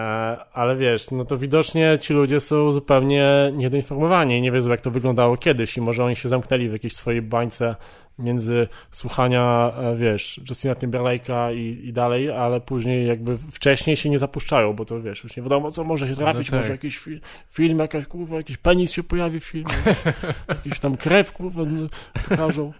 ale 0.53 0.75
wiesz, 0.75 1.11
no 1.11 1.25
to 1.25 1.37
widocznie 1.37 1.97
ci 2.01 2.13
ludzie 2.13 2.39
są 2.39 2.71
zupełnie 2.71 3.51
niedoinformowani 3.55 4.37
i 4.37 4.41
nie 4.41 4.51
wiedzą, 4.51 4.69
jak 4.69 4.81
to 4.81 4.91
wyglądało 4.91 5.37
kiedyś 5.37 5.77
i 5.77 5.81
może 5.81 6.03
oni 6.05 6.15
się 6.15 6.29
zamknęli 6.29 6.69
w 6.69 6.73
jakiejś 6.73 6.95
swojej 6.95 7.21
bańce 7.21 7.75
między 8.19 8.67
słuchania, 8.91 9.73
e, 9.77 9.95
wiesz, 9.95 10.41
Justina 10.49 10.73
Timberlake'a 10.73 11.55
i, 11.55 11.87
i 11.87 11.93
dalej, 11.93 12.31
ale 12.31 12.61
później 12.61 13.07
jakby 13.07 13.37
wcześniej 13.37 13.95
się 13.95 14.09
nie 14.09 14.19
zapuszczają, 14.19 14.73
bo 14.73 14.85
to 14.85 15.01
wiesz, 15.01 15.23
już 15.23 15.37
nie 15.37 15.43
wiadomo, 15.43 15.71
co 15.71 15.83
może 15.83 16.07
się 16.07 16.15
trafić, 16.15 16.49
tak. 16.49 16.59
może 16.59 16.71
jakiś 16.71 16.99
fi- 16.99 17.19
film, 17.51 17.79
jakaś 17.79 18.05
kurwa, 18.05 18.35
jakiś 18.35 18.57
penis 18.57 18.91
się 18.91 19.03
pojawi 19.03 19.39
w 19.39 19.45
filmie, 19.45 19.73
jakiś 20.49 20.79
tam 20.79 20.97
krew, 20.97 21.31
kurwa, 21.31 21.61
pokażą. 22.29 22.73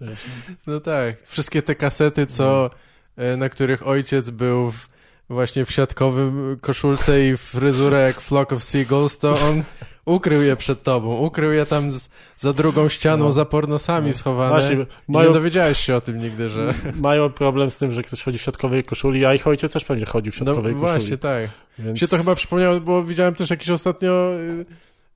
Wiesz, 0.00 0.24
No 0.66 0.80
tak. 0.80 1.22
Wszystkie 1.26 1.62
te 1.62 1.74
kasety, 1.74 2.26
co, 2.26 2.70
e, 3.16 3.36
na 3.36 3.48
których 3.48 3.86
ojciec 3.86 4.30
był 4.30 4.70
w, 4.70 4.88
właśnie 5.28 5.64
w 5.64 5.70
siatkowym 5.70 6.58
koszulce 6.60 7.26
i 7.26 7.36
fryzurę 7.36 8.00
jak 8.00 8.20
Flock 8.20 8.52
of 8.52 8.64
Seagulls, 8.64 9.18
to 9.18 9.40
on 9.48 9.62
ukrył 10.06 10.42
je 10.42 10.56
przed 10.56 10.82
tobą. 10.82 11.16
Ukrył 11.16 11.52
je 11.52 11.66
tam 11.66 11.92
z, 11.92 12.08
za 12.36 12.52
drugą 12.52 12.88
ścianą, 12.88 13.24
No. 13.24 13.32
za 13.32 13.44
pornosami 13.44 14.12
schowane. 14.12 14.50
Właśnie, 14.50 14.86
mają, 15.08 15.28
nie 15.28 15.34
dowiedziałeś 15.34 15.78
się 15.78 15.94
o 15.96 16.00
tym 16.00 16.18
nigdy, 16.18 16.48
że... 16.48 16.74
mają 17.00 17.30
problem 17.32 17.70
z 17.70 17.76
tym, 17.76 17.92
że 17.92 18.02
ktoś 18.02 18.22
chodzi 18.22 18.38
w 18.38 18.42
siatkowej 18.42 18.84
koszuli, 18.84 19.24
a 19.24 19.34
ich 19.34 19.46
ojciec 19.46 19.72
też 19.72 19.84
pewnie 19.84 20.06
chodził 20.06 20.32
w 20.32 20.40
No 20.40 20.46
siatkowej 20.46 20.74
koszuli. 20.74 20.90
właśnie, 20.92 21.18
tak. 21.18 21.48
Więc... 21.78 21.98
Się 21.98 22.08
to 22.08 22.16
chyba 22.18 22.34
przypomniało, 22.34 22.80
bo 22.80 23.04
widziałem 23.04 23.34
też 23.34 23.50
jakiś 23.50 23.70
ostatnio 23.70 24.32
y, 24.34 24.64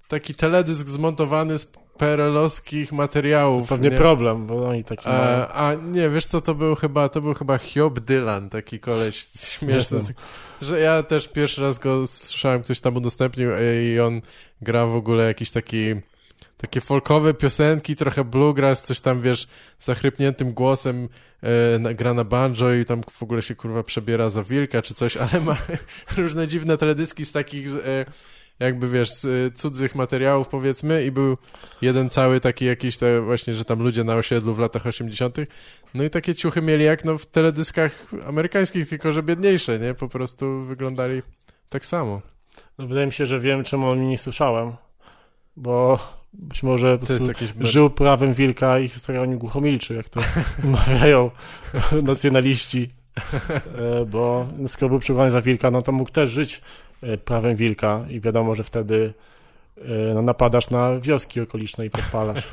taki 0.09 0.35
teledysk 0.35 0.89
zmontowany 0.89 1.59
z 1.59 1.73
PRL-owskich 1.99 2.93
materiałów. 2.93 3.69
Pewnie 3.69 3.91
nie? 3.91 3.97
problem, 3.97 4.47
bo 4.47 4.69
oni 4.69 4.85
taki 4.85 5.09
mają. 5.09 5.49
A, 5.49 5.75
nie, 5.75 6.11
wiesz 6.11 6.27
co 6.27 6.41
to 6.41 6.55
był 6.55 6.75
chyba, 6.75 7.09
to 7.09 7.21
był 7.21 7.35
chyba 7.35 7.59
Hiob 7.59 8.01
Dylan, 8.01 8.51
taki 8.51 8.81
koleś 8.81 9.27
śmieszny. 9.59 10.01
Że 10.63 10.81
ja 10.81 11.03
też 11.03 11.29
pierwszy 11.29 11.63
raz 11.63 11.79
go 11.79 12.07
słyszałem, 12.07 12.63
ktoś 12.63 12.81
tam 12.81 12.97
udostępnił 12.97 13.53
e, 13.53 13.85
i 13.85 14.01
on 14.01 14.21
gra 14.63 14.87
w 14.87 14.95
ogóle 14.95 15.25
jakiś 15.25 15.51
taki 15.51 15.95
takie 16.59 16.81
folkowe 16.81 17.35
piosenki, 17.35 17.97
trochę 17.97 18.25
bluegrass, 18.25 18.83
coś 18.83 19.01
tam, 19.01 19.21
wiesz, 19.21 19.49
zachrypniętym 19.79 20.53
głosem 20.53 21.09
e, 21.43 21.95
gra 21.95 22.15
na 22.15 22.25
banjo 22.25 22.73
i 22.73 22.85
tam 22.85 23.03
w 23.11 23.23
ogóle 23.23 23.43
się, 23.43 23.55
kurwa, 23.55 23.83
przebiera 23.83 24.31
za 24.31 24.43
wilka 24.43 24.83
czy 24.83 24.95
coś, 24.95 25.17
ale 25.25 25.41
ma 25.41 25.57
różne 26.17 26.49
dziwne 26.49 26.79
teledyski 26.79 27.25
z 27.25 27.33
takich, 27.33 27.69
e, 27.69 28.05
jakby, 28.61 28.89
wiesz, 28.89 29.11
z 29.11 29.25
e, 29.25 29.51
cudzych 29.51 29.95
materiałów, 29.95 30.49
powiedzmy, 30.49 31.05
i 31.05 31.11
był 31.11 31.37
jeden 31.83 32.11
cały 32.11 32.41
taki 32.41 32.65
jakiś, 32.65 32.97
te 32.97 33.21
właśnie, 33.21 33.55
że 33.55 33.65
tam 33.65 33.83
ludzie 33.83 34.05
na 34.05 34.15
osiedlu 34.15 34.55
w 34.55 34.59
latach 34.59 34.87
80., 34.87 35.37
no 35.95 36.05
i 36.05 36.11
takie 36.11 36.35
ciuchy 36.35 36.63
mieli 36.63 36.85
jak, 36.85 37.05
no, 37.05 37.19
w 37.19 37.27
teledyskach 37.27 38.07
amerykańskich, 38.27 38.89
tylko 38.89 39.13
że 39.13 39.23
biedniejsze, 39.23 39.79
nie? 39.79 39.95
Po 39.95 40.09
prostu 40.09 40.65
wyglądali 40.65 41.23
tak 41.69 41.87
samo. 41.87 42.23
No, 42.79 42.87
Wydaje 42.87 43.07
mi 43.07 43.13
się, 43.13 43.27
że 43.27 43.41
wiem, 43.41 43.65
czemu 43.65 43.89
o 43.89 43.95
nim 43.95 44.11
nie 44.11 44.19
słyszałem, 44.19 44.73
bo 45.57 45.99
być 46.33 46.63
może 46.63 46.99
żył 47.61 47.91
prawem 47.91 48.35
wilka 48.35 48.79
i 48.79 48.89
historia 48.89 49.23
o 49.23 49.25
nim 49.25 49.39
głucho 49.39 49.61
milczy, 49.61 49.95
jak 49.95 50.09
to 50.09 50.21
mawiają 50.65 51.31
nacjonaliści, 52.03 52.91
E, 53.79 54.05
bo 54.05 54.47
skoro 54.67 54.89
był 54.89 54.99
przywołany 54.99 55.31
za 55.31 55.43
wilka, 55.43 55.71
no 55.71 55.83
to 55.83 55.93
mógł 55.93 56.11
też 56.11 56.31
żyć 56.31 56.61
prawem 57.25 57.57
wilka 57.57 58.05
i 58.11 58.21
wiadomo, 58.21 58.55
że 58.55 58.65
wtedy 58.65 59.13
e, 59.79 60.15
no, 60.15 60.23
napadasz 60.23 60.71
na 60.71 61.01
wioski 61.01 61.41
okoliczne 61.41 61.87
i 61.87 61.91
podpalasz. 61.91 62.49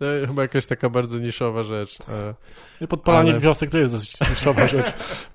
No, 0.00 0.06
chyba 0.26 0.42
jakaś 0.42 0.66
taka 0.66 0.90
bardzo 0.90 1.18
niszowa 1.18 1.62
rzecz. 1.62 1.98
E, 2.00 2.34
I 2.80 2.86
Podpalanie 2.88 3.30
Ale- 3.30 3.40
wiosek 3.40 3.70
to 3.70 3.78
jest 3.78 3.92
dosyć 3.92 4.20
niszowa 4.30 4.68
rzecz. 4.76 4.86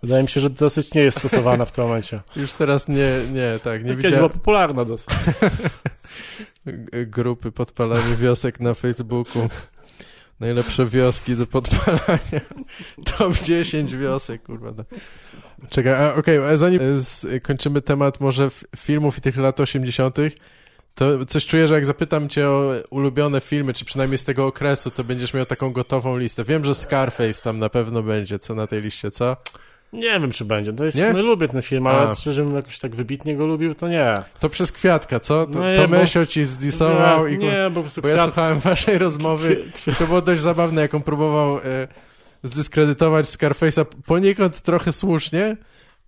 Wydaje 0.03 0.23
mi 0.23 0.29
się, 0.29 0.41
że 0.41 0.49
dosyć 0.49 0.93
nie 0.93 1.01
jest 1.01 1.17
stosowana 1.19 1.65
w 1.65 1.71
tym 1.71 1.83
momencie. 1.83 2.19
Już 2.35 2.53
teraz 2.53 2.87
nie, 2.87 3.09
nie, 3.33 3.59
tak, 3.63 3.83
nie 3.83 3.89
Kiedyś 3.89 4.01
była 4.01 4.11
widziałem 4.11 4.29
popularna 4.29 4.85
dosyć. 4.85 5.07
grupy 7.07 7.51
podpalanie 7.51 8.15
wiosek 8.15 8.59
na 8.59 8.73
Facebooku. 8.73 9.49
Najlepsze 10.39 10.85
wioski 10.85 11.35
do 11.35 11.45
podpalania. 11.47 12.41
Top 13.17 13.39
10 13.43 13.95
wiosek, 13.95 14.43
kurwa. 14.43 14.71
No. 15.61 15.67
Czekaj, 15.69 15.93
a, 15.93 16.13
okej, 16.15 16.37
a 16.37 16.57
zanim 16.57 16.81
e, 16.81 16.97
z, 16.97 17.43
kończymy 17.43 17.81
temat 17.81 18.19
może 18.19 18.49
filmów 18.77 19.17
i 19.17 19.21
tych 19.21 19.37
lat 19.37 19.59
80., 19.59 20.17
to 20.95 21.25
coś 21.25 21.45
czuję, 21.47 21.67
że 21.67 21.75
jak 21.75 21.85
zapytam 21.85 22.29
cię 22.29 22.49
o 22.49 22.73
ulubione 22.89 23.41
filmy, 23.41 23.73
czy 23.73 23.85
przynajmniej 23.85 24.17
z 24.17 24.23
tego 24.23 24.45
okresu, 24.47 24.91
to 24.91 25.03
będziesz 25.03 25.33
miał 25.33 25.45
taką 25.45 25.71
gotową 25.71 26.17
listę. 26.17 26.43
Wiem, 26.43 26.65
że 26.65 26.75
Scarface 26.75 27.43
tam 27.43 27.59
na 27.59 27.69
pewno 27.69 28.03
będzie, 28.03 28.39
co 28.39 28.55
na 28.55 28.67
tej 28.67 28.81
liście, 28.81 29.11
co? 29.11 29.37
Nie 29.93 30.19
wiem, 30.19 30.31
czy 30.31 30.45
będzie. 30.45 30.73
To 30.73 30.85
jest, 30.85 30.97
Nie? 30.97 31.13
no 31.13 31.21
lubię 31.21 31.47
ten 31.47 31.61
film, 31.61 31.87
ale 31.87 32.09
A. 32.09 32.15
szczerze 32.15 32.43
bym 32.43 32.55
jakoś 32.55 32.79
tak 32.79 32.95
wybitnie 32.95 33.35
go 33.35 33.45
lubił, 33.45 33.75
to 33.75 33.87
nie. 33.87 34.15
To 34.39 34.49
przez 34.49 34.71
Kwiatka, 34.71 35.19
co? 35.19 35.45
To, 35.45 35.59
No 35.59 35.71
nie, 35.71 35.77
to 35.77 35.87
Mesio 35.87 36.25
ci 36.25 36.45
zdisował 36.45 37.27
nie, 37.27 37.33
i... 37.35 37.37
nie, 37.37 37.57
bo 37.69 37.75
po 37.75 37.81
prostu 37.81 38.01
Bo 38.01 38.07
ja 38.07 38.13
kwiat, 38.15 38.25
słuchałem 38.27 38.59
waszej 38.59 38.97
rozmowy 38.97 39.63
kwi- 39.75 39.95
to 39.95 40.07
było 40.07 40.21
dość 40.21 40.41
zabawne, 40.41 40.81
jak 40.81 40.93
on 40.93 41.01
próbował 41.01 41.57
e, 41.57 41.87
zdyskredytować 42.43 43.25
Scarface'a 43.25 43.85
poniekąd 44.05 44.61
trochę 44.61 44.91
słusznie, 44.93 45.57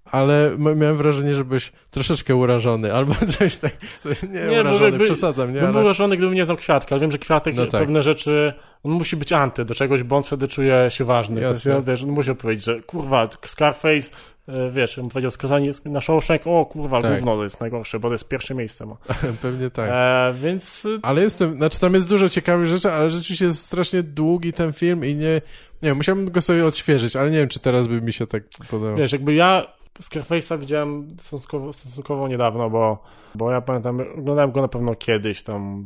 ale 0.06 0.52
miałem 0.76 0.98
wrażenie, 0.98 1.36
że 1.36 1.46
byłeś 1.46 1.72
troszeczkę 1.92 2.36
urażony, 2.36 2.94
albo 2.94 3.14
coś 3.40 3.56
tak, 3.56 3.72
coś, 4.02 4.24
nie, 4.24 4.30
Nie, 4.30 4.62
urażony, 4.62 4.90
jakby- 4.92 5.06
przesadzam, 5.06 5.54
nie, 5.54 5.60
Bym 5.62 5.70
był 5.70 5.78
ale... 5.78 5.86
urażony, 5.86 6.18
gdybym 6.18 6.36
nie 6.36 6.46
znał 6.46 6.58
Kwiatka, 6.58 6.96
ale 6.96 7.02
wiem, 7.02 7.12
że 7.12 7.18
Kwiatek 7.18 7.56
No 7.56 7.66
tak. 7.66 7.82
pewne 7.82 8.04
rzeczy, 8.04 8.54
on 8.84 8.92
musi 8.92 9.16
być 9.18 9.34
anty 9.34 9.66
do 9.66 9.76
czegoś, 9.76 10.04
bo 10.04 10.18
on 10.18 10.24
wtedy 10.24 10.48
czuje 10.48 10.86
się 10.90 11.06
ważny. 11.06 11.42
Jasne. 11.42 11.82
Wiesz, 11.88 12.04
on 12.04 12.10
musi 12.10 12.36
powiedzieć, 12.36 12.66
że 12.66 12.82
kurwa, 12.82 13.30
Scarface, 13.46 14.10
e, 14.48 14.72
wiesz, 14.72 14.98
on 15.00 15.06
powiedział 15.10 15.32
skazanie 15.32 15.72
na 15.86 16.02
Shawshank, 16.02 16.42
o 16.46 16.66
kurwa, 16.66 17.02
Tak. 17.02 17.16
gówno 17.16 17.36
to 17.36 17.44
jest 17.44 17.62
najgorsze, 17.62 18.00
bo 18.00 18.08
to 18.08 18.14
jest 18.14 18.28
pierwsze 18.28 18.56
miejsce 18.56 18.86
ma. 18.86 18.96
Pewnie 19.42 19.70
tak. 19.70 19.90
E, 19.94 20.34
więc 20.42 20.86
e, 20.86 20.90
Ale 21.02 21.22
jestem, 21.22 21.56
znaczy 21.56 21.80
tam 21.80 21.94
jest 21.94 22.10
dużo 22.10 22.30
ciekawych 22.30 22.68
rzeczy, 22.68 22.92
ale 22.92 23.10
rzeczywiście 23.10 23.46
jest 23.46 23.66
strasznie 23.66 24.04
długi 24.04 24.54
ten 24.54 24.74
film 24.74 25.06
i 25.06 25.16
nie, 25.16 25.42
nie 25.84 25.90
wiem, 25.90 25.98
musiałbym 25.98 26.32
go 26.32 26.42
sobie 26.42 26.66
odświeżyć, 26.66 27.16
ale 27.16 27.32
nie 27.32 27.38
wiem, 27.38 27.48
czy 27.48 27.60
teraz 27.60 27.88
by 27.88 28.02
mi 28.02 28.14
się 28.14 28.28
tak 28.28 28.44
podobał. 28.70 28.96
wiesz, 28.98 29.12
jakby 29.12 29.34
ja 29.34 29.68
Scarface'a 30.02 30.60
widziałem 30.60 31.16
stosunkowo, 31.20 31.74
stosunkowo 31.74 32.28
niedawno, 32.28 32.70
bo, 32.70 33.04
bo 33.36 33.52
ja 33.52 33.62
pamiętam, 33.62 34.00
oglądałem 34.18 34.52
go 34.52 34.62
na 34.62 34.68
pewno 34.68 34.96
kiedyś 34.96 35.44
tam, 35.44 35.84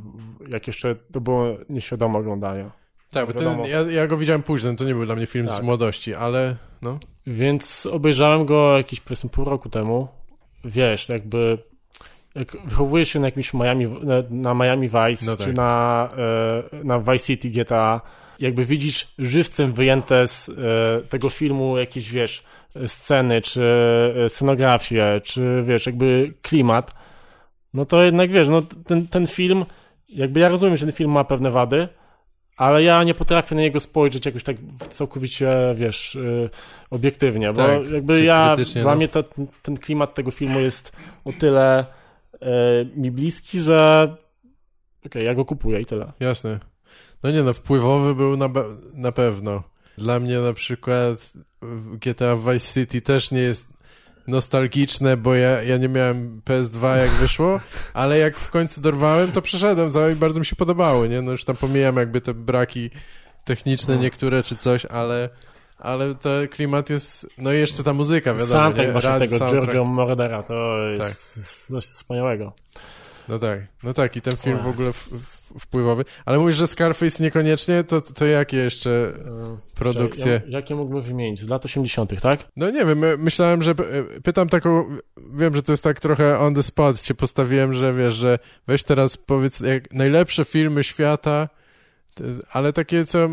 jak 0.49 0.67
jeszcze 0.67 0.95
to 0.95 1.21
było 1.21 1.45
nieświadome 1.69 2.19
oglądanie. 2.19 2.65
tak, 3.11 3.27
bo 3.27 3.33
ten, 3.33 3.59
ja, 3.65 3.81
ja 3.81 4.07
go 4.07 4.17
widziałem 4.17 4.43
późno, 4.43 4.75
to 4.75 4.83
nie 4.83 4.93
był 4.93 5.05
dla 5.05 5.15
mnie 5.15 5.25
film 5.25 5.49
z 5.49 5.55
Tak. 5.55 5.63
młodości, 5.63 6.15
ale 6.15 6.55
no, 6.81 6.99
Więc 7.27 7.85
obejrzałem 7.85 8.45
go 8.45 8.77
jakieś 8.77 8.99
powiedzmy 8.99 9.29
pół 9.29 9.45
roku 9.45 9.69
temu. 9.69 10.07
Wiesz, 10.65 11.09
jakby 11.09 11.57
jak 12.35 12.57
wychowujesz 12.65 13.09
się 13.09 13.19
na 13.19 13.27
jakimś 13.27 13.53
Miami, 13.53 13.87
na, 14.03 14.15
na 14.29 14.53
Miami 14.53 14.89
Vice, 14.89 15.25
No 15.25 15.37
czy 15.37 15.45
tak. 15.45 15.55
na, 15.55 16.09
e, 16.73 16.83
na 16.83 16.99
Vice 16.99 17.19
City 17.25 17.49
GTA, 17.49 18.01
jakby 18.39 18.65
widzisz 18.65 19.07
żywcem 19.19 19.73
wyjęte 19.73 20.27
z 20.27 20.49
e, 20.49 20.53
tego 21.07 21.29
filmu 21.29 21.77
jakieś, 21.77 22.11
wiesz, 22.11 22.43
sceny, 22.87 23.41
czy 23.41 23.63
e, 24.25 24.29
scenografię, 24.29 25.21
czy 25.23 25.63
wiesz, 25.63 25.85
jakby 25.85 26.33
klimat, 26.41 26.93
no 27.73 27.85
to 27.85 28.03
jednak 28.03 28.31
wiesz, 28.31 28.47
no 28.47 28.61
ten, 28.61 29.07
ten 29.07 29.27
film, 29.27 29.65
jakby 30.09 30.39
ja 30.39 30.49
rozumiem, 30.49 30.77
że 30.77 30.85
ten 30.85 30.93
film 30.95 31.11
ma 31.11 31.23
pewne 31.23 31.51
wady, 31.51 31.87
ale 32.57 32.83
ja 32.83 33.03
nie 33.03 33.13
potrafię 33.13 33.55
na 33.55 33.61
niego 33.61 33.79
spojrzeć 33.79 34.25
jakoś 34.25 34.43
tak 34.43 34.55
całkowicie, 34.89 35.49
wiesz, 35.75 36.15
y, 36.15 36.49
obiektywnie, 36.89 37.47
bo 37.47 37.67
Tak, 37.67 37.89
jakby 37.89 38.23
ja, 38.23 38.53
krytycznie, 38.55 38.81
dla 38.81 38.91
no. 38.91 38.97
mnie 38.97 39.07
to, 39.07 39.23
ten 39.61 39.77
klimat 39.77 40.15
tego 40.15 40.31
filmu 40.31 40.59
jest 40.59 40.91
o 41.25 41.31
tyle 41.33 41.85
mi 42.95 43.11
bliski, 43.11 43.59
że 43.59 44.15
okej, 45.05 45.25
ja 45.25 45.35
go 45.35 45.45
kupuję 45.45 45.81
i 45.81 45.85
tyle. 45.85 46.11
Jasne. 46.19 46.59
No 47.23 47.31
nie 47.31 47.43
no, 47.43 47.53
wpływowy 47.53 48.15
był 48.15 48.37
na, 48.37 48.49
na 48.93 49.11
pewno. 49.11 49.63
Dla 49.97 50.19
mnie 50.19 50.39
na 50.39 50.53
przykład 50.53 51.33
GTA 52.01 52.35
Vice 52.35 52.73
City 52.73 53.01
też 53.01 53.31
nie 53.31 53.39
jest 53.41 53.73
nostalgiczne, 54.27 55.17
bo 55.17 55.35
ja, 55.35 55.63
ja 55.63 55.77
nie 55.77 55.89
miałem 55.89 56.41
PS2 56.45 56.97
jak 56.97 57.09
wyszło, 57.09 57.59
ale 57.93 58.17
jak 58.17 58.37
w 58.37 58.51
końcu 58.51 58.81
dorwałem, 58.81 59.31
to 59.31 59.41
przeszedłem 59.41 59.91
za 59.91 60.09
i 60.09 60.15
bardzo 60.15 60.39
mi 60.39 60.45
się 60.45 60.55
podobało, 60.55 61.05
nie? 61.05 61.21
No 61.21 61.31
już 61.31 61.43
tam 61.43 61.55
pomijam 61.57 61.95
jakby 61.97 62.21
te 62.21 62.33
braki 62.33 62.89
techniczne 63.45 63.95
No. 63.95 64.01
niektóre 64.01 64.43
czy 64.43 64.55
coś, 64.55 64.85
ale 64.85 65.29
ale 65.77 66.15
ten 66.15 66.47
klimat 66.47 66.89
jest, 66.89 67.29
no 67.37 67.53
i 67.53 67.57
jeszcze 67.57 67.83
ta 67.83 67.93
muzyka, 67.93 68.33
wiadomo, 68.33 68.51
Soundtrack 68.51 68.87
nie? 68.87 68.91
właśnie 68.93 69.09
Rad- 69.09 69.19
tego 69.19 69.37
soundtrack. 69.37 69.65
Giorgio 69.65 69.83
Moroder'a 69.85 70.43
to 70.43 70.77
Tak. 70.97 71.07
jest 71.07 71.67
coś 71.67 71.83
wspaniałego. 71.85 72.53
No 73.27 73.39
tak, 73.39 73.59
no 73.83 73.93
tak 73.93 74.15
i 74.15 74.21
ten 74.21 74.37
film 74.37 74.59
w 74.63 74.67
ogóle 74.67 74.91
wpływowy. 75.59 76.05
Ale 76.25 76.39
mówisz, 76.39 76.55
że 76.55 76.67
Scarface 76.67 77.23
niekoniecznie, 77.23 77.83
to, 77.83 78.01
to 78.01 78.25
jakie 78.25 78.57
jeszcze 78.57 78.89
Y, 78.89 79.75
produkcje? 79.75 80.41
Ja, 80.47 80.57
jakie 80.57 80.75
mógłbym 80.75 81.01
wymienić? 81.01 81.39
Z 81.39 81.49
lat 81.49 81.65
80., 81.65 82.21
tak? 82.21 82.47
No 82.55 82.69
nie 82.69 82.85
wiem, 82.85 82.97
my- 82.97 83.17
myślałem, 83.17 83.63
że 83.63 83.71
e, 83.71 83.75
pytam 84.23 84.49
taką, 84.49 84.97
wiem, 85.33 85.55
że 85.55 85.63
to 85.63 85.73
jest 85.73 85.83
tak 85.83 85.99
trochę 85.99 86.39
on 86.39 86.55
the 86.55 86.63
spot, 86.63 87.01
cię 87.01 87.13
postawiłem, 87.15 87.73
że 87.73 87.93
wiesz, 87.93 88.13
że 88.15 88.39
weź 88.67 88.83
teraz 88.83 89.17
powiedz 89.17 89.59
jak 89.59 89.93
najlepsze 89.93 90.45
filmy 90.45 90.83
świata, 90.83 91.49
ale 92.51 92.73
takie 92.73 93.05
co, 93.05 93.29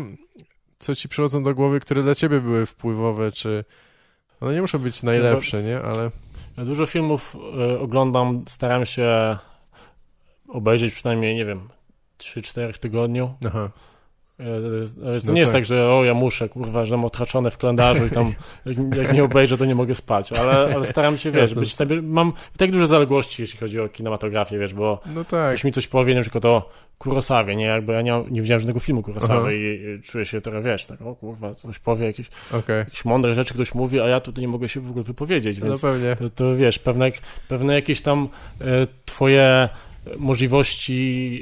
co 0.79 0.95
ci 0.95 1.09
przychodzą 1.09 1.43
do 1.43 1.55
głowy, 1.55 1.79
które 1.79 2.03
dla 2.03 2.15
ciebie 2.15 2.41
były 2.41 2.65
wpływowe, 2.65 3.31
czy... 3.31 3.65
One 4.41 4.53
nie 4.53 4.61
muszą 4.61 4.79
być 4.79 5.03
najlepsze, 5.03 5.63
nie? 5.63 5.81
Ale... 5.81 6.11
Ja 6.57 6.65
dużo 6.65 6.85
filmów 6.85 7.35
oglądam, 7.79 8.43
staram 8.47 8.85
się 8.85 9.37
obejrzeć 10.47 10.93
przynajmniej, 10.93 11.35
nie 11.35 11.45
wiem, 11.45 11.69
3-4 12.19 12.73
w 12.73 12.79
tygodniu. 12.79 13.33
Aha. 13.47 13.69
E, 14.39 14.45
To, 14.61 14.73
jest, 14.75 14.95
to 15.25 15.27
No 15.27 15.33
nie 15.33 15.39
jest 15.39 15.51
tak. 15.51 15.61
tak, 15.61 15.65
że 15.65 15.89
o, 15.89 16.03
ja 16.03 16.13
muszę, 16.13 16.49
kurwa, 16.49 16.85
że 16.85 16.97
mam 16.97 17.05
odhaczone 17.05 17.51
w 17.51 17.57
kalendarzu 17.57 18.05
i 18.05 18.09
tam 18.09 18.33
jak, 18.65 18.77
jak 18.97 19.13
nie 19.13 19.23
obejrzę, 19.23 19.57
to 19.57 19.65
nie 19.65 19.75
mogę 19.75 19.95
spać, 19.95 20.33
ale, 20.33 20.75
ale 20.75 20.85
staram 20.85 21.17
się, 21.17 21.31
wiesz, 21.31 21.41
Jasne. 21.41 21.59
być 21.59 21.75
sobie, 21.75 22.01
mam 22.01 22.33
tak 22.57 22.71
duże 22.71 22.87
zaległości, 22.87 23.41
jeśli 23.41 23.59
chodzi 23.59 23.79
o 23.79 23.89
kinematografię, 23.89 24.59
wiesz, 24.59 24.73
bo 24.73 25.01
No 25.05 25.23
tak. 25.25 25.49
ktoś 25.49 25.63
mi 25.63 25.71
coś 25.71 25.87
powie, 25.87 26.15
na 26.15 26.21
przykład 26.21 26.45
o 26.45 26.69
Kurosawie, 26.97 27.55
nie, 27.55 27.65
jakby 27.65 27.93
ja 27.93 28.01
nie, 28.01 28.23
nie 28.31 28.41
widziałem 28.41 28.59
żadnego 28.59 28.79
filmu. 28.79 29.03
Kurosawy 29.03 29.55
i, 29.57 29.59
i 29.99 30.01
czuję 30.01 30.25
się 30.25 30.41
trochę, 30.41 30.61
wiesz, 30.61 30.85
tak, 30.85 31.01
o 31.01 31.15
kurwa, 31.15 31.53
coś 31.53 31.79
powie, 31.79 32.05
jakieś, 32.05 32.27
Okej. 32.51 32.77
jakieś 32.77 33.05
mądre 33.05 33.35
rzeczy 33.35 33.53
ktoś 33.53 33.73
mówi, 33.75 33.99
a 34.01 34.07
ja 34.07 34.19
tutaj 34.19 34.41
nie 34.41 34.47
mogę 34.47 34.69
się 34.69 34.79
w 34.81 34.89
ogóle 34.89 35.03
wypowiedzieć, 35.03 35.57
więc 35.59 35.69
No 35.69 35.89
pewnie. 35.89 36.15
to, 36.15 36.29
to 36.29 36.55
wiesz, 36.55 36.79
pewne, 36.79 37.11
pewne 37.47 37.73
jakieś 37.73 38.01
tam 38.01 38.29
e, 38.61 38.65
twoje 39.05 39.69
możliwości 40.17 41.41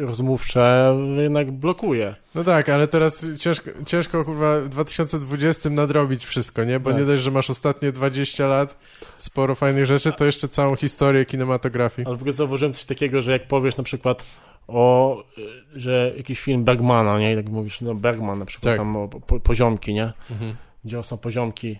e, 0.00 0.06
rozmówcze 0.06 0.94
jednak 1.18 1.50
blokuje. 1.50 2.14
No 2.34 2.44
tak, 2.44 2.68
ale 2.68 2.88
teraz 2.88 3.26
ciężko, 3.38 3.70
ciężko 3.86 4.24
kurwa 4.24 4.60
w 4.60 4.68
2020 4.68 5.70
nadrobić 5.70 6.24
wszystko, 6.24 6.64
nie? 6.64 6.80
Bo 6.80 6.90
Tak. 6.90 6.98
nie 7.00 7.06
dość, 7.06 7.22
że 7.22 7.30
masz 7.30 7.50
ostatnie 7.50 7.92
20 7.92 8.46
lat, 8.46 8.78
sporo 9.18 9.54
fajnych 9.54 9.86
rzeczy, 9.86 10.12
to 10.12 10.24
jeszcze 10.24 10.48
całą 10.48 10.76
historię 10.76 11.24
kinematografii. 11.24 12.06
Ale 12.06 12.16
w 12.16 12.18
ogóle 12.18 12.32
zauważyłem 12.32 12.74
coś 12.74 12.84
takiego, 12.84 13.20
że 13.20 13.32
jak 13.32 13.48
powiesz 13.48 13.76
na 13.76 13.84
przykład 13.84 14.24
o, 14.68 15.16
y, 15.38 15.80
że 15.80 16.12
jakiś 16.16 16.40
film 16.40 16.64
Bergmana, 16.64 17.18
nie? 17.18 17.34
Jak 17.34 17.48
mówisz, 17.48 17.80
no 17.80 17.94
Bergman 17.94 18.38
na 18.38 18.44
przykład 18.44 18.72
Tak. 18.72 18.78
tam 18.80 18.96
o 18.96 19.08
po, 19.08 19.40
poziomki, 19.40 19.94
nie? 19.94 20.12
Mhm. 20.30 20.56
Gdzie 20.84 21.02
są 21.02 21.18
poziomki 21.18 21.78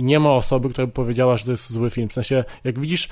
i 0.00 0.02
nie 0.02 0.20
ma 0.20 0.30
osoby, 0.32 0.70
która 0.70 0.86
by 0.86 0.92
powiedziała, 0.92 1.36
że 1.36 1.44
to 1.44 1.50
jest 1.50 1.72
zły 1.72 1.90
film. 1.90 2.08
W 2.08 2.12
sensie, 2.12 2.44
jak 2.64 2.78
widzisz, 2.78 3.08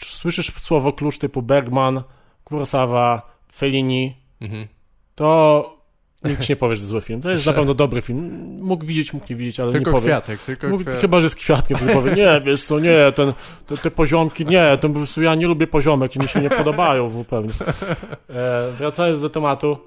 słyszysz 0.00 0.52
słowo 0.60 0.92
klucz 0.92 1.18
typu 1.18 1.42
Bergman, 1.42 2.02
Kurosawa, 2.44 3.22
Fellini, 3.54 4.16
Mhm. 4.40 4.66
to 5.14 5.76
nikt 6.24 6.48
nie 6.48 6.56
powie, 6.56 6.76
że 6.76 6.82
to 6.82 6.88
zły 6.88 7.00
film. 7.00 7.20
To 7.20 7.30
jest 7.30 7.46
na 7.46 7.52
pewno 7.52 7.74
dobry 7.74 8.02
film. 8.02 8.56
Mógł 8.62 8.84
widzieć, 8.86 9.12
mógł 9.12 9.26
nie 9.30 9.36
widzieć, 9.36 9.60
ale 9.60 9.72
Tylko 9.72 9.90
nie 9.90 9.94
powie. 9.94 10.06
kwiatek, 10.06 10.40
tylko 10.40 10.68
Mógł, 10.68 10.82
kwiatek. 10.82 11.00
chyba, 11.00 11.20
że 11.20 11.30
z 11.30 11.34
kwiatkiem 11.34 11.76
wtedy 11.76 11.92
powie, 11.92 12.12
nie, 12.14 12.40
wiesz 12.44 12.64
co, 12.64 12.78
nie, 12.80 13.12
ten, 13.14 13.32
te, 13.66 13.76
te 13.76 13.90
poziomki, 13.90 14.46
nie, 14.46 14.78
to 14.80 15.20
ja 15.20 15.34
nie 15.34 15.46
lubię 15.46 15.66
poziomek 15.66 16.16
i 16.16 16.18
mi 16.18 16.28
się 16.28 16.40
nie 16.40 16.50
podobają 16.50 17.10
zupełnie. 17.10 17.52
E, 18.30 18.72
wracając 18.78 19.20
do 19.20 19.30
tematu, 19.30 19.78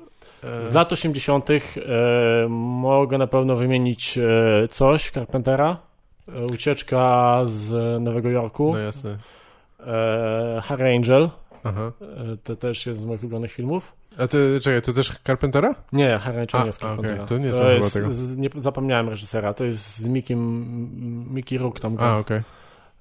z 0.72 0.74
lat 0.74 0.94
80. 0.94 1.50
E, 1.50 1.60
mogę 2.50 3.18
na 3.18 3.28
pewno 3.28 3.56
wymienić 3.56 4.18
e, 4.18 4.68
coś 4.68 5.12
Carpentera, 5.12 5.70
e, 5.72 5.89
Ucieczka 6.54 7.40
z 7.46 7.72
Nowego 8.04 8.30
Jorku, 8.30 8.72
No 8.74 8.78
jasne. 8.80 9.18
e, 9.80 10.62
Harry 10.64 10.96
Angel, 10.96 11.30
Aha. 11.64 11.92
e, 12.02 12.38
to 12.44 12.56
też 12.56 12.86
jest 12.86 13.00
z 13.00 13.06
moich 13.06 13.22
ulubionych 13.22 13.52
filmów. 13.52 13.94
A 14.18 14.28
ty, 14.28 14.60
czekaj, 14.64 14.82
to 14.82 14.94
też 14.94 15.20
Carpentera? 15.28 15.76
Nie, 15.94 16.20
Harry 16.20 16.40
Angel 16.40 16.62
nie 16.62 16.68
jest 16.68 16.80
Carpentera. 16.82 17.26
to 17.26 17.38
nie 17.38 17.52
chyba 17.52 17.72
jest, 17.72 17.94
tego. 17.94 18.14
Z, 18.14 18.38
nie, 18.38 18.50
zapomniałem 18.60 19.10
reżysera, 19.10 19.54
to 19.54 19.64
jest 19.64 19.98
z 19.98 20.06
Mickiem, 20.06 21.34
Mickey 21.34 21.58
Rook 21.58 21.80
tam. 21.80 21.98
A, 22.00 22.18
okej. 22.18 22.42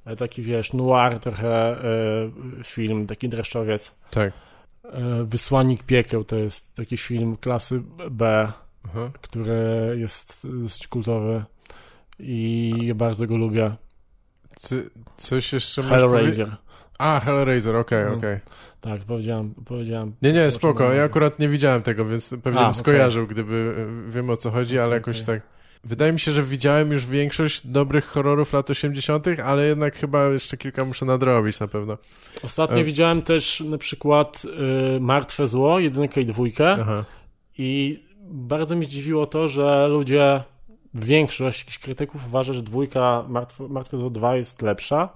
E, 0.07 0.17
Taki, 0.17 0.43
wiesz, 0.43 0.73
noir 0.73 1.19
trochę 1.21 1.71
e, 1.73 1.85
film, 2.65 3.07
taki 3.07 3.29
dreszczowiec. 3.29 3.95
Tak. 4.11 4.33
E, 4.85 5.25
Wysłannik 5.25 5.83
piekieł 5.83 6.25
to 6.25 6.37
jest 6.37 6.75
taki 6.75 6.97
film 6.97 7.37
klasy 7.37 7.83
B, 8.11 8.53
Aha. 8.85 9.11
który 9.21 9.57
jest 10.01 10.47
dosyć 10.63 10.89
kultowy 10.89 11.45
i 12.19 12.93
bardzo 12.95 13.27
go 13.27 13.37
lubię. 13.37 13.77
Ty, 14.69 14.91
coś 15.17 15.53
jeszcze? 15.53 15.83
Hellraiser. 15.83 16.57
A, 16.99 17.21
Hellraiser, 17.21 17.77
okej, 17.77 18.05
No. 18.11 18.15
okej. 18.17 18.39
Tak, 18.81 19.01
powiedziałem, 19.01 19.55
powiedziałem. 19.65 20.13
Nie, 20.23 20.33
nie, 20.33 20.51
spoko. 20.51 20.93
Ja 20.93 21.05
akurat 21.05 21.39
nie 21.39 21.49
widziałem 21.49 21.83
tego, 21.83 22.05
więc 22.09 22.35
pewnie 22.43 22.61
A, 22.61 22.65
bym 22.65 22.75
skojarzył, 22.75 23.27
gdyby 23.27 23.75
e, 24.09 24.13
wiem 24.13 24.31
o 24.31 24.37
co 24.37 24.51
chodzi, 24.51 24.79
ale 24.79 24.95
jakoś 24.95 25.23
tak. 25.23 25.43
Wydaje 25.85 26.13
mi 26.13 26.21
się, 26.21 26.33
że 26.33 26.43
widziałem 26.43 26.93
już 26.93 27.07
większość 27.07 27.67
dobrych 27.67 28.05
horrorów 28.05 28.53
lat 28.53 28.71
80., 28.71 29.27
ale 29.45 29.67
jednak 29.67 29.97
chyba 29.97 30.29
jeszcze 30.29 30.57
kilka 30.57 30.85
muszę 30.85 31.05
nadrobić 31.07 31.61
na 31.61 31.69
pewno. 31.69 31.99
Ostatnio 32.43 32.79
E. 32.79 32.85
widziałem 32.85 33.23
też 33.23 33.61
na 33.61 33.79
przykład 33.79 34.43
y, 34.97 35.01
Martwe 35.01 35.47
Zło, 35.47 35.79
jedynkę 35.79 36.21
i 36.21 36.27
dwójkę 36.27 36.71
Aha. 36.81 37.05
i 37.59 38.03
bardzo 38.31 38.77
mi 38.77 38.87
zdziwiło 38.87 39.27
to, 39.27 39.49
że 39.49 39.89
ludzie, 39.89 40.43
większość 41.05 41.79
krytyków 41.79 42.27
uważa, 42.27 42.53
że 42.53 42.63
dwójka 42.63 43.25
Zło 43.93 44.11
2 44.11 44.37
jest 44.37 44.63
lepsza. 44.63 45.09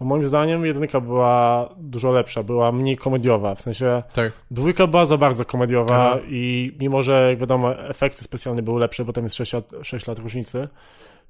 Bo 0.00 0.06
moim 0.06 0.24
zdaniem 0.24 0.66
jedynka 0.66 1.00
była 1.00 1.68
dużo 1.76 2.12
lepsza, 2.12 2.42
była 2.42 2.72
mniej 2.72 2.96
komediowa, 2.96 3.54
w 3.54 3.60
sensie 3.60 4.02
Tak. 4.14 4.32
Dwójka 4.50 4.86
była 4.86 5.06
za 5.06 5.16
bardzo 5.16 5.44
komediowa 5.44 6.10
Aha. 6.10 6.18
i 6.28 6.72
mimo, 6.80 7.02
że 7.02 7.26
jak 7.30 7.38
wiadomo 7.38 7.78
efekty 7.78 8.24
specjalne 8.24 8.62
były 8.62 8.80
lepsze, 8.80 9.04
bo 9.04 9.12
tam 9.12 9.24
jest 9.24 9.36
6 9.36 9.52
lat, 9.52 9.70
6 9.82 10.06
lat 10.06 10.18
różnicy, 10.18 10.68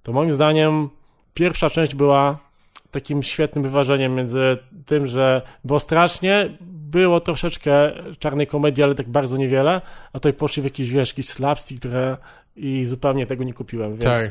to 0.03 0.13
moim 0.13 0.33
zdaniem 0.33 0.89
pierwsza 1.35 1.71
część 1.71 1.95
była 1.95 2.39
takim 2.91 3.23
świetnym 3.23 3.63
wyważeniem 3.63 4.15
między 4.15 4.59
tym, 4.87 5.07
że 5.07 5.43
było 5.65 5.81
strasznie, 5.81 6.57
było 6.61 7.21
troszeczkę 7.21 7.93
czarnej 8.19 8.47
komedii, 8.47 8.85
ale 8.85 8.95
tak 8.95 9.09
bardzo 9.09 9.37
niewiele, 9.37 9.81
a 10.13 10.19
tutaj 10.19 10.33
poszli 10.33 10.63
w 10.63 10.65
jakiś, 10.65 10.91
wiesz, 10.91 11.09
jakiś 11.09 11.29
slapstick, 11.29 11.81
które 11.81 12.17
i 12.57 12.85
zupełnie 12.85 13.27
tego 13.27 13.45
nie 13.45 13.53
kupiłem, 13.55 13.91
więc 13.91 14.05
Tak. 14.05 14.25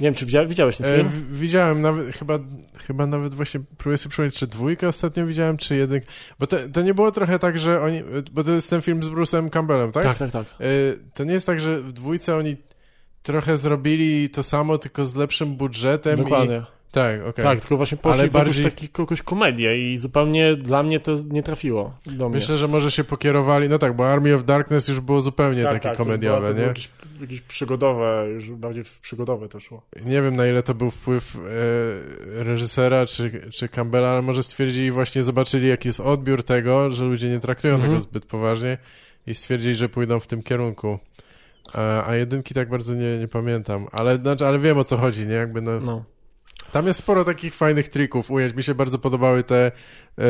nie 0.00 0.04
wiem, 0.04 0.14
czy 0.14 0.26
widziałeś, 0.26 0.48
widziałeś 0.48 0.76
ten 0.76 0.86
E, 0.86 0.96
film? 0.96 1.08
w- 1.08 1.38
widziałem 1.38 1.82
nawet, 1.82 2.16
chyba, 2.16 2.38
chyba 2.86 3.06
nawet 3.06 3.34
właśnie 3.34 3.60
próbuję 3.78 3.98
sobie 3.98 4.10
przypomnieć, 4.10 4.34
czy 4.36 4.46
dwójkę 4.46 4.88
ostatnio 4.88 5.26
widziałem, 5.26 5.56
czy 5.56 5.76
jedynkę. 5.76 6.06
Bo 6.38 6.46
to, 6.46 6.56
to 6.72 6.82
nie 6.82 6.94
było 6.94 7.12
trochę 7.12 7.38
tak, 7.38 7.58
że 7.58 7.80
oni, 7.82 8.02
bo 8.32 8.44
to 8.44 8.52
jest 8.52 8.70
ten 8.70 8.82
film 8.82 9.02
z 9.02 9.08
Bruce'em 9.08 9.50
Campbellem, 9.50 9.92
tak? 9.92 10.04
tak, 10.04 10.18
tak, 10.18 10.30
tak. 10.32 10.46
E, 10.60 10.64
to 11.14 11.24
nie 11.24 11.32
jest 11.32 11.46
tak, 11.46 11.60
że 11.60 11.78
w 11.78 11.92
dwójce 11.92 12.36
oni 12.36 12.56
trochę 13.22 13.56
zrobili 13.56 14.30
to 14.30 14.42
samo, 14.42 14.78
tylko 14.78 15.04
z 15.04 15.14
lepszym 15.14 15.56
budżetem. 15.56 16.16
Dokładnie. 16.16 16.56
I... 16.56 16.81
Tak, 16.92 17.26
okej. 17.26 17.44
Tak, 17.44 17.60
tylko 17.60 17.76
właśnie 17.76 17.98
poszli 17.98 18.20
Ale 18.20 18.30
bardziej- 18.30 18.64
taki, 18.64 18.88
jakąś 18.98 19.22
komedię 19.22 19.92
i 19.92 19.98
zupełnie 19.98 20.56
dla 20.56 20.82
mnie 20.82 21.00
to 21.00 21.14
nie 21.30 21.42
trafiło 21.42 21.94
do 22.06 22.28
mnie. 22.28 22.38
Myślę, 22.38 22.56
że 22.56 22.68
może 22.68 22.90
się 22.90 23.04
pokierowali, 23.04 23.68
no 23.68 23.78
tak, 23.78 23.96
bo 23.96 24.08
Army 24.08 24.34
of 24.34 24.44
Darkness 24.44 24.88
już 24.88 25.00
było 25.00 25.20
zupełnie 25.20 25.64
takie 25.64 25.80
Tak, 25.80 25.96
to 25.96 26.04
komediowe, 26.04 26.40
było- 26.40 26.52
to 26.52 26.58
nie? 26.60 26.66
Jakieś, 26.66 26.88
jakieś 27.20 27.40
przygodowe, 27.40 28.26
już 28.34 28.50
bardziej 28.50 28.84
przygodowe 29.02 29.48
to 29.48 29.60
szło. 29.60 29.82
Nie 30.04 30.22
wiem, 30.22 30.36
na 30.36 30.46
ile 30.46 30.62
to 30.62 30.74
był 30.74 30.90
wpływ 30.90 31.36
e, 31.36 32.44
reżysera 32.44 33.06
czy, 33.06 33.50
czy 33.50 33.68
Campbella, 33.68 34.08
ale 34.08 34.22
może 34.22 34.42
stwierdzili, 34.42 34.90
właśnie 34.90 35.22
zobaczyli, 35.22 35.68
jaki 35.68 35.88
jest 35.88 36.00
odbiór 36.00 36.42
tego, 36.42 36.90
że 36.90 37.04
ludzie 37.04 37.28
nie 37.28 37.40
traktują 37.40 37.74
Mhm. 37.74 37.92
tego 37.92 38.02
zbyt 38.02 38.24
poważnie 38.26 38.78
i 39.26 39.34
stwierdzili, 39.34 39.74
że 39.74 39.88
pójdą 39.88 40.20
w 40.20 40.26
tym 40.26 40.42
kierunku. 40.42 40.98
A, 41.72 42.06
a 42.08 42.14
jedynki 42.16 42.54
tak 42.54 42.68
bardzo 42.68 42.94
nie, 42.94 43.18
nie 43.18 43.28
pamiętam, 43.28 43.86
ale, 43.92 44.16
znaczy, 44.16 44.46
ale 44.46 44.58
wiem 44.58 44.78
o 44.78 44.84
co 44.84 44.96
chodzi, 44.96 45.26
nie? 45.26 45.34
Jakby 45.34 45.60
no, 45.62 45.80
No. 45.80 46.04
Tam 46.72 46.86
jest 46.86 46.98
sporo 46.98 47.24
takich 47.24 47.54
fajnych 47.54 47.88
trików, 47.88 48.30
ujęć. 48.30 48.54
Mi 48.54 48.62
się 48.62 48.74
bardzo 48.74 48.98
podobały 48.98 49.44
te, 49.44 49.66
e, 50.18 50.22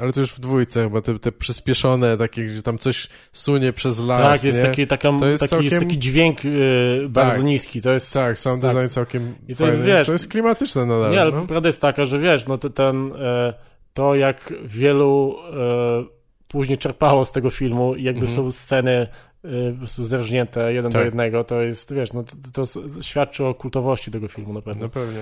ale 0.00 0.12
to 0.12 0.20
już 0.20 0.32
w 0.32 0.40
dwójce 0.40 0.82
chyba, 0.84 1.00
te, 1.00 1.18
te 1.18 1.32
przyspieszone, 1.32 2.16
takie, 2.16 2.46
gdzie 2.46 2.62
tam 2.62 2.78
coś 2.78 3.08
sunie 3.32 3.72
przez 3.72 3.98
las, 4.00 4.20
tak, 4.40 4.44
jest 4.44 4.58
nie? 4.58 4.64
taki, 4.64 4.86
taka, 4.86 5.08
jest 5.08 5.20
taki, 5.22 5.32
jest 5.40 5.50
całkiem- 5.50 5.80
taki 5.80 5.98
dźwięk 5.98 6.44
y, 6.44 7.06
bardzo 7.08 7.36
Tak. 7.36 7.44
niski. 7.44 7.82
To 7.82 7.92
jest, 7.92 8.12
Tak, 8.12 8.38
sound 8.38 8.62
tak. 8.62 8.74
design 8.74 8.88
całkiem 8.88 9.34
I 9.48 9.54
to 9.54 9.58
fajny. 9.58 9.72
jest, 9.72 9.86
wiesz, 9.86 10.06
to 10.06 10.12
jest 10.12 10.28
klimatyczne 10.28 10.86
nadal, 10.86 11.12
Nie, 11.12 11.20
ale 11.20 11.30
no. 11.30 11.46
prawda 11.46 11.68
jest 11.68 11.80
taka, 11.80 12.04
że 12.04 12.18
wiesz, 12.18 12.46
no 12.46 12.58
to 12.58 12.70
ten, 12.70 13.12
e, 13.18 13.54
to 13.94 14.14
jak 14.14 14.52
wielu 14.64 15.36
e, 15.52 16.04
później 16.48 16.78
czerpało 16.78 17.24
z 17.24 17.32
tego 17.32 17.50
filmu 17.50 17.94
i 17.94 18.02
jakby 18.02 18.26
Mhm. 18.26 18.36
są 18.36 18.52
sceny 18.52 19.06
e, 19.44 19.48
po 19.80 20.04
zerżnięte 20.04 20.72
jeden 20.72 20.92
do 20.92 20.98
Tak. 20.98 21.04
jednego, 21.04 21.44
to 21.44 21.62
jest, 21.62 21.94
wiesz, 21.94 22.12
no 22.12 22.22
to, 22.52 22.66
to 22.66 22.80
świadczy 23.02 23.44
o 23.44 23.54
kultowości 23.54 24.10
tego 24.10 24.28
filmu 24.28 24.52
na 24.52 24.62
pewno. 24.62 24.82
No 24.82 24.88
pewnie. 24.88 25.20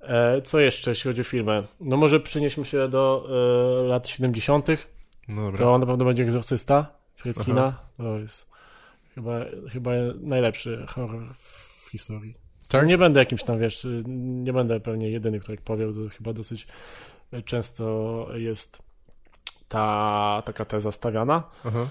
E, 0.00 0.42
co 0.42 0.60
jeszcze, 0.60 0.90
jeśli 0.90 1.10
chodzi 1.10 1.20
o 1.20 1.24
filmy? 1.24 1.62
No 1.80 1.96
może 1.96 2.20
przenieśmy 2.20 2.64
się 2.64 2.88
do 2.88 3.28
e, 3.84 3.88
lat 3.88 4.08
70. 4.08 4.66
No. 5.28 5.52
To 5.52 5.78
na 5.78 5.86
pewno 5.86 6.04
będzie 6.04 6.22
Egzorcysta 6.22 6.86
Friedkina. 7.16 7.74
To 7.96 8.18
jest 8.18 8.50
chyba, 9.14 9.40
chyba 9.72 9.90
najlepszy 10.20 10.86
horror 10.88 11.34
w 11.84 11.90
historii. 11.90 12.34
Tak? 12.68 12.86
Nie 12.86 12.98
będę 12.98 13.20
jakimś 13.20 13.42
tam, 13.42 13.58
wiesz, 13.58 13.86
nie 14.06 14.52
będę 14.52 14.80
pewnie 14.80 15.10
jedyny, 15.10 15.40
który 15.40 15.58
powie, 15.58 15.86
to 15.86 16.16
chyba 16.16 16.32
dosyć 16.32 16.66
często 17.44 18.26
jest 18.34 18.78
ta 19.68 20.42
taka 20.44 20.64
teza 20.64 20.92
stawiana, 20.92 21.42
Aha. 21.64 21.88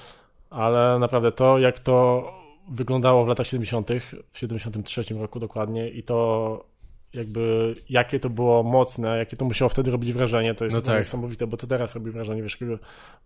ale 0.49 0.99
naprawdę 0.99 1.32
to, 1.32 1.60
jak 1.60 1.80
to 1.80 2.24
wyglądało 2.70 3.26
w 3.26 3.28
latach 3.28 3.47
70., 3.47 3.89
w 4.32 4.38
73 4.38 5.03
roku 5.14 5.39
dokładnie 5.39 5.89
i 5.89 6.03
to 6.03 6.66
jakby, 7.14 7.76
jakie 7.89 8.20
to 8.20 8.30
było 8.30 8.64
mocne, 8.64 9.18
jakie 9.18 9.38
to 9.38 9.45
musiało 9.45 9.70
wtedy 9.70 9.91
robić 9.91 10.14
wrażenie, 10.14 10.55
to 10.55 10.64
jest 10.64 10.76
No 10.76 10.82
tak. 10.82 10.97
niesamowite, 10.99 11.47
bo 11.47 11.57
to 11.57 11.68
teraz 11.68 11.95
robi 11.95 12.12
wrażenie, 12.12 12.43
wiesz, 12.43 12.57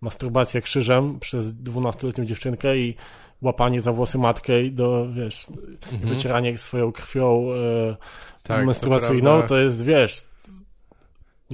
masturbacja 0.00 0.60
krzyżem 0.60 1.20
przez 1.20 1.54
12-letnią 1.54 2.24
dziewczynkę 2.24 2.78
i 2.78 2.94
łapanie 3.42 3.80
za 3.80 3.92
włosy 3.92 4.18
matkę 4.18 4.62
i 4.62 4.72
do, 4.72 5.06
wiesz, 5.12 5.46
Mhm. 5.92 6.14
wycieranie 6.14 6.58
swoją 6.58 6.92
krwią 6.92 7.46
e, 7.52 7.96
Tak, 8.42 8.60
to 8.60 8.66
menstruacyjną, 8.66 9.30
prawda. 9.30 9.48
to, 9.48 9.58
jest, 9.58 9.84
wiesz... 9.84 10.24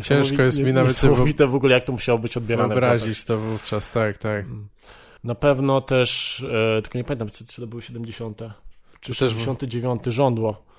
Ciężko 0.03 0.43
jest 0.43 0.59
mi 0.59 0.73
nawet 0.73 0.97
sobie 0.97 1.11
Niesamowite 1.11 1.47
w 1.47 1.55
ogóle, 1.55 1.75
jak 1.75 1.85
to 1.85 1.93
musiało 1.93 2.19
być 2.19 2.37
odbierane. 2.37 2.69
Wyobrazić 2.69 3.25
to 3.25 3.39
wówczas, 3.41 3.91
tak, 3.91 4.19
tak. 4.19 4.45
Na 5.25 5.35
pewno 5.35 5.81
też, 5.81 6.41
e, 6.79 6.83
tylko 6.83 6.99
nie 6.99 7.05
pamiętam, 7.05 7.31
czy, 7.31 7.47
czy 7.47 7.61
to 7.61 7.67
były 7.67 7.83
70. 7.83 8.39
Czy 9.01 9.13
To 9.13 9.19
też 9.19 9.35
w- 9.35 9.39
69. 9.39 10.03
Żądło. 10.07 10.51
E, 10.51 10.70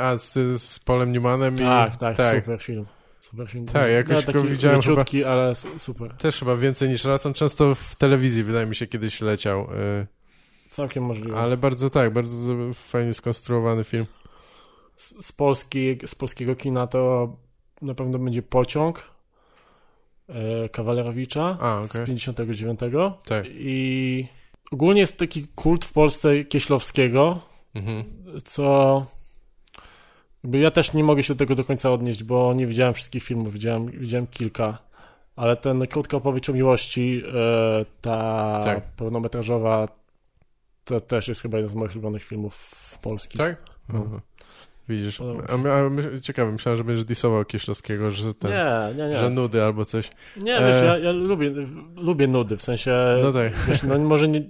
a 0.00 0.18
z, 0.18 0.32
z 0.62 0.78
Polem 0.80 1.12
Newmanem 1.12 1.58
Tak, 1.58 1.94
i... 1.94 1.98
tak, 1.98 2.16
tak. 2.16 2.36
super 2.44 2.62
film. 2.62 2.86
Super 3.20 3.50
film. 3.50 3.66
Tak, 3.66 3.90
jakoś 3.90 4.24
taki 4.24 4.32
go 4.38 4.44
widziałem 4.44 4.82
chyba- 4.82 5.04
ale 5.30 5.54
su- 5.54 5.78
super. 5.78 6.14
Też 6.14 6.38
chyba 6.38 6.56
więcej 6.56 6.88
niż 6.88 7.04
raz. 7.04 7.26
On 7.26 7.32
często 7.34 7.74
w 7.74 7.96
telewizji, 7.96 8.44
wydaje 8.44 8.66
mi 8.66 8.76
się, 8.76 8.86
kiedyś 8.86 9.20
leciał. 9.20 9.60
e, 9.60 10.06
Całkiem 10.68 11.04
możliwe. 11.04 11.36
Ale 11.36 11.56
bardzo 11.56 11.90
tak, 11.90 12.12
bardzo 12.12 12.54
fajnie 12.74 13.14
skonstruowany 13.14 13.84
film. 13.84 14.06
Z, 14.96 15.26
z, 15.26 15.32
Polski, 15.32 15.98
z 16.06 16.14
polskiego 16.14 16.56
kina 16.56 16.86
to 16.86 17.32
na 17.82 17.94
pewno 17.94 18.18
będzie 18.18 18.42
Pociąg 18.42 19.10
e, 20.28 20.68
Kawalerowicza 20.68 21.58
A, 21.60 21.86
z 21.86 21.90
okej. 21.90 22.06
59. 22.06 22.80
Tak. 23.26 23.44
I 23.48 24.28
ogólnie 24.72 25.00
jest 25.00 25.18
taki 25.18 25.46
kult 25.54 25.84
w 25.84 25.92
Polsce 25.92 26.44
Kieślowskiego, 26.44 27.40
Mhm. 27.74 28.04
co 28.44 29.06
ja 30.52 30.70
też 30.70 30.92
nie 30.92 31.04
mogę 31.04 31.22
się 31.22 31.34
do 31.34 31.38
tego 31.38 31.54
do 31.54 31.64
końca 31.64 31.92
odnieść, 31.92 32.24
bo 32.24 32.54
nie 32.54 32.66
widziałem 32.66 32.94
wszystkich 32.94 33.22
filmów, 33.24 33.52
widziałem, 33.52 33.86
widziałem 33.90 34.26
kilka, 34.26 34.78
ale 35.36 35.56
ten 35.56 35.86
krótka 35.86 36.16
opowieść 36.16 36.50
o 36.50 36.52
miłości, 36.52 37.22
e, 37.34 37.84
ta 38.00 38.60
Tak. 38.64 38.82
pełnometrażowa, 38.96 39.88
to 40.84 41.00
też 41.00 41.28
jest 41.28 41.42
chyba 41.42 41.58
jeden 41.58 41.70
z 41.70 41.74
moich 41.74 41.92
ulubionych 41.92 42.22
filmów 42.24 42.74
polskich. 43.02 43.38
Tak? 43.38 43.56
No. 43.88 43.98
Mhm. 43.98 44.20
Widzisz. 44.88 45.20
A, 45.48 45.56
my- 45.56 45.72
a, 45.72 45.88
my- 45.90 46.20
ciekawe, 46.20 46.52
myślałem, 46.52 46.76
że 46.78 46.84
będziesz 46.84 47.04
disował 47.04 47.44
Kieślowskiego, 47.44 48.10
że 48.10 48.34
ten... 48.34 48.50
Nie, 48.50 48.94
nie, 49.04 49.08
nie. 49.08 49.16
Że 49.16 49.30
nudy 49.30 49.62
albo 49.62 49.84
coś. 49.84 50.10
Nie, 50.36 50.56
E. 50.56 50.60
wiesz, 50.72 50.84
ja, 50.86 50.98
ja 50.98 51.12
lubię, 51.12 51.50
lubię 51.96 52.26
nudy, 52.26 52.56
w 52.56 52.62
sensie, 52.62 52.96
No 53.22 53.32
tak. 53.32 53.52
wiesz, 53.68 53.82
no 53.82 53.98
może 53.98 54.28
nie, 54.28 54.40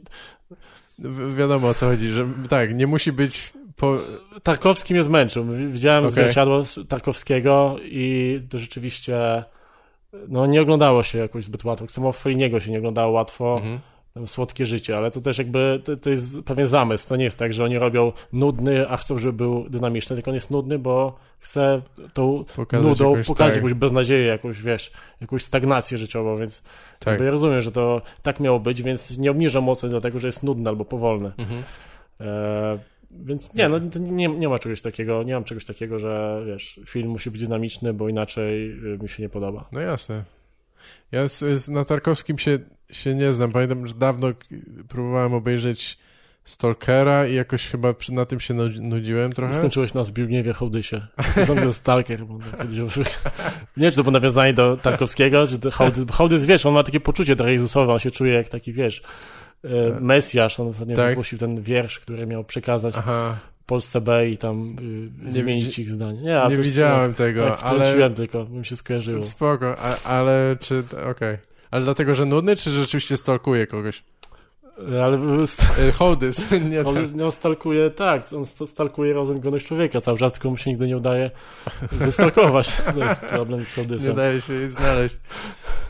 Wi- 0.99 1.35
wiadomo 1.37 1.69
o 1.69 1.75
co 1.75 1.87
chodzi, 1.87 2.09
że 2.09 2.27
tak, 2.49 2.75
nie 2.75 2.87
musi 2.87 3.13
być 3.13 3.53
po... 3.77 3.99
Tarkowski 4.43 4.95
mnie 4.95 5.03
zmęczył. 5.03 5.45
Widziałem 5.69 6.05
Okej. 6.05 6.13
zwierciadło 6.13 6.63
Tarkowskiego 6.89 7.77
i 7.83 8.39
to 8.51 8.59
rzeczywiście 8.59 9.45
no 10.29 10.47
nie 10.47 10.63
oglądało 10.63 11.03
się 11.03 11.19
jakoś 11.19 11.45
zbyt 11.45 11.65
łatwo. 11.65 11.89
Samo 11.89 12.13
Feliniego 12.13 12.61
się 12.61 12.71
nie 12.71 12.79
oglądało 12.79 13.13
łatwo. 13.13 13.57
Mhm. 13.57 13.81
Tam 14.15 14.27
Słodkie 14.27 14.67
życie, 14.67 14.97
ale 14.97 15.11
to 15.11 15.21
też 15.21 15.39
jakby 15.39 15.83
to, 15.85 15.97
to 15.97 16.11
jest 16.11 16.43
pewien 16.43 16.67
zamysł. 16.67 17.09
To 17.09 17.17
nie 17.17 17.25
jest 17.25 17.39
tak, 17.39 17.53
że 17.53 17.65
oni 17.65 17.79
robią 17.79 18.13
nudny, 18.33 18.89
a 18.89 18.97
chcą, 18.97 19.19
żeby 19.19 19.33
był 19.33 19.69
dynamiczny, 19.69 20.17
tylko 20.17 20.31
on 20.31 20.35
jest 20.35 20.51
nudny, 20.51 20.79
bo 20.79 21.19
chce 21.39 21.83
tą 22.15 22.45
Pokazać 22.57 22.87
nudą 22.87 23.11
jakąś, 23.11 23.27
pokazać 23.27 23.55
tak, 23.55 23.63
jakąś 23.63 23.75
beznadzieję, 23.75 24.27
jakąś, 24.27 24.63
wiesz, 24.63 24.91
jakąś 25.21 25.43
stagnację 25.43 25.99
życiową, 25.99 26.37
więc 26.37 26.63
tak. 26.99 27.21
ja 27.21 27.31
rozumiem, 27.31 27.63
że 27.63 27.73
to 27.73 28.03
tak 28.23 28.41
miało 28.41 28.61
być, 28.61 28.83
więc 28.83 29.19
nie 29.19 29.31
obniżam 29.31 29.69
ocen 29.69 29.91
dlatego, 29.91 30.19
że 30.19 30.29
jest 30.29 30.43
nudny 30.43 30.71
albo 30.71 30.85
powolny. 30.85 31.33
Mhm. 31.39 31.63
E, 32.21 32.79
więc 33.11 33.55
nie, 33.55 33.69
no 33.69 33.79
nie, 34.01 34.29
nie 34.29 34.49
ma 34.49 34.59
czegoś 34.59 34.81
takiego, 34.83 35.23
nie 35.23 35.35
mam 35.35 35.45
czegoś 35.45 35.65
takiego, 35.65 35.99
że 35.99 36.43
wiesz, 36.47 36.81
film 36.87 37.09
musi 37.11 37.31
być 37.31 37.41
dynamiczny, 37.41 37.95
bo 37.95 38.09
inaczej 38.09 38.71
y, 38.95 38.99
mi 39.03 39.09
się 39.09 39.23
nie 39.23 39.29
podoba. 39.29 39.69
No 39.73 39.81
jasne. 39.81 40.25
Ja 41.13 41.29
z, 41.29 41.39
z, 41.39 41.69
na 41.69 41.85
Tarkowskim 41.85 42.39
się, 42.39 42.59
się 42.91 43.15
nie 43.15 43.33
znam. 43.33 43.53
Pamiętam, 43.53 43.87
że 43.89 43.95
dawno 43.95 44.29
próbowałem 44.89 45.35
obejrzeć 45.35 45.99
Stalkera 46.45 47.27
i 47.27 47.35
jakoś 47.35 47.67
chyba 47.67 47.95
przy, 47.95 48.13
na 48.13 48.25
tym 48.27 48.41
się 48.41 48.55
nu- 48.55 48.69
nudziłem 48.81 49.33
trochę. 49.33 49.53
Skończyłeś 49.53 49.95
na 49.95 50.05
Zbigniewie 50.05 50.53
Hołdysie. 50.53 51.07
Znam 51.45 51.73
Stalker. 51.73 52.25
bo 52.27 52.39
kiedyś- 52.39 52.99
Nie 53.77 53.91
czy 53.91 53.97
to 53.97 54.03
było 54.03 54.13
nawiązanie 54.13 54.55
do 54.55 54.77
Tarkowskiego, 54.77 55.47
czy 55.47 55.71
Hołdys, 55.71 56.05
Hołdys, 56.13 56.45
wiesz, 56.45 56.67
on 56.67 56.75
ma 56.75 56.83
takie 56.83 57.01
poczucie 57.01 57.37
trochę 57.37 57.53
Jezusowe, 57.53 57.93
on 57.93 57.99
się 57.99 58.11
czuje 58.11 58.33
jak 58.35 58.49
taki, 58.49 58.73
wiesz, 58.73 59.03
Mesjasz, 60.01 60.61
on 60.61 60.69
ostatnio 60.69 60.97
Tak. 60.97 61.09
wygłosił 61.09 61.39
ten 61.39 61.63
wiersz, 61.63 62.01
który 62.01 62.27
miał 62.27 62.45
przekazać 62.45 62.95
Aha, 62.99 63.37
Polsce 63.67 64.01
B 64.01 64.29
i 64.29 64.39
tam 64.39 64.77
y, 65.27 65.31
zmienić 65.31 65.79
ich 65.79 65.91
zdanie. 65.91 66.21
Nie, 66.21 66.43
nie 66.49 66.57
to 66.57 66.63
widziałem 66.63 67.15
tego, 67.15 67.51
Tak, 67.51 67.63
ale... 67.63 68.11
tylko, 68.11 68.45
mi 68.45 68.67
się 68.67 68.77
skojarzyło. 68.77 69.23
Spoko, 69.23 69.77
a, 69.79 70.09
ale 70.09 70.57
czy... 70.61 70.83
Okej. 71.11 71.39
Ale 71.71 71.85
dlatego, 71.85 72.15
że 72.15 72.25
nudny, 72.25 72.57
czy 72.57 72.71
rzeczywiście 72.71 73.17
stalkuje 73.17 73.67
kogoś? 73.67 74.03
Ale 75.03 75.19
Y, 75.89 75.93
Hołdys, 75.93 76.47
nie 76.71 76.81
On, 76.81 76.95
tak. 76.95 77.05
on 77.25 77.33
stalkuje, 77.33 77.91
tak, 77.91 78.23
on 78.37 78.45
st- 78.45 78.67
stalkuje 78.71 79.13
rozumność 79.13 79.67
człowieka 79.67 80.01
cały 80.01 80.19
czas, 80.19 80.33
tylko 80.33 80.51
mu 80.51 80.57
się 80.57 80.71
nigdy 80.71 80.87
nie 80.87 80.97
udaje 80.97 81.31
wystalkować. 81.93 82.77
To 82.95 83.05
jest 83.05 83.21
problem 83.21 83.65
z 83.65 83.77
Nie 83.77 83.85
Hołdysem. 83.85 84.17
daje 84.17 84.41
się 84.41 84.53
jej 84.53 84.69
znaleźć. 84.69 85.17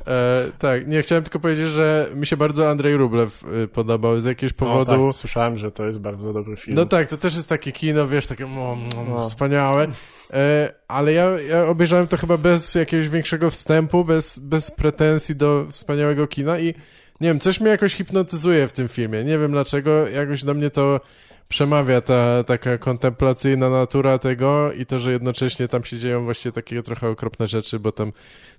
E, 0.07 0.45
tak, 0.59 0.87
nie, 0.87 1.03
chciałem 1.03 1.25
tylko 1.25 1.41
powiedzieć, 1.41 1.67
że 1.67 2.09
mi 2.15 2.27
się 2.27 2.37
bardzo 2.37 2.71
Andrzej 2.71 2.97
Rublew 2.97 3.45
y, 3.65 3.69
podobał 3.69 4.21
z 4.21 4.25
jakiegoś 4.25 4.53
powodu. 4.53 4.97
No, 4.97 5.07
tak, 5.07 5.17
słyszałem, 5.17 5.57
że 5.59 5.71
to 5.71 5.87
jest 5.87 5.99
bardzo 5.99 6.33
dobry 6.33 6.57
film. 6.57 6.77
No 6.77 6.85
tak, 6.85 7.09
to 7.09 7.17
też 7.17 7.37
jest 7.37 7.49
takie 7.49 7.73
kino, 7.73 8.09
wiesz, 8.09 8.27
takie 8.27 8.47
no, 8.47 8.77
no, 8.97 9.05
No. 9.09 9.23
wspaniałe, 9.23 9.87
e, 10.33 10.73
ale 10.89 11.13
ja, 11.13 11.25
ja 11.41 11.67
obejrzałem 11.67 12.07
to 12.07 12.17
chyba 12.17 12.37
bez 12.37 12.75
jakiegoś 12.75 13.09
większego 13.09 13.51
wstępu, 13.51 14.05
bez, 14.05 14.39
bez 14.39 14.71
pretensji 14.71 15.37
do 15.37 15.67
wspaniałego 15.71 16.27
kina 16.27 16.59
i 16.59 16.75
nie 17.21 17.29
wiem, 17.29 17.41
coś 17.41 17.61
mnie 17.61 17.71
jakoś 17.71 17.95
hipnotyzuje 17.95 18.69
w 18.69 18.73
tym 18.73 18.89
filmie. 18.89 19.25
Nie 19.25 19.39
wiem 19.39 19.51
dlaczego, 19.51 20.09
jakoś 20.09 20.45
do 20.45 20.55
mnie 20.55 20.71
to 20.71 21.01
przemawia 21.49 22.01
ta 22.01 22.45
taka 22.45 22.79
kontemplacyjna 22.79 23.71
natura 23.71 24.19
tego 24.19 24.73
i 24.73 24.87
to, 24.87 24.99
że 24.99 25.13
jednocześnie 25.13 25.69
tam 25.69 25.85
się 25.85 25.99
dzieją 25.99 26.25
właśnie 26.25 26.53
takie 26.53 26.83
trochę 26.83 27.09
okropne 27.09 27.47
rzeczy, 27.49 27.79
bo 27.79 27.93
tam 27.93 28.13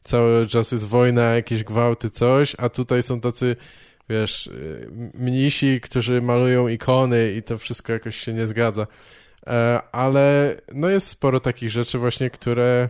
cały 0.04 0.48
czas 0.48 0.72
jest 0.72 0.88
wojna, 0.88 1.22
jakieś 1.22 1.64
gwałty, 1.64 2.10
coś, 2.10 2.56
a 2.58 2.70
tutaj 2.70 3.04
są 3.04 3.22
tacy 3.22 3.56
wiesz, 4.10 4.48
y, 4.48 4.90
mnisi, 5.14 5.82
którzy 5.82 6.22
malują 6.22 6.68
ikony 6.68 7.32
i 7.32 7.44
to 7.44 7.58
wszystko 7.58 7.94
jakoś 7.94 8.16
się 8.16 8.34
nie 8.34 8.48
zgadza. 8.48 8.88
E, 9.48 9.82
Ale 9.92 10.56
no 10.74 10.90
jest 10.90 11.08
sporo 11.08 11.40
takich 11.40 11.70
rzeczy 11.70 11.98
właśnie, 11.98 12.30
które 12.30 12.90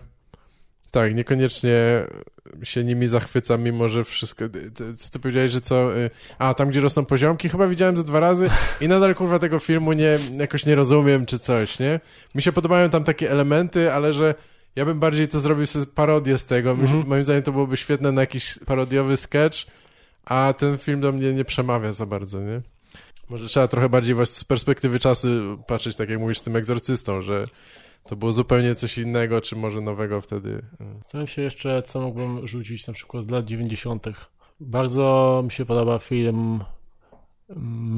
tak, 0.97 1.15
niekoniecznie 1.15 2.07
się 2.63 2.83
nimi 2.83 3.07
zachwycam, 3.07 3.63
mimo 3.63 3.89
że 3.89 4.03
wszystko... 4.03 4.45
Co 4.97 5.09
ty 5.09 5.19
powiedziałeś, 5.19 5.51
że 5.51 5.61
co... 5.61 5.97
y, 5.97 6.09
A, 6.39 6.53
tam 6.53 6.69
gdzie 6.69 6.81
rosną 6.81 7.05
poziomki, 7.05 7.49
chyba 7.49 7.67
widziałem 7.67 7.97
ze 7.97 8.03
dwa 8.03 8.19
razy 8.19 8.49
i 8.81 8.87
nadal 8.87 9.15
kurwa 9.15 9.39
tego 9.39 9.59
filmu 9.59 9.93
nie, 9.93 10.19
jakoś 10.37 10.65
nie 10.65 10.75
rozumiem 10.75 11.25
czy 11.25 11.39
coś, 11.39 11.79
nie? 11.79 11.99
Mi 12.35 12.41
się 12.41 12.51
podobają 12.51 12.89
tam 12.89 13.03
takie 13.03 13.31
elementy, 13.31 13.93
ale 13.93 14.13
że 14.13 14.35
ja 14.75 14.85
bym 14.85 14.99
bardziej 14.99 15.27
to 15.27 15.39
zrobił 15.39 15.65
sobie 15.65 15.85
parodię 15.85 16.37
z 16.37 16.45
tego. 16.45 16.71
Mhm. 16.71 17.07
Moim 17.07 17.23
zdaniem 17.23 17.43
to 17.43 17.51
byłoby 17.51 17.77
świetne 17.77 18.11
na 18.11 18.21
jakiś 18.21 18.59
parodiowy 18.65 19.17
sketch, 19.17 19.57
a 20.25 20.53
ten 20.57 20.77
film 20.77 21.01
do 21.01 21.11
mnie 21.11 21.33
nie 21.33 21.45
przemawia 21.45 21.91
za 21.91 22.05
bardzo, 22.05 22.39
nie? 22.39 22.61
Może 23.29 23.47
trzeba 23.47 23.67
trochę 23.67 23.89
bardziej 23.89 24.15
właśnie 24.15 24.35
z 24.35 24.43
perspektywy 24.43 24.99
czasu 24.99 25.27
patrzeć, 25.67 25.95
tak 25.95 26.09
jak 26.09 26.19
mówisz 26.19 26.39
z 26.39 26.43
tym 26.43 26.55
egzorcystą, 26.55 27.21
że 27.21 27.47
to 28.07 28.15
było 28.15 28.31
zupełnie 28.31 28.75
coś 28.75 28.97
innego, 28.97 29.41
czy 29.41 29.55
może 29.55 29.81
nowego 29.81 30.21
wtedy. 30.21 30.61
Zastanawiam 31.01 31.27
się 31.27 31.41
jeszcze, 31.41 31.81
co 31.83 32.01
mógłbym 32.01 32.47
rzucić 32.47 32.87
na 32.87 32.93
przykład 32.93 33.23
z 33.23 33.29
lat 33.29 33.45
90. 33.45 34.07
Bardzo 34.59 35.41
mi 35.45 35.51
się 35.51 35.65
podoba 35.65 35.99
film 35.99 36.63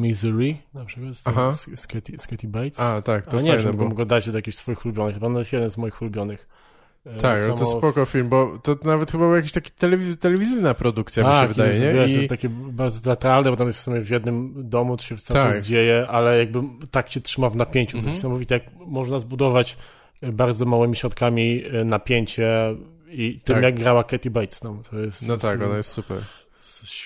Misery, 0.01 0.57
na 0.73 0.85
przykład 0.85 1.15
z, 1.15 1.27
Aha. 1.27 1.53
z, 1.53 1.79
z, 1.79 1.87
Katy, 1.87 2.13
z 2.19 2.27
Katy 2.27 2.47
Bates. 2.47 2.79
A, 2.79 3.01
tak, 3.01 3.27
to 3.27 3.41
nie 3.41 3.53
fajne 3.55 3.71
mógłbym 3.71 3.93
go 3.93 4.05
dać 4.05 4.29
do 4.31 4.37
jakichś 4.37 4.57
swoich 4.57 4.85
ulubionych. 4.85 5.23
On 5.23 5.35
jest 5.35 5.53
jeden 5.53 5.69
z 5.69 5.77
moich 5.77 6.01
ulubionych. 6.01 6.47
E, 7.05 7.17
Tak, 7.17 7.43
to 7.43 7.55
samo- 7.65 7.77
spoko 7.77 8.05
film, 8.05 8.29
bo 8.29 8.59
to 8.63 8.75
nawet 8.83 9.11
chyba 9.11 9.23
był 9.25 9.35
jakiś 9.35 9.51
taki 9.51 9.71
telewiz- 9.71 10.17
telewizyjna 10.17 10.73
produkcja, 10.73 11.23
mi 11.23 11.29
się 11.29 11.33
tak, 11.35 11.49
wydaje, 11.49 11.69
jest, 11.69 11.81
nie? 11.81 11.93
Wiesz, 11.93 12.11
I... 12.11 12.13
jest 12.15 12.29
takie 12.29 12.49
bardzo 12.49 13.01
teatralne, 13.01 13.49
bo 13.51 13.57
tam 13.57 13.67
jest 13.67 13.79
w 13.79 13.83
sumie 13.83 14.01
w 14.01 14.09
jednym 14.09 14.53
domu, 14.69 14.97
to 14.97 15.03
się 15.03 15.17
cały 15.17 15.39
Tak. 15.53 15.61
dzieje, 15.61 16.07
ale 16.09 16.37
jakby 16.39 16.61
tak 16.91 17.09
cię 17.09 17.21
trzyma 17.21 17.49
w 17.49 17.55
napięciu. 17.55 17.91
To 17.91 17.97
Mhm. 17.97 18.07
jest 18.13 18.23
niesamowite, 18.23 18.53
jak 18.53 18.63
można 18.87 19.19
zbudować 19.19 19.77
bardzo 20.21 20.65
małymi 20.65 20.95
środkami 20.95 21.63
e, 21.73 21.85
napięcie 21.85 22.75
i 23.11 23.39
tym, 23.43 23.53
Tak. 23.53 23.63
jak 23.63 23.75
grała 23.79 24.03
Katy 24.03 24.29
Bates. 24.31 24.63
No, 24.63 24.81
to 24.91 24.99
jest, 24.99 25.27
No 25.27 25.37
tak, 25.37 25.61
ona 25.63 25.77
jest 25.77 25.91
super. 25.91 26.17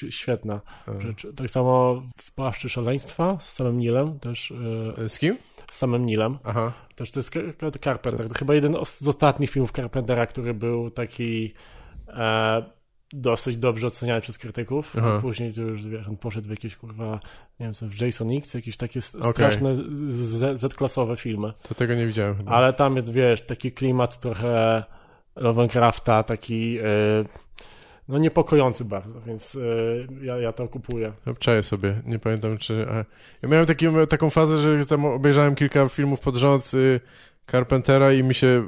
świetna 0.10 0.62
E, 0.88 1.02
rzecz. 1.02 1.28
Tak 1.36 1.50
samo 1.50 2.04
w 2.18 2.32
Paszczy 2.32 2.70
Szaleństwa 2.70 3.38
z 3.40 3.54
samym 3.54 3.78
Nilem, 3.78 4.20
też 4.20 4.54
e, 4.98 5.10
Z 5.10 5.20
kim? 5.20 5.38
z 5.72 5.78
samym 5.78 6.06
Nilem. 6.06 6.38
Aha, 6.44 6.74
Też 6.96 7.12
to 7.12 7.20
jest 7.20 7.32
Car- 7.36 7.54
Car- 7.58 7.80
Carpenter. 7.84 8.28
To 8.30 8.36
chyba 8.36 8.54
jeden 8.54 8.76
z 8.86 9.08
ostatnich 9.08 9.50
filmów 9.50 9.72
Carpentera, 9.72 10.26
który 10.28 10.54
był 10.54 10.92
taki 10.92 11.54
e, 12.08 12.64
dosyć 13.14 13.58
dobrze 13.58 13.88
oceniany 13.88 14.22
przez 14.22 14.38
krytyków. 14.38 14.96
Aha. 14.98 15.16
A 15.18 15.22
później 15.22 15.54
to 15.54 15.62
już, 15.62 15.88
wiesz, 15.88 16.08
on 16.08 16.18
poszedł 16.18 16.48
w 16.48 16.52
jakieś, 16.52 16.76
kurwa, 16.76 17.20
nie 17.60 17.66
wiem 17.66 17.74
co, 17.74 17.88
w 17.88 18.02
Jason 18.02 18.38
X, 18.38 18.54
jakieś 18.54 18.78
takie 18.78 19.02
straszne 19.02 19.76
Z-klasowe 20.56 21.18
filmy. 21.18 21.54
to 21.62 21.76
tego 21.76 21.96
nie 21.96 22.08
widziałem 22.08 22.38
chyba. 22.38 22.52
Ale 22.52 22.74
tam 22.74 22.96
jest, 22.96 23.12
wiesz, 23.12 23.42
taki 23.42 23.72
klimat 23.72 24.20
trochę 24.20 24.84
Lovecrafta, 25.36 26.24
taki 26.24 26.78
e, 26.78 26.84
no 28.08 28.18
niepokojący 28.18 28.86
bardzo, 28.86 29.22
więc 29.22 29.56
y, 29.56 30.08
ja, 30.22 30.38
ja 30.38 30.52
to 30.52 30.68
kupuję. 30.68 31.14
Obczaję 31.26 31.64
sobie, 31.64 32.02
nie 32.06 32.20
pamiętam 32.20 32.58
czy... 32.58 32.86
A, 32.90 32.96
ja 33.42 33.50
miałem 33.50 33.66
taki, 33.66 33.88
taką 34.10 34.30
fazę, 34.30 34.58
że 34.58 34.86
tam 34.86 35.06
obejrzałem 35.06 35.56
kilka 35.56 35.90
filmów 35.90 36.20
pod 36.20 36.36
rząd 36.36 36.72
y, 36.74 37.00
Carpentera 37.52 38.14
i 38.14 38.24
mi 38.24 38.34
się... 38.34 38.64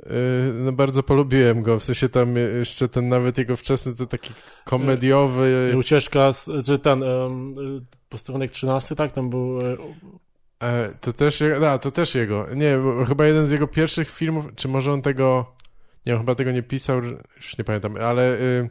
y, 0.00 0.52
No 0.54 0.72
bardzo 0.72 1.02
polubiłem 1.02 1.62
go, 1.62 1.78
w 1.78 1.84
sensie 1.84 2.08
tam 2.08 2.36
jeszcze 2.36 2.88
ten 2.88 3.08
nawet 3.08 3.38
jego 3.38 3.56
wczesny 3.56 3.94
to 3.94 4.06
taki 4.06 4.32
komediowy... 4.64 5.70
Y, 5.72 5.78
Ucieczka, 5.78 6.32
z, 6.32 6.50
czy 6.66 6.78
ten 6.78 7.02
um, 7.02 7.54
posterunek 8.08 8.50
13, 8.50 8.94
tak? 8.94 9.12
Tam 9.12 9.30
był... 9.30 9.58
y, 9.58 9.76
E, 10.62 10.94
to 11.00 11.12
też, 11.12 11.42
a, 11.66 11.78
to 11.78 11.90
też 11.90 12.14
jego. 12.14 12.46
Nie, 12.54 12.78
bo 12.78 13.04
chyba 13.04 13.26
jeden 13.26 13.46
z 13.46 13.50
jego 13.50 13.66
pierwszych 13.66 14.10
filmów, 14.10 14.44
czy 14.56 14.68
może 14.68 14.92
on 14.92 15.02
tego, 15.02 15.52
nie 16.06 16.12
wiem, 16.12 16.18
chyba 16.18 16.34
tego 16.34 16.52
nie 16.52 16.62
pisał, 16.62 17.02
już 17.36 17.58
nie 17.58 17.64
pamiętam, 17.64 17.96
ale 18.00 18.38
y, 18.40 18.68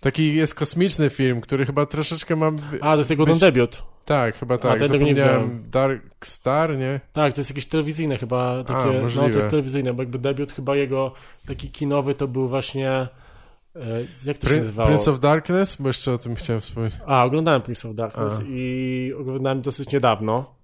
taki 0.00 0.34
jest 0.34 0.54
kosmiczny 0.54 1.10
film, 1.10 1.40
który 1.40 1.66
chyba 1.66 1.86
troszeczkę 1.86 2.36
ma... 2.36 2.52
A, 2.80 2.92
to 2.92 2.98
jest 2.98 3.10
jego 3.10 3.24
Być- 3.24 3.40
debiut. 3.40 3.82
Tak, 4.04 4.36
chyba 4.36 4.58
tak, 4.58 4.80
nie 4.80 4.88
zapomniałem. 4.88 5.64
Dark 5.70 6.26
Star, 6.26 6.78
nie? 6.78 7.00
Tak, 7.12 7.32
to 7.34 7.40
jest 7.40 7.50
jakieś 7.50 7.66
telewizyjne 7.66 8.18
chyba. 8.18 8.64
Takie, 8.64 8.92
no 8.92 9.02
możliwe. 9.02 9.30
to 9.30 9.38
jest 9.38 9.50
telewizyjne, 9.50 9.94
bo 9.94 10.02
jakby 10.02 10.18
debiut 10.18 10.52
chyba 10.52 10.76
jego 10.76 11.12
taki 11.46 11.70
kinowy 11.70 12.14
to 12.14 12.28
był 12.28 12.48
właśnie... 12.48 12.90
e, 12.90 13.08
Jak 14.26 14.38
to 14.38 14.48
się 14.48 14.54
Prin- 14.54 14.58
nazywało? 14.58 14.86
Prince 14.86 15.08
of 15.08 15.20
Darkness? 15.20 15.76
Bo 15.76 15.88
jeszcze 15.88 16.12
o 16.12 16.18
tym 16.18 16.34
chciałem 16.34 16.60
wspomnieć. 16.60 16.94
A, 17.06 17.24
oglądałem 17.24 17.62
Prince 17.62 17.84
of 17.84 17.94
Darkness 17.94 18.34
A. 18.38 18.42
i 18.48 19.12
oglądałem 19.18 19.62
dosyć 19.62 19.92
niedawno. 19.92 20.54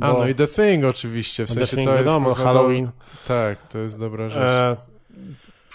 A, 0.00 0.12
bo- 0.12 0.18
no 0.18 0.28
i 0.28 0.34
The 0.34 0.46
Thing 0.46 0.84
oczywiście, 0.84 1.44
w 1.46 1.48
The 1.48 1.54
sensie 1.54 1.76
Thing, 1.76 1.88
to 1.88 1.94
jest... 1.94 2.04
wiadomo, 2.06 2.34
Halloween. 2.34 2.90
Tak, 3.28 3.68
to 3.68 3.78
jest 3.78 3.98
dobra 3.98 4.28
rzecz. 4.28 4.38
E, 4.42 4.76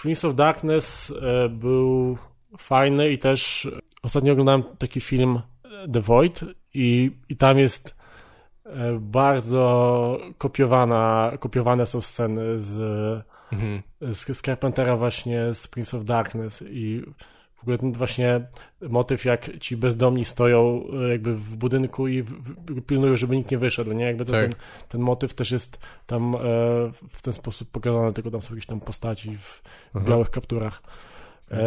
Prince 0.02 0.24
of 0.24 0.34
Darkness 0.34 1.12
e, 1.22 1.48
był 1.48 2.16
fajny 2.58 3.08
i 3.10 3.18
też 3.18 3.68
ostatnio 4.02 4.32
oglądałem 4.32 4.62
taki 4.78 5.00
film 5.00 5.40
The 5.92 6.00
Void 6.00 6.40
i, 6.74 7.10
i 7.28 7.36
tam 7.36 7.58
jest 7.58 7.96
e, 8.66 8.98
bardzo 9.00 10.18
kopiowana, 10.38 11.32
kopiowane 11.40 11.86
są 11.86 12.00
sceny 12.00 12.58
z, 12.58 13.24
Mhm. 13.52 13.82
z, 14.00 14.36
z 14.36 14.42
Carpentera 14.42 14.96
właśnie 14.96 15.54
z 15.54 15.68
Prince 15.68 15.94
of 15.94 16.04
Darkness 16.04 16.64
i 16.70 17.02
w 17.56 17.62
ogóle 17.62 17.78
ten 17.78 17.92
właśnie 17.92 18.40
motyw, 18.88 19.24
jak 19.24 19.58
ci 19.58 19.76
bezdomni 19.76 20.24
stoją 20.24 20.84
e, 21.06 21.08
jakby 21.08 21.34
w 21.34 21.56
budynku 21.56 22.08
i 22.08 22.24
pilnują, 22.86 23.16
żeby 23.16 23.36
nikt 23.36 23.50
nie 23.50 23.58
wyszedł, 23.58 23.92
nie? 23.92 24.04
Jakby 24.04 24.24
to 24.24 24.32
Tak. 24.32 24.42
ten, 24.42 24.54
ten 24.88 25.00
motyw 25.00 25.34
też 25.34 25.50
jest 25.50 25.78
tam 26.06 26.34
e, 26.34 26.38
w 27.08 27.22
ten 27.22 27.32
sposób 27.32 27.70
pokazany, 27.70 28.12
tylko 28.12 28.30
tam 28.30 28.42
są 28.42 28.54
jakieś 28.54 28.66
tam 28.66 28.80
postaci 28.80 29.38
w 29.38 29.62
Aha. 29.94 30.04
białych 30.08 30.30
kapturach. 30.30 30.82
Tak. 31.48 31.58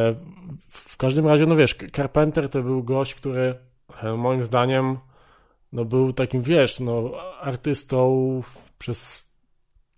W 0.69 0.97
każdym 0.97 1.27
razie, 1.27 1.45
no 1.45 1.55
wiesz, 1.55 1.75
Carpenter 1.95 2.49
to 2.49 2.63
był 2.63 2.83
gość, 2.83 3.15
który 3.15 3.55
moim 4.17 4.43
zdaniem 4.43 4.97
no 5.73 5.85
był 5.85 6.13
takim, 6.13 6.41
wiesz, 6.41 6.79
no 6.79 7.11
artystą 7.41 8.41
przez 8.77 9.23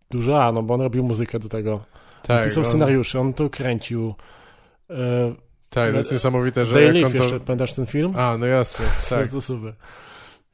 duże 0.09 0.43
A, 0.43 0.51
no 0.51 0.63
bo 0.63 0.73
on 0.73 0.81
robił 0.81 1.03
muzykę 1.03 1.39
do 1.39 1.49
tego. 1.49 1.85
Tak, 2.23 2.47
Pisał 2.47 2.63
on, 2.63 2.69
scenariusze, 2.69 3.19
on 3.19 3.33
to 3.33 3.49
kręcił. 3.49 4.13
E, 4.89 5.35
tak, 5.69 5.91
to 5.91 5.97
jest 5.97 6.11
niesamowite, 6.11 6.65
że 6.65 6.73
Day 6.73 6.93
jak 6.93 7.05
on 7.05 7.11
to... 7.13 7.23
jeszcze, 7.23 7.39
pamiętasz 7.39 7.73
ten 7.73 7.85
film? 7.85 8.13
A, 8.17 8.37
no 8.37 8.45
jasne, 8.45 8.85
tak. 9.09 9.31
To 9.31 9.41
super. 9.41 9.73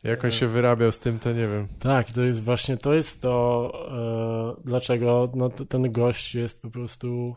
Jak 0.03 0.25
on 0.25 0.31
się 0.31 0.47
wyrabiał 0.47 0.91
z 0.91 0.99
tym, 0.99 1.19
to 1.19 1.31
nie 1.31 1.47
wiem. 1.47 1.67
Tak, 1.79 2.11
to 2.11 2.23
jest 2.23 2.43
właśnie, 2.43 2.77
to 2.77 2.93
jest 2.93 3.21
to, 3.21 4.57
e, 4.57 4.61
dlaczego 4.65 5.31
no, 5.35 5.49
ten 5.49 5.91
gość 5.91 6.35
jest 6.35 6.61
po 6.61 6.69
prostu 6.69 7.35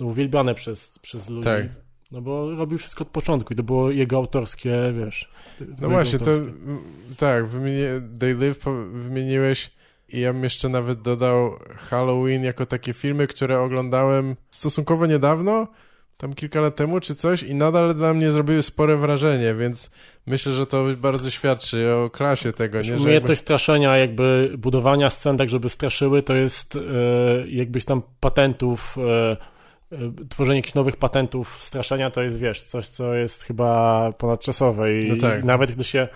no, 0.00 0.06
uwielbiany 0.06 0.54
przez, 0.54 0.98
przez 0.98 1.28
ludzi. 1.28 1.44
Tak. 1.44 1.66
No 2.10 2.20
bo 2.20 2.50
robił 2.50 2.78
wszystko 2.78 3.02
od 3.02 3.08
początku 3.08 3.52
i 3.52 3.56
to 3.56 3.62
było 3.62 3.90
jego 3.90 4.16
autorskie, 4.16 4.94
wiesz. 5.04 5.28
to 5.58 5.64
No 5.80 5.88
właśnie, 5.88 6.18
to 6.18 6.30
autorskie. 6.30 6.52
m, 6.66 6.78
tak, 7.16 7.46
wymienię, 7.46 7.88
They 8.20 8.34
Live 8.34 8.64
wymieniłeś 8.92 9.70
i 10.08 10.20
ja 10.20 10.32
bym 10.32 10.44
jeszcze 10.44 10.68
nawet 10.68 11.02
dodał 11.02 11.50
Halloween 11.76 12.44
jako 12.44 12.66
takie 12.66 12.92
filmy, 12.92 13.26
które 13.26 13.60
oglądałem 13.60 14.36
stosunkowo 14.50 15.06
niedawno, 15.06 15.68
tam 16.16 16.34
kilka 16.34 16.60
lat 16.60 16.76
temu 16.76 17.00
czy 17.00 17.14
coś 17.14 17.42
i 17.42 17.54
nadal 17.54 17.94
dla 17.94 18.14
mnie 18.14 18.30
zrobiły 18.30 18.62
spore 18.62 18.96
wrażenie, 18.96 19.54
więc 19.54 19.90
myślę, 20.26 20.52
że 20.52 20.66
to 20.66 20.84
bardzo 20.96 21.30
świadczy 21.30 21.94
o 21.94 22.10
klasie 22.10 22.52
tego, 22.52 22.78
nie? 22.78 22.84
Że 22.84 22.90
jakby... 22.92 23.04
Umiejętność 23.04 23.40
straszenia, 23.40 23.96
jakby 23.96 24.52
budowania 24.58 25.10
scen 25.10 25.36
tak, 25.36 25.48
żeby 25.48 25.68
straszyły, 25.68 26.22
to 26.22 26.34
jest 26.34 26.76
e, 26.76 26.80
jakbyś 27.48 27.84
tam 27.84 28.02
patentów, 28.20 28.96
e, 28.98 29.36
tworzenie 30.28 30.56
jakichś 30.58 30.74
nowych 30.74 30.96
patentów 30.96 31.62
straszenia, 31.62 32.10
to 32.10 32.22
jest, 32.22 32.38
wiesz, 32.38 32.62
coś, 32.62 32.88
co 32.88 33.14
jest 33.14 33.42
chyba 33.42 34.12
ponadczasowe 34.12 34.98
i, 35.00 35.08
No 35.08 35.16
tak. 35.16 35.42
i 35.42 35.46
nawet 35.46 35.70
gdy 35.70 35.84
się 35.84 36.08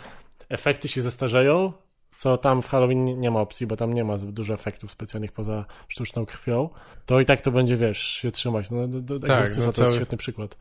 efekty 0.48 0.88
się 0.88 1.02
zestarzeją, 1.02 1.72
co 2.16 2.36
tam 2.36 2.62
w 2.62 2.68
Halloween 2.68 3.20
nie- 3.20 3.30
ma 3.30 3.40
opcji, 3.40 3.66
bo 3.66 3.76
tam 3.76 3.92
nie 3.94 4.04
ma 4.04 4.18
zbyt 4.18 4.34
dużo 4.34 4.54
efektów 4.54 4.90
specjalnych 4.90 5.32
poza 5.32 5.64
sztuczną 5.88 6.26
krwią, 6.26 6.68
to 7.06 7.20
i 7.20 7.24
tak 7.24 7.40
to 7.40 7.50
będzie, 7.50 7.76
wiesz, 7.76 7.98
się 8.02 8.30
trzymać. 8.30 8.70
No, 8.70 8.88
do, 8.88 9.00
do, 9.00 9.18
Tak, 9.26 9.48
no 9.50 9.56
to 9.56 9.62
jest 9.66 9.76
cały- 9.76 9.96
świetny 9.96 10.18
przykład. 10.18 10.56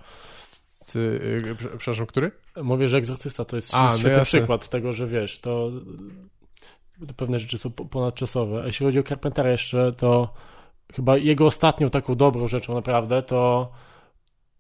Y, 0.96 1.56
prze- 1.58 1.78
przepraszam, 1.78 2.06
który? 2.06 2.32
Mówię, 2.64 2.90
że 2.90 2.98
Egzorcysta 2.98 3.46
to 3.46 3.56
jest 3.56 3.76
A, 3.76 3.84
no 3.84 3.92
świetny 3.92 4.12
jasne. 4.12 4.26
przykład 4.40 4.70
tego, 4.70 4.94
że 4.94 5.08
wiesz, 5.08 5.40
to 5.40 5.72
pewne 7.18 7.40
rzeczy 7.40 7.58
są 7.58 7.72
po- 7.72 7.86
ponadczasowe. 7.86 8.62
A 8.64 8.66
jeśli 8.66 8.86
chodzi 8.86 9.00
o 9.00 9.04
Carpentera 9.04 9.50
jeszcze, 9.50 9.94
to 9.98 10.34
chyba 10.94 11.18
jego 11.18 11.46
ostatnią 11.46 11.90
taką 11.90 12.16
dobrą 12.16 12.48
rzeczą 12.48 12.74
naprawdę 12.74 13.22
to 13.22 13.72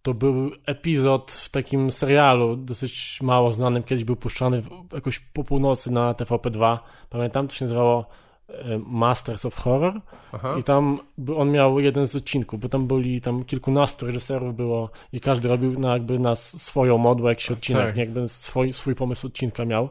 to 0.01 0.13
był 0.13 0.51
epizod 0.65 1.31
w 1.31 1.49
takim 1.49 1.91
serialu 1.91 2.55
dosyć 2.55 3.19
mało 3.21 3.53
znanym, 3.53 3.83
kiedyś 3.83 4.03
był 4.03 4.15
puszczany 4.15 4.61
w, 4.61 4.69
jakoś 4.93 5.19
po 5.19 5.43
północy 5.43 5.91
na 5.91 6.13
TVP2. 6.13 6.77
Pamiętam, 7.09 7.47
to 7.47 7.55
się 7.55 7.65
nazywało 7.65 8.05
e, 8.49 8.79
Masters 8.85 9.45
of 9.45 9.55
Horror 9.55 10.01
Aha. 10.31 10.55
i 10.59 10.63
tam 10.63 10.99
on 11.37 11.51
miał 11.51 11.79
jeden 11.79 12.07
z 12.07 12.15
odcinków, 12.15 12.59
bo 12.59 12.69
tam 12.69 12.87
byli 12.87 13.21
tam 13.21 13.43
kilkunastu 13.43 14.05
reżyserów 14.05 14.55
było 14.55 14.89
i 15.13 15.21
każdy 15.21 15.47
robił 15.47 15.79
na, 15.79 15.93
jakby 15.93 16.19
na 16.19 16.35
swoją 16.35 16.97
modłę 16.97 17.31
jakiś 17.31 17.51
odcinek, 17.51 17.85
Tak. 17.85 17.95
nie? 17.95 18.01
jakby 18.01 18.27
swój, 18.27 18.73
swój 18.73 18.95
pomysł 18.95 19.27
odcinka 19.27 19.65
miał. 19.65 19.89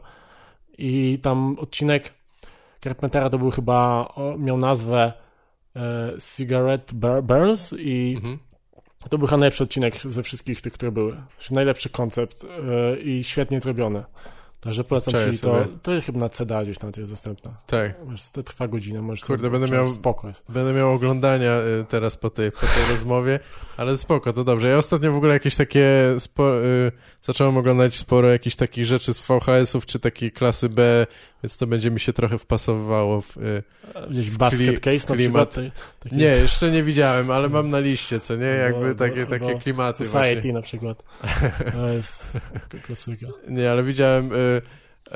I 0.77 1.19
tam 1.21 1.55
odcinek 1.59 2.13
Carpentera 2.83 3.29
to 3.29 3.37
był 3.37 3.51
chyba, 3.51 4.13
miał 4.37 4.57
nazwę 4.57 5.13
e, 5.75 6.13
Cigarette 6.37 6.93
Bur- 6.95 7.23
Burns 7.23 7.73
i 7.77 8.13
Mhm. 8.17 8.39
to 9.09 9.17
był 9.17 9.27
chyba 9.27 9.37
najlepszy 9.37 9.63
odcinek 9.63 9.95
ze 9.97 10.23
wszystkich 10.23 10.61
tych, 10.61 10.73
które 10.73 10.91
były. 10.91 11.15
Najlepszy 11.51 11.89
koncept 11.89 12.43
e, 12.43 12.99
i 12.99 13.23
świetnie 13.23 13.59
zrobiony. 13.59 14.03
Także 14.61 14.83
polecam 14.83 15.11
Cześć 15.13 15.39
ci 15.39 15.45
to. 15.45 15.65
To 15.83 15.91
jest 15.93 16.05
chyba 16.05 16.19
na 16.19 16.29
CDA 16.29 16.63
gdzieś 16.63 16.77
tam 16.77 16.91
jest 16.97 17.11
dostępna. 17.11 17.57
Tak. 17.67 17.93
To 18.31 18.43
trwa 18.43 18.67
godzinę, 18.67 19.01
możesz 19.01 19.25
Kurde, 19.25 19.43
sobie 19.47 19.59
będę 19.59 19.75
miał-. 19.75 19.97
Będę 20.49 20.73
miał 20.73 20.93
oglądania 20.93 21.51
y, 21.81 21.85
teraz 21.89 22.17
po 22.17 22.29
tej, 22.29 22.51
po 22.51 22.59
tej 22.59 22.85
rozmowie, 22.91 23.39
ale 23.77 23.97
spoko, 23.97 24.33
to 24.33 24.43
dobrze. 24.43 24.67
Ja 24.69 24.77
ostatnio 24.77 25.11
w 25.11 25.15
ogóle 25.15 25.33
jakieś 25.33 25.55
takie, 25.55 26.15
spo, 26.17 26.63
y, 26.63 26.91
zacząłem 27.21 27.57
oglądać 27.57 27.95
sporo 27.95 28.27
jakichś 28.29 28.55
takich 28.55 28.85
rzeczy 28.85 29.13
z 29.13 29.19
VHS-ów, 29.21 29.85
czy 29.85 29.99
takiej 29.99 30.31
klasy 30.31 30.69
B, 30.69 31.07
więc 31.43 31.57
to 31.57 31.67
będzie 31.67 31.91
mi 31.91 31.99
się 31.99 32.13
trochę 32.13 32.37
wpasowywało 32.39 33.21
w... 33.21 33.37
Y, 33.37 33.63
Gdzieś 34.09 34.29
w 34.29 34.37
basket 34.37 34.79
case 34.79 35.09
na 35.09 35.15
przykład. 35.15 35.53
tej- 35.53 35.71
taki- 35.99 36.15
nie, 36.15 36.25
jeszcze 36.25 36.71
nie 36.71 36.83
widziałem, 36.83 37.31
ale 37.31 37.49
mam 37.49 37.69
na 37.69 37.79
liście, 37.79 38.19
co 38.19 38.35
nie? 38.35 38.45
Jakby 38.45 38.85
Albo- 38.85 38.95
takie, 38.97 39.19
albo 39.21 39.31
takie 39.31 39.59
klimaty 39.59 40.05
Society 40.05 40.33
właśnie. 40.35 40.53
na 40.53 40.61
przykład. 40.61 41.03
To 41.73 41.87
jest 41.89 42.37
klasyka. 42.85 43.27
Nie, 43.47 43.71
ale 43.71 43.83
widziałem, 43.83 44.31
y, 44.33 44.35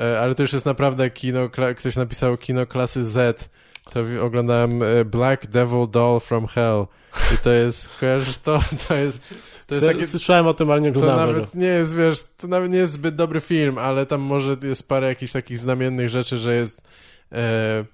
y, 0.00 0.18
ale 0.18 0.34
to 0.34 0.42
już 0.42 0.52
jest 0.52 0.66
naprawdę 0.66 1.10
kino, 1.10 1.50
ktoś 1.76 1.96
napisał 1.96 2.36
kino 2.36 2.66
klasy 2.66 3.04
Z, 3.04 3.50
to 3.90 4.00
oglądałem 4.22 4.80
Black 5.06 5.46
Devil 5.46 5.86
Doll 5.90 6.20
from 6.20 6.46
Hell 6.46 6.86
i 7.34 7.38
to 7.38 7.50
jest, 7.52 7.98
kojarzysz 8.00 8.38
to? 8.38 8.60
To 8.88 8.94
jest, 8.94 9.20
to 9.66 9.74
jest 9.74 9.86
takie... 9.86 10.06
Słyszałem 10.06 10.46
o 10.46 10.54
tym, 10.54 10.70
ale 10.70 10.80
nie 10.80 10.92
To 10.92 10.98
oglądałem 10.98 11.28
tego. 11.28 11.40
nawet 11.40 11.54
nie 11.54 11.66
jest, 11.66 11.96
wiesz, 11.96 12.18
to 12.36 12.48
nawet 12.48 12.70
nie 12.70 12.78
jest 12.78 12.92
zbyt 12.92 13.14
dobry 13.14 13.40
film, 13.40 13.78
ale 13.78 14.06
tam 14.06 14.20
może 14.20 14.56
jest 14.62 14.88
parę 14.88 15.06
jakichś 15.08 15.32
takich 15.32 15.58
znamiennych 15.58 16.08
rzeczy, 16.08 16.38
że 16.38 16.54
jest 16.54 16.82
e, 17.32 17.84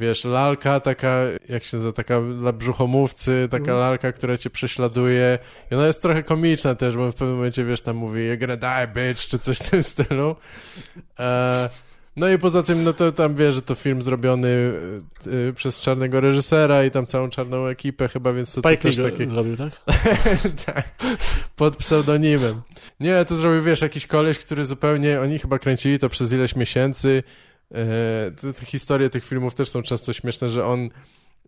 wiesz, 0.00 0.24
lalka 0.24 0.80
taka, 0.80 1.16
jak 1.48 1.64
się 1.64 1.76
nazywa, 1.76 1.92
taka 1.92 2.20
dla 2.20 2.52
brzuchomówcy, 2.52 3.48
taka 3.50 3.62
Mhm. 3.62 3.78
lalka, 3.78 4.12
która 4.12 4.36
cię 4.38 4.50
prześladuje 4.50 5.38
i 5.70 5.74
ona 5.74 5.86
jest 5.86 6.02
trochę 6.02 6.22
komiczna 6.22 6.74
też, 6.74 6.96
bo 6.96 7.12
w 7.12 7.14
pewnym 7.14 7.36
momencie, 7.36 7.64
wiesz, 7.64 7.82
tam 7.82 7.96
mówi 7.96 8.20
you're 8.20 8.38
gonna 8.38 8.56
die, 8.56 8.88
bitch, 9.08 9.20
czy 9.28 9.38
coś 9.38 9.58
w 9.58 9.70
tym 9.70 9.82
stylu. 9.82 10.36
E, 11.18 11.70
no 12.16 12.28
i 12.28 12.38
poza 12.38 12.62
tym, 12.62 12.84
no 12.84 12.92
to 12.92 13.12
tam 13.12 13.34
wiesz, 13.34 13.54
że 13.54 13.62
to 13.62 13.74
film 13.74 14.02
zrobiony 14.02 14.48
y, 15.26 15.52
przez 15.56 15.80
czarnego 15.80 16.20
reżysera 16.20 16.84
i 16.84 16.90
tam 16.90 17.06
całą 17.06 17.30
czarną 17.30 17.66
ekipę 17.66 18.08
chyba, 18.08 18.32
więc 18.32 18.54
to, 18.54 18.62
to 18.62 18.68
Spike 18.68 18.82
też 18.82 18.98
Lee 18.98 19.04
takie... 19.04 19.30
zrobił, 19.30 19.56
tak? 19.56 19.80
tak, 20.66 20.88
pod 21.56 21.76
pseudonimem. 21.76 22.62
Nie, 23.00 23.24
to 23.24 23.36
zrobił, 23.36 23.62
wiesz, 23.62 23.80
jakiś 23.80 24.06
koleś, 24.06 24.38
który 24.38 24.64
zupełnie, 24.64 25.20
oni 25.20 25.38
chyba 25.38 25.58
kręcili 25.58 25.98
to 25.98 26.08
przez 26.08 26.32
ileś 26.32 26.56
miesięcy. 26.56 27.22
E, 27.72 28.30
te, 28.30 28.52
te 28.52 28.66
historie 28.66 29.10
tych 29.10 29.24
filmów 29.24 29.54
też 29.54 29.68
są 29.68 29.82
często 29.82 30.12
śmieszne, 30.12 30.48
że 30.50 30.66
on 30.66 30.88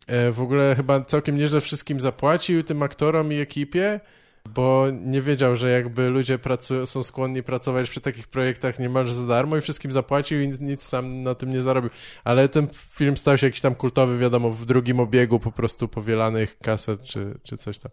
e, 0.07 0.33
w 0.33 0.41
ogóle 0.41 0.77
chyba 0.77 1.01
całkiem 1.01 1.37
nieźle 1.37 1.61
wszystkim 1.61 2.01
zapłacił, 2.01 2.63
tym 2.63 2.83
aktorom 2.83 3.33
i 3.33 3.37
ekipie 3.37 4.01
bo 4.49 4.87
nie 4.93 5.23
wiedział, 5.23 5.57
że 5.57 5.71
jakby 5.71 6.09
ludzie 6.09 6.39
są 6.85 7.03
skłonni 7.03 7.43
pracować 7.43 7.91
przy 7.91 8.01
takich 8.01 8.29
projektach 8.29 8.79
niemalże 8.79 9.15
za 9.15 9.27
darmo 9.27 9.57
i 9.57 9.61
wszystkim 9.61 9.93
zapłacił 9.93 10.41
i 10.41 10.49
nic 10.61 10.83
sam 10.83 11.23
na 11.23 11.35
tym 11.35 11.51
nie 11.51 11.63
zarobił. 11.63 11.91
Ale 12.25 12.49
ten 12.49 12.69
film 12.73 13.17
stał 13.17 13.39
się 13.39 13.47
jakiś 13.47 13.61
tam 13.61 13.75
kultowy, 13.75 14.19
wiadomo, 14.19 14.51
w 14.51 14.67
drugim 14.67 15.01
obiegu 15.01 15.41
po 15.41 15.53
prostu 15.53 15.89
powielanych 15.89 16.59
kaset 16.59 17.03
czy, 17.03 17.39
czy 17.43 17.57
coś 17.57 17.79
tam. 17.79 17.93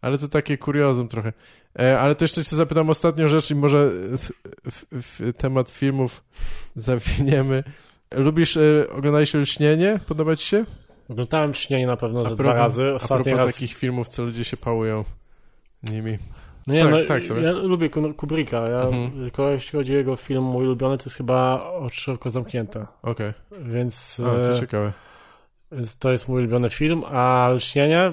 Ale 0.00 0.18
to 0.18 0.28
takie 0.28 0.58
kuriozum 0.58 1.08
trochę. 1.08 1.32
E, 1.78 2.00
ale 2.00 2.14
to 2.14 2.24
jeszcze 2.24 2.44
cię 2.44 2.56
zapytam 2.56 2.90
ostatnią 2.90 3.28
rzecz 3.28 3.50
i 3.50 3.54
może 3.54 3.90
w, 4.70 4.82
w 4.92 5.32
temat 5.36 5.70
filmów 5.70 6.24
zawiniemy. 6.76 7.64
Lubisz, 8.14 8.56
e, 8.56 8.90
oglądałeś 8.90 9.34
Lśnienie? 9.34 10.00
Podoba 10.06 10.36
ci 10.36 10.46
się? 10.46 10.64
Oglądałem 11.08 11.54
Śnienie 11.54 11.86
na 11.86 11.96
pewno 11.96 12.24
ze 12.24 12.36
dwa 12.36 12.54
razy. 12.54 12.94
Ostatni 12.94 13.32
a 13.32 13.34
propos 13.34 13.46
raz... 13.46 13.54
takich 13.54 13.74
filmów, 13.74 14.08
co 14.08 14.24
ludzie 14.24 14.44
się 14.44 14.56
pałują 14.56 15.04
nimi. 15.82 16.18
No 16.66 16.74
nie, 16.74 16.82
tak, 16.82 16.90
no, 16.90 17.04
tak 17.04 17.24
sobie. 17.24 17.42
ja 17.42 17.52
lubię 17.52 17.90
Kubricka. 18.16 18.68
Ja, 18.68 18.80
mhm. 18.80 19.10
Tylko 19.10 19.50
jeśli 19.50 19.78
chodzi 19.78 19.94
o 19.94 19.96
jego 19.96 20.16
film, 20.16 20.44
mój 20.44 20.66
ulubiony 20.66 20.98
to 20.98 21.04
jest 21.04 21.16
chyba 21.16 21.70
Oczy 21.70 22.00
szeroko 22.00 22.30
zamknięte. 22.30 22.86
Okej. 23.02 23.32
Okay. 23.50 23.64
Więc... 23.64 24.20
A, 24.20 24.44
to 24.44 24.54
e, 24.54 24.60
ciekawe. 24.60 24.92
Więc 25.72 25.98
to 25.98 26.12
jest 26.12 26.28
mój 26.28 26.40
ulubiony 26.40 26.70
film, 26.70 27.02
a 27.06 27.50
Lśnienie 27.54 28.12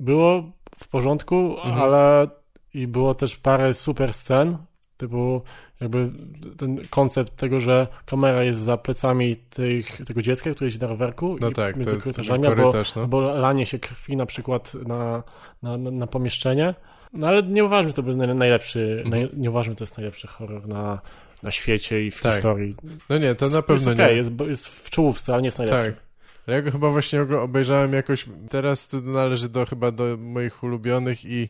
było 0.00 0.52
w 0.76 0.88
porządku, 0.88 1.56
mhm. 1.56 1.82
ale 1.82 2.28
i 2.74 2.86
było 2.86 3.14
też 3.14 3.36
parę 3.36 3.74
super 3.74 4.14
scen, 4.14 4.58
typu 4.96 5.42
jakby 5.82 6.10
ten 6.56 6.80
koncept 6.90 7.36
tego, 7.36 7.60
że 7.60 7.86
kamera 8.06 8.42
jest 8.42 8.60
za 8.60 8.76
plecami 8.76 9.36
tych, 9.36 10.00
tego 10.06 10.22
dziecka, 10.22 10.50
które 10.50 10.66
jeździ 10.66 10.80
na 10.80 10.86
rowerku 10.86 11.36
no 11.40 11.48
i 11.48 11.52
tak, 11.52 11.76
między 11.76 11.96
to, 11.96 12.02
korytarzami, 12.02 12.46
albo, 12.46 12.72
no. 12.96 13.02
albo 13.02 13.20
lanie 13.20 13.66
się 13.66 13.78
krwi 13.78 14.16
na 14.16 14.26
przykład 14.26 14.74
na, 14.74 15.22
na, 15.62 15.76
na, 15.76 15.90
na 15.90 16.06
pomieszczenie. 16.06 16.74
No 17.12 17.26
ale 17.26 17.42
nie 17.42 17.64
uważam, 17.64 17.90
że 17.90 17.94
to 17.94 18.02
jest 18.02 18.18
najlepszy, 18.18 19.02
mhm. 19.04 19.10
naj, 19.10 19.30
nie 19.40 19.50
uważam, 19.50 19.72
że 19.72 19.76
to 19.76 19.84
jest 19.84 19.96
najlepszy 19.96 20.26
horror 20.26 20.68
na, 20.68 21.00
na 21.42 21.50
świecie 21.50 22.06
i 22.06 22.10
w 22.10 22.22
tak. 22.22 22.32
historii. 22.32 22.74
No 23.08 23.18
nie, 23.18 23.34
to 23.34 23.48
na 23.48 23.62
pewno 23.62 23.90
jest 23.90 24.00
okay, 24.00 24.10
nie. 24.10 24.16
Jest, 24.16 24.30
jest 24.40 24.68
w 24.68 24.90
czołówce, 24.90 25.32
ale 25.32 25.42
nie 25.42 25.48
jest 25.48 25.58
najlepszy. 25.58 25.92
Tak. 25.92 26.02
Ja 26.46 26.62
go 26.62 26.70
chyba 26.70 26.90
właśnie 26.90 27.22
obejrzałem 27.22 27.92
jakoś, 27.92 28.26
teraz 28.50 28.88
to 28.88 29.00
należy 29.00 29.48
do 29.48 29.66
chyba 29.66 29.90
do 29.90 30.16
moich 30.18 30.62
ulubionych 30.62 31.24
i 31.24 31.48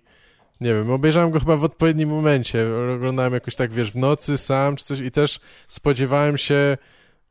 nie 0.62 0.74
wiem, 0.74 0.90
obejrzałem 0.90 1.30
go 1.30 1.40
chyba 1.40 1.56
w 1.56 1.64
odpowiednim 1.64 2.08
momencie. 2.08 2.66
Oglądałem 2.94 3.32
jakoś 3.32 3.56
tak, 3.56 3.72
wiesz, 3.72 3.92
w 3.92 3.96
nocy 3.96 4.38
sam 4.38 4.76
czy 4.76 4.84
coś 4.84 5.00
i 5.00 5.10
też 5.10 5.40
spodziewałem 5.68 6.38
się, 6.38 6.76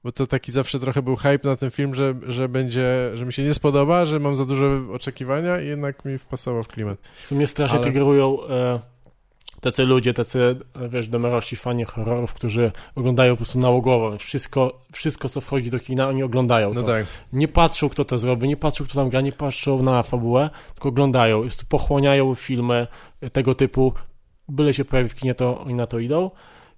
bo 0.03 0.12
to 0.12 0.28
taki 0.28 0.52
zawsze 0.52 0.80
trochę 0.80 1.02
był 1.02 1.16
hype 1.16 1.49
na 1.49 1.56
ten 1.56 1.72
film, 1.72 1.95
że, 1.95 2.16
że 2.28 2.49
będzie, 2.49 3.12
że 3.14 3.26
mi 3.26 3.34
się 3.34 3.44
nie 3.44 3.53
spodoba, 3.53 4.06
że 4.06 4.20
mam 4.20 4.36
za 4.36 4.45
duże 4.45 4.82
oczekiwania 4.94 5.62
i 5.62 5.68
jednak 5.68 6.06
mi 6.06 6.18
wpasował 6.18 6.64
w 6.64 6.68
klimat. 6.68 6.98
W 7.22 7.26
sumie 7.26 7.48
strasznie 7.48 7.80
Ale... 7.80 7.86
e, 8.49 8.80
tacy 9.62 9.86
ludzie, 9.86 10.14
tacy, 10.14 10.56
wiesz, 10.90 11.08
domerości 11.08 11.56
fani 11.56 11.84
horrorów, 11.84 12.34
którzy 12.34 12.72
oglądają 12.96 13.34
po 13.34 13.38
prostu 13.38 13.60
nałogowo. 13.60 14.18
Wszystko, 14.18 14.82
wszystko, 14.92 15.30
co 15.30 15.42
wchodzi 15.42 15.70
do 15.70 15.80
kina, 15.80 16.08
oni 16.08 16.24
oglądają 16.24 16.74
no 16.74 16.82
to. 16.82 16.88
Tak. 16.88 17.06
Nie 17.34 17.48
patrzą, 17.48 17.90
kto 17.90 18.06
to 18.06 18.18
zrobi, 18.18 18.48
nie 18.48 18.58
patrzą, 18.58 18.86
kto 18.86 18.96
tam 18.96 19.10
gra, 19.10 19.22
nie 19.22 19.32
patrzą 19.32 19.84
na 19.84 20.04
fabułę, 20.04 20.50
tylko 20.74 20.90
oglądają. 20.90 21.44
Jest, 21.44 21.66
pochłaniają 21.66 22.36
filmy 22.36 22.88
tego 23.32 23.56
typu. 23.56 23.94
Byle 24.50 24.74
się 24.74 24.86
pojawi 24.86 25.10
w 25.10 25.16
kinie, 25.16 25.36
to 25.36 25.62
oni 25.62 25.74
na 25.74 25.88
to 25.88 26.00
idą. 26.00 26.32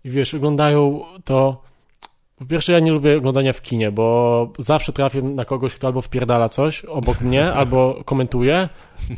I 0.03 0.09
wiesz, 0.09 0.33
oglądają 0.33 1.01
to... 1.25 1.63
Po 2.39 2.45
pierwsze, 2.45 2.71
ja 2.71 2.79
nie 2.79 2.91
lubię 2.91 3.17
oglądania 3.17 3.53
w 3.53 3.61
kinie, 3.61 3.91
bo 3.91 4.47
zawsze 4.59 4.93
trafię 4.93 5.21
na 5.21 5.45
kogoś, 5.45 5.75
kto 5.75 5.87
albo 5.87 6.01
wpierdala 6.01 6.49
coś 6.49 6.85
obok 6.85 7.21
mnie, 7.21 7.53
albo 7.59 8.01
komentuje, 8.05 8.69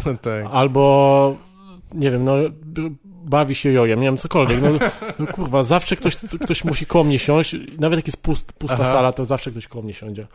no 0.06 0.14
tak. 0.22 0.46
albo 0.52 1.36
nie 1.94 2.12
wiem, 2.12 2.24
no 2.24 2.36
bawi 3.04 3.56
się 3.56 3.72
jojem, 3.72 4.00
nie 4.00 4.06
wiem, 4.06 4.18
cokolwiek. 4.18 4.62
No, 4.62 4.70
no 5.20 5.28
kurwa, 5.28 5.64
zawsze 5.64 5.96
ktoś, 5.96 6.16
ktoś 6.16 6.64
musi 6.64 6.86
koło 6.86 7.04
mnie 7.04 7.20
siąść, 7.20 7.56
nawet 7.80 8.00
jak 8.00 8.08
jest 8.08 8.24
pust, 8.24 8.54
pusta 8.54 8.78
Aha. 8.80 8.94
sala, 8.94 9.14
to 9.14 9.26
zawsze 9.26 9.52
ktoś 9.52 9.68
koło 9.68 9.84
mnie 9.84 9.94
siądzie. 9.94 10.28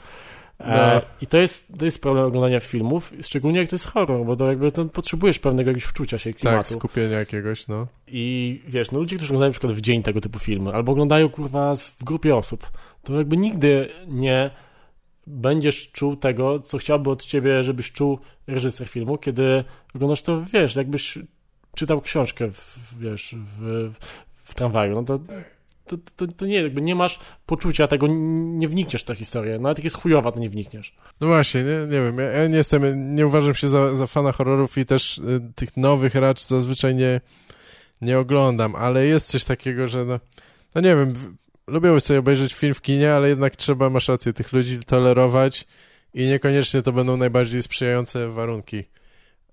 E, 0.59 0.95
no. 0.95 1.07
I 1.21 1.27
to 1.27 1.39
jest, 1.39 1.73
to 1.79 1.85
jest 1.85 2.03
problem 2.03 2.27
oglądania 2.27 2.61
filmów, 2.61 3.13
szczególnie 3.23 3.59
jak 3.59 3.69
to 3.69 3.75
jest 3.75 3.87
horror, 3.87 4.27
bo 4.27 4.37
to 4.37 4.47
jakby 4.47 4.73
to 4.73 4.85
potrzebujesz 4.85 5.39
pewnego 5.39 5.71
jakiegoś 5.71 5.91
wczucia 5.91 6.19
się 6.19 6.35
klimatu. 6.35 6.69
Tak, 6.69 6.79
skupienia 6.79 7.19
jakiegoś, 7.19 7.69
no. 7.69 7.87
I 8.07 8.61
wiesz, 8.69 8.91
no 8.91 8.99
ludzie, 8.99 9.17
którzy 9.17 9.31
oglądają 9.31 9.49
na 9.49 9.53
przykład 9.53 9.73
w 9.73 9.81
dzień 9.81 10.03
tego 10.03 10.21
typu 10.21 10.39
filmy, 10.39 10.73
albo 10.73 10.93
oglądają 10.93 11.29
kurwa 11.29 11.75
w 11.77 12.05
grupie 12.05 12.37
osób, 12.37 12.71
to 13.03 13.19
jakby 13.19 13.37
nigdy 13.37 13.89
nie 14.09 14.51
będziesz 15.27 15.91
czuł 15.93 16.17
tego, 16.17 16.61
co 16.61 16.79
chciałby 16.79 17.11
od 17.11 17.25
ciebie, 17.25 17.65
żebyś 17.65 17.93
czuł 17.93 18.19
reżyser 18.47 18.89
filmu, 18.89 19.19
kiedy 19.19 19.65
oglądasz 19.95 20.23
to, 20.23 20.45
wiesz, 20.53 20.77
jakbyś 20.77 21.19
czytał 21.81 22.01
książkę, 22.01 22.51
w, 22.51 22.99
wiesz, 23.01 23.35
w, 23.59 23.91
w 24.45 24.55
tramwaju, 24.55 24.95
no 24.95 25.03
to, 25.03 25.19
to, 25.87 25.97
to, 26.17 26.27
to, 26.27 26.47
nie, 26.47 26.63
jakby 26.63 26.81
nie 26.81 26.95
masz 26.95 27.19
poczucia 27.47 27.87
tego, 27.87 28.07
nie 28.09 28.69
wnikniesz 28.69 29.03
w 29.03 29.05
tę 29.05 29.15
historię. 29.15 29.59
Nawet 29.59 29.79
jak 29.79 29.85
jest 29.85 29.97
chujowa, 29.97 30.33
to 30.33 30.41
nie 30.41 30.51
wnikniesz. 30.51 30.95
No 31.21 31.27
właśnie, 31.27 31.63
nie, 31.63 31.77
nie 31.81 32.01
wiem, 32.03 32.19
ja, 32.19 32.47
nie 32.47 32.57
jestem, 32.57 33.15
nie 33.15 33.27
uważam 33.27 33.55
się 33.55 33.69
za, 33.69 33.97
za 33.97 34.07
fana 34.07 34.33
horrorów 34.33 34.79
i 34.79 34.87
też 34.87 35.19
y, 35.19 35.53
tych 35.55 35.77
nowych 35.77 36.15
raczej 36.15 36.47
zazwyczaj 36.49 36.95
nie, 36.95 37.21
nie 38.01 38.19
oglądam, 38.19 38.75
ale 38.75 39.07
jest 39.07 39.29
coś 39.29 39.45
takiego, 39.45 39.89
że 39.89 40.05
no, 40.05 40.21
no 40.75 40.81
nie 40.81 40.97
wiem, 40.97 41.15
lubię 41.67 42.01
sobie 42.01 42.19
obejrzeć 42.19 42.55
film 42.55 42.75
w 42.75 42.81
kinie, 42.81 43.13
ale 43.13 43.29
jednak 43.29 43.57
trzeba, 43.57 43.91
masz 43.91 44.09
rację, 44.09 44.33
tych 44.33 44.53
ludzi 44.53 44.79
tolerować 44.79 45.67
i 46.15 46.27
niekoniecznie 46.29 46.83
to 46.83 46.93
będą 46.93 47.17
najbardziej 47.17 47.63
sprzyjające 47.63 48.29
warunki. 48.29 48.85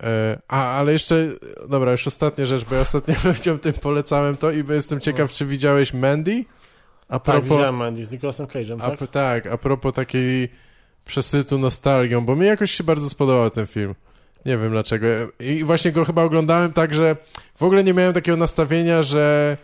E, 0.04 0.40
a, 0.48 0.72
ale 0.72 0.92
jeszcze, 0.92 1.28
dobra, 1.70 1.92
już 1.92 2.08
ostatnia 2.08 2.46
rzecz, 2.46 2.66
bo 2.66 2.76
ja 2.76 2.82
ostatnio 2.82 3.16
ludziom 3.30 3.60
tym 3.60 3.74
polecałem 3.74 4.38
to 4.38 4.52
i 4.52 4.64
jestem 4.70 5.00
ciekaw, 5.00 5.32
czy 5.32 5.46
widziałeś 5.46 5.94
Mandy? 5.94 6.46
A 7.10 7.20
tak, 7.20 7.24
propos, 7.24 7.50
tak, 7.50 7.58
widziałem 7.58 7.76
Mandy 7.76 8.06
z 8.06 8.12
Nicolasem 8.12 8.46
Cage'em, 8.46 8.82
tak? 8.82 9.02
A, 9.02 9.08
tak, 9.08 9.48
a 9.48 9.58
propos 9.58 9.94
takiej 9.94 10.50
przesytu 11.06 11.58
nostalgią, 11.58 12.26
bo 12.26 12.36
mi 12.36 12.46
jakoś 12.46 12.72
się 12.72 12.84
bardzo 12.84 13.10
spodobał 13.10 13.50
ten 13.50 13.68
film. 13.68 13.96
Nie 14.46 14.58
wiem 14.58 14.72
dlaczego. 14.72 15.08
I 15.40 15.64
właśnie 15.64 15.92
go 15.92 16.06
chyba 16.06 16.24
oglądałem 16.24 16.74
tak, 16.74 16.94
że 16.94 17.16
w 17.56 17.64
ogóle 17.64 17.84
nie 17.84 17.94
miałem 17.94 18.14
takiego 18.14 18.38
nastawienia, 18.38 19.02
że 19.02 19.58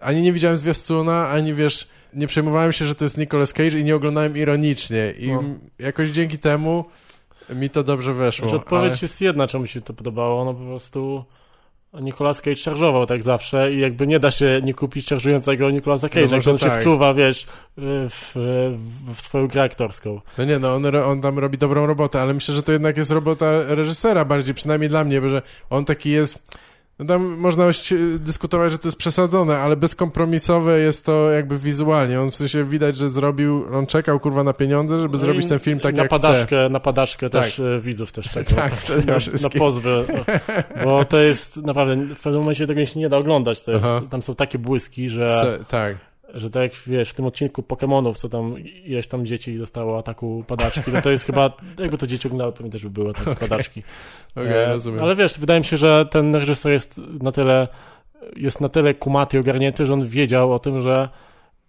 ani 0.00 0.22
nie 0.22 0.32
widziałem 0.32 0.56
zwiastuna, 0.56 1.28
ani 1.28 1.54
wiesz, 1.54 1.88
nie 2.14 2.26
przejmowałem 2.26 2.72
się, 2.72 2.84
że 2.84 2.94
to 2.94 3.04
jest 3.04 3.18
Nicolas 3.18 3.52
Cage 3.52 3.78
i 3.78 3.84
nie 3.84 3.96
oglądałem 3.96 4.36
ironicznie. 4.36 5.14
I 5.18 5.32
no. 5.32 5.42
jakoś 5.78 6.08
dzięki 6.08 6.38
temu 6.38 6.84
mi 7.54 7.70
to 7.70 7.82
dobrze 7.82 8.14
weszło. 8.14 8.48
Znaczy, 8.48 8.62
odpowiedź 8.62 8.92
ale... 8.92 8.98
jest 9.02 9.20
jedna, 9.20 9.46
czemu 9.46 9.66
się 9.66 9.80
to 9.80 9.94
podobało. 9.94 10.44
No 10.44 10.54
po 10.54 10.64
prostu 10.64 11.24
Nicolas 11.94 12.40
Cage 12.40 12.56
szarżował 12.56 13.06
tak 13.06 13.22
zawsze 13.22 13.72
i 13.72 13.80
jakby 13.80 14.06
nie 14.06 14.20
da 14.20 14.30
się 14.30 14.60
nie 14.64 14.74
kupić 14.74 15.08
szarżującego 15.08 15.70
Nicolasa 15.70 16.06
Cage'a, 16.06 16.30
no 16.30 16.36
jak 16.36 16.48
on 16.48 16.58
tak. 16.58 16.72
się 16.72 16.80
wczuwa, 16.80 17.14
wiesz, 17.14 17.46
w, 17.76 18.10
w, 18.10 19.14
w, 19.16 19.20
swoją 19.20 19.48
grę 19.48 19.62
aktorską. 19.62 20.20
No 20.38 20.44
nie, 20.44 20.58
no 20.58 20.74
on, 20.74 20.96
on 20.96 21.20
tam 21.20 21.38
robi 21.38 21.58
dobrą 21.58 21.86
robotę, 21.86 22.20
ale 22.20 22.34
myślę, 22.34 22.54
że 22.54 22.62
to 22.62 22.72
jednak 22.72 22.96
jest 22.96 23.10
robota 23.10 23.46
reżysera 23.66 24.24
bardziej, 24.24 24.54
przynajmniej 24.54 24.88
dla 24.88 25.04
mnie, 25.04 25.20
bo 25.20 25.28
że 25.28 25.42
on 25.70 25.84
taki 25.84 26.10
jest 26.10 26.58
no 27.00 27.06
tam 27.06 27.22
można 27.22 27.64
dyskutować, 28.18 28.72
że 28.72 28.78
to 28.78 28.88
jest 28.88 28.98
przesadzone, 28.98 29.58
ale 29.58 29.76
bezkompromisowe 29.76 30.78
jest 30.78 31.06
to 31.06 31.30
jakby 31.30 31.58
wizualnie. 31.58 32.20
On 32.20 32.30
w 32.30 32.34
sensie 32.34 32.64
widać, 32.64 32.96
że 32.96 33.08
zrobił, 33.08 33.64
on 33.72 33.86
czekał 33.86 34.20
kurwa 34.20 34.44
na 34.44 34.52
pieniądze, 34.52 35.00
żeby 35.00 35.12
no 35.12 35.18
zrobić 35.18 35.48
ten 35.48 35.58
film 35.58 35.80
tak 35.80 35.94
na 35.94 36.02
jak 36.02 36.10
padaszkę, 36.10 36.46
chce. 36.46 36.68
Na 36.68 36.80
padaczkę 36.80 37.30
tak. 37.30 37.44
też 37.44 37.60
e, 37.60 37.80
widzów 37.80 38.12
też 38.12 38.30
czeka. 38.30 38.54
tak, 38.62 38.82
to 38.82 38.96
na, 38.96 39.16
na 39.42 39.50
pozwy. 39.58 40.04
Bo 40.84 41.04
to 41.04 41.18
jest 41.18 41.56
naprawdę, 41.56 41.96
w 41.96 42.20
pewnym 42.20 42.40
momencie 42.40 42.66
tego 42.66 42.86
się 42.86 43.00
nie 43.00 43.08
da 43.08 43.16
oglądać. 43.16 43.62
Jest, 43.66 43.86
tam 44.10 44.22
są 44.22 44.34
takie 44.34 44.58
błyski, 44.58 45.08
że... 45.08 45.26
Se, 45.26 45.64
tak 45.68 46.09
że 46.34 46.50
tak 46.50 46.62
jak 46.62 46.72
wiesz, 46.86 47.10
w 47.10 47.14
tym 47.14 47.26
odcinku 47.26 47.62
Pokémonów, 47.62 48.14
co 48.14 48.28
tam 48.28 48.54
ileś 48.84 49.06
tam 49.06 49.26
dzieci 49.26 49.58
dostało 49.58 49.98
ataku 49.98 50.44
padaczki, 50.46 50.92
no 50.92 51.02
to 51.02 51.10
jest 51.10 51.24
chyba, 51.24 51.56
jakby 51.78 51.98
to 51.98 52.06
dzieci 52.06 52.28
oglądały, 52.28 52.52
pewnie 52.52 52.72
też 52.72 52.82
by 52.82 52.90
były 52.90 53.12
takie 53.12 53.30
okay. 53.30 53.48
padaczki. 53.48 53.82
Okay, 54.32 54.56
e, 54.56 54.66
rozumiem. 54.66 55.02
Ale 55.02 55.16
wiesz, 55.16 55.38
wydaje 55.38 55.60
mi 55.60 55.66
się, 55.66 55.76
że 55.76 56.06
ten 56.10 56.34
reżyser 56.34 56.72
jest 56.72 56.98
na 57.22 57.32
tyle 57.32 57.68
jest 58.36 58.60
na 58.60 58.68
tyle 58.68 58.94
kumaty 58.94 59.36
i 59.36 59.40
ogarnięty, 59.40 59.86
że 59.86 59.92
on 59.92 60.08
wiedział 60.08 60.52
o 60.52 60.58
tym, 60.58 60.80
że 60.80 61.08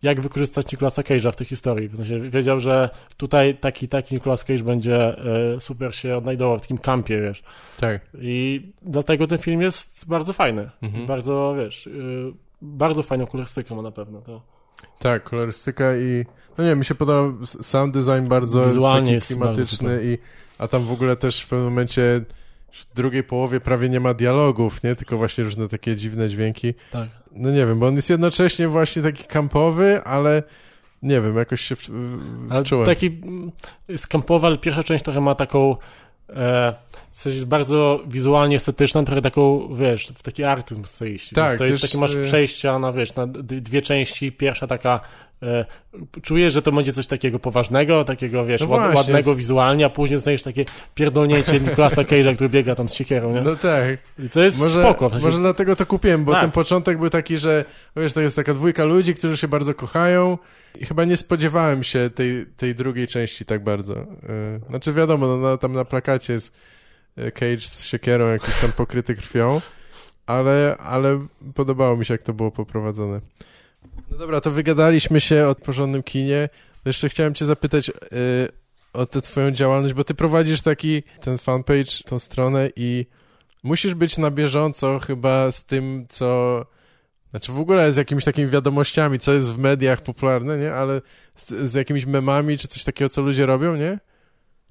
jak 0.01 0.21
wykorzystać 0.21 0.71
Nicolasa 0.71 1.01
Cage'a 1.01 1.31
w 1.31 1.35
tej 1.35 1.47
historii. 1.47 1.88
W 1.88 1.95
sensie 1.95 2.19
wiedział, 2.19 2.59
że 2.59 2.89
tutaj 3.17 3.55
taki, 3.55 3.88
taki 3.88 4.15
Nicolas 4.15 4.43
Cage 4.43 4.63
będzie 4.63 5.17
e, 5.55 5.59
super 5.59 5.95
się 5.95 6.17
odnajdował 6.17 6.57
w 6.57 6.61
takim 6.61 6.77
kampie, 6.77 7.21
wiesz. 7.21 7.43
Tak. 7.79 8.01
I 8.21 8.61
dlatego 8.81 9.27
ten 9.27 9.38
film 9.38 9.61
jest 9.61 10.07
bardzo 10.07 10.33
fajny. 10.33 10.69
Mhm. 10.81 11.07
Bardzo, 11.07 11.55
wiesz, 11.57 11.88
y, 11.88 12.33
bardzo 12.61 13.03
fajną 13.03 13.27
kolorystykę 13.27 13.75
ma 13.75 13.81
na 13.81 13.91
pewno. 13.91 14.21
To... 14.21 14.41
Tak, 14.99 15.23
kolorystyka 15.23 15.95
i 15.95 16.25
no 16.57 16.63
nie, 16.63 16.75
mi 16.75 16.85
się 16.85 16.95
podoba 16.95 17.45
sound 17.45 17.93
design 17.93 18.27
bardzo 18.27 18.65
Wizualnie 18.65 19.13
jest 19.13 19.27
taki 19.27 19.39
klimatyczny 19.39 19.99
i 20.03 20.17
a 20.59 20.67
tam 20.67 20.83
w 20.83 20.91
ogóle 20.91 21.15
też 21.15 21.41
w 21.41 21.47
pewnym 21.47 21.69
momencie 21.69 22.25
w 22.71 22.93
drugiej 22.95 23.23
połowie 23.23 23.59
prawie 23.59 23.89
nie 23.89 23.99
ma 23.99 24.13
dialogów, 24.13 24.83
nie? 24.83 24.95
Tylko 24.95 25.17
właśnie 25.17 25.43
różne 25.43 25.67
takie 25.67 25.95
dziwne 25.95 26.29
dźwięki. 26.29 26.73
Tak. 26.91 27.09
No 27.31 27.51
nie 27.51 27.65
wiem, 27.65 27.79
bo 27.79 27.88
on 27.88 27.95
jest 27.95 28.09
jednocześnie 28.09 28.67
właśnie 28.67 29.01
taki 29.01 29.23
kampowy, 29.23 30.03
ale 30.03 30.43
nie 31.01 31.21
wiem, 31.21 31.38
jakoś 31.38 31.61
się 31.61 31.75
wczułem. 31.75 32.85
Taki 32.85 33.07
mm, 33.07 33.51
jest 33.88 34.07
kampowy, 34.07 34.47
ale 34.47 34.57
pierwsza 34.57 34.83
część 34.83 35.03
trochę 35.03 35.21
ma 35.21 35.35
taką 35.35 35.75
e, 36.35 36.73
jest 37.25 37.45
bardzo 37.45 37.99
wizualnie 38.07 38.55
estetyczna, 38.55 39.03
trochę 39.03 39.21
taką, 39.21 39.75
wiesz, 39.75 40.07
w 40.07 40.23
taki 40.23 40.43
artyzm 40.43 40.83
chce 40.83 41.09
iść. 41.09 41.29
Tak, 41.33 41.57
to 41.57 41.65
jest 41.65 41.81
też, 41.81 41.91
takie, 41.91 42.01
masz 42.01 42.15
y- 42.15 42.23
przejścia 42.23 42.79
na, 42.79 42.93
wiesz, 42.93 43.15
na 43.15 43.27
dwie 43.27 43.81
części. 43.81 44.31
Pierwsza 44.31 44.67
taka, 44.67 44.99
e, 44.99 45.30
czujesz, 46.22 46.53
że 46.53 46.61
to 46.61 46.72
będzie 46.72 46.93
coś 46.93 47.07
takiego 47.07 47.39
poważnego, 47.39 48.03
takiego, 48.03 48.45
wiesz, 48.45 48.61
No 48.61 48.68
ład, 48.68 48.95
ładnego 48.95 49.35
wizualnie, 49.35 49.85
a 49.85 49.89
później 49.89 50.18
dostajesz 50.18 50.43
takie 50.43 50.65
pierdolnięcie 50.95 51.59
Nicolasa 51.59 52.01
Cage'a, 52.01 52.35
który 52.35 52.49
biega 52.49 52.76
tam 52.76 52.89
z 52.89 52.93
siekierą, 52.93 53.34
nie? 53.34 53.41
No 53.41 53.55
tak. 53.55 53.99
I 54.19 54.30
to 54.30 54.43
jest 54.43 54.59
Może, 54.59 54.81
spoko. 54.81 55.09
W 55.09 55.11
sensie, 55.11 55.26
może 55.26 55.39
dlatego 55.39 55.76
to 55.76 55.85
kupiłem, 55.85 56.26
bo 56.26 56.31
Tak. 56.31 56.41
ten 56.41 56.51
początek 56.51 56.97
był 56.97 57.09
taki, 57.09 57.38
że 57.38 57.65
wiesz, 57.97 58.13
to 58.13 58.22
jest 58.22 58.35
taka 58.35 58.53
dwójka 58.53 58.84
ludzi, 58.84 59.15
którzy 59.15 59.38
się 59.38 59.47
bardzo 59.47 59.73
kochają 59.73 60.38
i 60.80 60.85
chyba 60.85 61.05
nie 61.05 61.18
spodziewałem 61.18 61.84
się 61.84 62.09
tej, 62.09 62.45
tej 62.57 62.76
drugiej 62.76 63.07
części 63.07 63.45
tak 63.45 63.63
bardzo. 63.63 64.01
Y, 64.01 64.05
Znaczy 64.69 64.93
wiadomo, 64.93 65.27
no, 65.27 65.38
no, 65.38 65.57
tam 65.57 65.73
na 65.73 65.85
plakacie 65.85 66.34
jest 66.34 66.53
y, 67.18 67.31
Cage 67.31 67.61
z 67.61 67.84
siekierą 67.85 68.27
jakiś 68.27 68.55
tam 68.55 68.72
pokryty 68.72 69.15
krwią, 69.15 69.61
ale, 70.26 70.77
ale 70.77 71.27
podobało 71.55 71.97
mi 71.97 72.05
się, 72.05 72.13
jak 72.13 72.23
to 72.23 72.34
było 72.34 72.51
poprowadzone. 72.51 73.22
No 74.11 74.17
dobra, 74.17 74.41
to 74.41 74.51
wygadaliśmy 74.51 75.21
się 75.21 75.47
o 75.47 75.55
porządnym 75.55 76.03
kinie. 76.03 76.49
Jeszcze 76.85 77.09
chciałem 77.09 77.33
cię 77.33 77.45
zapytać 77.45 77.89
y, 77.89 77.93
o 78.93 79.05
tę 79.05 79.21
twoją 79.21 79.51
działalność, 79.51 79.93
bo 79.93 80.03
ty 80.03 80.13
prowadzisz 80.13 80.61
taki 80.61 81.03
ten 81.21 81.38
fanpage, 81.38 82.03
tą 82.05 82.19
stronę 82.19 82.69
i 82.75 83.05
musisz 83.63 83.93
być 83.93 84.17
na 84.17 84.31
bieżąco 84.31 84.99
chyba 84.99 85.51
z 85.51 85.65
tym, 85.65 86.05
co... 86.09 86.65
Znaczy 87.31 87.51
w 87.51 87.59
ogóle 87.59 87.93
z 87.93 87.97
jakimiś 87.97 88.23
takimi 88.25 88.47
wiadomościami, 88.49 89.19
co 89.19 89.33
jest 89.33 89.51
w 89.51 89.57
mediach 89.57 90.01
popularne, 90.01 90.57
nie? 90.57 90.73
Ale 90.73 91.01
z, 91.35 91.49
z 91.49 91.73
jakimiś 91.73 92.05
memami, 92.05 92.57
czy 92.57 92.67
coś 92.67 92.83
takiego, 92.83 93.09
co 93.09 93.21
ludzie 93.21 93.45
robią, 93.45 93.75
nie? 93.75 93.99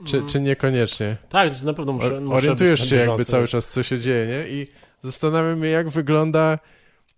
Czy, 0.05 0.17
Mm. 0.17 0.29
czy 0.29 0.41
niekoniecznie? 0.41 1.17
Tak, 1.29 1.63
na 1.63 1.75
pewno 1.75 1.93
muszę, 1.93 2.21
muszę 2.21 2.37
Orientujesz 2.37 2.89
się 2.91 2.97
jakby 2.97 3.25
cały 3.25 3.49
czas, 3.49 3.71
co 3.71 3.83
się 3.83 4.01
dzieje, 4.01 4.27
nie? 4.27 4.49
I 4.49 4.67
zastanawiam 5.01 5.59
mnie, 5.59 5.69
jak 5.69 5.89
wygląda 5.89 6.59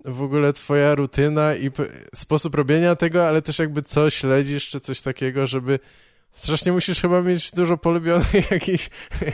w 0.05 0.23
ogóle 0.23 0.53
twoja 0.53 0.95
rutyna 0.95 1.55
i 1.55 1.71
sposób 2.15 2.55
robienia 2.55 2.97
tego, 2.97 3.29
ale 3.29 3.43
też 3.43 3.59
jakby 3.59 3.83
co 3.83 4.11
śledzisz, 4.11 4.69
czy 4.69 4.81
coś 4.81 5.01
takiego, 5.01 5.47
żeby... 5.47 5.79
Strasznie 6.33 6.73
musisz 6.73 7.01
chyba 7.01 7.23
mieć 7.23 7.51
dużo 7.51 7.77
polubionych 7.77 8.51
jakichś, 8.51 8.91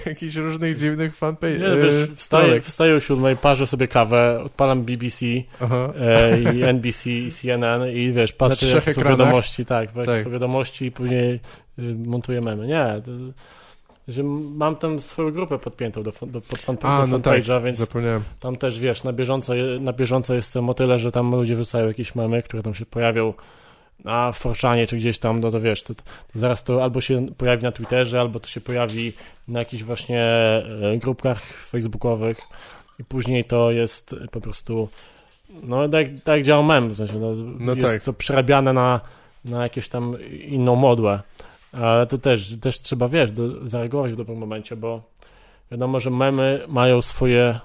jakichś 0.07 0.35
różnych 0.35 0.78
dziwnych 0.78 1.16
fanpage. 1.16 1.59
Nie, 1.59 1.82
wiesz, 1.82 2.11
wstaję, 2.15 2.61
wstaję 2.61 2.95
o 2.95 3.01
siódmej, 3.01 3.36
parzę 3.36 3.66
sobie 3.66 3.89
kawę, 3.89 4.43
odpalam 4.45 4.82
BBC 4.82 5.27
e, 5.27 6.40
i 6.40 6.62
NBC 6.74 7.11
i 7.11 7.31
CNN 7.32 7.89
i 7.89 8.12
wiesz, 8.12 8.32
patrzę 8.32 8.82
jak 8.86 8.95
są 8.95 9.03
wiadomości, 9.03 9.65
tak, 9.65 9.90
Tak. 10.07 10.24
są 10.24 10.31
wiadomości 10.31 10.85
i 10.85 10.90
później 10.93 11.40
y, 11.78 11.82
montuję 12.07 12.40
memy. 12.40 12.66
Nie, 12.66 13.03
to, 13.05 13.11
że 14.09 14.22
mam 14.22 14.76
tam 14.76 14.98
swoją 14.98 15.30
grupę 15.30 15.59
podpiętą 15.59 16.02
do, 16.02 16.12
do, 16.26 16.40
pod 16.40 16.59
fan, 16.59 16.76
A, 16.82 17.01
do 17.01 17.06
no 17.06 17.18
tak, 17.18 17.43
więc 17.64 17.76
zapomniałem. 17.76 18.22
tam 18.40 18.56
też, 18.56 18.78
wiesz, 18.80 19.05
na 19.05 19.12
bieżąco, 19.12 19.52
na 19.80 19.93
bieżąco 19.93 20.35
jestem 20.35 20.70
o 20.70 20.74
tyle, 20.74 20.98
że 20.98 21.12
tam 21.12 21.30
ludzie 21.30 21.56
wrzucają 21.56 21.89
jakieś 21.89 22.14
memy, 22.14 22.43
które 22.43 22.62
tam 22.62 22.74
się 22.74 22.86
pojawią 22.86 23.35
na 24.05 24.32
Forczanie 24.32 24.86
czy 24.86 24.97
gdzieś 24.97 25.18
tam, 25.18 25.40
no 25.40 25.51
to 25.51 25.60
wiesz, 25.60 25.82
to, 25.82 25.94
to 25.94 26.02
zaraz 26.35 26.64
to 26.64 26.82
albo 26.82 27.01
się 27.01 27.26
pojawi 27.36 27.62
na 27.62 27.72
Twitterze, 27.72 28.20
albo 28.20 28.40
to 28.40 28.48
się 28.48 28.60
pojawi 28.60 29.12
na 29.48 29.59
jakichś 29.59 29.82
właśnie 29.82 30.22
e, 30.22 30.98
grupkach 30.98 31.43
facebookowych 31.43 32.39
i 32.98 33.05
później 33.05 33.44
to 33.44 33.70
jest 33.70 34.14
po 34.30 34.40
prostu 34.40 34.89
no 35.62 35.89
tak, 35.89 36.06
tak 36.24 36.43
działa 36.43 36.62
mem, 36.62 36.89
w 36.89 36.97
sensie, 36.97 37.18
no, 37.18 37.35
No 37.59 37.74
jest 37.74 37.86
tak. 37.86 38.02
to 38.02 38.12
przerabiane 38.12 38.72
na, 38.72 39.01
na 39.44 39.62
jakieś 39.62 39.89
tam 39.89 40.16
inną 40.47 40.76
modłę, 40.76 41.20
ale 41.73 42.07
to 42.07 42.19
też, 42.19 42.57
też 42.61 42.81
trzeba, 42.81 43.09
wiesz, 43.09 43.32
do, 43.32 43.69
zareagować 43.69 44.12
w 44.12 44.16
dobrym 44.16 44.39
momencie, 44.39 44.77
bo 44.77 45.03
wiadomo, 45.70 46.01
że 46.01 46.11
memy 46.11 46.65
mają 46.69 47.03
swoje 47.03 47.43
e, 47.43 47.61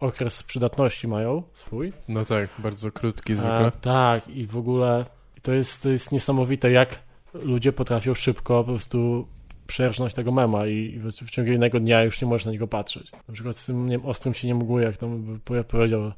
okres 0.00 0.42
przydatności 0.42 1.08
mają 1.08 1.42
swój, 1.54 1.92
No 2.08 2.24
tak, 2.24 2.48
bardzo 2.58 2.92
krótki 2.92 3.32
a, 3.32 3.36
zwykle. 3.36 3.72
tak, 3.80 4.28
i 4.28 4.46
w 4.46 4.56
ogóle 4.56 5.04
to 5.42 5.52
jest, 5.52 5.82
to 5.82 5.88
jest 5.90 6.12
niesamowite, 6.12 6.70
jak 6.70 6.98
ludzie 7.34 7.72
potrafią 7.72 8.14
szybko 8.14 8.64
po 8.64 8.70
prostu 8.70 9.26
przerżnąć 9.66 10.14
tego 10.14 10.32
mema 10.32 10.66
i 10.66 10.98
w, 10.98 11.10
w 11.12 11.30
ciągu 11.30 11.50
jednego 11.50 11.80
dnia 11.80 12.02
już 12.02 12.22
nie 12.22 12.28
możesz 12.28 12.46
na 12.46 12.52
niego 12.52 12.66
patrzeć. 12.68 13.12
Na 13.28 13.34
przykład 13.34 13.56
z 13.56 13.66
tym 13.66 13.86
nie 13.86 13.98
wiem, 13.98 14.06
ostrym 14.06 14.34
się 14.34 14.48
nie 14.48 14.54
mógł, 14.54 14.78
jak 14.78 14.96
tam 14.96 15.40
powiedział 15.68 16.02
e, 16.04 16.12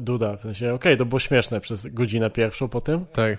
Duda, 0.00 0.36
w 0.36 0.40
sensie, 0.40 0.74
okej, 0.74 0.96
to 0.96 1.06
było 1.06 1.18
śmieszne 1.18 1.60
przez 1.60 1.86
godzinę 1.86 2.30
pierwszą 2.30 2.68
po 2.68 2.80
tym, 2.80 3.04
Tak. 3.12 3.38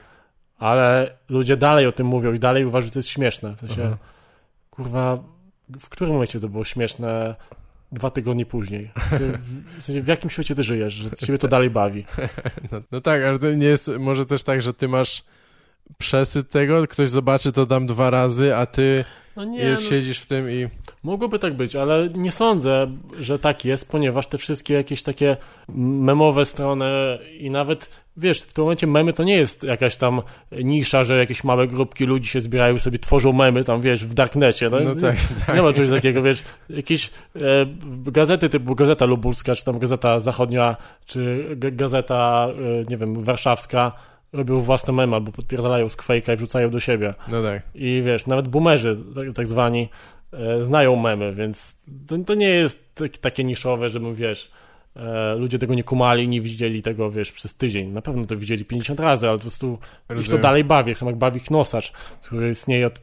Ale 0.58 1.18
ludzie 1.30 1.58
dalej 1.58 1.88
o 1.88 1.92
tym 1.92 2.08
mówią 2.08 2.34
i 2.34 2.40
dalej 2.40 2.66
uważają, 2.66 2.88
że 2.88 2.92
to 2.92 3.00
jest 3.00 3.10
śmieszne. 3.10 3.56
W 3.56 3.60
sensie, 3.60 3.84
Aha. 3.86 3.98
kurwa, 4.70 5.24
w 5.80 5.90
którym 5.90 6.14
momencie 6.14 6.40
to 6.40 6.50
było 6.50 6.64
śmieszne 6.64 7.36
dwa 7.92 8.10
tygodnie 8.10 8.46
później? 8.46 8.92
W 9.78 9.84
sensie, 9.84 10.02
w, 10.02 10.08
jakim 10.08 10.30
świecie 10.30 10.56
ty 10.56 10.64
żyjesz, 10.64 10.94
że 10.94 11.12
ciebie 11.12 11.38
to 11.38 11.48
dalej 11.48 11.70
bawi? 11.70 12.06
No, 12.72 12.82
no 12.92 13.02
tak, 13.02 13.24
ale 13.24 13.40
to 13.40 13.52
nie 13.52 13.68
jest 13.68 13.92
może 14.00 14.26
też 14.26 14.44
tak, 14.44 14.62
że 14.62 14.74
ty 14.74 14.88
masz 14.88 15.24
przesyt 15.98 16.50
tego, 16.50 16.88
ktoś 16.88 17.10
zobaczy 17.10 17.52
to 17.52 17.66
dam 17.66 17.88
dwa 17.88 18.10
razy, 18.10 18.56
a 18.56 18.66
ty 18.66 19.06
No 19.36 19.46
nie, 19.46 19.60
jest, 19.60 19.84
no, 19.84 19.90
siedzisz 19.90 20.20
w 20.20 20.26
tym 20.26 20.52
i... 20.52 20.68
Mogłoby 21.04 21.40
tak 21.40 21.54
być, 21.54 21.76
ale 21.76 22.10
nie 22.18 22.32
sądzę, 22.32 22.88
że 23.20 23.40
tak 23.40 23.66
jest, 23.66 23.90
ponieważ 23.92 24.28
te 24.28 24.38
wszystkie 24.38 24.74
jakieś 24.74 25.04
takie 25.04 25.38
memowe 25.70 26.46
strony 26.46 26.86
i 27.40 27.50
nawet, 27.50 27.90
wiesz, 28.18 28.42
w 28.42 28.54
tym 28.54 28.64
momencie 28.64 28.88
memy 28.88 29.14
to 29.14 29.24
nie 29.24 29.36
jest 29.36 29.64
jakaś 29.64 29.98
tam 29.98 30.22
nisza, 30.52 31.04
że 31.04 31.18
jakieś 31.18 31.44
małe 31.44 31.68
grupki 31.68 32.06
ludzi 32.06 32.30
się 32.30 32.42
zbierają 32.42 32.76
i 32.76 32.80
sobie 32.80 33.00
tworzą 33.00 33.34
memy 33.34 33.64
tam, 33.64 33.82
wiesz, 33.82 34.06
w 34.06 34.14
darknecie. 34.14 34.70
No, 34.70 34.80
No 34.80 34.96
tak, 34.96 35.16
tak. 35.46 35.56
Nie 35.56 35.62
ma 35.62 35.74
czegoś 35.74 35.90
takiego, 35.90 36.22
wiesz, 36.24 36.44
jakieś 36.70 37.10
e, 37.36 37.40
gazety 38.12 38.50
typu 38.50 38.76
Gazeta 38.76 39.06
Lubulska, 39.06 39.56
czy 39.56 39.66
tam 39.66 39.80
Gazeta 39.80 40.20
Zachodnia, 40.20 40.76
czy 41.06 41.46
g- 41.56 41.72
Gazeta, 41.72 42.48
e, 42.82 42.86
nie 42.90 42.98
wiem, 42.98 43.24
Warszawska 43.24 43.92
robią 44.36 44.62
własne 44.62 44.94
memy 44.94 45.16
albo 45.16 45.32
podpierdalają 45.32 45.90
z 45.90 45.98
Quake'a 45.98 46.34
i 46.34 46.38
wrzucają 46.38 46.70
do 46.70 46.80
siebie. 46.80 47.14
No 47.28 47.44
tak. 47.44 47.62
I 47.76 48.02
wiesz, 48.06 48.28
nawet 48.28 48.48
boomerzy, 48.48 48.98
tak, 49.16 49.34
tak 49.34 49.48
zwani, 49.48 49.90
e, 50.34 50.64
znają 50.64 50.96
memy, 50.96 51.36
więc 51.36 51.78
to, 52.08 52.18
to 52.18 52.36
nie 52.36 52.50
jest 52.50 52.96
tak, 52.96 53.18
takie 53.18 53.44
niszowe, 53.44 53.90
żebym, 53.90 54.16
wiesz, 54.16 54.52
e, 54.96 55.36
ludzie 55.36 55.60
tego 55.60 55.74
nie 55.76 55.84
kumali, 55.84 56.28
nie 56.28 56.42
widzieli 56.42 56.82
tego, 56.82 57.12
wiesz, 57.12 57.32
przez 57.32 57.54
tydzień. 57.54 57.88
Na 57.92 58.02
pewno 58.02 58.26
to 58.26 58.38
widzieli 58.38 58.66
50 58.66 59.00
razy, 59.00 59.28
ale 59.30 59.38
po 59.38 59.42
prostu 59.42 59.72
ich 59.74 60.08
to 60.08 60.14
Rozumiem. 60.14 60.42
dalej 60.42 60.64
bawi, 60.64 60.90
jak 60.90 60.98
sam 60.98 61.08
jak 61.08 61.18
bawi 61.18 61.40
Knosacz, 61.42 61.92
który 62.22 62.50
istnieje 62.50 62.88
od 62.88 63.00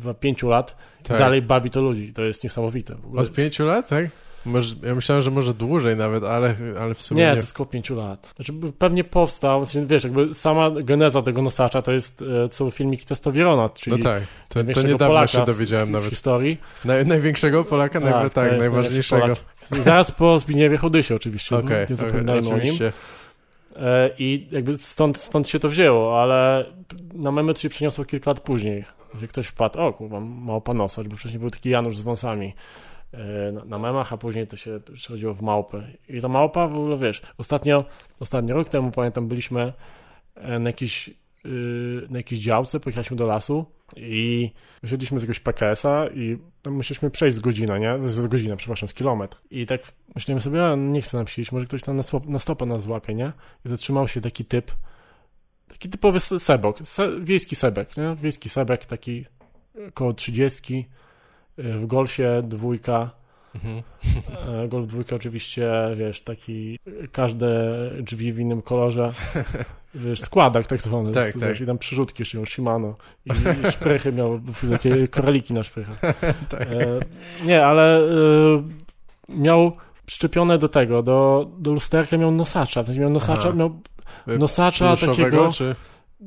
chyba 0.00 0.14
5 0.14 0.42
lat, 0.42 0.76
Tak. 1.02 1.18
dalej 1.18 1.42
bawi 1.42 1.70
to 1.70 1.80
ludzi. 1.80 2.12
To 2.12 2.22
jest 2.22 2.44
niesamowite. 2.44 2.96
Od 3.16 3.32
pięciu 3.32 3.64
lat, 3.64 3.88
tak? 3.88 4.06
Może, 4.46 4.74
ja 4.82 4.94
myślałem, 4.94 5.22
że 5.22 5.30
może 5.30 5.54
dłużej 5.54 5.96
nawet, 5.96 6.24
ale, 6.24 6.54
ale 6.80 6.94
w 6.94 7.02
sumie 7.02 7.20
Nie, 7.22 7.26
nie. 7.26 7.32
to 7.32 7.40
jest 7.40 7.52
około 7.52 7.66
5 7.66 7.90
lat. 7.90 8.32
Znaczy, 8.36 8.52
pewnie 8.78 9.04
powstał, 9.04 9.66
w 9.66 9.86
wiesz, 9.86 10.04
jakby 10.04 10.34
sama 10.34 10.70
geneza 10.70 11.22
tego 11.22 11.42
nosacza 11.42 11.82
to 11.82 11.92
jest, 11.92 12.22
e, 12.44 12.52
są 12.52 12.70
filmiki 12.70 13.06
Testowirona, 13.06 13.68
czyli 13.68 13.96
No 13.96 14.02
tak, 14.02 14.22
to, 14.48 14.64
to 14.64 14.82
niedawno 14.82 15.06
Polaka 15.06 15.26
się 15.26 15.42
w- 15.42 15.46
dowiedziałem 15.46 15.88
w, 15.88 15.90
w 15.90 15.94
nawet. 15.94 16.10
historii. 16.10 16.58
Naj, 16.84 17.06
największego 17.06 17.64
Polaka, 17.64 18.00
tak, 18.00 18.12
tak, 18.22 18.34
to 18.34 18.44
jest 18.46 18.58
najważniejszego. 18.58 19.22
Polak. 19.22 19.84
Zaraz 19.84 20.10
po 20.10 20.40
Zbigniewie 20.40 20.76
Hodysie 20.76 21.14
oczywiście, 21.14 21.56
Okej, 21.56 21.86
nie 21.90 21.96
zapominajmy 21.96 22.48
o 22.50 22.58
nim. 22.58 22.74
E, 23.76 24.10
I 24.18 24.46
jakby 24.50 24.78
stąd, 24.78 25.18
stąd 25.18 25.48
się 25.48 25.60
to 25.60 25.68
wzięło, 25.68 26.22
ale 26.22 26.64
na 27.14 27.32
memy 27.32 27.54
to 27.54 27.60
się 27.60 27.68
przeniosło 27.68 28.04
kilka 28.04 28.30
lat 28.30 28.40
później, 28.40 28.84
gdzie 29.14 29.28
ktoś 29.28 29.46
wpadł, 29.46 29.78
o 29.80 29.92
kurwa, 29.92 30.20
małpa 30.20 30.74
nosacz, 30.74 31.06
bo 31.08 31.16
wcześniej 31.16 31.40
był 31.40 31.50
taki 31.50 31.70
Janusz 31.70 31.96
z 31.96 32.02
wąsami 32.02 32.54
na, 33.52 33.64
na 33.64 33.78
memach, 33.78 34.12
a 34.12 34.16
później 34.16 34.46
to 34.46 34.56
się 34.56 34.80
przechodziło 34.94 35.34
w 35.34 35.42
małpę. 35.42 35.86
I 36.08 36.20
ta 36.20 36.28
małpa 36.28 36.68
w 36.68 36.76
ogóle, 36.76 36.98
wiesz, 36.98 37.22
ostatnio, 37.38 37.84
ostatnio 38.20 38.54
rok 38.54 38.68
temu, 38.68 38.90
pamiętam, 38.90 39.28
byliśmy 39.28 39.72
e, 40.34 40.58
na 40.58 40.68
jakiejś, 40.68 41.10
y, 41.46 42.06
na 42.10 42.18
jakiejś 42.18 42.40
działce, 42.40 42.80
pojechaliśmy 42.80 43.16
do 43.16 43.26
lasu 43.26 43.66
i 43.96 44.50
wysiedliśmy 44.82 45.18
z 45.18 45.22
jakiegoś 45.22 45.40
PKS-a 45.40 46.06
i 46.06 46.38
tam 46.62 46.74
musieliśmy 46.74 47.10
przejść 47.10 47.36
z 47.36 47.40
godzinę, 47.40 47.80
nie? 47.80 47.98
Z 48.08 48.26
godzinę, 48.26 48.56
przepraszam, 48.56 48.88
z 48.88 48.94
kilometr. 48.94 49.36
I 49.50 49.66
tak 49.66 49.80
myślałem 50.14 50.40
sobie, 50.40 50.66
a 50.66 50.74
nie 50.76 51.02
chcę 51.02 51.16
nam 51.16 51.26
siedzieć, 51.26 51.52
może 51.52 51.66
ktoś 51.66 51.82
tam 51.82 51.96
na, 51.96 52.02
na 52.26 52.38
stopę 52.38 52.66
nas 52.66 52.82
złapie, 52.82 53.14
nie? 53.14 53.32
I 53.64 53.68
zatrzymał 53.68 54.08
się 54.08 54.20
taki 54.20 54.44
typ, 54.44 54.72
taki 55.68 55.88
typowy 55.88 56.20
se- 56.20 56.40
sebok, 56.40 56.78
se, 56.82 57.20
wiejski 57.20 57.56
sebek, 57.56 57.96
nie? 57.96 58.16
Wiejski 58.22 58.48
sebek, 58.48 58.86
taki 58.86 59.24
30, 60.16 60.74
y, 60.74 60.84
w 61.62 61.86
golfie 61.86 62.42
dwójka, 62.44 63.10
Mhm. 63.54 63.82
E, 64.64 64.68
Golf 64.68 64.86
dwójka 64.86 65.16
oczywiście, 65.16 65.70
wiesz, 65.96 66.22
taki 66.22 66.78
każde 67.12 67.50
drzwi 68.00 68.32
w 68.32 68.38
innym 68.38 68.62
kolorze, 68.62 69.12
wiesz, 69.94 70.20
składak 70.20 70.66
tak 70.66 70.82
zwany, 70.82 71.12
Tak, 71.12 71.24
wiesz, 71.38 71.40
tak. 71.58 71.60
i 71.60 71.66
tam 71.66 71.78
przyrzutki 71.78 72.22
jeszcze 72.22 72.38
miał 72.38 72.46
Shimano 72.46 72.94
i, 73.26 73.30
i 73.68 73.70
szprychy 73.72 74.12
miał, 74.12 74.40
takie 74.70 75.08
koraliki 75.08 75.54
na 75.54 75.62
szprychach. 75.62 76.00
tak. 76.50 76.60
E, 76.62 77.00
nie, 77.44 77.66
ale 77.66 77.98
e, 78.00 78.02
miał 79.28 79.72
przyczepione 80.06 80.58
do 80.58 80.68
tego, 80.68 81.02
do, 81.02 81.50
do 81.58 81.72
lusterka 81.72 82.16
miał 82.16 82.30
nosacza, 82.30 82.84
sensie 82.86 83.00
miał 83.00 83.10
nosacza, 83.10 83.48
Aha. 83.48 83.56
miał 83.58 83.80
nosacza 84.26 84.96
takiego, 84.96 85.50
czy... 85.52 85.74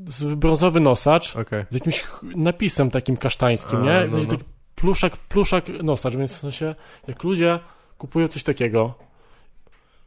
z- 0.07 0.35
brązowy 0.35 0.79
nosacz 0.79 1.35
Okej. 1.35 1.65
z 1.69 1.73
jakimś 1.73 2.03
napisem 2.35 2.91
takim 2.91 3.17
kasztańskim, 3.17 3.79
A, 3.79 3.83
nie? 3.85 4.05
No, 4.05 4.11
sensie 4.11 4.27
no. 4.27 4.37
taki 4.37 4.52
pluszak, 4.75 5.17
pluszak 5.17 5.65
nosacz, 5.83 6.15
więc 6.15 6.33
w 6.35 6.37
sensie, 6.39 6.75
jak 7.07 7.23
ludzie 7.23 7.59
kupują 7.97 8.27
coś 8.27 8.43
takiego 8.43 8.93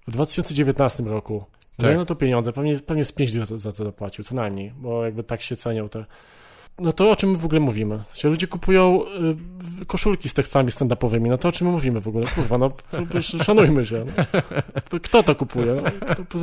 w 0.07 0.11
2019 0.11 1.03
roku, 1.03 1.45
Tak. 1.77 1.87
tak. 1.87 1.97
no 1.97 2.05
to 2.05 2.15
pieniądze, 2.15 2.53
pewnie, 2.53 2.79
pewnie 2.79 3.05
z 3.05 3.13
5 3.13 3.33
za, 3.33 3.47
to- 3.47 3.59
za 3.59 3.73
to 3.73 3.85
zapłacił, 3.85 4.25
co 4.25 4.35
najmniej, 4.35 4.73
bo 4.77 5.05
jakby 5.05 5.23
tak 5.23 5.43
się 5.43 5.57
cenią 5.57 5.89
te... 5.89 6.05
No 6.79 6.93
to 6.93 7.11
o 7.11 7.17
czym 7.17 7.31
my 7.31 7.39
w 7.39 7.45
ogóle 7.45 7.61
mówimy? 7.61 8.03
Że 8.15 8.29
ludzie 8.29 8.47
kupują 8.47 9.05
y, 9.83 9.87
koszulki 9.87 10.29
z 10.29 10.35
tekstami 10.35 10.71
stand-upowymi, 10.71 11.29
no 11.29 11.37
to 11.37 11.49
o 11.49 11.53
czym 11.53 11.67
my 11.67 11.73
mówimy 11.73 12.01
w 12.01 12.09
ogóle? 12.09 12.27
Kurwa, 12.35 12.59
no 12.59 12.71
szanujmy 13.45 13.87
się. 13.87 14.05
No. 14.93 15.01
Kto 15.01 15.23
to 15.23 15.35
kupuje? 15.35 15.75
No, 15.75 16.15
po, 16.25 16.37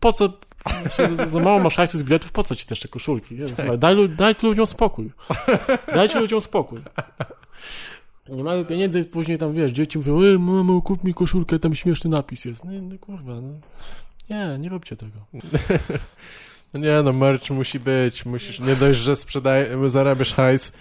po 0.00 0.12
co 0.12 0.28
się, 0.96 1.16
za 1.16 1.38
mało 1.38 1.58
masz 1.60 1.76
hajsu 1.76 1.98
z 1.98 2.02
biletów, 2.02 2.32
po 2.32 2.42
co 2.42 2.54
ci 2.56 2.66
też 2.66 2.80
te 2.80 2.88
koszulki? 2.88 3.36
Jezus, 3.36 3.56
Tak. 3.56 3.76
Daj, 3.76 4.08
daj 4.08 4.34
ludziom 4.42 4.66
spokój. 4.66 5.10
Dajcie 5.94 6.20
ludziom 6.20 6.40
spokój. 6.40 6.80
Nie 8.28 8.44
mają 8.44 8.64
pieniędzy 8.64 9.04
później 9.04 9.38
tam, 9.38 9.54
wiesz, 9.54 9.72
dzieci 9.72 9.98
mówią, 9.98 10.22
ej, 10.22 10.38
mamo, 10.38 10.82
kup 10.82 11.04
mi 11.04 11.14
koszulkę, 11.14 11.58
tam 11.58 11.74
śmieszny 11.74 12.10
napis 12.10 12.44
jest. 12.44 12.64
No, 12.64 12.70
no 12.82 12.98
kurwa, 12.98 13.40
no. 13.40 13.52
Nie, 14.30 14.58
nie 14.58 14.68
róbcie 14.68 14.96
tego. 14.96 15.26
No 16.74 16.80
nie 16.80 17.02
no, 17.02 17.12
merch 17.12 17.50
musi 17.50 17.80
być, 17.80 18.26
musisz, 18.26 18.60
nie 18.60 18.76
dość, 18.76 19.00
że 19.00 19.16
sprzedaj, 19.16 19.66
zarabiasz 19.86 20.34
hajs, 20.34 20.72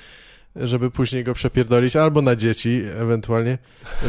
żeby 0.56 0.92
później 0.92 1.24
go 1.24 1.34
przepierdolić, 1.34 1.96
albo 1.96 2.22
na 2.22 2.36
dzieci 2.36 2.82
ewentualnie 2.98 3.58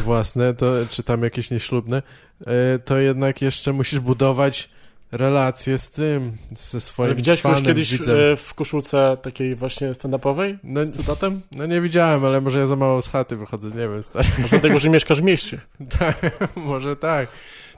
własne, 0.04 0.54
to, 0.54 0.74
czy 0.90 1.02
tam 1.02 1.22
jakieś 1.22 1.50
nieślubne, 1.50 2.02
e, 2.46 2.78
to 2.78 2.98
jednak 2.98 3.42
jeszcze 3.42 3.72
musisz 3.72 4.00
budować 4.00 4.70
relacje 5.12 5.78
z 5.78 5.90
tym, 5.90 6.32
ze 6.56 6.80
swoim 6.80 7.14
widziałeś 7.14 7.40
fanem, 7.40 7.64
kiedyś 7.64 7.92
widzem. 7.92 8.16
e, 8.32 8.36
w 8.36 8.54
koszulce 8.54 9.16
takiej 9.22 9.54
właśnie 9.54 9.92
stand-upowej? 9.92 10.58
No, 10.64 10.86
Z 10.86 10.90
cytatem? 10.96 11.40
no 11.52 11.66
nie 11.66 11.80
widziałem, 11.80 12.24
ale 12.24 12.40
może 12.40 12.58
ja 12.58 12.66
za 12.66 12.76
mało 12.76 13.02
z 13.02 13.08
chaty 13.08 13.36
wychodzę, 13.36 13.68
nie 13.68 13.88
wiem, 13.88 14.02
stary. 14.02 14.28
Może 14.38 14.48
dlatego, 14.48 14.78
że 14.78 14.88
mieszkasz 14.90 15.20
w 15.20 15.24
mieście. 15.24 15.60
Tak, 15.98 16.48
może 16.56 16.96
tak. 16.96 17.28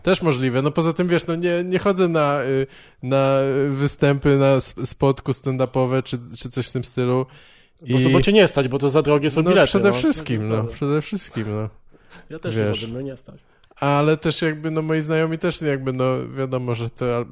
Też 0.03 0.23
możliwe. 0.23 0.63
No 0.63 0.71
poza 0.71 0.93
tym, 0.93 1.09
wiesz, 1.09 1.27
no 1.27 1.35
nie, 1.35 1.65
nie 1.65 1.79
chodzę 1.79 2.09
na, 2.09 2.43
y, 2.43 2.67
na 3.03 3.39
występy, 3.71 4.37
na 4.37 4.55
sp- 4.69 4.87
spotku 4.87 5.33
stand-upowe, 5.33 6.03
czy, 6.03 6.19
czy 6.39 6.49
coś 6.51 6.69
w 6.69 6.73
tym 6.73 6.85
stylu. 6.85 7.27
Bo, 7.91 7.99
to, 8.01 8.11
bo 8.11 8.23
cię 8.23 8.33
nie 8.33 8.49
stać, 8.49 8.69
bo 8.69 8.79
to 8.79 8.91
za 8.91 9.03
drogie 9.03 9.31
są 9.31 9.43
no 9.43 9.51
bilety. 9.51 9.67
przede 9.67 9.89
no. 9.89 9.95
wszystkim, 9.95 10.49
no, 10.49 10.65
przede 10.65 11.03
wszystkim, 11.03 11.45
no. 11.55 11.69
Ja 12.31 12.39
też 12.39 12.57
wiesz. 12.57 12.83
nie 12.83 12.87
chodzę, 12.89 12.99
mnie 13.01 13.11
nie 13.11 13.17
stać. 13.17 13.41
Ale 13.85 14.17
też 14.17 14.43
jakby, 14.43 14.71
no 14.71 14.83
moi 14.83 15.01
znajomi 15.01 15.39
też 15.39 15.63
jakby, 15.63 15.93
no 15.93 16.05
wiadomo, 16.39 16.75
że 16.75 16.91
to 16.91 17.17
al, 17.17 17.27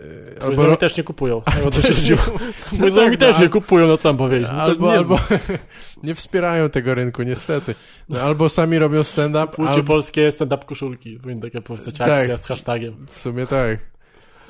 y, 0.00 0.36
Albo 0.42 0.66
ro- 0.66 0.76
też 0.76 0.96
nie 0.96 1.02
kupują. 1.04 1.42
O 1.66 1.70
to 1.70 1.76
się 1.76 1.88
też 1.88 1.96
chodziło. 1.96 2.20
no 2.72 2.78
Moi 2.78 2.90
znajomi 2.90 3.16
tak, 3.16 3.28
też 3.28 3.36
no, 3.36 3.42
nie 3.42 3.48
kupują, 3.48 3.86
no 3.86 3.96
co 3.96 4.08
mam 4.08 4.16
powiedzieć. 4.16 4.48
No 4.52 4.62
Albo, 4.62 4.86
nie 4.92 4.98
albo 4.98 5.18
nie 6.02 6.14
wspierają 6.14 6.70
tego 6.70 6.94
rynku, 6.94 7.22
niestety. 7.22 7.74
No, 8.08 8.20
albo 8.20 8.48
sami 8.48 8.78
robią 8.78 9.04
stand-up, 9.04 9.46
Kupujcie 9.50 9.72
albo 9.72 9.86
polskie 9.86 10.32
stand-up 10.32 10.64
koszulki. 10.66 11.18
Powinna 11.22 11.42
taka 11.42 11.60
powstać 11.60 11.94
Tak. 11.98 12.08
akcja 12.08 12.38
z 12.38 12.46
hashtagiem. 12.46 13.06
W 13.06 13.14
sumie 13.14 13.46
tak. 13.46 13.93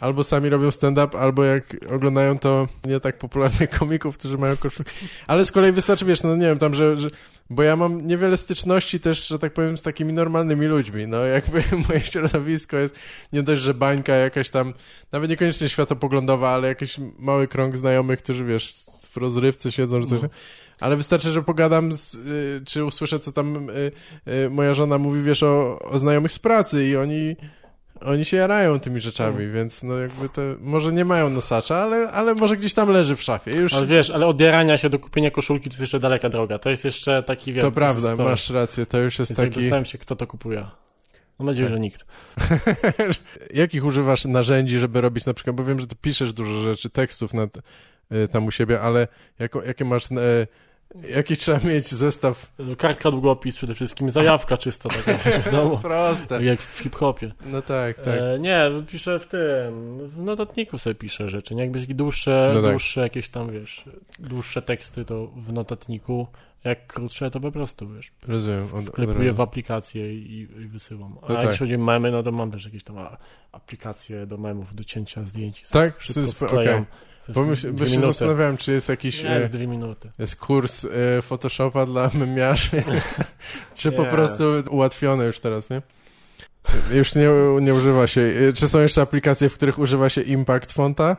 Albo 0.00 0.24
sami 0.24 0.48
robią 0.48 0.70
stand-up, 0.70 1.18
albo 1.18 1.44
jak 1.44 1.76
oglądają 1.90 2.38
to 2.38 2.68
nie 2.84 3.00
tak 3.00 3.18
popularnych 3.18 3.70
komików, 3.78 4.18
którzy 4.18 4.38
mają 4.38 4.56
koszulki. 4.56 4.90
Ale 5.26 5.44
z 5.44 5.52
kolei 5.52 5.72
wystarczy, 5.72 6.04
wiesz, 6.04 6.22
no 6.22 6.36
nie 6.36 6.46
wiem, 6.46 6.58
tam, 6.58 6.74
że, 6.74 6.96
że... 6.96 7.10
Bo 7.50 7.62
ja 7.62 7.76
mam 7.76 8.06
niewiele 8.06 8.36
styczności 8.36 9.00
też, 9.00 9.28
że 9.28 9.38
tak 9.38 9.52
powiem, 9.52 9.78
z 9.78 9.82
takimi 9.82 10.12
normalnymi 10.12 10.66
ludźmi. 10.66 11.06
No 11.06 11.24
jakby 11.24 11.64
moje 11.88 12.00
środowisko 12.00 12.76
jest 12.76 12.98
nie 13.32 13.42
dość, 13.42 13.62
że 13.62 13.74
bańka 13.74 14.12
jakaś 14.12 14.50
tam, 14.50 14.74
nawet 15.12 15.30
niekoniecznie 15.30 15.68
światopoglądowa, 15.68 16.50
ale 16.50 16.68
jakiś 16.68 16.96
mały 17.18 17.48
krąg 17.48 17.76
znajomych, 17.76 18.18
którzy, 18.18 18.44
wiesz, 18.44 18.74
w 19.10 19.16
rozrywce 19.16 19.72
siedzą, 19.72 20.02
czy 20.02 20.06
coś. 20.06 20.22
No. 20.22 20.28
Ale 20.80 20.96
wystarczy, 20.96 21.30
że 21.30 21.42
pogadam, 21.42 21.92
z, 21.92 22.14
y, 22.14 22.62
czy 22.66 22.84
usłyszę, 22.84 23.18
co 23.18 23.32
tam 23.32 23.70
y, 23.70 23.92
y, 24.28 24.50
moja 24.50 24.74
żona 24.74 24.98
mówi, 24.98 25.22
wiesz, 25.22 25.42
o, 25.42 25.78
o 25.78 25.98
znajomych 25.98 26.32
z 26.32 26.38
pracy 26.38 26.88
i 26.88 26.96
oni 26.96 27.36
oni 28.04 28.24
się 28.24 28.36
jarają 28.36 28.80
tymi 28.80 29.00
rzeczami, 29.00 29.48
więc 29.48 29.82
no 29.82 29.98
jakby 29.98 30.28
to, 30.28 30.42
może 30.60 30.92
nie 30.92 31.04
mają 31.04 31.30
nosacza, 31.30 31.76
ale, 31.76 32.10
ale 32.10 32.34
może 32.34 32.56
gdzieś 32.56 32.74
tam 32.74 32.88
leży 32.88 33.16
w 33.16 33.22
szafie. 33.22 33.50
Już 33.56 33.74
Ale 33.74 33.86
wiesz, 33.86 34.10
ale 34.10 34.26
od 34.26 34.40
jarania 34.40 34.78
się 34.78 34.90
do 34.90 34.98
kupienia 34.98 35.30
koszulki 35.30 35.70
to 35.70 35.74
jest 35.74 35.80
jeszcze 35.80 35.98
daleka 35.98 36.28
droga. 36.28 36.58
To 36.58 36.70
jest 36.70 36.84
jeszcze 36.84 37.22
taki, 37.22 37.52
wiesz... 37.52 37.64
to 37.64 37.72
prawda, 37.72 38.16
masz 38.16 38.50
rację, 38.50 38.86
to 38.86 38.98
już 38.98 39.18
jest 39.18 39.32
Więc 39.32 39.36
taki... 39.36 39.50
taki... 39.50 39.60
zastanawiam 39.60 39.84
się, 39.84 39.98
kto 39.98 40.16
to 40.16 40.26
kupuje. 40.26 40.66
Mam 41.38 41.46
nadzieję, 41.46 41.68
Tak. 41.68 41.76
że 41.76 41.80
nikt. 41.80 42.06
Jakich 43.54 43.84
używasz 43.84 44.24
narzędzi, 44.24 44.78
żeby 44.78 45.00
robić 45.00 45.26
na 45.26 45.34
przykład, 45.34 45.56
bo 45.56 45.64
wiem, 45.64 45.80
że 45.80 45.86
ty 45.86 45.96
piszesz 45.96 46.32
dużo 46.32 46.62
rzeczy, 46.62 46.90
tekstów 46.90 47.34
nad, 47.34 47.56
y, 48.12 48.28
tam 48.28 48.46
u 48.46 48.50
siebie, 48.50 48.80
ale 48.80 49.08
jako, 49.38 49.62
jakie 49.62 49.84
masz, 49.84 50.10
y, 50.10 50.46
jaki 51.08 51.36
trzeba 51.36 51.58
mieć 51.68 51.88
zestaw? 51.88 52.52
No, 52.58 52.76
Kartka, 52.76 53.10
długopis 53.10 53.56
przede 53.56 53.74
wszystkim, 53.74 54.10
zajawka 54.10 54.56
czysta 54.56 54.88
taka, 54.88 55.18
w 55.18 55.50
domu. 55.50 55.78
Proste. 55.82 56.26
Tak 56.26 56.42
jak 56.42 56.60
w 56.60 56.78
hip-hopie. 56.78 57.32
No 57.46 57.62
tak, 57.62 57.98
tak. 57.98 58.20
E, 58.22 58.38
nie, 58.38 58.70
piszę 58.88 59.18
w 59.18 59.26
tym, 59.28 60.08
w 60.08 60.18
notatniku 60.18 60.78
sobie 60.78 60.94
piszę 60.94 61.28
rzeczy, 61.28 61.54
nie? 61.54 61.62
Jakby 61.62 61.80
dłuższe, 61.80 62.50
No 62.54 62.62
tak. 62.62 62.70
dłuższe 62.70 63.00
jakieś 63.00 63.28
tam, 63.28 63.52
wiesz, 63.52 63.84
dłuższe 64.18 64.62
teksty 64.62 65.04
to 65.04 65.26
w 65.26 65.52
notatniku, 65.52 66.26
jak 66.64 66.86
krótsze 66.86 67.30
to 67.30 67.40
po 67.40 67.52
prostu, 67.52 67.88
wiesz, 67.88 68.12
Rozumiem. 68.28 68.74
Od, 68.74 68.84
wklepuję 68.84 69.32
w 69.32 69.40
aplikację 69.40 70.14
i, 70.14 70.38
i 70.40 70.46
wysyłam. 70.46 71.18
A 71.22 71.26
No 71.28 71.34
jak 71.34 71.42
tak. 71.42 71.50
jeśli 71.50 71.58
chodzi 71.66 71.74
o 71.74 71.78
memy, 71.78 72.10
no 72.10 72.22
to 72.22 72.32
mam 72.32 72.50
też 72.50 72.64
jakieś 72.64 72.84
tam 72.84 72.96
aplikacje 73.52 74.26
do 74.26 74.38
memów, 74.38 74.74
do 74.74 74.84
cięcia 74.84 75.22
zdjęć. 75.22 75.68
Tak? 75.70 75.96
Sp- 76.02 76.46
wklejam. 76.46 76.82
okej. 76.82 77.13
Bo, 77.28 77.44
myśl, 77.44 77.72
bo 77.72 77.86
się 77.86 78.00
zastanawiałem, 78.00 78.56
czy 78.56 78.72
jest 78.72 78.88
jakiś... 78.88 79.22
Nie, 79.24 79.30
jest 79.30 79.52
dwie 79.52 79.66
minuty. 79.66 80.10
Jest 80.18 80.36
kurs 80.36 80.84
e, 81.18 81.22
Photoshopa 81.22 81.86
dla 81.86 82.10
memiarzy, 82.14 82.82
czy 83.74 83.92
po 83.92 84.04
prostu 84.04 84.44
ułatwione 84.70 85.24
już 85.24 85.40
teraz, 85.40 85.70
nie? 85.70 85.82
Już 86.92 87.14
nie, 87.14 87.28
nie 87.60 87.74
używa 87.74 88.06
się. 88.06 88.20
e, 88.48 88.52
Czy 88.52 88.68
są 88.68 88.80
jeszcze 88.80 89.02
aplikacje, 89.02 89.48
w 89.48 89.54
których 89.54 89.78
używa 89.78 90.08
się 90.08 90.20
Impact 90.20 90.72
Fonta? 90.72 91.16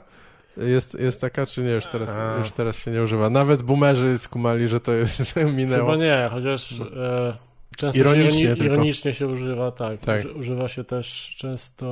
Jest, 0.57 0.99
jest 0.99 1.21
taka, 1.21 1.45
czy 1.45 1.61
nie? 1.61 1.71
Już 1.71 1.85
teraz, 1.85 2.09
A. 2.09 2.37
już 2.37 2.51
teraz 2.51 2.79
się 2.79 2.91
nie 2.91 3.03
używa. 3.03 3.29
Nawet 3.29 3.61
boomerzy 3.61 4.17
skumali, 4.17 4.67
że 4.67 4.79
to 4.79 4.91
jest 4.91 5.35
minęło. 5.55 5.91
Chyba 5.91 6.03
nie, 6.03 6.29
chociaż 6.31 6.71
e, 6.81 7.37
często 7.77 7.99
Ironicznie 7.99 8.39
się, 8.41 8.55
ironi- 8.55 8.65
ironicznie 8.65 9.13
się 9.13 9.27
używa, 9.27 9.71
tak. 9.71 9.97
Tak. 9.97 10.19
Uży, 10.19 10.33
używa 10.33 10.67
się 10.67 10.83
też 10.83 11.35
często 11.37 11.85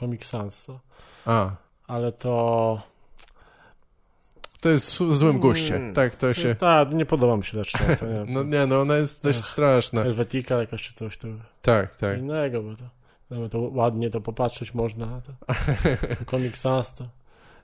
Comic 0.00 0.24
Sans, 0.24 0.62
co? 0.64 0.80
A, 1.26 1.50
ale 1.86 2.12
to... 2.12 2.91
to 4.62 4.68
jest 4.68 4.98
w 4.98 5.14
złym 5.14 5.38
guście. 5.38 5.76
Mm. 5.76 5.94
Tak, 5.94 6.16
to 6.16 6.32
się... 6.34 6.54
Tak, 6.54 6.92
nie 6.92 7.06
podoba 7.06 7.36
mi 7.36 7.44
się 7.44 7.58
ta 7.58 7.64
czcionka. 7.64 8.06
Nie. 8.06 8.24
No 8.34 8.42
nie, 8.42 8.66
no 8.66 8.80
ona 8.80 8.96
jest 8.96 9.22
dość 9.22 9.38
Ech. 9.38 9.44
straszna. 9.44 10.02
Helvetica 10.02 10.60
jakaś 10.60 10.82
czy 10.82 10.94
coś, 10.94 11.16
to 11.16 11.28
Tak, 11.62 11.96
co 11.96 12.06
tak. 12.06 12.18
innego, 12.18 12.62
bo 12.62 12.76
to, 12.76 12.84
no, 13.30 13.48
to 13.48 13.60
ładnie 13.60 14.10
to 14.10 14.20
popatrzeć 14.20 14.74
można. 14.74 15.20
To, 15.20 15.32
Comic 16.30 16.56
Sans 16.56 16.94
to... 16.94 17.08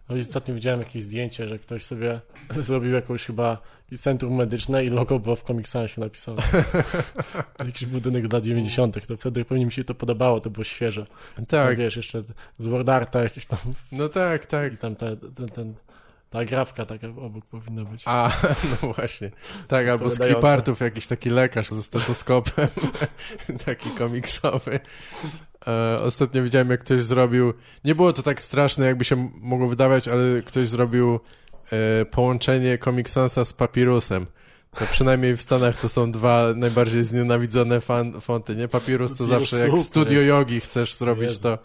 No 0.09 0.17
Ostatnio 0.17 0.55
widziałem 0.55 0.81
jakieś 0.81 1.03
zdjęcie, 1.03 1.49
że 1.49 1.59
ktoś 1.59 1.85
sobie 1.85 2.21
zrobił 2.61 2.93
jakąś 2.93 3.25
chyba 3.25 3.59
centrum 3.97 4.35
medyczne 4.35 4.85
i 4.85 4.91
logo 4.91 5.19
było 5.19 5.37
w 5.37 5.43
Comic 5.43 5.69
Sansie 5.69 6.01
napisane. 6.01 6.43
Jakiś 7.67 7.87
budynek 7.89 8.27
z 8.27 8.33
lat 8.33 8.45
90. 8.45 9.07
To 9.07 9.17
wtedy 9.17 9.45
pewnie 9.45 9.67
mi 9.67 9.73
się 9.73 9.85
to 9.85 9.95
podobało, 9.95 10.41
to 10.41 10.51
było 10.51 10.65
świeże. 10.65 11.07
Tak. 11.37 11.47
Tak, 11.47 11.79
Wiesz, 11.79 11.97
jeszcze 11.97 12.23
z 12.59 12.67
Wordarta 12.67 13.23
jakieś 13.23 13.47
tam 13.47 13.59
no 13.93 14.09
tak, 14.09 14.47
tak. 14.47 14.75
i 14.75 14.79
tam 14.79 14.95
te, 14.95 15.17
ten, 15.17 15.49
ten, 15.49 15.75
ta 16.31 16.45
grafka 16.45 16.87
taka 16.87 17.07
obok 17.09 17.45
powinna 17.45 17.85
być. 17.85 18.03
A, 18.07 18.31
no 18.83 18.93
właśnie. 18.93 19.31
Tak, 19.69 19.89
albo 19.89 20.11
z 20.11 20.19
klipartów 20.19 20.81
jakiś 20.81 21.07
taki 21.07 21.31
lekarz 21.31 21.71
ze 21.71 21.83
stetoskopem, 21.83 22.69
taki 23.67 23.91
komiksowy. 23.91 24.81
E, 25.67 25.99
ostatnio 26.03 26.43
widziałem, 26.43 26.71
jak 26.71 26.81
ktoś 26.81 27.03
zrobił, 27.03 27.53
nie 27.85 27.95
było 27.95 28.13
to 28.13 28.23
tak 28.23 28.43
straszne, 28.43 28.87
jakby 28.87 29.05
się 29.05 29.31
mogło 29.35 29.69
wydawać, 29.69 30.09
ale 30.09 30.43
ktoś 30.43 30.69
zrobił 30.69 31.21
e, 31.73 32.05
połączenie 32.05 32.79
Comic 32.79 33.09
Sansa 33.09 33.45
z 33.45 33.53
Papirusem. 33.53 34.27
To 34.79 34.85
przynajmniej 34.91 35.37
w 35.37 35.43
Stanach 35.43 35.81
to 35.81 35.89
są 35.89 36.13
dwa 36.13 36.45
najbardziej 36.57 37.05
znienawidzone 37.05 37.81
fan, 37.81 38.21
fonty, 38.21 38.57
nie? 38.57 38.69
Papirus 38.69 39.13
to 39.13 39.19
Papirus 39.19 39.51
zawsze 39.51 39.69
jak 39.69 39.81
studio 39.81 40.19
jest. 40.19 40.29
jogi 40.29 40.61
chcesz 40.61 40.95
zrobić, 40.95 41.25
Jezu. 41.25 41.41
to, 41.41 41.59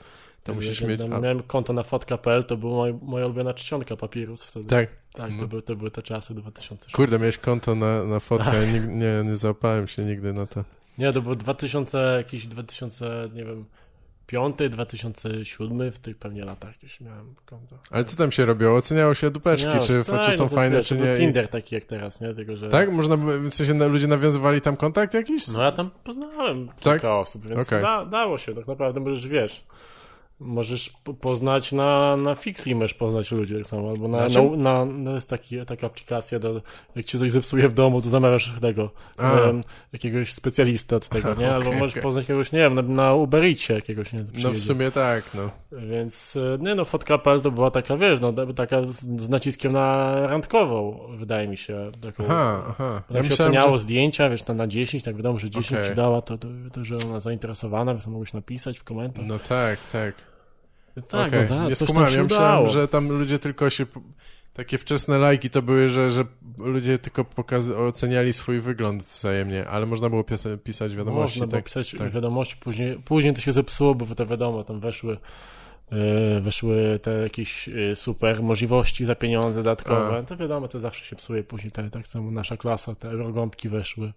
to 0.43 0.53
musisz 0.53 0.81
mieć... 0.81 1.01
A, 1.01 1.19
Miałem 1.19 1.43
konto 1.43 1.73
na 1.73 1.83
fotka.pl, 1.83 2.43
to 2.43 2.57
była 2.57 2.73
moja, 2.77 2.93
moja 3.01 3.25
ulubiona 3.25 3.53
czcionka 3.53 3.95
Papirus 3.97 4.43
wtedy. 4.43 4.65
tak, 4.69 4.89
Tak, 5.13 5.31
No. 5.31 5.39
to, 5.41 5.47
były, 5.47 5.61
to 5.61 5.75
były 5.75 5.91
te 5.91 6.01
czasy 6.01 6.33
2006. 6.33 6.95
kurde, 6.95 7.19
miałeś 7.19 7.37
konto 7.37 7.75
na, 7.75 8.03
na 8.03 8.19
fotkę, 8.19 8.55
ja 8.65 8.73
nig- 8.73 8.87
nie, 8.87 9.29
nie 9.29 9.37
załapałem 9.37 9.87
się 9.87 10.01
nigdy 10.05 10.33
na 10.33 10.45
to. 10.47 10.63
Nie, 10.97 11.13
to 11.13 11.21
był 11.21 11.35
2000, 11.35 12.13
jakiś 12.17 12.47
2000, 12.47 13.29
nie 13.33 13.45
wiem, 13.45 13.65
5, 14.27 14.55
2007, 14.69 15.91
w 15.91 15.99
tych 15.99 16.17
pewnie 16.17 16.45
latach 16.45 16.77
gdzieś 16.77 17.01
miałem 17.01 17.35
konto. 17.45 17.79
Ale 17.91 18.03
co 18.03 18.17
tam 18.17 18.31
się 18.31 18.45
robiło? 18.45 18.75
Oceniało 18.77 19.13
się 19.13 19.29
dupeczki, 19.31 19.67
Oceniało 19.67 19.87
czy, 19.87 19.93
się. 19.93 20.03
czy 20.03 20.11
Tak, 20.11 20.33
są 20.33 20.43
no 20.43 20.49
fajne, 20.49 20.83
czy 20.83 20.95
to 20.95 21.01
był 21.01 21.09
nie. 21.11 21.17
Tinder 21.17 21.47
taki 21.47 21.75
jak 21.75 21.85
teraz, 21.85 22.21
nie? 22.21 22.33
Tylko, 22.33 22.55
że... 22.55 22.69
Tak? 22.69 22.91
Można, 22.91 23.17
by- 23.17 23.39
w 23.49 23.53
sensie 23.53 23.73
ludzie 23.89 24.07
nawiązywali 24.07 24.61
tam 24.61 24.77
kontakt 24.77 25.13
jakiś? 25.13 25.47
No 25.47 25.63
ja 25.63 25.71
tam 25.71 25.91
poznałem 26.03 26.67
Tak? 26.67 26.77
kilka 26.93 27.17
osób, 27.19 27.47
więc 27.47 27.59
Okej. 27.67 27.81
da, 27.81 28.05
dało 28.05 28.37
się 28.37 28.53
tak 28.53 28.67
naprawdę, 28.67 28.99
możesz, 28.99 29.27
wiesz, 29.27 29.63
Możesz 30.45 30.89
po- 30.89 31.13
poznać 31.13 31.71
na, 31.71 32.17
na 32.17 32.35
Fixi, 32.35 32.75
możesz 32.75 32.93
poznać 32.93 33.31
ludzi 33.31 33.55
tak 33.55 33.67
samo, 33.67 33.89
albo 33.89 34.07
na, 34.07 34.17
Na 34.57 34.85
na, 34.85 35.11
jest 35.11 35.29
taki, 35.29 35.65
taka 35.65 35.87
aplikacja, 35.87 36.39
do, 36.39 36.61
jak 36.95 37.05
ci 37.05 37.19
coś 37.19 37.31
zepsuje 37.31 37.69
w 37.69 37.73
domu, 37.73 38.01
to 38.01 38.09
zamawiasz 38.09 38.53
tego, 38.61 38.89
em, 39.19 39.63
jakiegoś 39.93 40.33
specjalistę 40.33 40.95
od 40.95 41.09
tego, 41.09 41.33
nie? 41.33 41.53
Albo 41.53 41.67
Okej, 41.67 41.79
możesz 41.79 41.93
okej. 41.93 42.03
poznać 42.03 42.25
kogoś, 42.25 42.51
nie 42.51 42.59
wiem, 42.59 42.75
na, 42.75 42.81
na 42.81 43.13
Uber 43.13 43.43
Eatsie 43.43 43.73
jakiegoś, 43.73 44.13
nie? 44.13 44.19
No 44.19 44.25
w 44.25 44.31
przyjedzie. 44.31 44.59
sumie 44.59 44.91
tak, 44.91 45.23
no. 45.33 45.49
Więc, 45.71 46.35
e, 46.35 46.57
nie 46.61 46.75
no, 46.75 46.85
fotka.pl 46.85 47.41
to 47.41 47.51
była 47.51 47.71
taka, 47.71 47.97
wiesz, 47.97 48.19
no, 48.19 48.33
taka 48.55 48.85
z, 48.85 49.21
z 49.21 49.29
naciskiem 49.29 49.73
na 49.73 50.13
randkową, 50.27 50.99
wydaje 51.17 51.47
mi 51.47 51.57
się, 51.57 51.91
taką... 52.01 52.23
Aha, 52.25 52.63
aha. 52.69 53.03
Ja 53.09 53.23
się 53.23 53.29
myślałem, 53.29 53.51
oceniało 53.53 53.77
że... 53.77 53.83
zdjęcia, 53.83 54.29
wiesz, 54.29 54.47
na, 54.47 54.53
na 54.53 54.67
10, 54.67 55.03
tak 55.03 55.15
wiadomo, 55.15 55.39
że 55.39 55.49
10 55.49 55.71
Okej. 55.71 55.89
ci 55.89 55.95
dała, 55.95 56.21
to, 56.21 56.37
to, 56.37 56.47
to, 56.73 56.83
że 56.83 56.95
ona 57.09 57.19
zainteresowana, 57.19 57.93
więc 57.93 58.07
mogłeś 58.07 58.33
napisać 58.33 58.79
w 58.79 58.83
komentarz. 58.83 59.25
No 59.27 59.39
tak, 59.39 59.79
tak. 59.91 60.32
Tak, 61.01 61.31
no 61.49 61.57
tak, 61.57 61.69
nie 61.69 61.75
skumałem. 61.75 62.13
Ja 62.13 62.23
myślałem, 62.23 62.69
że 62.69 62.87
tam 62.87 63.09
ludzie 63.09 63.39
tylko 63.39 63.69
się... 63.69 63.85
Takie 64.53 64.77
wczesne 64.77 65.17
lajki 65.17 65.49
to 65.49 65.61
były, 65.61 65.89
że, 65.89 66.09
że 66.09 66.25
ludzie 66.57 66.99
tylko 66.99 67.25
pokaz... 67.25 67.69
oceniali 67.69 68.33
swój 68.33 68.61
wygląd 68.61 69.03
wzajemnie, 69.03 69.67
ale 69.67 69.85
można 69.85 70.09
było 70.09 70.21
pisa- 70.21 70.57
pisać 70.57 70.95
wiadomości, 70.95 71.39
Można 71.39 71.47
było 71.47 71.57
tak? 71.57 71.65
pisać 71.65 71.95
tak. 71.97 72.11
wiadomości, 72.11 72.55
później, 72.57 72.99
później 73.05 73.33
to 73.33 73.41
się 73.41 73.51
zepsuło, 73.51 73.95
bo 73.95 74.05
te 74.15 74.25
wiadomo, 74.25 74.63
tam 74.63 74.79
weszły 74.79 75.17
e, 75.91 76.41
weszły 76.41 76.99
te 77.01 77.11
jakieś 77.11 77.69
e, 77.69 77.95
super 77.95 78.43
możliwości 78.43 79.05
za 79.05 79.15
pieniądze 79.15 79.63
dodatkowe. 79.63 80.17
A. 80.17 80.23
To 80.23 80.37
wiadomo, 80.37 80.67
to 80.67 80.79
zawsze 80.79 81.05
się 81.05 81.15
psuje 81.15 81.43
później, 81.43 81.71
te, 81.71 81.89
tak 81.89 82.07
samo 82.07 82.31
nasza 82.31 82.57
klasa, 82.57 82.95
te 82.95 83.09
eurogąbki 83.09 83.69
weszły. 83.69 84.13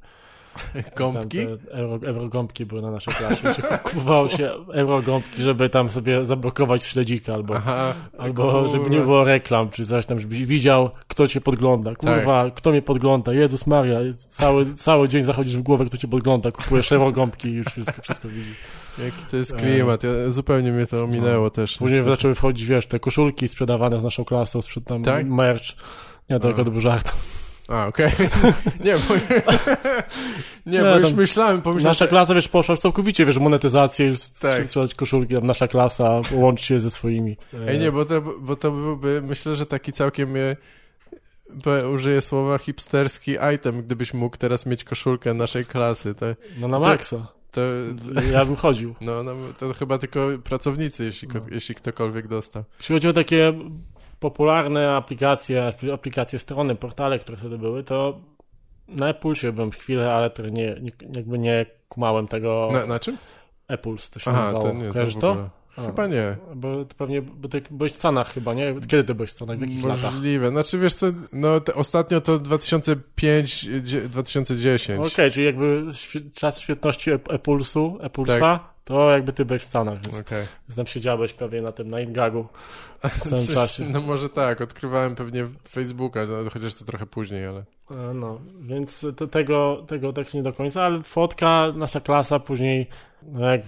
Gąbki? 0.97 1.39
Euro, 1.71 1.99
eurogąbki 2.07 2.67
były 2.67 2.83
na 2.83 2.91
naszej 2.91 3.15
klasie. 3.15 3.55
Się 3.55 3.63
kupowało 3.83 4.29
się 4.29 4.51
eurogąbki, 4.73 5.43
żeby 5.43 5.69
tam 5.69 5.89
sobie 5.89 6.25
zablokować 6.25 6.85
śledzika 6.85 7.35
albo 7.35 7.57
Aha. 7.57 7.93
Albo 8.19 8.43
kurwa. 8.43 8.69
żeby 8.69 8.91
nie 8.91 9.01
było 9.01 9.25
reklam, 9.25 9.71
czy 9.71 9.87
coś 9.87 10.07
tam, 10.07 10.21
żebyś 10.21 10.45
widział, 10.45 10.91
kto 11.09 11.29
cię 11.29 11.41
podgląda. 11.41 11.95
Kurwa, 11.95 12.45
Tak. 12.45 12.55
kto 12.55 12.71
mnie 12.71 12.83
podgląda? 12.83 13.33
Jezus 13.33 13.67
Maria, 13.67 13.99
cały, 14.17 14.75
cały 14.75 15.09
dzień 15.09 15.23
zachodzisz 15.23 15.57
w 15.57 15.63
głowę, 15.63 15.85
kto 15.85 15.97
cię 15.97 16.09
podgląda, 16.09 16.53
kupujesz 16.53 16.91
gąbki 17.13 17.49
i 17.49 17.53
już 17.53 17.67
wszystko, 17.67 18.03
wszystko 18.03 18.29
widzisz. 18.29 18.57
Jaki 18.99 19.25
to 19.31 19.37
jest 19.37 19.57
klimat, 19.57 20.03
ja, 20.03 20.11
zupełnie 20.29 20.73
mnie 20.73 20.87
to 20.87 21.05
ominęło 21.05 21.51
też. 21.51 21.77
E. 21.77 21.79
Później 21.79 22.01
niestety. 22.01 22.17
zaczęły 22.17 22.35
wchodzić, 22.35 22.67
wiesz, 22.67 22.87
te 22.87 22.99
koszulki 23.01 23.49
sprzedawane 23.49 24.01
z 24.01 24.05
naszą 24.05 24.25
klasą, 24.25 24.63
sprzed 24.63 24.85
tam 24.85 25.03
Tak? 25.03 25.27
merch. 25.27 25.65
Nie, 26.31 26.41
to 26.41 26.49
A. 26.49 26.51
tylko 26.51 26.65
to 26.65 26.71
był 26.71 26.81
żart. 26.81 27.13
A, 27.69 27.87
okej. 27.87 28.13
nie, 28.85 28.95
bo... 28.97 29.15
nie, 30.67 30.81
bo 30.81 30.97
już 30.99 31.13
myślałem, 31.13 31.63
pomyślałem, 31.63 31.91
Nasza 31.95 32.07
klasa, 32.07 32.35
wiesz, 32.35 32.49
poszła 32.49 32.77
w 32.77 32.79
całkowicie, 32.79 33.27
wiesz, 33.27 33.39
monetyzację, 33.39 34.07
już 34.07 34.21
Tak. 34.29 34.67
sprzedać 34.69 34.95
koszulki, 34.95 35.35
tam 35.35 35.47
nasza 35.47 35.69
klasa, 35.69 36.21
łącz 36.33 36.61
się 36.61 36.81
ze 36.81 36.91
swoimi. 36.91 37.37
Ej, 37.69 37.79
nie, 37.79 37.93
bo 37.93 38.05
to, 38.05 38.23
bo 38.41 38.57
to 38.57 38.71
byłby, 38.71 39.23
myślę, 39.25 39.57
że 39.57 39.67
taki 39.67 39.93
całkiem... 39.93 40.37
e, 40.37 40.57
bo 41.55 41.71
Użyję 41.91 42.21
słowa 42.21 42.59
hipsterski 42.59 43.37
item, 43.55 43.83
gdybyś 43.83 44.15
mógł 44.15 44.37
teraz 44.37 44.67
mieć 44.67 44.85
koszulkę 44.85 45.35
naszej 45.35 45.65
klasy, 45.65 46.15
to, 46.15 46.27
No 46.59 46.69
na 46.69 46.81
to- 46.81 46.85
maksa. 46.87 47.27
to, 47.53 47.61
Ja 48.33 48.45
bym 48.45 48.57
chodził. 48.57 48.95
no, 49.01 49.23
no, 49.23 49.33
to 49.59 49.73
chyba 49.75 49.99
tylko 49.99 50.21
pracownicy, 50.45 51.05
jeśli, 51.05 51.29
No. 51.35 51.41
jeśli 51.51 51.75
ktokolwiek 51.75 52.29
dostał. 52.29 52.65
Jeśli 52.81 52.95
chodzi 52.95 53.09
o 53.09 53.13
takie 53.13 53.53
popularne 54.21 54.91
aplikacje, 54.97 55.73
aplikacje 55.95 56.39
strony, 56.39 56.75
portale, 56.75 57.19
które 57.19 57.37
wtedy 57.37 57.59
były, 57.59 57.85
to 57.85 58.21
na 58.89 59.09
Appulsie 59.09 59.53
byłem 59.53 59.71
chwilę, 59.71 60.13
ale 60.15 60.31
to 60.31 60.49
nie, 60.49 60.81
jakby 61.15 61.39
nie 61.39 61.67
kumałem 61.89 62.29
tego. 62.29 62.69
Na, 62.73 62.87
na 62.87 62.99
czym? 62.99 63.17
Appuls 63.69 64.11
to 64.11 64.19
się 64.19 64.31
Aha, 64.31 64.41
nazywało. 64.43 64.65
to 64.65 64.73
nie, 64.73 64.87
to 64.87 64.93
Kojarzysz 64.93 65.17
w 65.17 65.21
to? 65.21 65.31
ogóle. 65.31 65.51
A, 65.77 65.83
Chyba 65.87 66.07
nie. 66.07 66.37
Bo 66.55 66.85
to 66.85 66.95
pewnie, 66.95 67.23
bo 67.23 67.49
ty 67.49 67.63
byłeś 67.71 67.93
w 67.93 67.97
Stanach 67.97 68.33
chyba, 68.35 68.55
nie? 68.55 68.75
Kiedy 68.89 69.05
ty 69.05 69.15
byłeś 69.15 69.31
w 69.31 69.33
Stanach? 69.33 69.59
W 69.59 69.61
jakich 69.61 69.85
latach? 69.85 70.13
Możliwe. 70.15 70.51
Znaczy, 70.51 70.79
wiesz 70.79 70.95
co, 70.95 71.07
no 71.33 71.61
ostatnio 71.75 72.21
to 72.21 72.39
2005, 72.39 73.69
dzie- 73.83 74.09
2010. 74.09 75.13
Okej, 75.13 75.31
czyli 75.31 75.47
jakby 75.47 75.85
czas 76.35 76.61
świetności 76.61 77.11
Appulsu, 77.13 77.99
Appulsa, 78.03 78.61
to 78.87 79.11
jakby 79.11 79.33
ty 79.33 79.45
byłeś 79.45 79.63
w 79.63 79.67
Stanach, 79.67 79.95
więc, 79.95 80.17
więc 80.69 80.77
tam 80.77 80.87
siedziałeś 80.87 81.33
pewnie 81.33 81.63
na 81.63 81.73
tym, 81.73 81.91
na 81.91 82.01
Ingagu 82.01 82.47
w 83.25 83.29
samym 83.29 83.45
Coś- 83.45 83.55
czasie. 83.55 83.85
No 83.85 84.01
może 84.01 84.29
tak, 84.29 84.61
odkrywałem 84.61 85.15
pewnie 85.15 85.47
Facebooka, 85.69 86.27
no, 86.27 86.51
chociaż 86.51 86.75
to 86.75 86.85
trochę 86.85 87.07
później, 87.07 87.47
ale... 87.47 87.65
No, 88.15 88.41
więc 88.61 89.07
to, 89.17 89.27
tego, 89.27 89.85
tego 89.87 90.13
tak 90.13 90.35
nie 90.35 90.43
do 90.43 90.53
końca, 90.53 90.83
ale 90.83 91.03
fotka, 91.03 91.73
nasza 91.77 92.01
klasa 92.01 92.41
później, 92.41 92.87
no 93.23 93.51
jak 93.51 93.61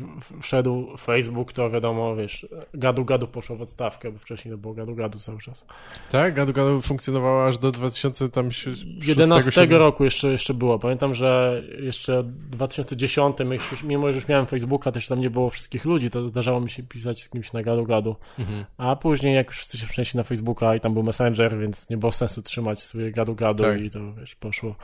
wszedł 0.42 0.96
Facebook, 0.96 1.52
to 1.52 1.70
wiadomo, 1.70 2.16
wiesz, 2.16 2.46
gadu 2.74 3.04
gadu 3.04 3.28
poszło 3.28 3.56
w 3.56 3.62
odstawkę, 3.62 4.12
bo 4.12 4.18
wcześniej 4.18 4.54
to 4.54 4.58
było 4.58 4.74
gadu 4.74 4.94
gadu 4.94 5.18
cały 5.18 5.38
czas. 5.38 5.64
Tak? 6.10 6.34
Gadu 6.34 6.52
Gadu 6.52 6.82
funkcjonowała 6.82 7.46
aż 7.46 7.58
do 7.58 7.70
2006 7.70 8.84
11 9.06 9.52
7. 9.52 9.78
roku 9.78 10.04
jeszcze, 10.04 10.28
jeszcze 10.28 10.54
było. 10.54 10.78
Pamiętam, 10.78 11.14
że 11.14 11.62
jeszcze 11.78 12.22
w 12.22 12.50
2010, 12.50 13.36
już, 13.72 13.82
mimo 13.82 14.12
że 14.12 14.14
już 14.14 14.28
miałem 14.28 14.46
Facebooka, 14.46 14.92
też 14.92 15.07
tam 15.08 15.20
nie 15.20 15.30
było 15.30 15.50
wszystkich 15.50 15.84
ludzi, 15.84 16.10
to 16.10 16.28
zdarzało 16.28 16.60
mi 16.60 16.70
się 16.70 16.82
pisać 16.82 17.22
z 17.22 17.28
kimś 17.28 17.52
na 17.52 17.62
gadu 17.62 17.84
gadu. 17.84 18.16
Mhm. 18.38 18.64
A 18.76 18.96
później 18.96 19.34
jak 19.34 19.46
już 19.46 19.56
wszyscy 19.56 19.78
się 19.78 19.86
przenieśli 19.86 20.16
na 20.16 20.22
Facebooka 20.22 20.74
i 20.74 20.80
tam 20.80 20.94
był 20.94 21.02
Messenger, 21.02 21.58
więc 21.58 21.90
nie 21.90 21.96
było 21.96 22.12
sensu 22.12 22.42
trzymać 22.42 22.82
sobie 22.82 23.12
gadu 23.12 23.34
gadu 23.34 23.64
Tak. 23.64 23.80
i 23.80 23.90
to 23.90 24.12
wiesz, 24.12 24.34
poszło 24.34 24.74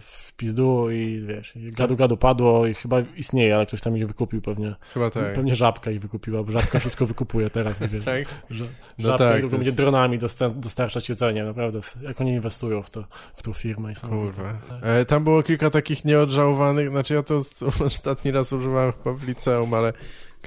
w 0.00 0.32
pizdu 0.36 0.90
i 0.90 1.20
wiesz, 1.26 1.52
gadu 1.56 1.96
gadu 1.96 2.16
padło 2.16 2.66
i 2.66 2.74
chyba 2.74 2.96
istnieje, 3.16 3.56
ale 3.56 3.66
ktoś 3.66 3.80
tam 3.80 3.96
je 3.96 4.06
wykupił 4.06 4.40
pewnie. 4.42 4.74
Chyba 4.94 5.10
tak. 5.10 5.34
Pewnie 5.34 5.56
żabka 5.56 5.90
i 5.90 5.98
wykupiła, 5.98 6.42
bo 6.42 6.52
żabka 6.52 6.78
wszystko 6.78 7.06
wykupuje 7.06 7.50
teraz. 7.50 7.74
Wiesz, 7.80 8.04
Tak? 8.04 8.24
że 8.50 8.64
No 8.98 9.08
żabka 9.08 9.24
tak, 9.24 9.32
tylko 9.34 9.48
to 9.48 9.50
będzie 9.56 9.68
jest- 9.68 9.76
dronami 9.76 10.18
dostar- 10.18 10.54
dostarczać 10.54 11.08
jedzenie, 11.08 11.44
naprawdę. 11.44 11.80
Jak 12.02 12.20
oni 12.20 12.30
inwestują 12.30 12.82
w, 12.82 12.90
to, 12.90 13.04
w 13.36 13.42
tą 13.42 13.52
firmę. 13.52 13.92
I 13.92 13.94
Kurwa. 14.08 14.52
Tak. 14.68 14.78
E, 14.82 15.04
tam 15.04 15.24
było 15.24 15.42
kilka 15.42 15.70
takich 15.70 16.04
nieodżałowanych, 16.04 16.90
znaczy 16.90 17.14
ja 17.14 17.22
to 17.22 17.40
ostatni 17.86 18.30
raz 18.30 18.52
używałem 18.52 18.92
chyba 18.92 19.12
w 19.16 19.28
liceum, 19.28 19.74
ale 19.74 19.92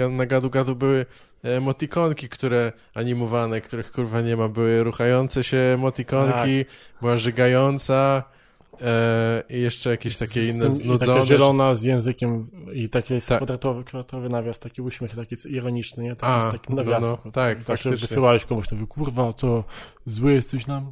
na 0.09 0.25
Gadu 0.25 0.49
Gadu 0.49 0.75
były 0.75 1.05
emotikonki, 1.43 2.29
które 2.29 2.71
animowane, 2.93 3.61
których 3.61 3.91
kurwa 3.91 4.21
nie 4.21 4.37
ma, 4.37 4.47
były 4.49 4.83
ruchające 4.83 5.43
się 5.43 5.57
emotikonki, 5.57 6.65
Tak. 6.65 6.75
była 7.01 7.17
żygająca 7.17 8.23
e, 8.27 8.38
i 9.49 9.61
jeszcze 9.61 9.89
jakieś 9.89 10.17
takie 10.17 10.47
inne 10.47 10.71
znudzone. 10.71 11.13
taka 11.13 11.25
zielona 11.25 11.75
z 11.75 11.83
językiem 11.83 12.47
i 12.73 12.89
taki 12.89 13.13
jest 13.13 13.27
Tak. 13.29 13.37
kwadratowy, 13.37 13.83
kwadratowy 13.83 14.29
nawias, 14.29 14.59
taki 14.59 14.81
uśmiech, 14.81 15.15
taki 15.15 15.27
jest 15.31 15.45
ironiczny, 15.45 16.03
nie? 16.03 16.15
Taki 16.15 16.31
A, 16.33 16.49
z 16.49 16.51
takim 16.51 16.75
no, 16.75 16.83
nawiasem. 16.83 17.15
no, 17.25 17.31
tak, 17.31 17.63
Zawsze 17.63 17.89
wysyłałeś 17.89 18.45
komuś, 18.45 18.67
to 18.67 18.75
mówił, 18.75 18.87
kurwa, 18.87 19.33
co, 19.33 19.63
zły 20.05 20.33
jesteś 20.33 20.67
nam? 20.67 20.91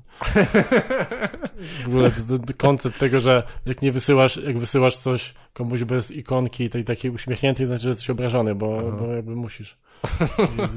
W 1.83 1.87
ogóle 1.87 2.11
koncept 2.57 2.99
tego, 2.99 3.19
że 3.19 3.43
jak 3.65 3.81
nie 3.81 3.91
wysyłasz, 3.91 4.37
jak 4.37 4.57
wysyłasz 4.59 4.97
coś 4.97 5.33
komuś 5.53 5.83
bez 5.83 6.11
ikonki 6.11 6.69
tej 6.69 6.83
takiej 6.83 7.11
uśmiechniętej, 7.11 7.65
znaczy, 7.65 7.81
że 7.83 7.89
jesteś 7.89 8.09
obrażony, 8.09 8.55
bo, 8.55 8.77
Aha. 8.87 8.97
bo 8.99 9.11
jakby 9.13 9.35
musisz. 9.35 9.77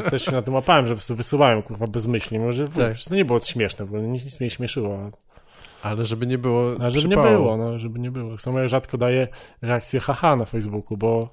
I 0.06 0.10
też 0.10 0.24
się 0.24 0.32
na 0.32 0.42
tym 0.42 0.54
łapałem, 0.54 0.86
że 0.86 0.94
po 0.94 0.96
prostu 0.96 1.14
wysyłałem, 1.16 1.62
kurwa, 1.62 1.86
bezmyślnie, 1.86 2.38
mimo 2.38 2.52
że 2.52 2.66
w 2.66 2.70
ogóle, 2.70 2.88
Tak. 2.94 3.04
to 3.08 3.14
nie 3.14 3.24
było 3.24 3.40
śmieszne, 3.40 3.84
w 3.84 3.88
ogóle 3.88 4.02
nic, 4.02 4.24
nic 4.24 4.40
mnie 4.40 4.46
nie 4.46 4.50
śmieszyło. 4.50 5.10
Ale 5.82 6.04
żeby 6.06 6.26
nie 6.26 6.38
było 6.38 6.72
A 6.80 6.90
żeby 6.90 7.08
nie 7.08 7.16
było, 7.16 7.56
no, 7.56 7.78
żeby 7.78 7.98
nie 7.98 8.10
było. 8.10 8.38
Samo 8.38 8.58
jak 8.58 8.68
rzadko 8.68 8.98
daję 8.98 9.28
reakcję 9.62 10.00
haha 10.00 10.36
na 10.36 10.44
Facebooku, 10.44 10.96
bo 10.96 11.28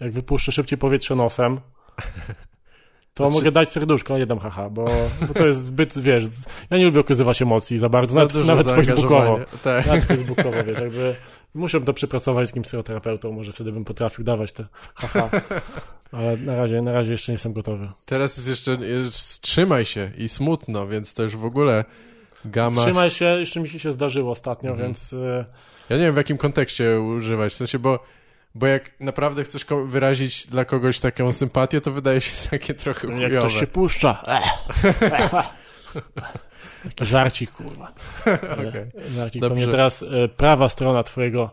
jak 0.00 0.12
wypuszczę 0.12 0.52
szybciej 0.52 0.78
powietrze 0.78 1.14
nosem, 1.14 1.60
to 3.14 3.24
Znaczy- 3.24 3.38
mogę 3.38 3.52
dać 3.52 3.68
serduszko, 3.68 4.18
nie 4.18 4.26
dam 4.26 4.38
haha, 4.38 4.70
bo, 4.70 4.84
bo 5.28 5.34
to 5.34 5.46
jest 5.46 5.64
zbyt, 5.64 5.98
wiesz, 5.98 6.24
ja 6.70 6.78
nie 6.78 6.84
lubię 6.84 7.00
okazywać 7.00 7.42
emocji 7.42 7.78
za 7.78 7.88
bardzo, 7.88 8.14
Za 8.14 8.20
nawet, 8.20 8.46
nawet 8.46 8.70
facebookowo. 8.70 9.38
Tak. 9.62 9.86
Nawet 9.86 10.04
facebookowo, 10.04 10.64
wiesz, 10.64 10.78
jakby 10.78 11.16
muszę 11.54 11.80
to 11.80 11.94
przepracować 11.94 12.46
z 12.46 12.50
jakimś 12.50 12.66
psychoterapeutą, 12.66 13.32
może 13.32 13.52
wtedy 13.52 13.72
bym 13.72 13.84
potrafił 13.84 14.24
dawać 14.24 14.52
te 14.52 14.66
haha, 14.94 15.30
ale 16.12 16.36
na 16.36 16.56
razie, 16.56 16.82
na 16.82 16.92
razie 16.92 17.12
jeszcze 17.12 17.32
nie 17.32 17.34
jestem 17.34 17.52
gotowy. 17.52 17.88
Teraz 18.04 18.36
jest 18.36 18.48
jeszcze, 18.48 18.86
jest, 18.86 19.40
trzymaj 19.40 19.84
się 19.84 20.10
i 20.18 20.28
smutno, 20.28 20.86
więc 20.86 21.14
to 21.14 21.22
już 21.22 21.36
w 21.36 21.44
ogóle 21.44 21.84
gama... 22.44 22.82
Trzymaj 22.82 23.10
się, 23.10 23.24
jeszcze 23.24 23.60
mi 23.60 23.68
się 23.68 23.78
się 23.78 23.92
zdarzyło 23.92 24.32
ostatnio, 24.32 24.70
Mhm. 24.70 24.88
więc 24.88 25.12
y, 25.12 25.44
Ja 25.88 25.96
nie 25.96 26.02
wiem, 26.02 26.14
w 26.14 26.16
jakim 26.16 26.38
kontekście 26.38 27.00
używać, 27.00 27.52
w 27.52 27.56
sensie, 27.56 27.78
bo, 27.78 27.98
bo 28.54 28.66
jak 28.66 29.00
naprawdę 29.00 29.44
chcesz 29.44 29.66
wyrazić 29.86 30.46
dla 30.46 30.64
kogoś 30.64 31.00
taką 31.00 31.32
sympatię, 31.32 31.80
to 31.80 31.92
wydaje 31.92 32.20
się 32.20 32.32
takie 32.50 32.74
trochę 32.74 33.06
jak 33.08 33.16
chujowe. 33.16 33.38
ktoś 33.38 33.60
się 33.60 33.66
puszcza. 33.66 34.22
Żarcik, 37.00 37.50
kurwa. 37.52 37.92
Okej. 38.68 38.86
Żarcik. 39.16 39.42
Dobrze. 39.42 39.54
Pewnie 39.56 39.68
teraz 39.72 40.02
e, 40.02 40.28
prawa 40.28 40.68
strona 40.68 41.02
twojego, 41.02 41.50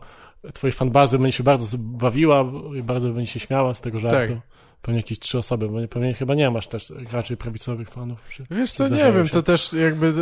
twojej 0.54 0.72
fanbazy 0.72 1.18
będzie 1.18 1.36
się 1.36 1.44
bardzo 1.44 1.78
bawiła 1.78 2.44
i 2.78 2.82
bardzo 2.82 3.08
będzie 3.08 3.32
się 3.32 3.40
śmiała 3.40 3.74
z 3.74 3.80
tego 3.80 3.98
żartu. 4.00 4.16
Tak. 4.34 4.55
Pewnie 4.82 5.00
jakieś 5.00 5.18
trzy 5.18 5.38
osoby, 5.38 5.68
bo 5.68 5.80
nie- 5.80 5.88
pewnie 5.88 6.14
chyba 6.14 6.34
nie 6.34 6.50
masz 6.50 6.68
też 6.68 6.92
raczej 7.12 7.36
prawicowych 7.36 7.90
fanów. 7.90 8.18
Wiesz 8.50 8.72
co, 8.72 8.88
nie 8.88 9.12
wiem, 9.12 9.26
się. 9.26 9.32
to 9.32 9.42
też 9.42 9.72
jakby, 9.72 10.12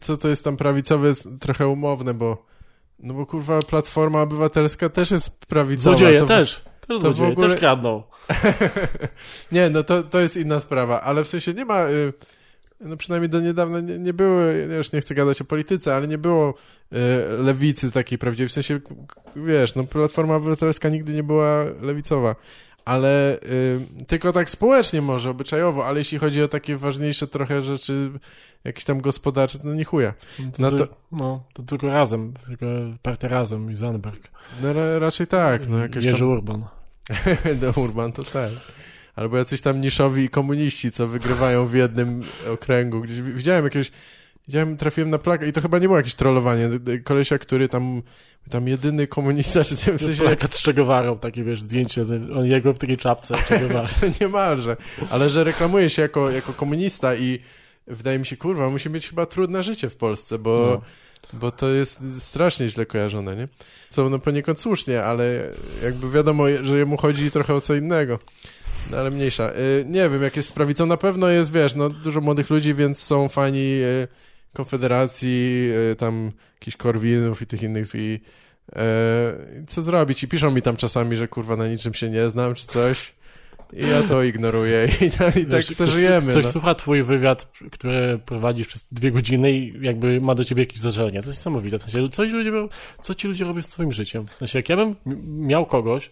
co 0.00 0.16
to 0.16 0.28
jest 0.28 0.44
tam 0.44 0.56
prawicowe, 0.56 1.08
jest 1.08 1.28
trochę 1.40 1.68
umowne, 1.68 2.14
bo 2.14 2.46
no 2.98 3.14
bo 3.14 3.26
kurwa 3.26 3.62
Platforma 3.62 4.22
Obywatelska 4.22 4.88
też 4.88 5.10
jest 5.10 5.46
prawicowa. 5.46 5.96
Złodzieje 5.96 6.20
to, 6.20 6.26
też. 6.26 6.54
Też 6.80 6.88
To 6.88 6.98
złodzieje, 6.98 7.28
ogóle- 7.32 7.48
też 7.48 7.58
kradną. 7.58 8.02
nie, 9.52 9.70
no 9.70 9.82
to, 9.82 10.02
to 10.02 10.20
jest 10.20 10.36
inna 10.36 10.60
sprawa, 10.60 11.00
ale 11.00 11.24
w 11.24 11.28
sensie 11.28 11.54
nie 11.54 11.64
ma, 11.64 11.88
y, 11.88 12.12
no 12.80 12.96
przynajmniej 12.96 13.28
do 13.30 13.40
niedawna 13.40 13.80
nie, 13.80 13.98
nie 13.98 14.12
były, 14.14 14.66
ja 14.70 14.76
już 14.76 14.92
nie 14.92 15.00
chcę 15.00 15.14
gadać 15.14 15.40
o 15.40 15.44
polityce, 15.44 15.96
ale 15.96 16.08
nie 16.08 16.18
było 16.18 16.54
y, 16.92 16.96
lewicy 17.42 17.90
takiej 17.90 18.18
prawdziwej, 18.18 18.48
w 18.48 18.52
sensie, 18.52 18.80
wiesz, 19.36 19.74
no 19.74 19.84
Platforma 19.84 20.34
Obywatelska 20.36 20.88
nigdy 20.88 21.12
nie 21.12 21.22
była 21.22 21.64
lewicowa, 21.80 22.36
ale 22.84 23.38
y, 23.42 24.04
tylko 24.06 24.32
tak 24.32 24.50
społecznie 24.50 25.02
może, 25.02 25.30
obyczajowo, 25.30 25.86
ale 25.86 25.98
jeśli 25.98 26.18
chodzi 26.18 26.42
o 26.42 26.48
takie 26.48 26.76
ważniejsze 26.76 27.26
trochę 27.26 27.62
rzeczy, 27.62 28.10
jakieś 28.64 28.84
tam 28.84 29.00
gospodarcze, 29.00 29.58
no 29.64 29.74
nie 29.74 29.84
chuja. 29.84 30.14
No 30.38 30.44
No 30.58 30.70
to, 30.70 30.86
to- 30.86 30.94
no, 31.12 31.44
to 31.52 31.62
tylko 31.62 31.86
razem, 31.86 32.34
tylko 32.46 32.66
partia 33.02 33.28
razem 33.28 33.70
i 33.70 33.76
Zandberg. 33.76 34.28
No 34.62 34.72
ra, 34.72 34.98
raczej 34.98 35.26
tak, 35.26 35.68
no 35.68 35.78
jakaś 35.78 36.04
Jerzy 36.04 36.18
tam... 36.18 36.28
Urban. 36.28 36.64
Do 37.60 37.72
Urban 37.82 38.12
to 38.12 38.24
tak. 38.24 38.50
Albo 39.16 39.36
jacyś 39.38 39.60
tam 39.60 39.80
niszowi 39.80 40.28
komuniści, 40.28 40.90
co 40.90 41.08
wygrywają 41.08 41.66
w 41.66 41.74
jednym 41.74 42.22
okręgu. 42.52 43.00
Gdzieś 43.00 43.20
wi- 43.20 43.32
widziałem 43.32 43.64
jakiegoś, 43.64 43.90
widziałem, 44.48 44.76
trafiłem 44.76 45.10
na 45.10 45.18
plakat 45.18 45.48
i 45.48 45.52
to 45.52 45.60
chyba 45.60 45.78
nie 45.78 45.86
było 45.86 45.96
jakieś 45.96 46.14
trollowanie. 46.14 46.68
Kolesia, 47.04 47.38
który 47.38 47.68
tam, 47.68 48.02
tam 48.50 48.68
jedyny 48.68 49.06
komunista, 49.06 49.64
czy 49.64 49.74
w 49.76 49.80
sensie 49.80 50.22
Plakat 50.24 50.54
z 50.54 50.62
Che 50.62 50.74
Guevarą, 50.74 51.18
takie 51.18 51.44
wiesz, 51.44 51.60
zdjęcie, 51.62 52.02
on 52.34 52.46
jego 52.46 52.72
w 52.74 52.78
takiej 52.78 52.96
czapce, 52.96 53.34
niemalże, 54.20 54.76
ale 55.10 55.30
że 55.30 55.44
reklamuje 55.44 55.90
się 55.90 56.02
jako, 56.02 56.30
jako 56.30 56.52
komunista 56.52 57.14
i 57.14 57.38
wydaje 57.86 58.18
mi 58.18 58.26
się, 58.26 58.36
kurwa, 58.36 58.70
musi 58.70 58.90
mieć 58.90 59.08
chyba 59.08 59.26
trudne 59.26 59.62
życie 59.62 59.90
w 59.90 59.96
Polsce, 59.96 60.38
bo, 60.38 60.80
No. 61.32 61.38
bo 61.40 61.50
to 61.50 61.68
jest 61.68 62.00
strasznie 62.18 62.68
źle 62.68 62.86
kojarzone, 62.86 63.36
nie? 63.36 63.48
Co 63.88 64.10
no 64.10 64.18
poniekąd 64.18 64.60
słusznie, 64.60 65.02
ale 65.04 65.50
jakby 65.84 66.10
wiadomo, 66.10 66.44
że 66.62 66.78
jemu 66.78 66.96
chodzi 66.96 67.30
trochę 67.30 67.54
o 67.54 67.60
co 67.60 67.74
innego. 67.74 68.18
No 68.90 68.96
ale 68.96 69.10
mniejsza. 69.10 69.50
Y, 69.52 69.84
Nie 69.88 70.10
wiem, 70.10 70.22
jak 70.22 70.36
jest 70.36 70.48
z 70.48 70.52
prawicą, 70.52 70.86
na 70.86 70.96
pewno 70.96 71.28
jest, 71.28 71.52
wiesz, 71.52 71.74
no 71.74 71.88
dużo 71.90 72.20
młodych 72.20 72.50
ludzi, 72.50 72.74
więc 72.74 72.98
są 73.02 73.28
fani 73.28 73.58
y, 73.82 74.08
Konfederacji, 74.54 75.70
y, 75.92 75.96
tam 75.96 76.32
jakichś 76.54 76.76
Korwinów 76.76 77.42
i 77.42 77.46
tych 77.46 77.62
innych 77.62 77.86
i 77.94 78.20
y, 78.68 78.76
co 79.66 79.82
zrobić? 79.82 80.22
I 80.22 80.28
piszą 80.28 80.50
mi 80.50 80.62
tam 80.62 80.76
czasami, 80.76 81.16
że 81.16 81.28
kurwa 81.28 81.56
na 81.56 81.68
niczym 81.68 81.94
się 81.94 82.10
nie 82.10 82.30
znam, 82.30 82.54
czy 82.54 82.66
coś. 82.66 83.14
I 83.72 83.88
ja 83.88 84.02
to 84.02 84.22
ignoruję 84.22 84.88
i, 85.06 85.10
tak- 85.10 85.36
i 85.36 85.46
tak 85.46 85.64
Wiesz, 85.66 85.76
żyjemy. 85.76 86.30
Ktoś 86.32 86.44
no. 86.44 86.52
słucha 86.52 86.74
twój 86.74 87.02
wywiad, 87.02 87.52
który 87.72 88.18
prowadzisz 88.26 88.66
przez 88.66 88.86
dwie 88.92 89.10
godziny 89.10 89.52
i 89.52 89.84
jakby 89.84 90.20
ma 90.20 90.34
do 90.34 90.44
ciebie 90.44 90.62
jakieś 90.62 90.80
zażalenie. 90.80 91.22
To 91.22 91.28
jest 91.28 91.40
niesamowite. 91.40 91.78
W 91.78 91.82
sensie, 91.82 92.10
co, 92.10 92.26
ci 92.26 92.32
ludzie, 92.32 92.52
co 93.00 93.14
ci 93.14 93.28
ludzie 93.28 93.44
robią 93.44 93.62
z 93.62 93.66
swoim 93.66 93.92
życiem? 93.92 94.26
W 94.26 94.34
sensie, 94.34 94.58
jak 94.58 94.68
ja 94.68 94.76
bym 94.76 94.96
miał 95.26 95.66
kogoś, 95.66 96.10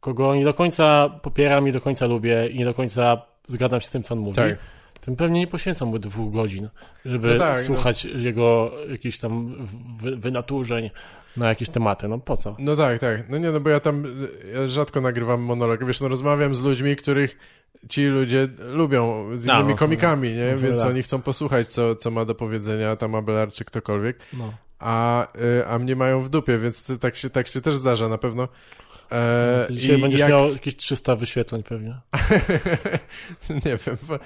kogo 0.00 0.34
nie 0.34 0.44
do 0.44 0.54
końca 0.54 1.08
popieram, 1.22 1.64
nie 1.64 1.72
do 1.72 1.80
końca 1.80 2.06
lubię 2.06 2.48
i 2.48 2.58
nie 2.58 2.64
do 2.64 2.74
końca 2.74 3.22
zgadzam 3.48 3.80
się 3.80 3.86
z 3.86 3.90
tym, 3.90 4.02
co 4.02 4.14
on 4.14 4.20
mówi, 4.20 4.34
Tak. 4.34 4.58
Tym 5.00 5.16
pewnie 5.16 5.40
nie 5.40 5.46
poświęcam 5.46 5.88
mu 5.88 5.98
dwóch 5.98 6.32
godzin, 6.32 6.68
żeby 7.04 7.32
No 7.32 7.38
tak, 7.38 7.58
no. 7.58 7.64
słuchać 7.64 8.04
jego 8.04 8.72
jakichś 8.90 9.18
tam 9.18 9.54
wy, 10.00 10.16
wynaturzeń 10.16 10.90
na 11.36 11.48
jakieś 11.48 11.68
tematy. 11.68 12.08
No 12.08 12.18
po 12.18 12.36
co? 12.36 12.56
No 12.58 12.76
tak, 12.76 12.98
tak. 13.00 13.28
No 13.30 13.38
nie, 13.38 13.50
no 13.50 13.60
bo 13.60 13.70
ja 13.70 13.80
tam 13.80 14.04
ja 14.54 14.68
rzadko 14.68 15.00
nagrywam 15.00 15.40
monolog. 15.42 15.84
Wiesz, 15.84 16.00
no 16.00 16.08
rozmawiam 16.08 16.54
z 16.54 16.60
ludźmi, 16.60 16.96
których 16.96 17.38
ci 17.88 18.06
ludzie 18.06 18.48
lubią, 18.74 19.24
z 19.34 19.46
No, 19.46 19.54
innymi 19.54 19.70
no, 19.70 19.76
komikami, 19.78 20.28
nie? 20.34 20.50
no, 20.52 20.58
Więc 20.58 20.80
tak. 20.82 20.90
oni 20.90 21.02
chcą 21.02 21.22
posłuchać, 21.22 21.68
co, 21.68 21.94
co 21.96 22.10
ma 22.10 22.24
do 22.24 22.34
powiedzenia 22.34 22.96
tam 22.96 23.14
Abelard 23.14 23.54
czy 23.54 23.64
ktokolwiek, 23.64 24.18
No. 24.32 24.52
a, 24.78 25.26
y, 25.60 25.66
a 25.66 25.78
mnie 25.78 25.96
mają 25.96 26.22
w 26.22 26.28
dupie, 26.28 26.58
więc 26.58 26.84
to, 26.84 26.96
tak, 26.98 27.16
się, 27.16 27.30
tak 27.30 27.48
się 27.48 27.60
też 27.60 27.76
zdarza 27.76 28.08
na 28.08 28.18
pewno. 28.18 28.48
E, 29.12 29.64
Ty 29.68 29.74
Dzisiaj 29.74 29.98
będziesz 29.98 30.20
jak- 30.20 30.30
miał 30.30 30.52
jakieś 30.52 30.76
300 30.76 31.16
wyświetleń 31.16 31.62
pewnie. 31.62 31.94
nie 33.64 33.76
wiem, 33.86 33.96
bo- 34.08 34.18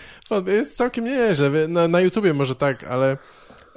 bo 0.42 0.50
jest 0.50 0.76
całkiem 0.76 1.04
nieźle. 1.04 1.50
Na, 1.68 1.88
na 1.88 2.00
YouTubie 2.00 2.34
może 2.34 2.54
tak, 2.54 2.84
ale 2.84 3.16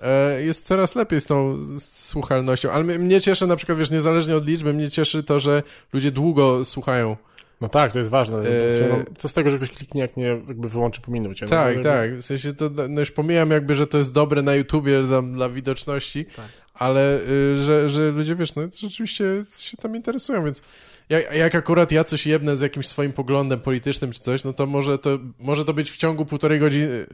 e, 0.02 0.42
jest 0.44 0.68
coraz 0.68 0.96
lepiej 0.96 1.22
z 1.22 1.26
tą 1.26 1.58
s- 1.76 2.08
słuchalnością. 2.08 2.72
Ale 2.72 2.84
mnie- 2.84 3.00
mnie 3.00 3.22
cieszy 3.22 3.48
na 3.48 3.56
przykład, 3.56 3.78
wiesz, 3.78 3.92
niezależnie 3.92 4.36
od 4.36 4.48
liczby, 4.48 4.74
mnie 4.74 4.90
cieszy 4.92 5.24
to, 5.24 5.40
że 5.40 5.64
ludzie 5.94 6.12
długo 6.12 6.66
słuchają. 6.66 7.18
No 7.62 7.70
tak, 7.70 7.92
to 7.94 8.00
jest 8.00 8.12
ważne. 8.12 8.38
Eee, 8.40 8.46
no, 8.90 8.96
co 9.18 9.28
z 9.28 9.34
tego, 9.34 9.50
że 9.50 9.58
ktoś 9.58 9.72
kliknie, 9.72 10.02
jak 10.02 10.18
nie 10.18 10.26
jakby 10.26 10.70
wyłączy 10.70 11.02
po 11.02 11.12
minucie? 11.12 11.46
Tak, 11.46 11.78
no, 11.78 11.84
tak. 11.84 12.18
W 12.18 12.24
sensie 12.26 12.54
to, 12.54 12.70
no 12.90 13.00
już 13.00 13.12
pomijam 13.12 13.52
jakby, 13.52 13.76
że 13.76 13.88
to 13.88 13.98
jest 13.98 14.14
dobre 14.14 14.42
na 14.42 14.54
YouTubie 14.56 15.04
tam, 15.10 15.34
dla 15.34 15.50
widoczności, 15.50 16.26
Tak. 16.26 16.46
ale 16.74 17.20
y, 17.20 17.58
że, 17.64 17.90
że 17.90 18.12
ludzie, 18.12 18.36
wiesz, 18.36 18.56
no 18.56 18.62
rzeczywiście 18.80 19.24
się 19.58 19.78
tam 19.78 19.96
interesują, 19.96 20.46
więc 20.46 20.62
jak, 21.10 21.34
jak 21.34 21.56
akurat 21.56 21.92
ja 21.92 22.04
coś 22.04 22.28
jebnę 22.28 22.58
z 22.58 22.62
jakimś 22.62 22.88
swoim 22.88 23.14
poglądem 23.14 23.60
politycznym 23.60 24.12
czy 24.12 24.20
coś, 24.20 24.44
no 24.44 24.54
to 24.54 24.66
może 24.66 24.98
to, 24.98 25.20
może 25.40 25.66
to 25.66 25.74
być 25.74 25.92
w 25.92 25.98
ciągu 25.98 26.26
półtorej 26.26 26.60
godziny 26.60 27.08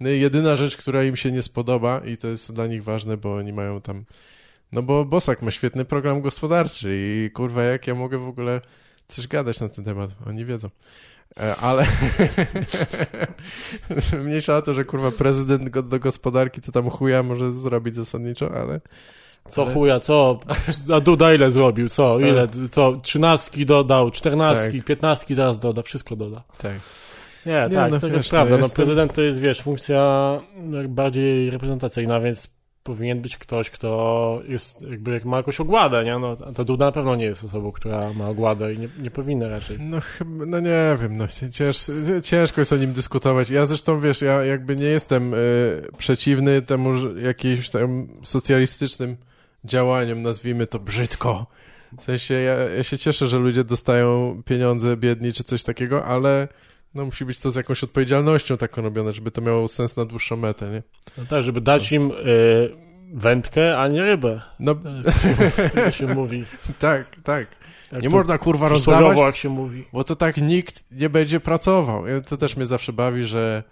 jedyna 0.00 0.56
rzecz, 0.56 0.76
która 0.76 1.04
im 1.04 1.16
się 1.16 1.32
nie 1.32 1.42
spodoba 1.42 1.98
i 1.98 2.16
to 2.16 2.28
jest 2.28 2.52
dla 2.52 2.66
nich 2.66 2.84
ważne, 2.84 3.16
bo 3.16 3.34
oni 3.34 3.52
mają 3.52 3.80
tam, 3.80 4.04
no 4.72 4.82
bo 4.82 5.04
Bosak 5.04 5.42
ma 5.42 5.50
świetny 5.50 5.84
program 5.84 6.20
gospodarczy 6.20 6.88
i 6.92 7.30
kurwa, 7.30 7.62
jak 7.62 7.86
ja 7.86 7.94
mogę 7.94 8.18
w 8.18 8.28
ogóle 8.28 8.60
coś 9.08 9.26
gadać 9.26 9.60
na 9.60 9.68
ten 9.68 9.84
temat, 9.84 10.10
oni 10.26 10.44
wiedzą. 10.44 10.70
E, 11.40 11.56
Ale 11.56 11.86
mniejsza 14.24 14.56
o 14.56 14.62
to, 14.62 14.74
że 14.74 14.84
kurwa 14.84 15.10
prezydent 15.10 15.78
do 15.78 15.98
gospodarki 15.98 16.60
to 16.60 16.72
tam 16.72 16.90
chuja 16.90 17.22
może 17.22 17.52
zrobić 17.52 17.94
zasadniczo, 17.94 18.54
ale 18.54 18.80
Co 19.48 19.62
ale- 19.62 19.74
chuja, 19.74 20.00
co? 20.00 20.40
A 20.94 21.00
Duda 21.00 21.34
ile 21.34 21.50
zrobił? 21.50 21.88
Co? 21.88 22.20
Ile? 22.20 22.48
Co? 22.70 22.96
Trzynastki 23.02 23.66
dodał, 23.66 24.10
czternastki, 24.10 24.76
Tak. 24.78 24.86
piętnastki 24.86 25.34
zaraz 25.34 25.58
doda, 25.58 25.82
wszystko 25.82 26.16
doda. 26.16 26.42
tak. 26.58 26.72
Nie, 27.46 27.66
Nie, 27.70 27.76
tak, 27.76 27.90
no 27.92 28.00
to 28.00 28.06
wiesz, 28.06 28.16
jest 28.16 28.26
no 28.26 28.30
prawda. 28.30 28.56
No, 28.56 28.62
jestem- 28.62 28.76
prezydent 28.84 29.12
to 29.14 29.22
jest, 29.22 29.38
wiesz, 29.40 29.60
funkcja 29.62 30.40
bardziej 30.88 31.50
reprezentacyjna, 31.50 32.20
więc 32.20 32.58
powinien 32.82 33.20
być 33.20 33.36
ktoś, 33.36 33.70
kto 33.70 34.42
jest, 34.48 34.82
jakby 34.82 35.10
jak 35.12 35.24
ma 35.24 35.36
jakąś 35.36 35.60
ogładę, 35.60 36.04
nie? 36.04 36.18
No, 36.18 36.36
to 36.36 36.64
Duda 36.64 36.84
na 36.86 36.92
pewno 36.92 37.16
nie 37.16 37.24
jest 37.24 37.44
osobą, 37.44 37.72
która 37.72 38.12
ma 38.12 38.28
ogładę 38.28 38.74
i 38.74 38.78
nie, 38.78 38.88
nie 39.02 39.10
powinna 39.10 39.48
raczej. 39.48 39.76
No 39.80 39.98
no 40.46 40.60
nie 40.60 40.96
wiem, 41.02 41.16
no 41.16 41.26
cięż, 41.50 41.76
ciężko 42.22 42.60
jest 42.60 42.72
o 42.72 42.76
nim 42.76 42.92
dyskutować. 42.92 43.50
Ja 43.50 43.66
zresztą, 43.66 44.00
wiesz, 44.00 44.22
ja 44.22 44.44
jakby 44.44 44.76
nie 44.76 44.84
jestem 44.86 45.34
y, 45.34 45.36
przeciwny 45.98 46.62
temu 46.62 46.94
że 46.94 47.08
jakimś 47.22 47.70
tam 47.70 48.08
socjalistycznym 48.22 49.16
działaniom, 49.68 50.22
nazwijmy 50.22 50.66
to 50.66 50.78
brzydko. 50.78 51.46
W 51.98 52.02
sensie 52.02 52.34
ja, 52.34 52.54
ja 52.54 52.82
się 52.82 52.98
cieszę, 52.98 53.26
że 53.26 53.38
ludzie 53.38 53.64
dostają 53.64 54.42
pieniądze 54.44 54.96
biedni 54.96 55.32
czy 55.32 55.44
coś 55.44 55.62
takiego, 55.62 56.04
ale 56.04 56.48
no 56.94 57.04
musi 57.04 57.24
być 57.24 57.40
to 57.40 57.50
z 57.50 57.56
jakąś 57.56 57.84
odpowiedzialnością 57.84 58.56
taką 58.56 58.82
robione, 58.82 59.12
żeby 59.12 59.30
to 59.30 59.40
miało 59.40 59.68
sens 59.68 59.96
na 59.96 60.04
dłuższą 60.04 60.36
metę, 60.36 60.70
nie? 60.70 60.82
No 61.18 61.24
tak, 61.24 61.42
żeby 61.42 61.60
dać 61.60 61.92
im 61.92 62.10
y, 62.10 62.14
wędkę, 63.14 63.78
a 63.78 63.88
nie 63.88 64.02
rybę. 64.02 64.40
No 64.60 64.74
Jak 65.74 65.94
się 65.94 66.06
mówi. 66.06 66.44
tak, 66.78 67.16
tak. 67.24 67.46
Jak 67.92 68.02
Nie 68.02 68.08
można 68.08 68.38
kurwa 68.38 68.68
rozdawać, 68.68 69.18
jak 69.18 69.36
się 69.36 69.48
mówi. 69.48 69.84
Bo 69.92 70.04
to 70.04 70.16
tak 70.16 70.36
nikt 70.36 70.84
nie 70.90 71.10
będzie 71.10 71.40
pracował. 71.40 72.04
To 72.28 72.36
też 72.36 72.56
mnie 72.56 72.66
zawsze 72.66 72.92
bawi, 72.92 73.24
że 73.24 73.62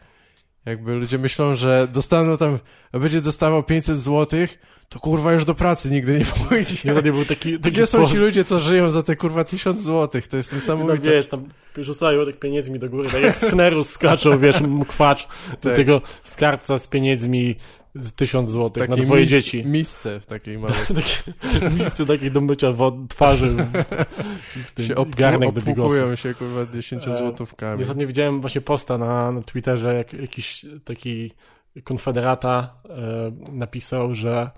jakby 0.66 0.94
ludzie 0.94 1.18
myślą, 1.18 1.56
że 1.56 1.88
dostaną 1.92 2.36
tam, 2.36 2.58
będzie 2.92 3.20
dostawał 3.20 3.62
500 3.62 4.00
złotych, 4.00 4.58
to 4.88 5.00
kurwa 5.00 5.32
już 5.32 5.44
do 5.44 5.54
pracy 5.54 5.90
nigdy 5.90 6.18
nie 6.18 6.24
pójdzie. 6.24 6.74
Nie, 6.84 6.94
to 6.94 7.00
nie 7.00 7.12
był 7.12 7.24
taki, 7.24 7.58
taki 7.58 7.70
Gdzie 7.70 7.86
są 7.86 8.06
ci 8.08 8.16
ludzie, 8.16 8.44
co 8.44 8.60
żyją 8.60 8.90
za 8.90 9.02
te 9.02 9.16
kurwa 9.16 9.44
1000 9.44 9.82
złotych? 9.82 10.28
To 10.28 10.36
jest 10.36 10.52
No 10.52 10.56
niesamowite. 10.56 11.10
wiesz, 11.10 11.26
tam 11.26 11.44
rzucają 11.76 12.26
tak 12.26 12.38
pieniędzmi 12.38 12.78
do 12.78 12.90
góry, 12.90 13.08
tak 13.10 13.22
jak 13.22 13.36
z 13.36 13.40
Kneru 13.44 13.84
skaczą, 13.84 14.38
wiesz, 14.38 14.60
mkwacz 14.60 15.28
do 15.62 15.68
Tak. 15.68 15.76
tego 15.76 16.00
skarbca 16.24 16.78
z 16.78 16.86
pieniędzmi 16.86 17.56
z 17.94 18.12
tysiąc 18.12 18.50
złotych 18.50 18.88
na 18.88 18.96
twoje 18.96 19.22
mis- 19.24 19.28
dzieci. 19.28 19.62
Miejsce 19.66 20.20
w 20.20 20.26
takiej 20.26 20.58
małej. 20.58 20.76
Miejsce 21.78 22.06
takiej 22.06 22.30
do 22.32 22.40
mycia 22.40 22.72
wod- 22.72 23.08
twarzy. 23.08 23.56
w 24.66 24.70
tym 24.70 24.86
się 24.86 24.94
op- 24.94 25.14
garnek 25.16 25.52
do 25.52 25.60
się 26.16 26.34
kurwa 26.34 26.66
10 26.74 27.08
E, 27.08 27.10
ostatnio 27.82 28.06
widziałem 28.06 28.40
właśnie 28.40 28.60
posta 28.60 28.98
na, 28.98 29.32
na 29.32 29.42
Twitterze, 29.42 29.94
jak 29.94 30.12
jakiś 30.12 30.66
taki 30.84 31.32
konfederata 31.84 32.74
e, 32.88 33.32
napisał, 33.52 34.14
że 34.14 34.50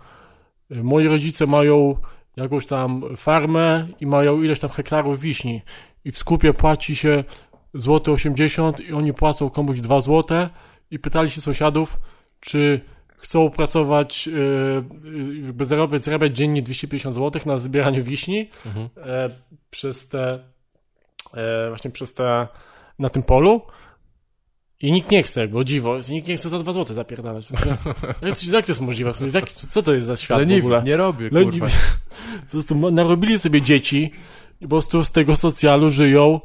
moi 0.70 1.08
rodzice 1.08 1.46
mają 1.46 1.96
jakąś 2.36 2.66
tam 2.66 3.02
farmę 3.16 3.86
i 4.00 4.06
mają 4.06 4.42
ileś 4.42 4.60
tam 4.60 4.70
hektarów 4.70 5.20
wiśni. 5.20 5.62
I 6.04 6.12
w 6.12 6.18
skupie 6.18 6.54
płaci 6.54 6.96
się 6.96 7.24
złote 7.74 8.12
80 8.12 8.80
i 8.80 8.92
oni 8.92 9.14
płacą 9.14 9.50
komuś 9.50 9.80
2 9.80 10.00
złote. 10.00 10.50
I 10.90 10.98
pytali 10.98 11.30
się 11.30 11.40
sąsiadów, 11.40 12.00
czy 12.40 12.80
chcą 13.16 13.50
pracować, 13.50 14.28
e, 14.28 14.32
jakby 15.46 15.64
zarabiać, 15.64 16.02
zarabiać 16.02 16.36
dziennie 16.36 16.62
250 16.62 17.14
zł 17.14 17.42
na 17.46 17.58
zbieraniu 17.58 18.04
wiśni 18.04 18.48
Mhm. 18.66 18.88
e, 18.96 19.28
przez 19.70 20.08
te 20.08 20.38
e, 21.34 21.68
właśnie 21.68 21.90
przez 21.90 22.14
te 22.14 22.48
na 22.98 23.08
tym 23.08 23.22
polu 23.22 23.62
i 24.80 24.92
nikt 24.92 25.10
nie 25.10 25.22
chce, 25.22 25.48
bo 25.48 25.64
dziwo, 25.64 25.96
nikt 26.10 26.28
nie 26.28 26.36
chce 26.36 26.48
za 26.48 26.58
2 26.58 26.72
zł 26.72 26.96
zapierdalać. 26.96 27.44
W 27.44 27.48
sensie, 27.48 27.66
jak, 28.52 28.66
to- 28.66 28.72
jest 28.72 28.80
możliwe? 28.80 29.12
W 29.12 29.16
sensie, 29.16 29.38
jak, 29.38 29.52
co 29.52 29.82
to 29.82 29.94
jest 29.94 30.06
za 30.06 30.16
świat 30.16 30.38
w 30.38 30.40
Leniwi, 30.40 30.60
ogóle? 30.60 30.82
nie 30.82 30.96
robię, 30.96 31.28
Leniwi. 31.32 31.60
kurwa. 31.60 31.74
Po 32.46 32.50
prostu 32.50 32.90
narobili 32.90 33.38
sobie 33.38 33.62
dzieci, 33.62 34.10
i 34.60 34.64
po 34.64 34.68
prostu 34.68 35.04
z 35.04 35.10
tego 35.10 35.36
socjalu 35.36 35.90
żyją, 35.90 36.40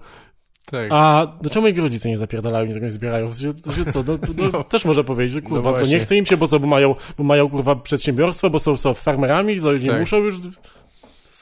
Tak. 0.66 0.88
a 0.92 1.28
do 1.42 1.50
czemu 1.50 1.68
ich 1.68 1.78
rodzice 1.78 2.10
nie 2.10 2.18
zapierdalają, 2.18 2.66
nie 2.66 2.74
tego 2.74 2.86
nie 2.86 2.92
zbierają? 2.92 3.30
To 3.30 3.36
się, 3.36 3.54
to 3.54 3.74
się 3.74 3.86
co, 3.86 4.04
no, 4.08 4.18
no, 4.38 4.50
No. 4.54 4.64
też 4.64 4.86
można 4.86 5.04
powiedzieć, 5.04 5.34
że 5.34 5.42
kurwa, 5.42 5.72
No 5.72 5.78
co, 5.78 5.86
nie 5.86 6.00
chce 6.00 6.16
im 6.16 6.26
się, 6.26 6.38
bo 6.38 6.48
co, 6.48 6.60
bo 6.60 6.68
mają, 6.68 6.96
bo 7.18 7.24
mają 7.24 7.50
kurwa 7.50 7.76
przedsiębiorstwo, 7.76 8.50
bo 8.50 8.60
są, 8.60 8.78
są 8.78 8.94
farmerami, 8.94 9.62
co 9.62 9.74
nie 9.74 9.88
Tak. 9.90 10.00
muszą 10.00 10.18
już... 10.18 10.36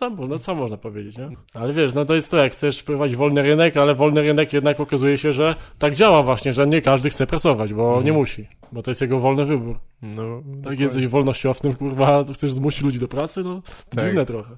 Sam, 0.02 0.16
no, 0.30 0.40
co 0.40 0.56
można 0.56 0.78
powiedzieć, 0.78 1.18
nie? 1.18 1.30
Ale 1.54 1.74
wiesz, 1.74 1.94
no 1.94 2.06
to 2.06 2.16
jest 2.16 2.32
to, 2.32 2.38
jak 2.38 2.54
chcesz 2.54 2.80
wprowadzić 2.80 3.18
wolny 3.18 3.42
rynek, 3.42 3.78
ale 3.78 3.96
wolny 3.96 4.22
rynek 4.22 4.54
jednak 4.54 4.80
okazuje 4.80 5.18
się, 5.18 5.34
że 5.34 5.56
tak 5.80 5.96
działa 5.96 6.24
właśnie, 6.24 6.54
że 6.54 6.68
nie 6.68 6.82
każdy 6.82 7.10
chce 7.10 7.28
pracować, 7.28 7.74
bo 7.74 7.88
Mhm. 7.88 8.06
nie 8.06 8.14
musi, 8.14 8.48
bo 8.72 8.82
to 8.82 8.92
jest 8.92 9.02
jego 9.02 9.20
wolny 9.20 9.46
wybór. 9.46 9.80
No, 10.02 10.42
Tak 10.42 10.52
dokładnie. 10.56 10.84
jesteś 10.84 11.08
wolnościownym, 11.08 11.74
kurwa, 11.74 12.24
to 12.24 12.34
chcesz 12.34 12.52
zmusić 12.52 12.82
ludzi 12.84 13.00
do 13.00 13.08
pracy, 13.08 13.44
no 13.44 13.62
Tak. 13.96 14.06
dziwne 14.06 14.26
trochę. 14.26 14.56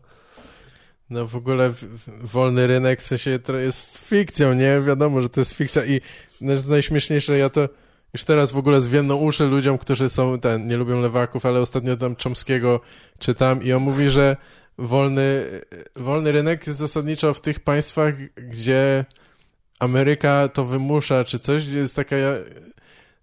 No 1.09 1.27
w 1.27 1.35
ogóle 1.35 1.73
wolny 2.21 2.67
rynek 2.67 2.99
w 3.01 3.03
sensie 3.05 3.39
to 3.39 3.55
jest 3.57 3.97
fikcją, 3.97 4.53
nie? 4.53 4.79
Wiadomo, 4.87 5.21
że 5.21 5.29
to 5.29 5.41
jest 5.41 5.53
fikcja 5.53 5.85
i 5.85 6.01
naj- 6.41 6.69
najśmieszniejsze, 6.69 7.37
ja 7.37 7.49
to 7.49 7.69
już 8.13 8.23
teraz 8.23 8.51
w 8.51 8.57
ogóle 8.57 8.81
zwiemną 8.81 9.15
uszy 9.15 9.45
ludziom, 9.45 9.77
którzy 9.77 10.09
są, 10.09 10.39
ten, 10.39 10.67
nie 10.67 10.77
lubią 10.77 11.01
lewaków, 11.01 11.45
ale 11.45 11.59
ostatnio 11.61 11.97
tam 11.97 12.15
Chomskiego 12.23 12.79
czytam 13.19 13.63
i 13.63 13.73
on 13.73 13.83
mówi, 13.83 14.09
że 14.09 14.37
wolny, 14.77 15.45
wolny 15.95 16.31
rynek 16.31 16.67
jest 16.67 16.79
zasadniczo 16.79 17.33
w 17.33 17.41
tych 17.41 17.59
państwach, 17.59 18.13
gdzie 18.35 19.05
Ameryka 19.79 20.47
to 20.47 20.65
wymusza, 20.65 21.23
czy 21.23 21.39
coś, 21.39 21.67
gdzie 21.67 21.79
jest 21.79 21.95
taka 21.95 22.15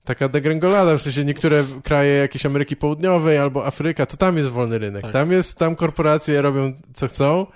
taka 0.05 0.29
degrengolada, 0.29 0.97
w 0.97 1.03
sensie 1.03 1.25
niektóre 1.25 1.65
kraje 1.85 2.13
jakieś 2.15 2.47
Ameryki 2.47 2.77
Południowej 2.77 3.39
albo 3.39 3.67
Afryka, 3.67 4.07
to 4.07 4.17
tam 4.17 4.37
jest 4.37 4.49
wolny 4.49 4.79
rynek. 4.79 5.03
Tak. 5.03 5.13
Tam 5.13 5.33
jest, 5.33 5.59
tam 5.59 5.77
korporacje 5.77 6.43
robią 6.43 6.73
co 6.95 7.09
chcą 7.09 7.47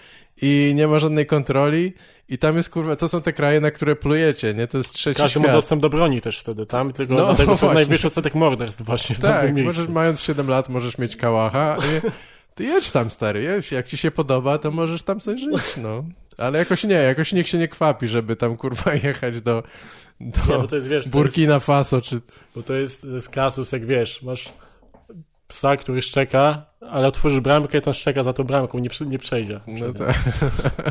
i 0.43 0.73
nie 0.77 0.87
ma 0.89 0.99
żadnej 0.99 1.27
kontroli 1.27 1.93
i 2.29 2.39
tam 2.39 2.57
jest 2.57 2.69
kurwa, 2.71 2.97
to 2.97 3.09
są 3.09 3.23
te 3.23 3.33
kraje, 3.33 3.61
na 3.61 3.71
które 3.71 3.97
plujecie, 3.97 4.55
nie? 4.55 4.67
To 4.67 4.79
jest 4.79 4.93
trzeci 4.93 5.17
Każdy 5.23 5.41
ma 5.41 5.45
świat. 5.45 5.57
dostęp 5.57 5.83
do 5.83 5.89
broni 5.91 6.21
też 6.21 6.39
wtedy 6.39 6.67
tam, 6.67 6.93
tylko 6.93 7.15
No, 7.15 7.35
dlatego 7.35 7.73
najwyższy 7.75 8.07
odsetek 8.07 8.35
morderstw 8.35 8.83
właśnie 8.83 9.17
w 9.17 9.21
Tak, 9.21 9.55
miejscu. 9.55 9.65
możesz, 9.65 9.89
mając 9.95 10.21
7 10.23 10.49
lat 10.49 10.69
możesz 10.69 10.99
mieć 10.99 11.17
kałacha, 11.17 11.77
nie? 11.93 12.11
Ty 12.55 12.65
jedź 12.65 12.91
tam, 12.91 13.11
stary, 13.11 13.43
jedź. 13.43 13.73
Jak 13.73 13.89
ci 13.89 13.97
się 13.97 14.11
podoba, 14.11 14.59
to 14.59 14.71
możesz 14.71 15.03
tam 15.03 15.21
sobie 15.21 15.39
żyć, 15.39 15.77
no. 15.83 16.05
Ale 16.39 16.59
jakoś 16.59 16.85
nie, 16.85 16.95
jakoś 16.95 17.33
nikt 17.33 17.49
się 17.49 17.59
nie 17.59 17.69
kwapi, 17.69 18.09
żeby 18.09 18.37
tam, 18.37 18.57
kurwa, 18.57 18.95
jechać 19.05 19.41
do, 19.41 19.63
Nie, 20.21 20.31
do 20.31 20.41
bo 20.47 20.69
to 20.69 20.77
jest, 20.77 20.89
wiesz, 20.89 21.05
to 21.05 21.09
jest, 21.09 21.09
Burkina 21.09 21.61
Faso, 21.61 22.01
czy... 22.01 22.21
bo 22.55 22.63
to 22.63 22.75
jest, 22.75 23.05
jest 23.05 23.29
kasus, 23.29 23.73
jak 23.73 23.87
wiesz, 23.87 24.23
masz 24.23 24.53
psa, 25.49 25.77
który 25.77 26.03
szczeka, 26.03 26.67
ale 26.81 27.09
otworzysz 27.09 27.41
bramkę 27.41 27.79
i 27.79 27.81
ten 27.81 27.95
szczeka 27.95 28.23
za 28.23 28.33
tą 28.33 28.45
bramką, 28.45 28.79
nie, 28.79 28.91
nie 29.07 29.19
przejdzie. 29.19 29.61
No 29.67 29.93
tak. 29.93 30.17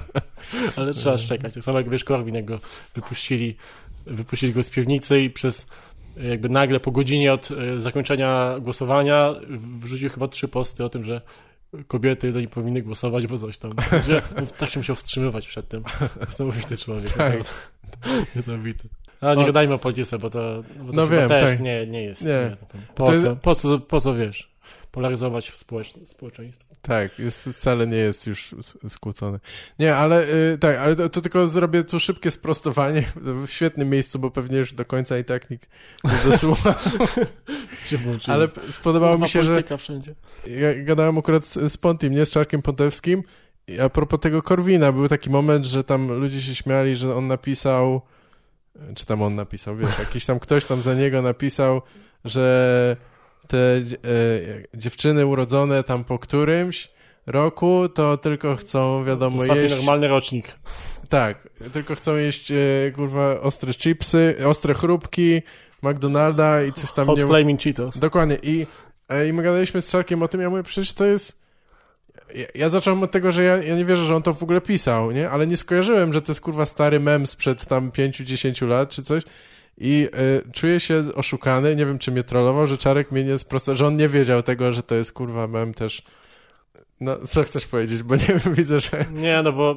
Ale 0.76 0.94
trzeba 0.94 1.18
szczekać. 1.18 1.54
Tak 1.54 1.64
samo 1.64 1.78
jak 1.78 1.90
wiesz, 1.90 2.04
Korwin, 2.04 2.36
jak 2.36 2.46
go 2.46 2.60
wypuścili, 2.96 3.56
wypuścili 4.06 4.54
go 4.54 4.64
z 4.64 4.70
piwnicy 4.70 5.22
i 5.22 5.30
przez 5.30 5.68
jakby 6.18 6.50
nagle 6.50 6.80
po 6.80 6.92
godzinie 6.92 7.34
od 7.34 7.50
e, 7.52 7.82
zakończenia 7.82 8.56
głosowania 8.62 9.36
wrzucił 9.80 10.10
chyba 10.10 10.28
trzy 10.28 10.48
posty 10.48 10.84
o 10.84 10.90
tym, 10.90 11.04
że 11.04 11.22
kobiety 11.88 12.34
to 12.34 12.42
nie 12.42 12.48
powinny 12.48 12.82
głosować, 12.82 13.28
bo 13.28 13.38
coś 13.38 13.58
tam. 13.58 13.72
Tak 14.58 14.70
się 14.70 14.80
musiał 14.80 14.96
wstrzymywać 14.96 15.48
przed 15.48 15.68
tym. 15.68 15.84
Niesamowity 16.22 16.78
człowiek. 16.78 17.12
Tak. 17.14 17.34
Niesamowity. 18.36 18.90
Ale 19.22 19.36
nie 19.36 19.44
O- 19.44 19.46
gadajmy 19.46 19.74
o 19.74 19.80
polityce, 19.80 20.20
bo 20.20 20.30
to, 20.30 20.64
bo 20.78 20.86
to 20.86 20.92
No 20.94 21.08
wiem, 21.08 21.30
też 21.30 21.50
tak. 21.50 21.60
nie, 21.60 21.88
nie 21.88 22.04
jest. 22.04 22.22
Nie. 22.22 22.58
to- 22.60 22.66
po, 22.96 23.06
To 23.06 23.14
jest- 23.14 23.26
co, 23.26 23.36
po, 23.36 23.56
co, 23.56 23.80
po 23.80 24.02
co 24.02 24.16
wiesz? 24.16 24.52
Polaryzować 24.92 25.52
społeczeństwo. 26.06 26.73
Tak, 26.88 27.20
jest, 27.20 27.50
wcale 27.50 27.88
nie 27.88 27.98
jest 27.98 28.28
już 28.28 28.56
skłócony. 28.90 29.40
Nie, 29.80 29.96
ale 29.96 30.28
y, 30.54 30.58
tak, 30.58 30.78
ale 30.78 30.96
to, 30.96 31.10
to 31.10 31.22
tylko 31.22 31.48
zrobię 31.48 31.84
tu 31.84 32.00
szybkie 32.00 32.32
sprostowanie 32.32 33.04
w 33.16 33.50
świetnym 33.50 33.90
miejscu, 33.90 34.20
bo 34.20 34.32
pewnie 34.32 34.58
już 34.58 34.74
do 34.74 34.86
końca 34.86 35.18
i 35.18 35.24
tak 35.24 35.50
nikt 35.50 35.70
nie 36.04 36.32
dosłucha. 36.32 36.76
Ale 38.28 38.48
spodobało 38.70 39.18
mi 39.18 39.30
się, 39.30 39.44
że 39.44 39.64
wszędzie. 39.78 40.16
ja 40.48 40.84
gadałem 40.84 41.18
akurat 41.18 41.46
z, 41.46 41.72
z 41.72 41.78
Pontim, 41.78 42.14
nie 42.14 42.26
z 42.26 42.32
Czarkiem 42.32 42.62
Pontewskim. 42.62 43.24
I 43.68 43.80
a 43.80 43.90
propos 43.90 44.20
tego 44.20 44.42
Korwina, 44.42 44.92
był 44.92 45.08
taki 45.08 45.30
moment, 45.30 45.66
że 45.66 45.84
tam 45.84 46.20
ludzie 46.20 46.42
się 46.42 46.56
śmiali, 46.56 46.96
że 46.96 47.16
on 47.16 47.28
napisał, 47.28 48.02
czy 48.96 49.06
tam 49.06 49.22
on 49.22 49.36
napisał, 49.36 49.78
wiesz, 49.78 50.00
jakiś 50.00 50.26
tam 50.26 50.40
ktoś 50.40 50.66
tam 50.66 50.82
za 50.82 50.94
niego 50.94 51.22
napisał, 51.22 51.82
że 52.26 52.98
te 53.48 53.58
e, 53.58 53.82
dziewczyny 54.74 55.26
urodzone 55.26 55.84
tam 55.84 56.04
po 56.04 56.20
którymś 56.20 56.90
roku, 57.26 57.90
to 57.90 58.18
tylko 58.18 58.56
chcą, 58.56 59.06
wiadomo, 59.06 59.42
Ostatni 59.42 59.64
jeść... 59.64 59.76
normalny 59.76 60.08
rocznik. 60.08 60.56
Tak, 61.10 61.48
tylko 61.74 61.96
chcą 61.96 62.16
jeść, 62.16 62.52
e, 62.52 62.56
kurwa, 62.96 63.42
ostre 63.42 63.74
chipsy, 63.74 64.36
ostre 64.46 64.74
chrupki, 64.74 65.42
McDonalda 65.82 66.64
i 66.64 66.74
coś 66.74 66.92
tam 66.92 67.06
Hot 67.06 67.20
nie... 67.20 67.26
Flaming 67.26 67.62
Cheetos. 67.62 67.98
Dokładnie. 67.98 68.38
I, 68.44 68.68
e, 69.10 69.28
I 69.28 69.34
my 69.34 69.44
gadaliśmy 69.44 69.82
z 69.82 69.90
Czarkiem 69.90 70.24
o 70.24 70.28
tym, 70.28 70.42
ja 70.42 70.50
mówię, 70.50 70.64
przecież 70.64 70.94
to 70.94 71.06
jest... 71.06 71.44
Ja, 72.36 72.46
ja 72.56 72.70
zacząłem 72.70 73.04
od 73.04 73.12
tego, 73.12 73.32
że 73.32 73.44
ja, 73.44 73.64
ja 73.64 73.76
nie 73.76 73.86
wierzę, 73.86 74.06
że 74.06 74.16
on 74.16 74.24
to 74.24 74.34
w 74.34 74.44
ogóle 74.44 74.62
pisał, 74.62 75.12
nie? 75.12 75.30
Ale 75.30 75.48
nie 75.48 75.58
skojarzyłem, 75.58 76.14
że 76.14 76.22
to 76.22 76.32
jest 76.32 76.42
kurwa 76.42 76.66
stary 76.66 77.00
mem 77.00 77.28
sprzed 77.28 77.66
tam 77.66 77.92
5-10 77.92 78.68
lat 78.68 78.90
czy 78.90 79.04
coś. 79.04 79.24
I 79.78 80.10
y, 80.48 80.52
czuję 80.52 80.80
się 80.80 81.04
oszukany, 81.16 81.76
nie 81.76 81.86
wiem 81.86 82.00
czy 82.00 82.12
mnie 82.12 82.24
trollował, 82.24 82.68
że 82.68 82.78
Czarek 82.78 83.12
mnie 83.12 83.24
nie 83.24 83.38
sprostał, 83.38 83.76
że 83.76 83.88
on 83.88 83.96
nie 83.96 84.10
wiedział 84.10 84.44
tego, 84.44 84.74
że 84.74 84.84
to 84.84 84.96
jest 84.96 85.14
kurwa 85.14 85.48
mem 85.48 85.74
też. 85.74 86.04
No, 87.02 87.18
co 87.28 87.44
chcesz 87.44 87.66
powiedzieć, 87.68 88.04
bo 88.04 88.16
nie 88.16 88.26
wiem, 88.26 88.54
widzę, 88.56 88.80
że... 88.80 89.06
Nie, 89.12 89.42
no 89.44 89.52
bo 89.52 89.76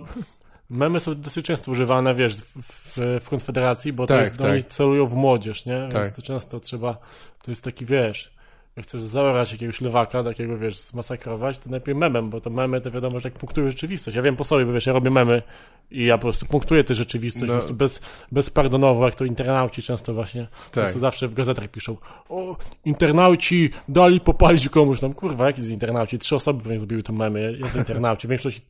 memy 0.70 1.00
są 1.00 1.14
dosyć 1.14 1.46
często 1.46 1.70
używane, 1.70 2.14
wiesz, 2.14 2.36
w, 2.36 2.42
w, 2.62 3.24
w 3.24 3.28
Konfederacji, 3.28 3.92
bo 3.92 4.06
to 4.06 4.14
Tak, 4.14 4.24
jest, 4.24 4.36
tak. 4.36 4.50
oni 4.50 4.64
celują 4.64 5.06
w 5.06 5.14
młodzież, 5.14 5.66
nie? 5.66 5.88
Tak. 5.92 6.02
Więc 6.02 6.16
to 6.16 6.22
często 6.22 6.60
trzeba, 6.60 6.98
to 7.42 7.50
jest 7.50 7.64
taki, 7.64 7.86
wiesz, 7.86 8.35
jak 8.76 8.86
chcesz 8.86 9.02
zaorać 9.02 9.52
jakiegoś 9.52 9.80
lewaka, 9.80 10.24
takiego, 10.24 10.58
wiesz, 10.58 10.78
zmasakrować, 10.78 11.58
to 11.58 11.70
najpierw 11.70 11.98
memem, 11.98 12.30
bo 12.30 12.40
to 12.40 12.50
memy, 12.50 12.80
to 12.80 12.90
wiadomo, 12.90 13.20
że 13.20 13.28
jak 13.28 13.38
punktują 13.38 13.70
rzeczywistość. 13.70 14.16
Ja 14.16 14.22
wiem 14.22 14.36
po 14.36 14.44
sobie, 14.44 14.66
bo 14.66 14.72
wiesz, 14.72 14.86
ja 14.86 14.92
robię 14.92 15.10
memy 15.10 15.42
i 15.90 16.04
ja 16.04 16.18
po 16.18 16.22
prostu 16.22 16.46
punktuję 16.46 16.84
tę 16.84 16.94
rzeczywistość 16.94 17.46
No. 17.46 17.52
po 17.52 17.58
prostu 17.58 17.74
bez, 17.74 18.00
bezpardonowo, 18.32 19.04
jak 19.04 19.14
to 19.14 19.24
internauci 19.24 19.82
często 19.82 20.14
właśnie, 20.14 20.46
po 20.50 20.70
Tak. 20.74 20.84
prostu 20.84 20.98
zawsze 21.00 21.28
w 21.28 21.34
gazetach 21.34 21.68
piszą, 21.68 21.96
o, 22.28 22.56
internauci 22.84 23.70
dali 23.88 24.20
popalić 24.20 24.68
komuś 24.68 25.00
tam, 25.00 25.14
kurwa, 25.14 25.46
jakie 25.46 25.62
z 25.62 25.70
internauci? 25.70 26.18
Trzy 26.18 26.36
osoby 26.36 26.62
pewnie 26.62 26.78
zrobiły 26.78 27.02
te 27.02 27.12
memy, 27.12 27.58
jest 27.58 27.76
internauci, 27.76 28.28
większość 28.28 28.62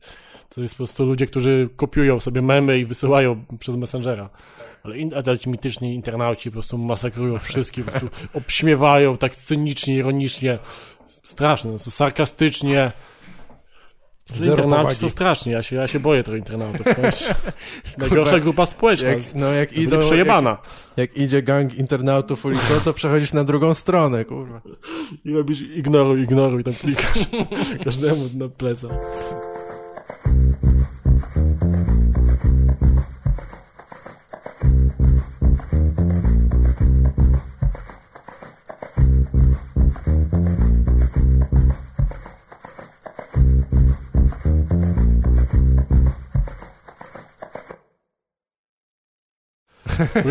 to 0.49 0.61
jest 0.61 0.73
po 0.73 0.77
prostu 0.77 1.05
ludzie, 1.05 1.25
którzy 1.25 1.69
kopiują 1.75 2.19
sobie 2.19 2.41
memy 2.41 2.79
i 2.79 2.85
wysyłają 2.85 3.43
przez 3.59 3.75
Messengera. 3.75 4.29
Ale, 4.87 4.97
in, 4.97 5.11
mityczni 5.47 5.95
internauci 5.95 6.49
po 6.49 6.53
prostu 6.53 6.77
masakrują 6.77 7.39
wszystkich, 7.49 7.85
po 7.85 7.91
prostu 7.91 8.09
obśmiewają 8.33 9.17
tak 9.17 9.35
cynicznie, 9.35 9.95
ironicznie. 9.95 10.57
Straszne, 11.23 11.71
no, 11.71 11.79
sarkastycznie. 11.79 12.91
Zero 14.35 14.51
internauci 14.51 14.81
powagi. 14.81 14.99
są 14.99 15.09
straszni, 15.09 15.51
ja 15.51 15.63
się, 15.63 15.75
ja 15.75 15.87
się 15.87 15.99
boję 15.99 16.23
tych 16.23 16.37
internautów. 16.37 16.85
Najgorsza 17.97 18.39
grupa 18.39 18.65
społeczna. 18.65 19.09
Jak, 19.09 19.19
no 19.35 19.53
jak 19.53 19.73
idą, 19.73 19.97
jak, 19.97 20.05
przejebana. 20.05 20.57
jak 20.97 21.17
idzie 21.17 21.41
gang 21.41 21.73
internautów 21.73 22.45
ulicą, 22.45 22.79
to 22.85 22.93
przechodzisz 22.93 23.33
na 23.33 23.43
drugą 23.43 23.73
stronę, 23.73 24.25
kurwa. 24.25 24.61
I 25.25 25.33
robisz 25.33 25.61
ignoruj, 25.61 26.23
ignoruj, 26.23 26.63
tam 26.63 26.73
klikasz 26.73 27.19
każdemu 27.85 28.29
na 28.33 28.49
pleca. 28.49 28.87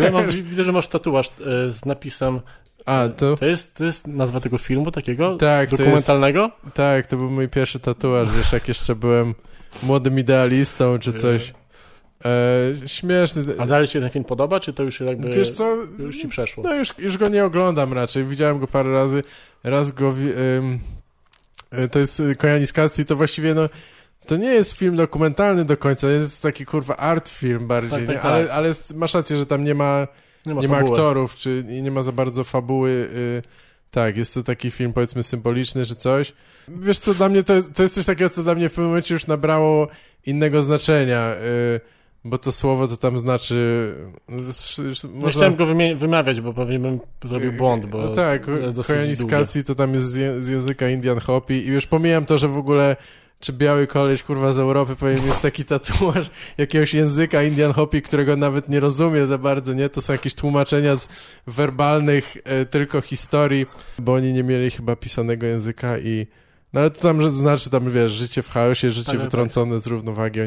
Ja 0.03 0.11
mam, 0.11 0.31
widzę, 0.31 0.63
że 0.63 0.71
masz 0.71 0.87
tatuaż 0.87 1.27
e, 1.27 1.71
z 1.71 1.85
napisem. 1.85 2.39
A, 2.85 3.07
to... 3.17 3.35
To 3.35 3.45
jest, 3.45 3.75
to 3.75 3.83
jest 3.83 4.07
nazwa 4.07 4.39
tego 4.39 4.57
filmu 4.57 4.91
takiego? 4.91 5.35
Tak, 5.35 5.69
to 5.69 5.75
jest, 5.75 5.83
Dokumentalnego? 5.83 6.51
tak, 6.73 7.05
to 7.05 7.17
był 7.17 7.29
mój 7.29 7.49
pierwszy 7.49 7.79
tatuaż, 7.79 8.29
wiesz, 8.37 8.53
jak 8.53 8.67
jeszcze 8.67 8.95
byłem 8.95 9.35
młodym 9.83 10.19
idealistą, 10.19 10.99
czy 10.99 11.13
coś. 11.13 11.53
E, 12.25 12.87
śmieszny. 12.87 13.45
A 13.57 13.65
dalej 13.65 13.87
ci 13.87 13.93
się 13.93 14.01
ten 14.01 14.09
film 14.09 14.25
podoba, 14.25 14.59
czy 14.59 14.73
to 14.73 14.83
już 14.83 14.99
jakby 14.99 15.29
Wiesz 15.29 15.51
co, 15.51 15.75
już 15.99 16.17
ci 16.17 16.27
przeszło? 16.27 16.63
no 16.63 16.75
już, 16.75 16.99
już 16.99 17.17
go 17.17 17.27
nie 17.27 17.45
oglądam 17.45 17.93
raczej, 17.93 18.23
widziałem 18.25 18.59
go 18.59 18.67
parę 18.67 18.93
razy, 18.93 19.23
raz 19.63 19.91
go, 19.91 20.09
ym, 20.57 20.79
y, 21.79 21.89
to 21.89 21.99
jest 21.99 22.19
y, 22.19 22.35
Kojaniskacji, 22.35 23.05
to 23.05 23.15
właściwie 23.15 23.53
no, 23.53 23.69
to 24.27 24.37
nie 24.37 24.49
jest 24.49 24.71
film 24.71 24.95
dokumentalny 24.95 25.65
do 25.65 25.77
końca, 25.77 26.09
jest 26.09 26.43
taki 26.43 26.65
kurwa 26.65 26.95
art 26.97 27.29
film 27.29 27.67
bardziej, 27.67 27.91
Tak, 27.91 27.99
tak, 27.99 28.09
nie? 28.15 28.21
tak. 28.21 28.25
Ale, 28.25 28.53
ale 28.53 28.71
masz 28.95 29.13
rację, 29.13 29.37
że 29.37 29.45
tam 29.45 29.63
nie 29.63 29.75
ma, 29.75 30.07
nie 30.45 30.53
ma 30.53 30.61
fabuły. 30.61 30.79
aktorów, 30.91 31.35
czy 31.35 31.63
nie 31.67 31.91
ma 31.91 32.03
za 32.03 32.11
bardzo 32.11 32.43
fabuły 32.43 32.89
y, 32.89 33.41
Tak, 33.91 34.17
jest 34.17 34.33
to 34.33 34.43
taki 34.43 34.71
film 34.71 34.93
powiedzmy 34.93 35.23
symboliczny 35.23 35.85
czy 35.85 35.95
coś. 35.95 36.33
Wiesz 36.67 36.99
co, 36.99 37.13
dla 37.13 37.29
mnie 37.29 37.43
to, 37.43 37.53
to 37.75 37.83
jest 37.83 37.95
coś 37.95 38.05
takiego, 38.05 38.29
co 38.29 38.43
dla 38.43 38.55
mnie 38.55 38.69
w 38.69 38.71
pewnym 38.71 38.87
momencie 38.87 39.13
już 39.15 39.27
nabrało 39.27 39.87
innego 40.25 40.63
znaczenia, 40.63 41.33
y, 41.75 41.79
bo 42.23 42.37
to 42.37 42.51
słowo 42.51 42.87
to 42.87 42.97
tam 42.97 43.19
znaczy... 43.19 43.93
no, 44.29 44.37
już- 44.83 45.03
Nie 45.03 45.09
można- 45.09 45.29
chciałem 45.29 45.55
go 45.55 45.65
wymawiać, 45.95 46.41
bo 46.41 46.53
pewnie 46.53 46.79
bym 46.79 46.99
zrobił 47.23 47.51
błąd, 47.51 47.85
bo 47.85 47.97
no 47.97 48.07
tak, 48.07 48.45
kojanis 48.87 49.23
to 49.65 49.75
tam 49.75 49.93
jest 49.93 50.11
z, 50.11 50.15
je, 50.15 50.41
z 50.41 50.47
języka 50.47 50.89
Indian 50.89 51.19
Hopi 51.19 51.53
i 51.53 51.67
już 51.67 51.87
pomijam 51.87 52.25
to, 52.25 52.37
że 52.37 52.47
w 52.47 52.57
ogóle 52.57 52.95
czy 53.39 53.53
biały 53.53 53.87
koleś, 53.87 54.23
kurwa, 54.23 54.53
z 54.53 54.59
Europy 54.59 54.95
powinien 54.95 55.25
mieć 55.25 55.39
taki 55.39 55.65
tatuaż 55.65 56.29
jakiegoś 56.57 56.93
języka 56.93 57.43
Indian 57.43 57.73
Hopi, 57.73 58.01
którego 58.01 58.35
nawet 58.35 58.69
nie 58.69 58.79
rozumie 58.79 59.27
za 59.27 59.37
bardzo, 59.37 59.73
nie? 59.73 59.89
To 59.89 60.01
są 60.01 60.13
jakieś 60.13 60.35
tłumaczenia 60.35 60.95
z 60.95 61.09
werbalnych 61.47 62.37
e, 62.43 62.65
tylko 62.65 63.01
historii, 63.01 63.65
bo 63.99 64.13
oni 64.13 64.33
nie 64.33 64.43
mieli 64.43 64.71
chyba 64.71 64.95
pisanego 64.95 65.45
języka 65.45 65.97
i 65.97 66.27
no 66.73 66.79
ale 66.81 66.89
to 66.89 67.01
tam 67.01 67.21
że 67.21 67.31
znaczy 67.31 67.69
tam, 67.69 67.91
wiesz, 67.91 68.11
życie 68.11 68.43
w 68.43 68.49
chaosie, 68.49 68.91
życie 68.91 69.11
Tak, 69.11 69.15
tak, 69.15 69.23
wytrącone 69.23 69.79
z 69.79 69.87
równowagi. 69.87 70.39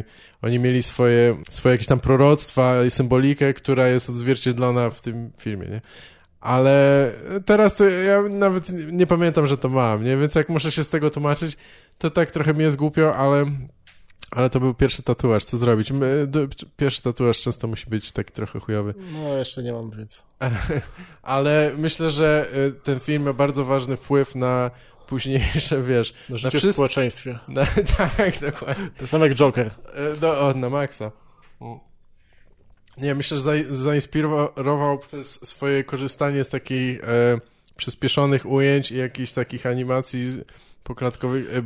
Oni 0.42 0.58
mieli 0.58 0.82
swoje, 0.82 1.36
swoje 1.50 1.72
jakieś 1.72 1.86
tam 1.86 2.00
proroctwa 2.00 2.84
i 2.84 2.90
symbolikę, 2.90 3.54
która 3.54 3.88
jest 3.88 4.10
odzwierciedlona 4.10 4.90
w 4.90 5.00
tym 5.00 5.30
filmie, 5.38 5.66
nie? 5.68 5.80
Ale 6.40 7.12
teraz 7.46 7.76
to 7.76 7.84
ja 7.84 8.22
nawet 8.22 8.70
nie- 8.92 9.06
pamiętam, 9.06 9.46
że 9.46 9.56
to 9.58 9.68
mam, 9.68 10.04
nie? 10.04 10.16
Więc 10.16 10.34
jak 10.34 10.48
muszę 10.48 10.72
się 10.72 10.84
z 10.84 10.90
tego 10.90 11.10
tłumaczyć, 11.10 11.56
to 11.98 12.10
tak 12.10 12.30
trochę 12.30 12.54
mi 12.54 12.60
jest 12.62 12.76
głupio, 12.76 13.16
ale, 13.16 13.46
ale 14.30 14.50
to 14.50 14.60
był 14.60 14.74
pierwszy 14.74 15.02
tatuaż, 15.02 15.44
co 15.44 15.58
zrobić? 15.58 15.92
Pierwszy 16.76 17.02
tatuaż 17.02 17.40
często 17.40 17.66
musi 17.68 17.86
być 17.90 18.12
taki 18.12 18.32
trochę 18.32 18.60
chujowy. 18.60 18.94
No, 19.12 19.34
jeszcze 19.38 19.62
nie 19.62 19.72
mam, 19.72 19.90
więc... 19.90 20.22
Ale 21.22 21.72
myślę, 21.78 22.10
że 22.10 22.46
y, 22.68 22.72
ten 22.72 23.00
film 23.00 23.22
ma 23.22 23.32
bardzo 23.32 23.64
ważny 23.64 23.96
wpływ 23.96 24.34
na 24.34 24.70
późniejsze, 25.06 25.82
wiesz, 25.82 26.14
No, 26.30 26.38
życie 26.38 26.58
w 26.58 26.60
wszystko- 26.60 26.72
społeczeństwie. 26.72 27.38
na, 27.48 27.66
tak, 28.16 28.40
dokładnie. 28.40 28.90
To 28.98 29.06
samo 29.06 29.24
jak 29.26 29.34
Joker. 29.34 29.70
E, 29.94 30.16
Do, 30.16 30.40
o, 30.48 30.52
na 30.54 30.68
maksa. 30.70 31.10
Nie, 33.02 33.14
myślę, 33.14 33.36
że 33.36 33.42
zai- 33.42 33.64
zainspirował 33.74 34.98
przez 34.98 35.48
swoje 35.48 35.84
korzystanie 35.84 36.44
z 36.44 36.48
takich 36.48 37.04
e, 37.04 37.40
przyspieszonych 37.76 38.46
ujęć 38.46 38.92
i 38.92 38.96
jakichś 38.96 39.32
takich 39.32 39.66
animacji 39.66 40.38
poklatkowych. 40.84 41.44
E, 41.56 41.62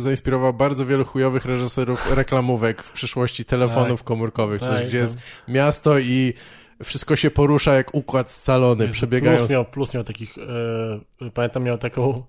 zainspirował 0.00 0.54
bardzo 0.54 0.86
wielu 0.86 1.04
chujowych 1.04 1.44
reżyserów 1.44 2.12
reklamówek 2.14 2.82
w 2.82 2.90
przyszłości 2.92 3.44
telefonów 3.44 4.00
Tak. 4.00 4.06
komórkowych, 4.06 4.60
coś, 4.60 4.68
Tak, 4.80 4.88
gdzie 4.88 5.00
tak. 5.00 5.08
jest 5.10 5.18
miasto 5.48 5.98
i 5.98 6.34
wszystko 6.84 7.16
się 7.16 7.30
porusza 7.30 7.74
jak 7.74 7.94
układ 7.94 8.32
scalony, 8.32 8.88
przebiegają. 8.88 9.36
Plus 9.38 9.50
miał, 9.50 9.64
plus 9.64 9.94
miał 9.94 10.04
takich, 10.04 10.38
e, 10.38 11.30
pamiętam 11.30 11.62
miał 11.62 11.78
taką 11.78 12.22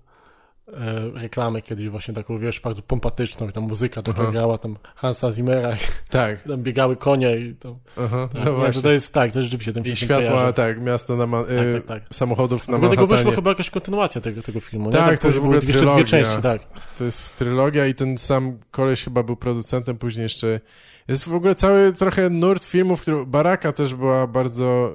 reklamę 1.14 1.62
kiedyś 1.62 1.88
właśnie 1.88 2.14
taką, 2.14 2.38
wiesz, 2.38 2.60
bardzo 2.60 2.82
pompatyczną 2.82 3.48
i 3.48 3.52
tam 3.52 3.64
muzyka 3.64 4.02
taka 4.02 4.22
Aha. 4.22 4.32
grała, 4.32 4.58
tam 4.58 4.76
Hansa 4.94 5.32
Zimmera 5.32 5.74
i 5.74 5.78
Tak, 6.10 6.42
tam 6.48 6.62
biegały 6.62 6.96
konie 6.96 7.36
i 7.36 7.54
tam, 7.54 7.74
aha, 7.98 8.28
tak, 8.32 8.44
no 8.44 8.50
nie, 8.50 8.56
właśnie. 8.56 8.74
to, 8.74 8.82
to 8.82 8.92
jest, 8.92 9.14
tak, 9.14 9.32
to 9.32 9.42
rzeczywiście 9.42 9.72
tym 9.72 9.84
I 9.84 9.86
się 9.86 9.96
światła, 9.96 10.30
kojarzy. 10.30 10.52
tak, 10.52 10.80
miasto 10.82 11.16
na 11.16 11.26
ma- 11.26 11.40
e, 11.40 11.72
tak, 11.72 11.84
tak, 11.86 12.02
tak. 12.02 12.14
samochodów 12.16 12.68
na 12.68 12.76
ogóle 12.76 12.90
tego 12.90 13.02
wyszła 13.02 13.16
Manhattanie. 13.16 13.36
chyba 13.36 13.50
jakaś 13.50 13.70
kontynuacja 13.70 14.20
tego, 14.20 14.42
tego 14.42 14.60
filmu. 14.60 14.86
nie? 14.86 14.92
Tak, 14.92 15.18
to 15.18 15.26
jest 15.28 15.38
w 15.38 15.42
ogóle 15.42 15.56
jeszcze 15.56 15.70
dwie 15.72 15.78
trylogia. 15.80 16.04
części, 16.04 16.42
tak. 16.42 16.62
To 16.98 17.04
jest 17.04 17.36
trylogia 17.36 17.86
i 17.86 17.94
ten 17.94 18.18
sam 18.18 18.58
koleś 18.70 19.04
chyba 19.04 19.22
był 19.22 19.36
producentem, 19.36 19.98
później 19.98 20.22
jeszcze... 20.22 20.60
Jest 21.08 21.28
w 21.28 21.34
ogóle 21.34 21.54
cały 21.54 21.92
trochę 21.92 22.30
nurt 22.30 22.64
filmów, 22.64 23.00
który... 23.00 23.26
Baraka 23.26 23.72
też 23.72 23.94
była 23.94 24.26
bardzo... 24.26 24.92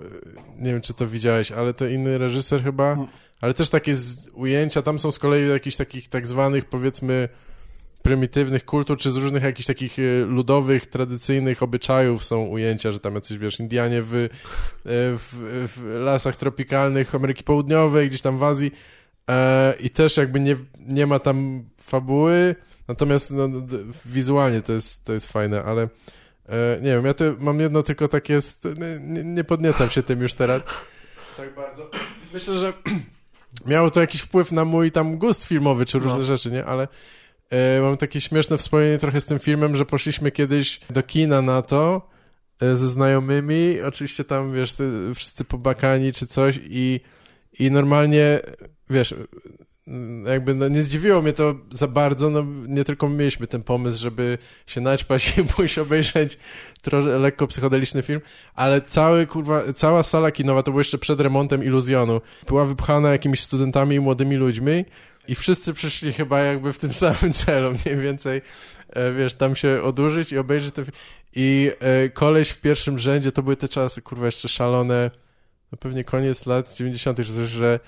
Nie 0.60 0.72
wiem, 0.72 0.82
czy 0.82 0.94
to 0.94 1.08
widziałeś, 1.08 1.52
ale 1.52 1.74
to 1.74 1.86
inny 1.88 2.18
reżyser 2.18 2.64
chyba, 2.64 2.92
Mm. 2.94 3.08
Ale 3.42 3.54
też 3.54 3.70
takie 3.70 3.96
ujęcia, 4.34 4.82
tam 4.82 5.00
są 5.00 5.12
z 5.12 5.20
kolei 5.20 5.50
jakichś 5.50 5.76
takich 5.76 6.10
tak 6.10 6.28
zwanych, 6.28 6.66
powiedzmy, 6.66 7.30
prymitywnych 8.02 8.66
kultur, 8.66 8.98
czy 8.98 9.12
z 9.12 9.16
różnych 9.16 9.44
jakichś 9.44 9.68
takich 9.68 10.00
e, 10.00 10.26
ludowych, 10.26 10.86
tradycyjnych 10.86 11.64
obyczajów 11.64 12.26
są 12.26 12.46
ujęcia, 12.46 12.92
że 12.92 13.00
tam 13.00 13.16
jacyś, 13.16 13.38
wiesz, 13.38 13.60
Indianie 13.60 14.02
w, 14.02 14.14
e, 14.16 14.30
w, 14.86 15.28
w 15.76 16.00
lasach 16.00 16.36
tropikalnych 16.36 17.16
Ameryki 17.16 17.44
Południowej, 17.44 18.10
gdzieś 18.10 18.22
tam 18.22 18.38
w 18.38 18.44
Azji 18.44 18.72
e, 19.30 19.74
i 19.80 19.90
też 19.90 20.18
jakby 20.18 20.40
nie, 20.40 20.56
nie 20.80 21.08
ma 21.08 21.20
tam 21.20 21.64
fabuły, 21.82 22.56
natomiast 22.88 23.32
no, 23.32 23.50
wizualnie 24.06 24.62
to 24.62 24.74
jest, 24.74 25.06
to 25.06 25.14
jest 25.14 25.32
fajne, 25.32 25.64
ale 25.64 25.82
e, 25.82 26.80
nie 26.82 26.90
wiem, 26.90 27.06
ja 27.06 27.14
to 27.14 27.24
mam 27.40 27.60
jedno 27.60 27.84
tylko 27.84 28.08
takie, 28.08 28.40
nie, 29.00 29.24
nie 29.24 29.44
podniecam 29.44 29.90
się 29.90 30.04
tym 30.04 30.22
już 30.22 30.34
teraz 30.34 30.66
tak 31.38 31.56
bardzo. 31.56 31.92
Myślę, 32.34 32.56
że 32.56 32.74
miało 33.66 33.92
to 33.92 34.02
jakiś 34.02 34.22
wpływ 34.22 34.52
na 34.52 34.66
mój 34.66 34.92
tam 34.92 35.18
gust 35.18 35.44
filmowy, 35.46 35.86
czy 35.86 36.00
różne 36.00 36.18
No. 36.20 36.24
rzeczy, 36.24 36.52
nie, 36.52 36.66
ale 36.66 36.88
e, 37.50 37.82
mam 37.82 37.98
takie 37.98 38.22
śmieszne 38.22 38.58
wspomnienie 38.58 38.98
trochę 38.98 39.22
z 39.22 39.26
tym 39.26 39.40
filmem, 39.40 39.76
że 39.76 39.86
poszliśmy 39.86 40.32
kiedyś 40.32 40.80
do 40.90 41.04
kina 41.04 41.42
na 41.42 41.62
to 41.62 42.10
e, 42.62 42.76
ze 42.76 42.88
znajomymi, 42.88 43.82
oczywiście 43.82 44.24
tam, 44.24 44.54
wiesz, 44.54 44.74
ty, 44.74 44.92
wszyscy 45.16 45.44
pobakani 45.46 46.14
czy 46.14 46.28
coś 46.28 46.60
i, 46.64 47.00
i 47.60 47.72
normalnie, 47.72 48.40
wiesz, 48.90 49.16
jakby 50.26 50.56
no, 50.56 50.68
nie 50.68 50.82
zdziwiło 50.82 51.22
mnie 51.22 51.34
to 51.34 51.56
za 51.72 51.88
bardzo, 51.88 52.30
no 52.30 52.46
nie 52.68 52.84
tylko 52.84 53.10
mieliśmy 53.10 53.48
ten 53.48 53.64
pomysł, 53.64 54.00
żeby 54.00 54.38
się 54.68 54.82
naćpać 54.82 55.38
i 55.38 55.44
pójść 55.56 55.80
obejrzeć 55.80 56.38
trochę 56.82 57.20
lekko 57.20 57.48
psychodeliczny 57.48 58.02
film, 58.02 58.22
ale 58.56 58.82
cały, 58.82 59.28
kurwa, 59.28 59.74
cała 59.74 60.04
sala 60.04 60.32
kinowa, 60.32 60.64
to 60.64 60.72
było 60.72 60.82
jeszcze 60.82 60.98
przed 60.98 61.20
remontem 61.20 61.64
Iluzjonu, 61.64 62.22
była 62.48 62.66
wypchana 62.66 63.12
jakimiś 63.12 63.42
studentami 63.42 63.96
i 63.96 64.00
młodymi 64.00 64.36
ludźmi 64.36 64.86
i 65.28 65.36
wszyscy 65.36 65.74
przyszli 65.74 66.14
chyba 66.14 66.40
jakby 66.40 66.74
w 66.74 66.78
tym 66.78 66.94
samym 67.04 67.34
celu, 67.34 67.76
mniej 67.86 67.98
więcej, 67.98 68.42
e, 68.90 69.14
wiesz, 69.14 69.34
tam 69.34 69.56
się 69.56 69.82
odurzyć 69.84 70.32
i 70.32 70.38
obejrzeć 70.38 70.74
ten 70.74 70.86
film. 70.86 70.98
I 71.36 71.72
e, 71.80 72.10
koleś 72.10 72.50
w 72.50 72.62
pierwszym 72.62 73.00
rzędzie, 73.00 73.32
to 73.32 73.44
były 73.44 73.56
te 73.56 73.70
czasy, 73.70 74.02
kurwa, 74.02 74.26
jeszcze 74.26 74.48
szalone, 74.48 75.12
no 75.72 75.78
pewnie 75.78 76.04
koniec 76.04 76.46
lat 76.46 76.76
90., 76.76 77.20
że 77.20 77.80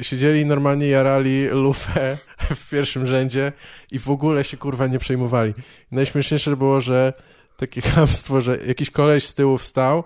siedzieli 0.00 0.40
i 0.40 0.46
normalnie 0.46 0.86
jarali 0.86 1.48
lufę 1.48 2.16
w 2.64 2.70
pierwszym 2.70 3.06
rzędzie 3.06 3.52
i 3.90 3.98
w 3.98 4.10
ogóle 4.10 4.44
się 4.44 4.56
kurwa 4.56 4.86
nie 4.86 4.98
przejmowali. 4.98 5.54
Najśmieszniejsze 5.90 6.56
było, 6.56 6.80
że 6.80 7.12
takie 7.56 7.80
chamstwo, 7.90 8.40
że 8.40 8.58
jakiś 8.66 8.90
koleś 8.90 9.26
z 9.26 9.34
tyłu 9.34 9.58
wstał 9.58 10.04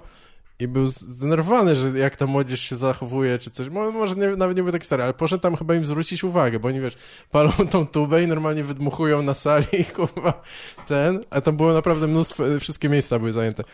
i 0.58 0.68
był 0.68 0.86
zdenerwowany, 0.86 1.76
że 1.76 1.98
jak 1.98 2.16
ta 2.16 2.26
młodzież 2.26 2.60
się 2.60 2.76
zachowuje, 2.76 3.38
czy 3.38 3.50
coś. 3.50 3.68
Mo- 3.68 3.90
Może 3.90 4.14
nie, 4.14 4.26
nawet 4.28 4.56
nie 4.56 4.62
był 4.62 4.72
taki 4.72 4.86
stary, 4.86 5.02
ale 5.02 5.14
poszedł 5.14 5.42
tam 5.42 5.56
chyba 5.56 5.74
im 5.74 5.86
zwrócić 5.86 6.24
uwagę, 6.24 6.58
bo 6.60 6.68
oni, 6.68 6.80
wiesz, 6.80 6.96
palą 7.30 7.52
tą 7.70 7.86
tubę 7.86 8.22
i 8.22 8.26
normalnie 8.26 8.64
wydmuchują 8.64 9.22
na 9.22 9.34
sali 9.34 9.84
kurwa 9.96 10.42
ten, 10.86 11.20
a 11.30 11.40
tam 11.40 11.56
było 11.56 11.72
naprawdę 11.72 12.06
mnóstwo, 12.06 12.44
wszystkie 12.60 12.88
miejsca 12.88 13.18
były 13.18 13.32
zajęte. 13.32 13.64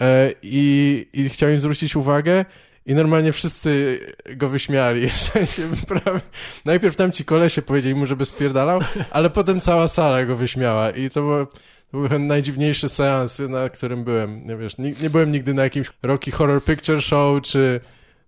E, 0.00 0.32
i, 0.42 1.06
I 1.12 1.28
chciał 1.28 1.50
im 1.50 1.58
zwrócić 1.58 1.96
uwagę 1.96 2.44
i 2.86 2.94
normalnie 2.94 3.32
wszyscy 3.32 4.00
go 4.36 4.48
wyśmiali. 4.48 5.08
W 5.10 5.20
sensie 5.20 5.62
prawie... 5.86 6.20
Najpierw 6.64 6.96
tam 6.96 7.12
ci 7.12 7.24
kolesie 7.24 7.62
powiedzieli 7.62 7.94
mu, 7.94 8.06
żeby 8.06 8.26
spierdalał, 8.26 8.80
ale 9.10 9.30
potem 9.30 9.60
cała 9.60 9.88
sala 9.88 10.24
go 10.24 10.36
wyśmiała 10.36 10.90
i 10.90 11.10
to 11.10 11.20
było... 11.20 11.46
To 11.46 11.98
był 11.98 12.08
chyba 12.08 12.18
najdziwniejszy 12.18 12.88
seans, 12.88 13.38
na 13.38 13.68
którym 13.68 14.04
byłem. 14.04 14.46
Nie, 14.46 14.56
wiesz, 14.56 14.78
nie, 14.78 14.92
nie 15.02 15.10
byłem 15.10 15.32
nigdy 15.32 15.54
na 15.54 15.62
jakimś 15.62 15.90
Rocky 16.02 16.30
Horror 16.30 16.64
Picture 16.64 17.02
Show, 17.02 17.42
czy 17.42 17.80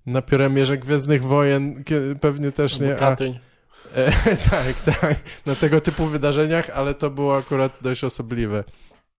na 0.06 0.22
Pióremierze 0.22 0.78
Gwiezdnych 0.78 1.22
Wojen, 1.22 1.84
pewnie 2.20 2.52
też 2.52 2.80
nie. 2.80 3.00
A, 3.00 3.16
e, 3.94 4.36
tak, 4.50 4.96
tak, 5.00 5.16
na 5.46 5.54
tego 5.54 5.80
typu 5.80 6.06
wydarzeniach, 6.06 6.70
ale 6.70 6.94
to 6.94 7.10
było 7.10 7.36
akurat 7.36 7.72
dość 7.82 8.04
osobliwe. 8.04 8.64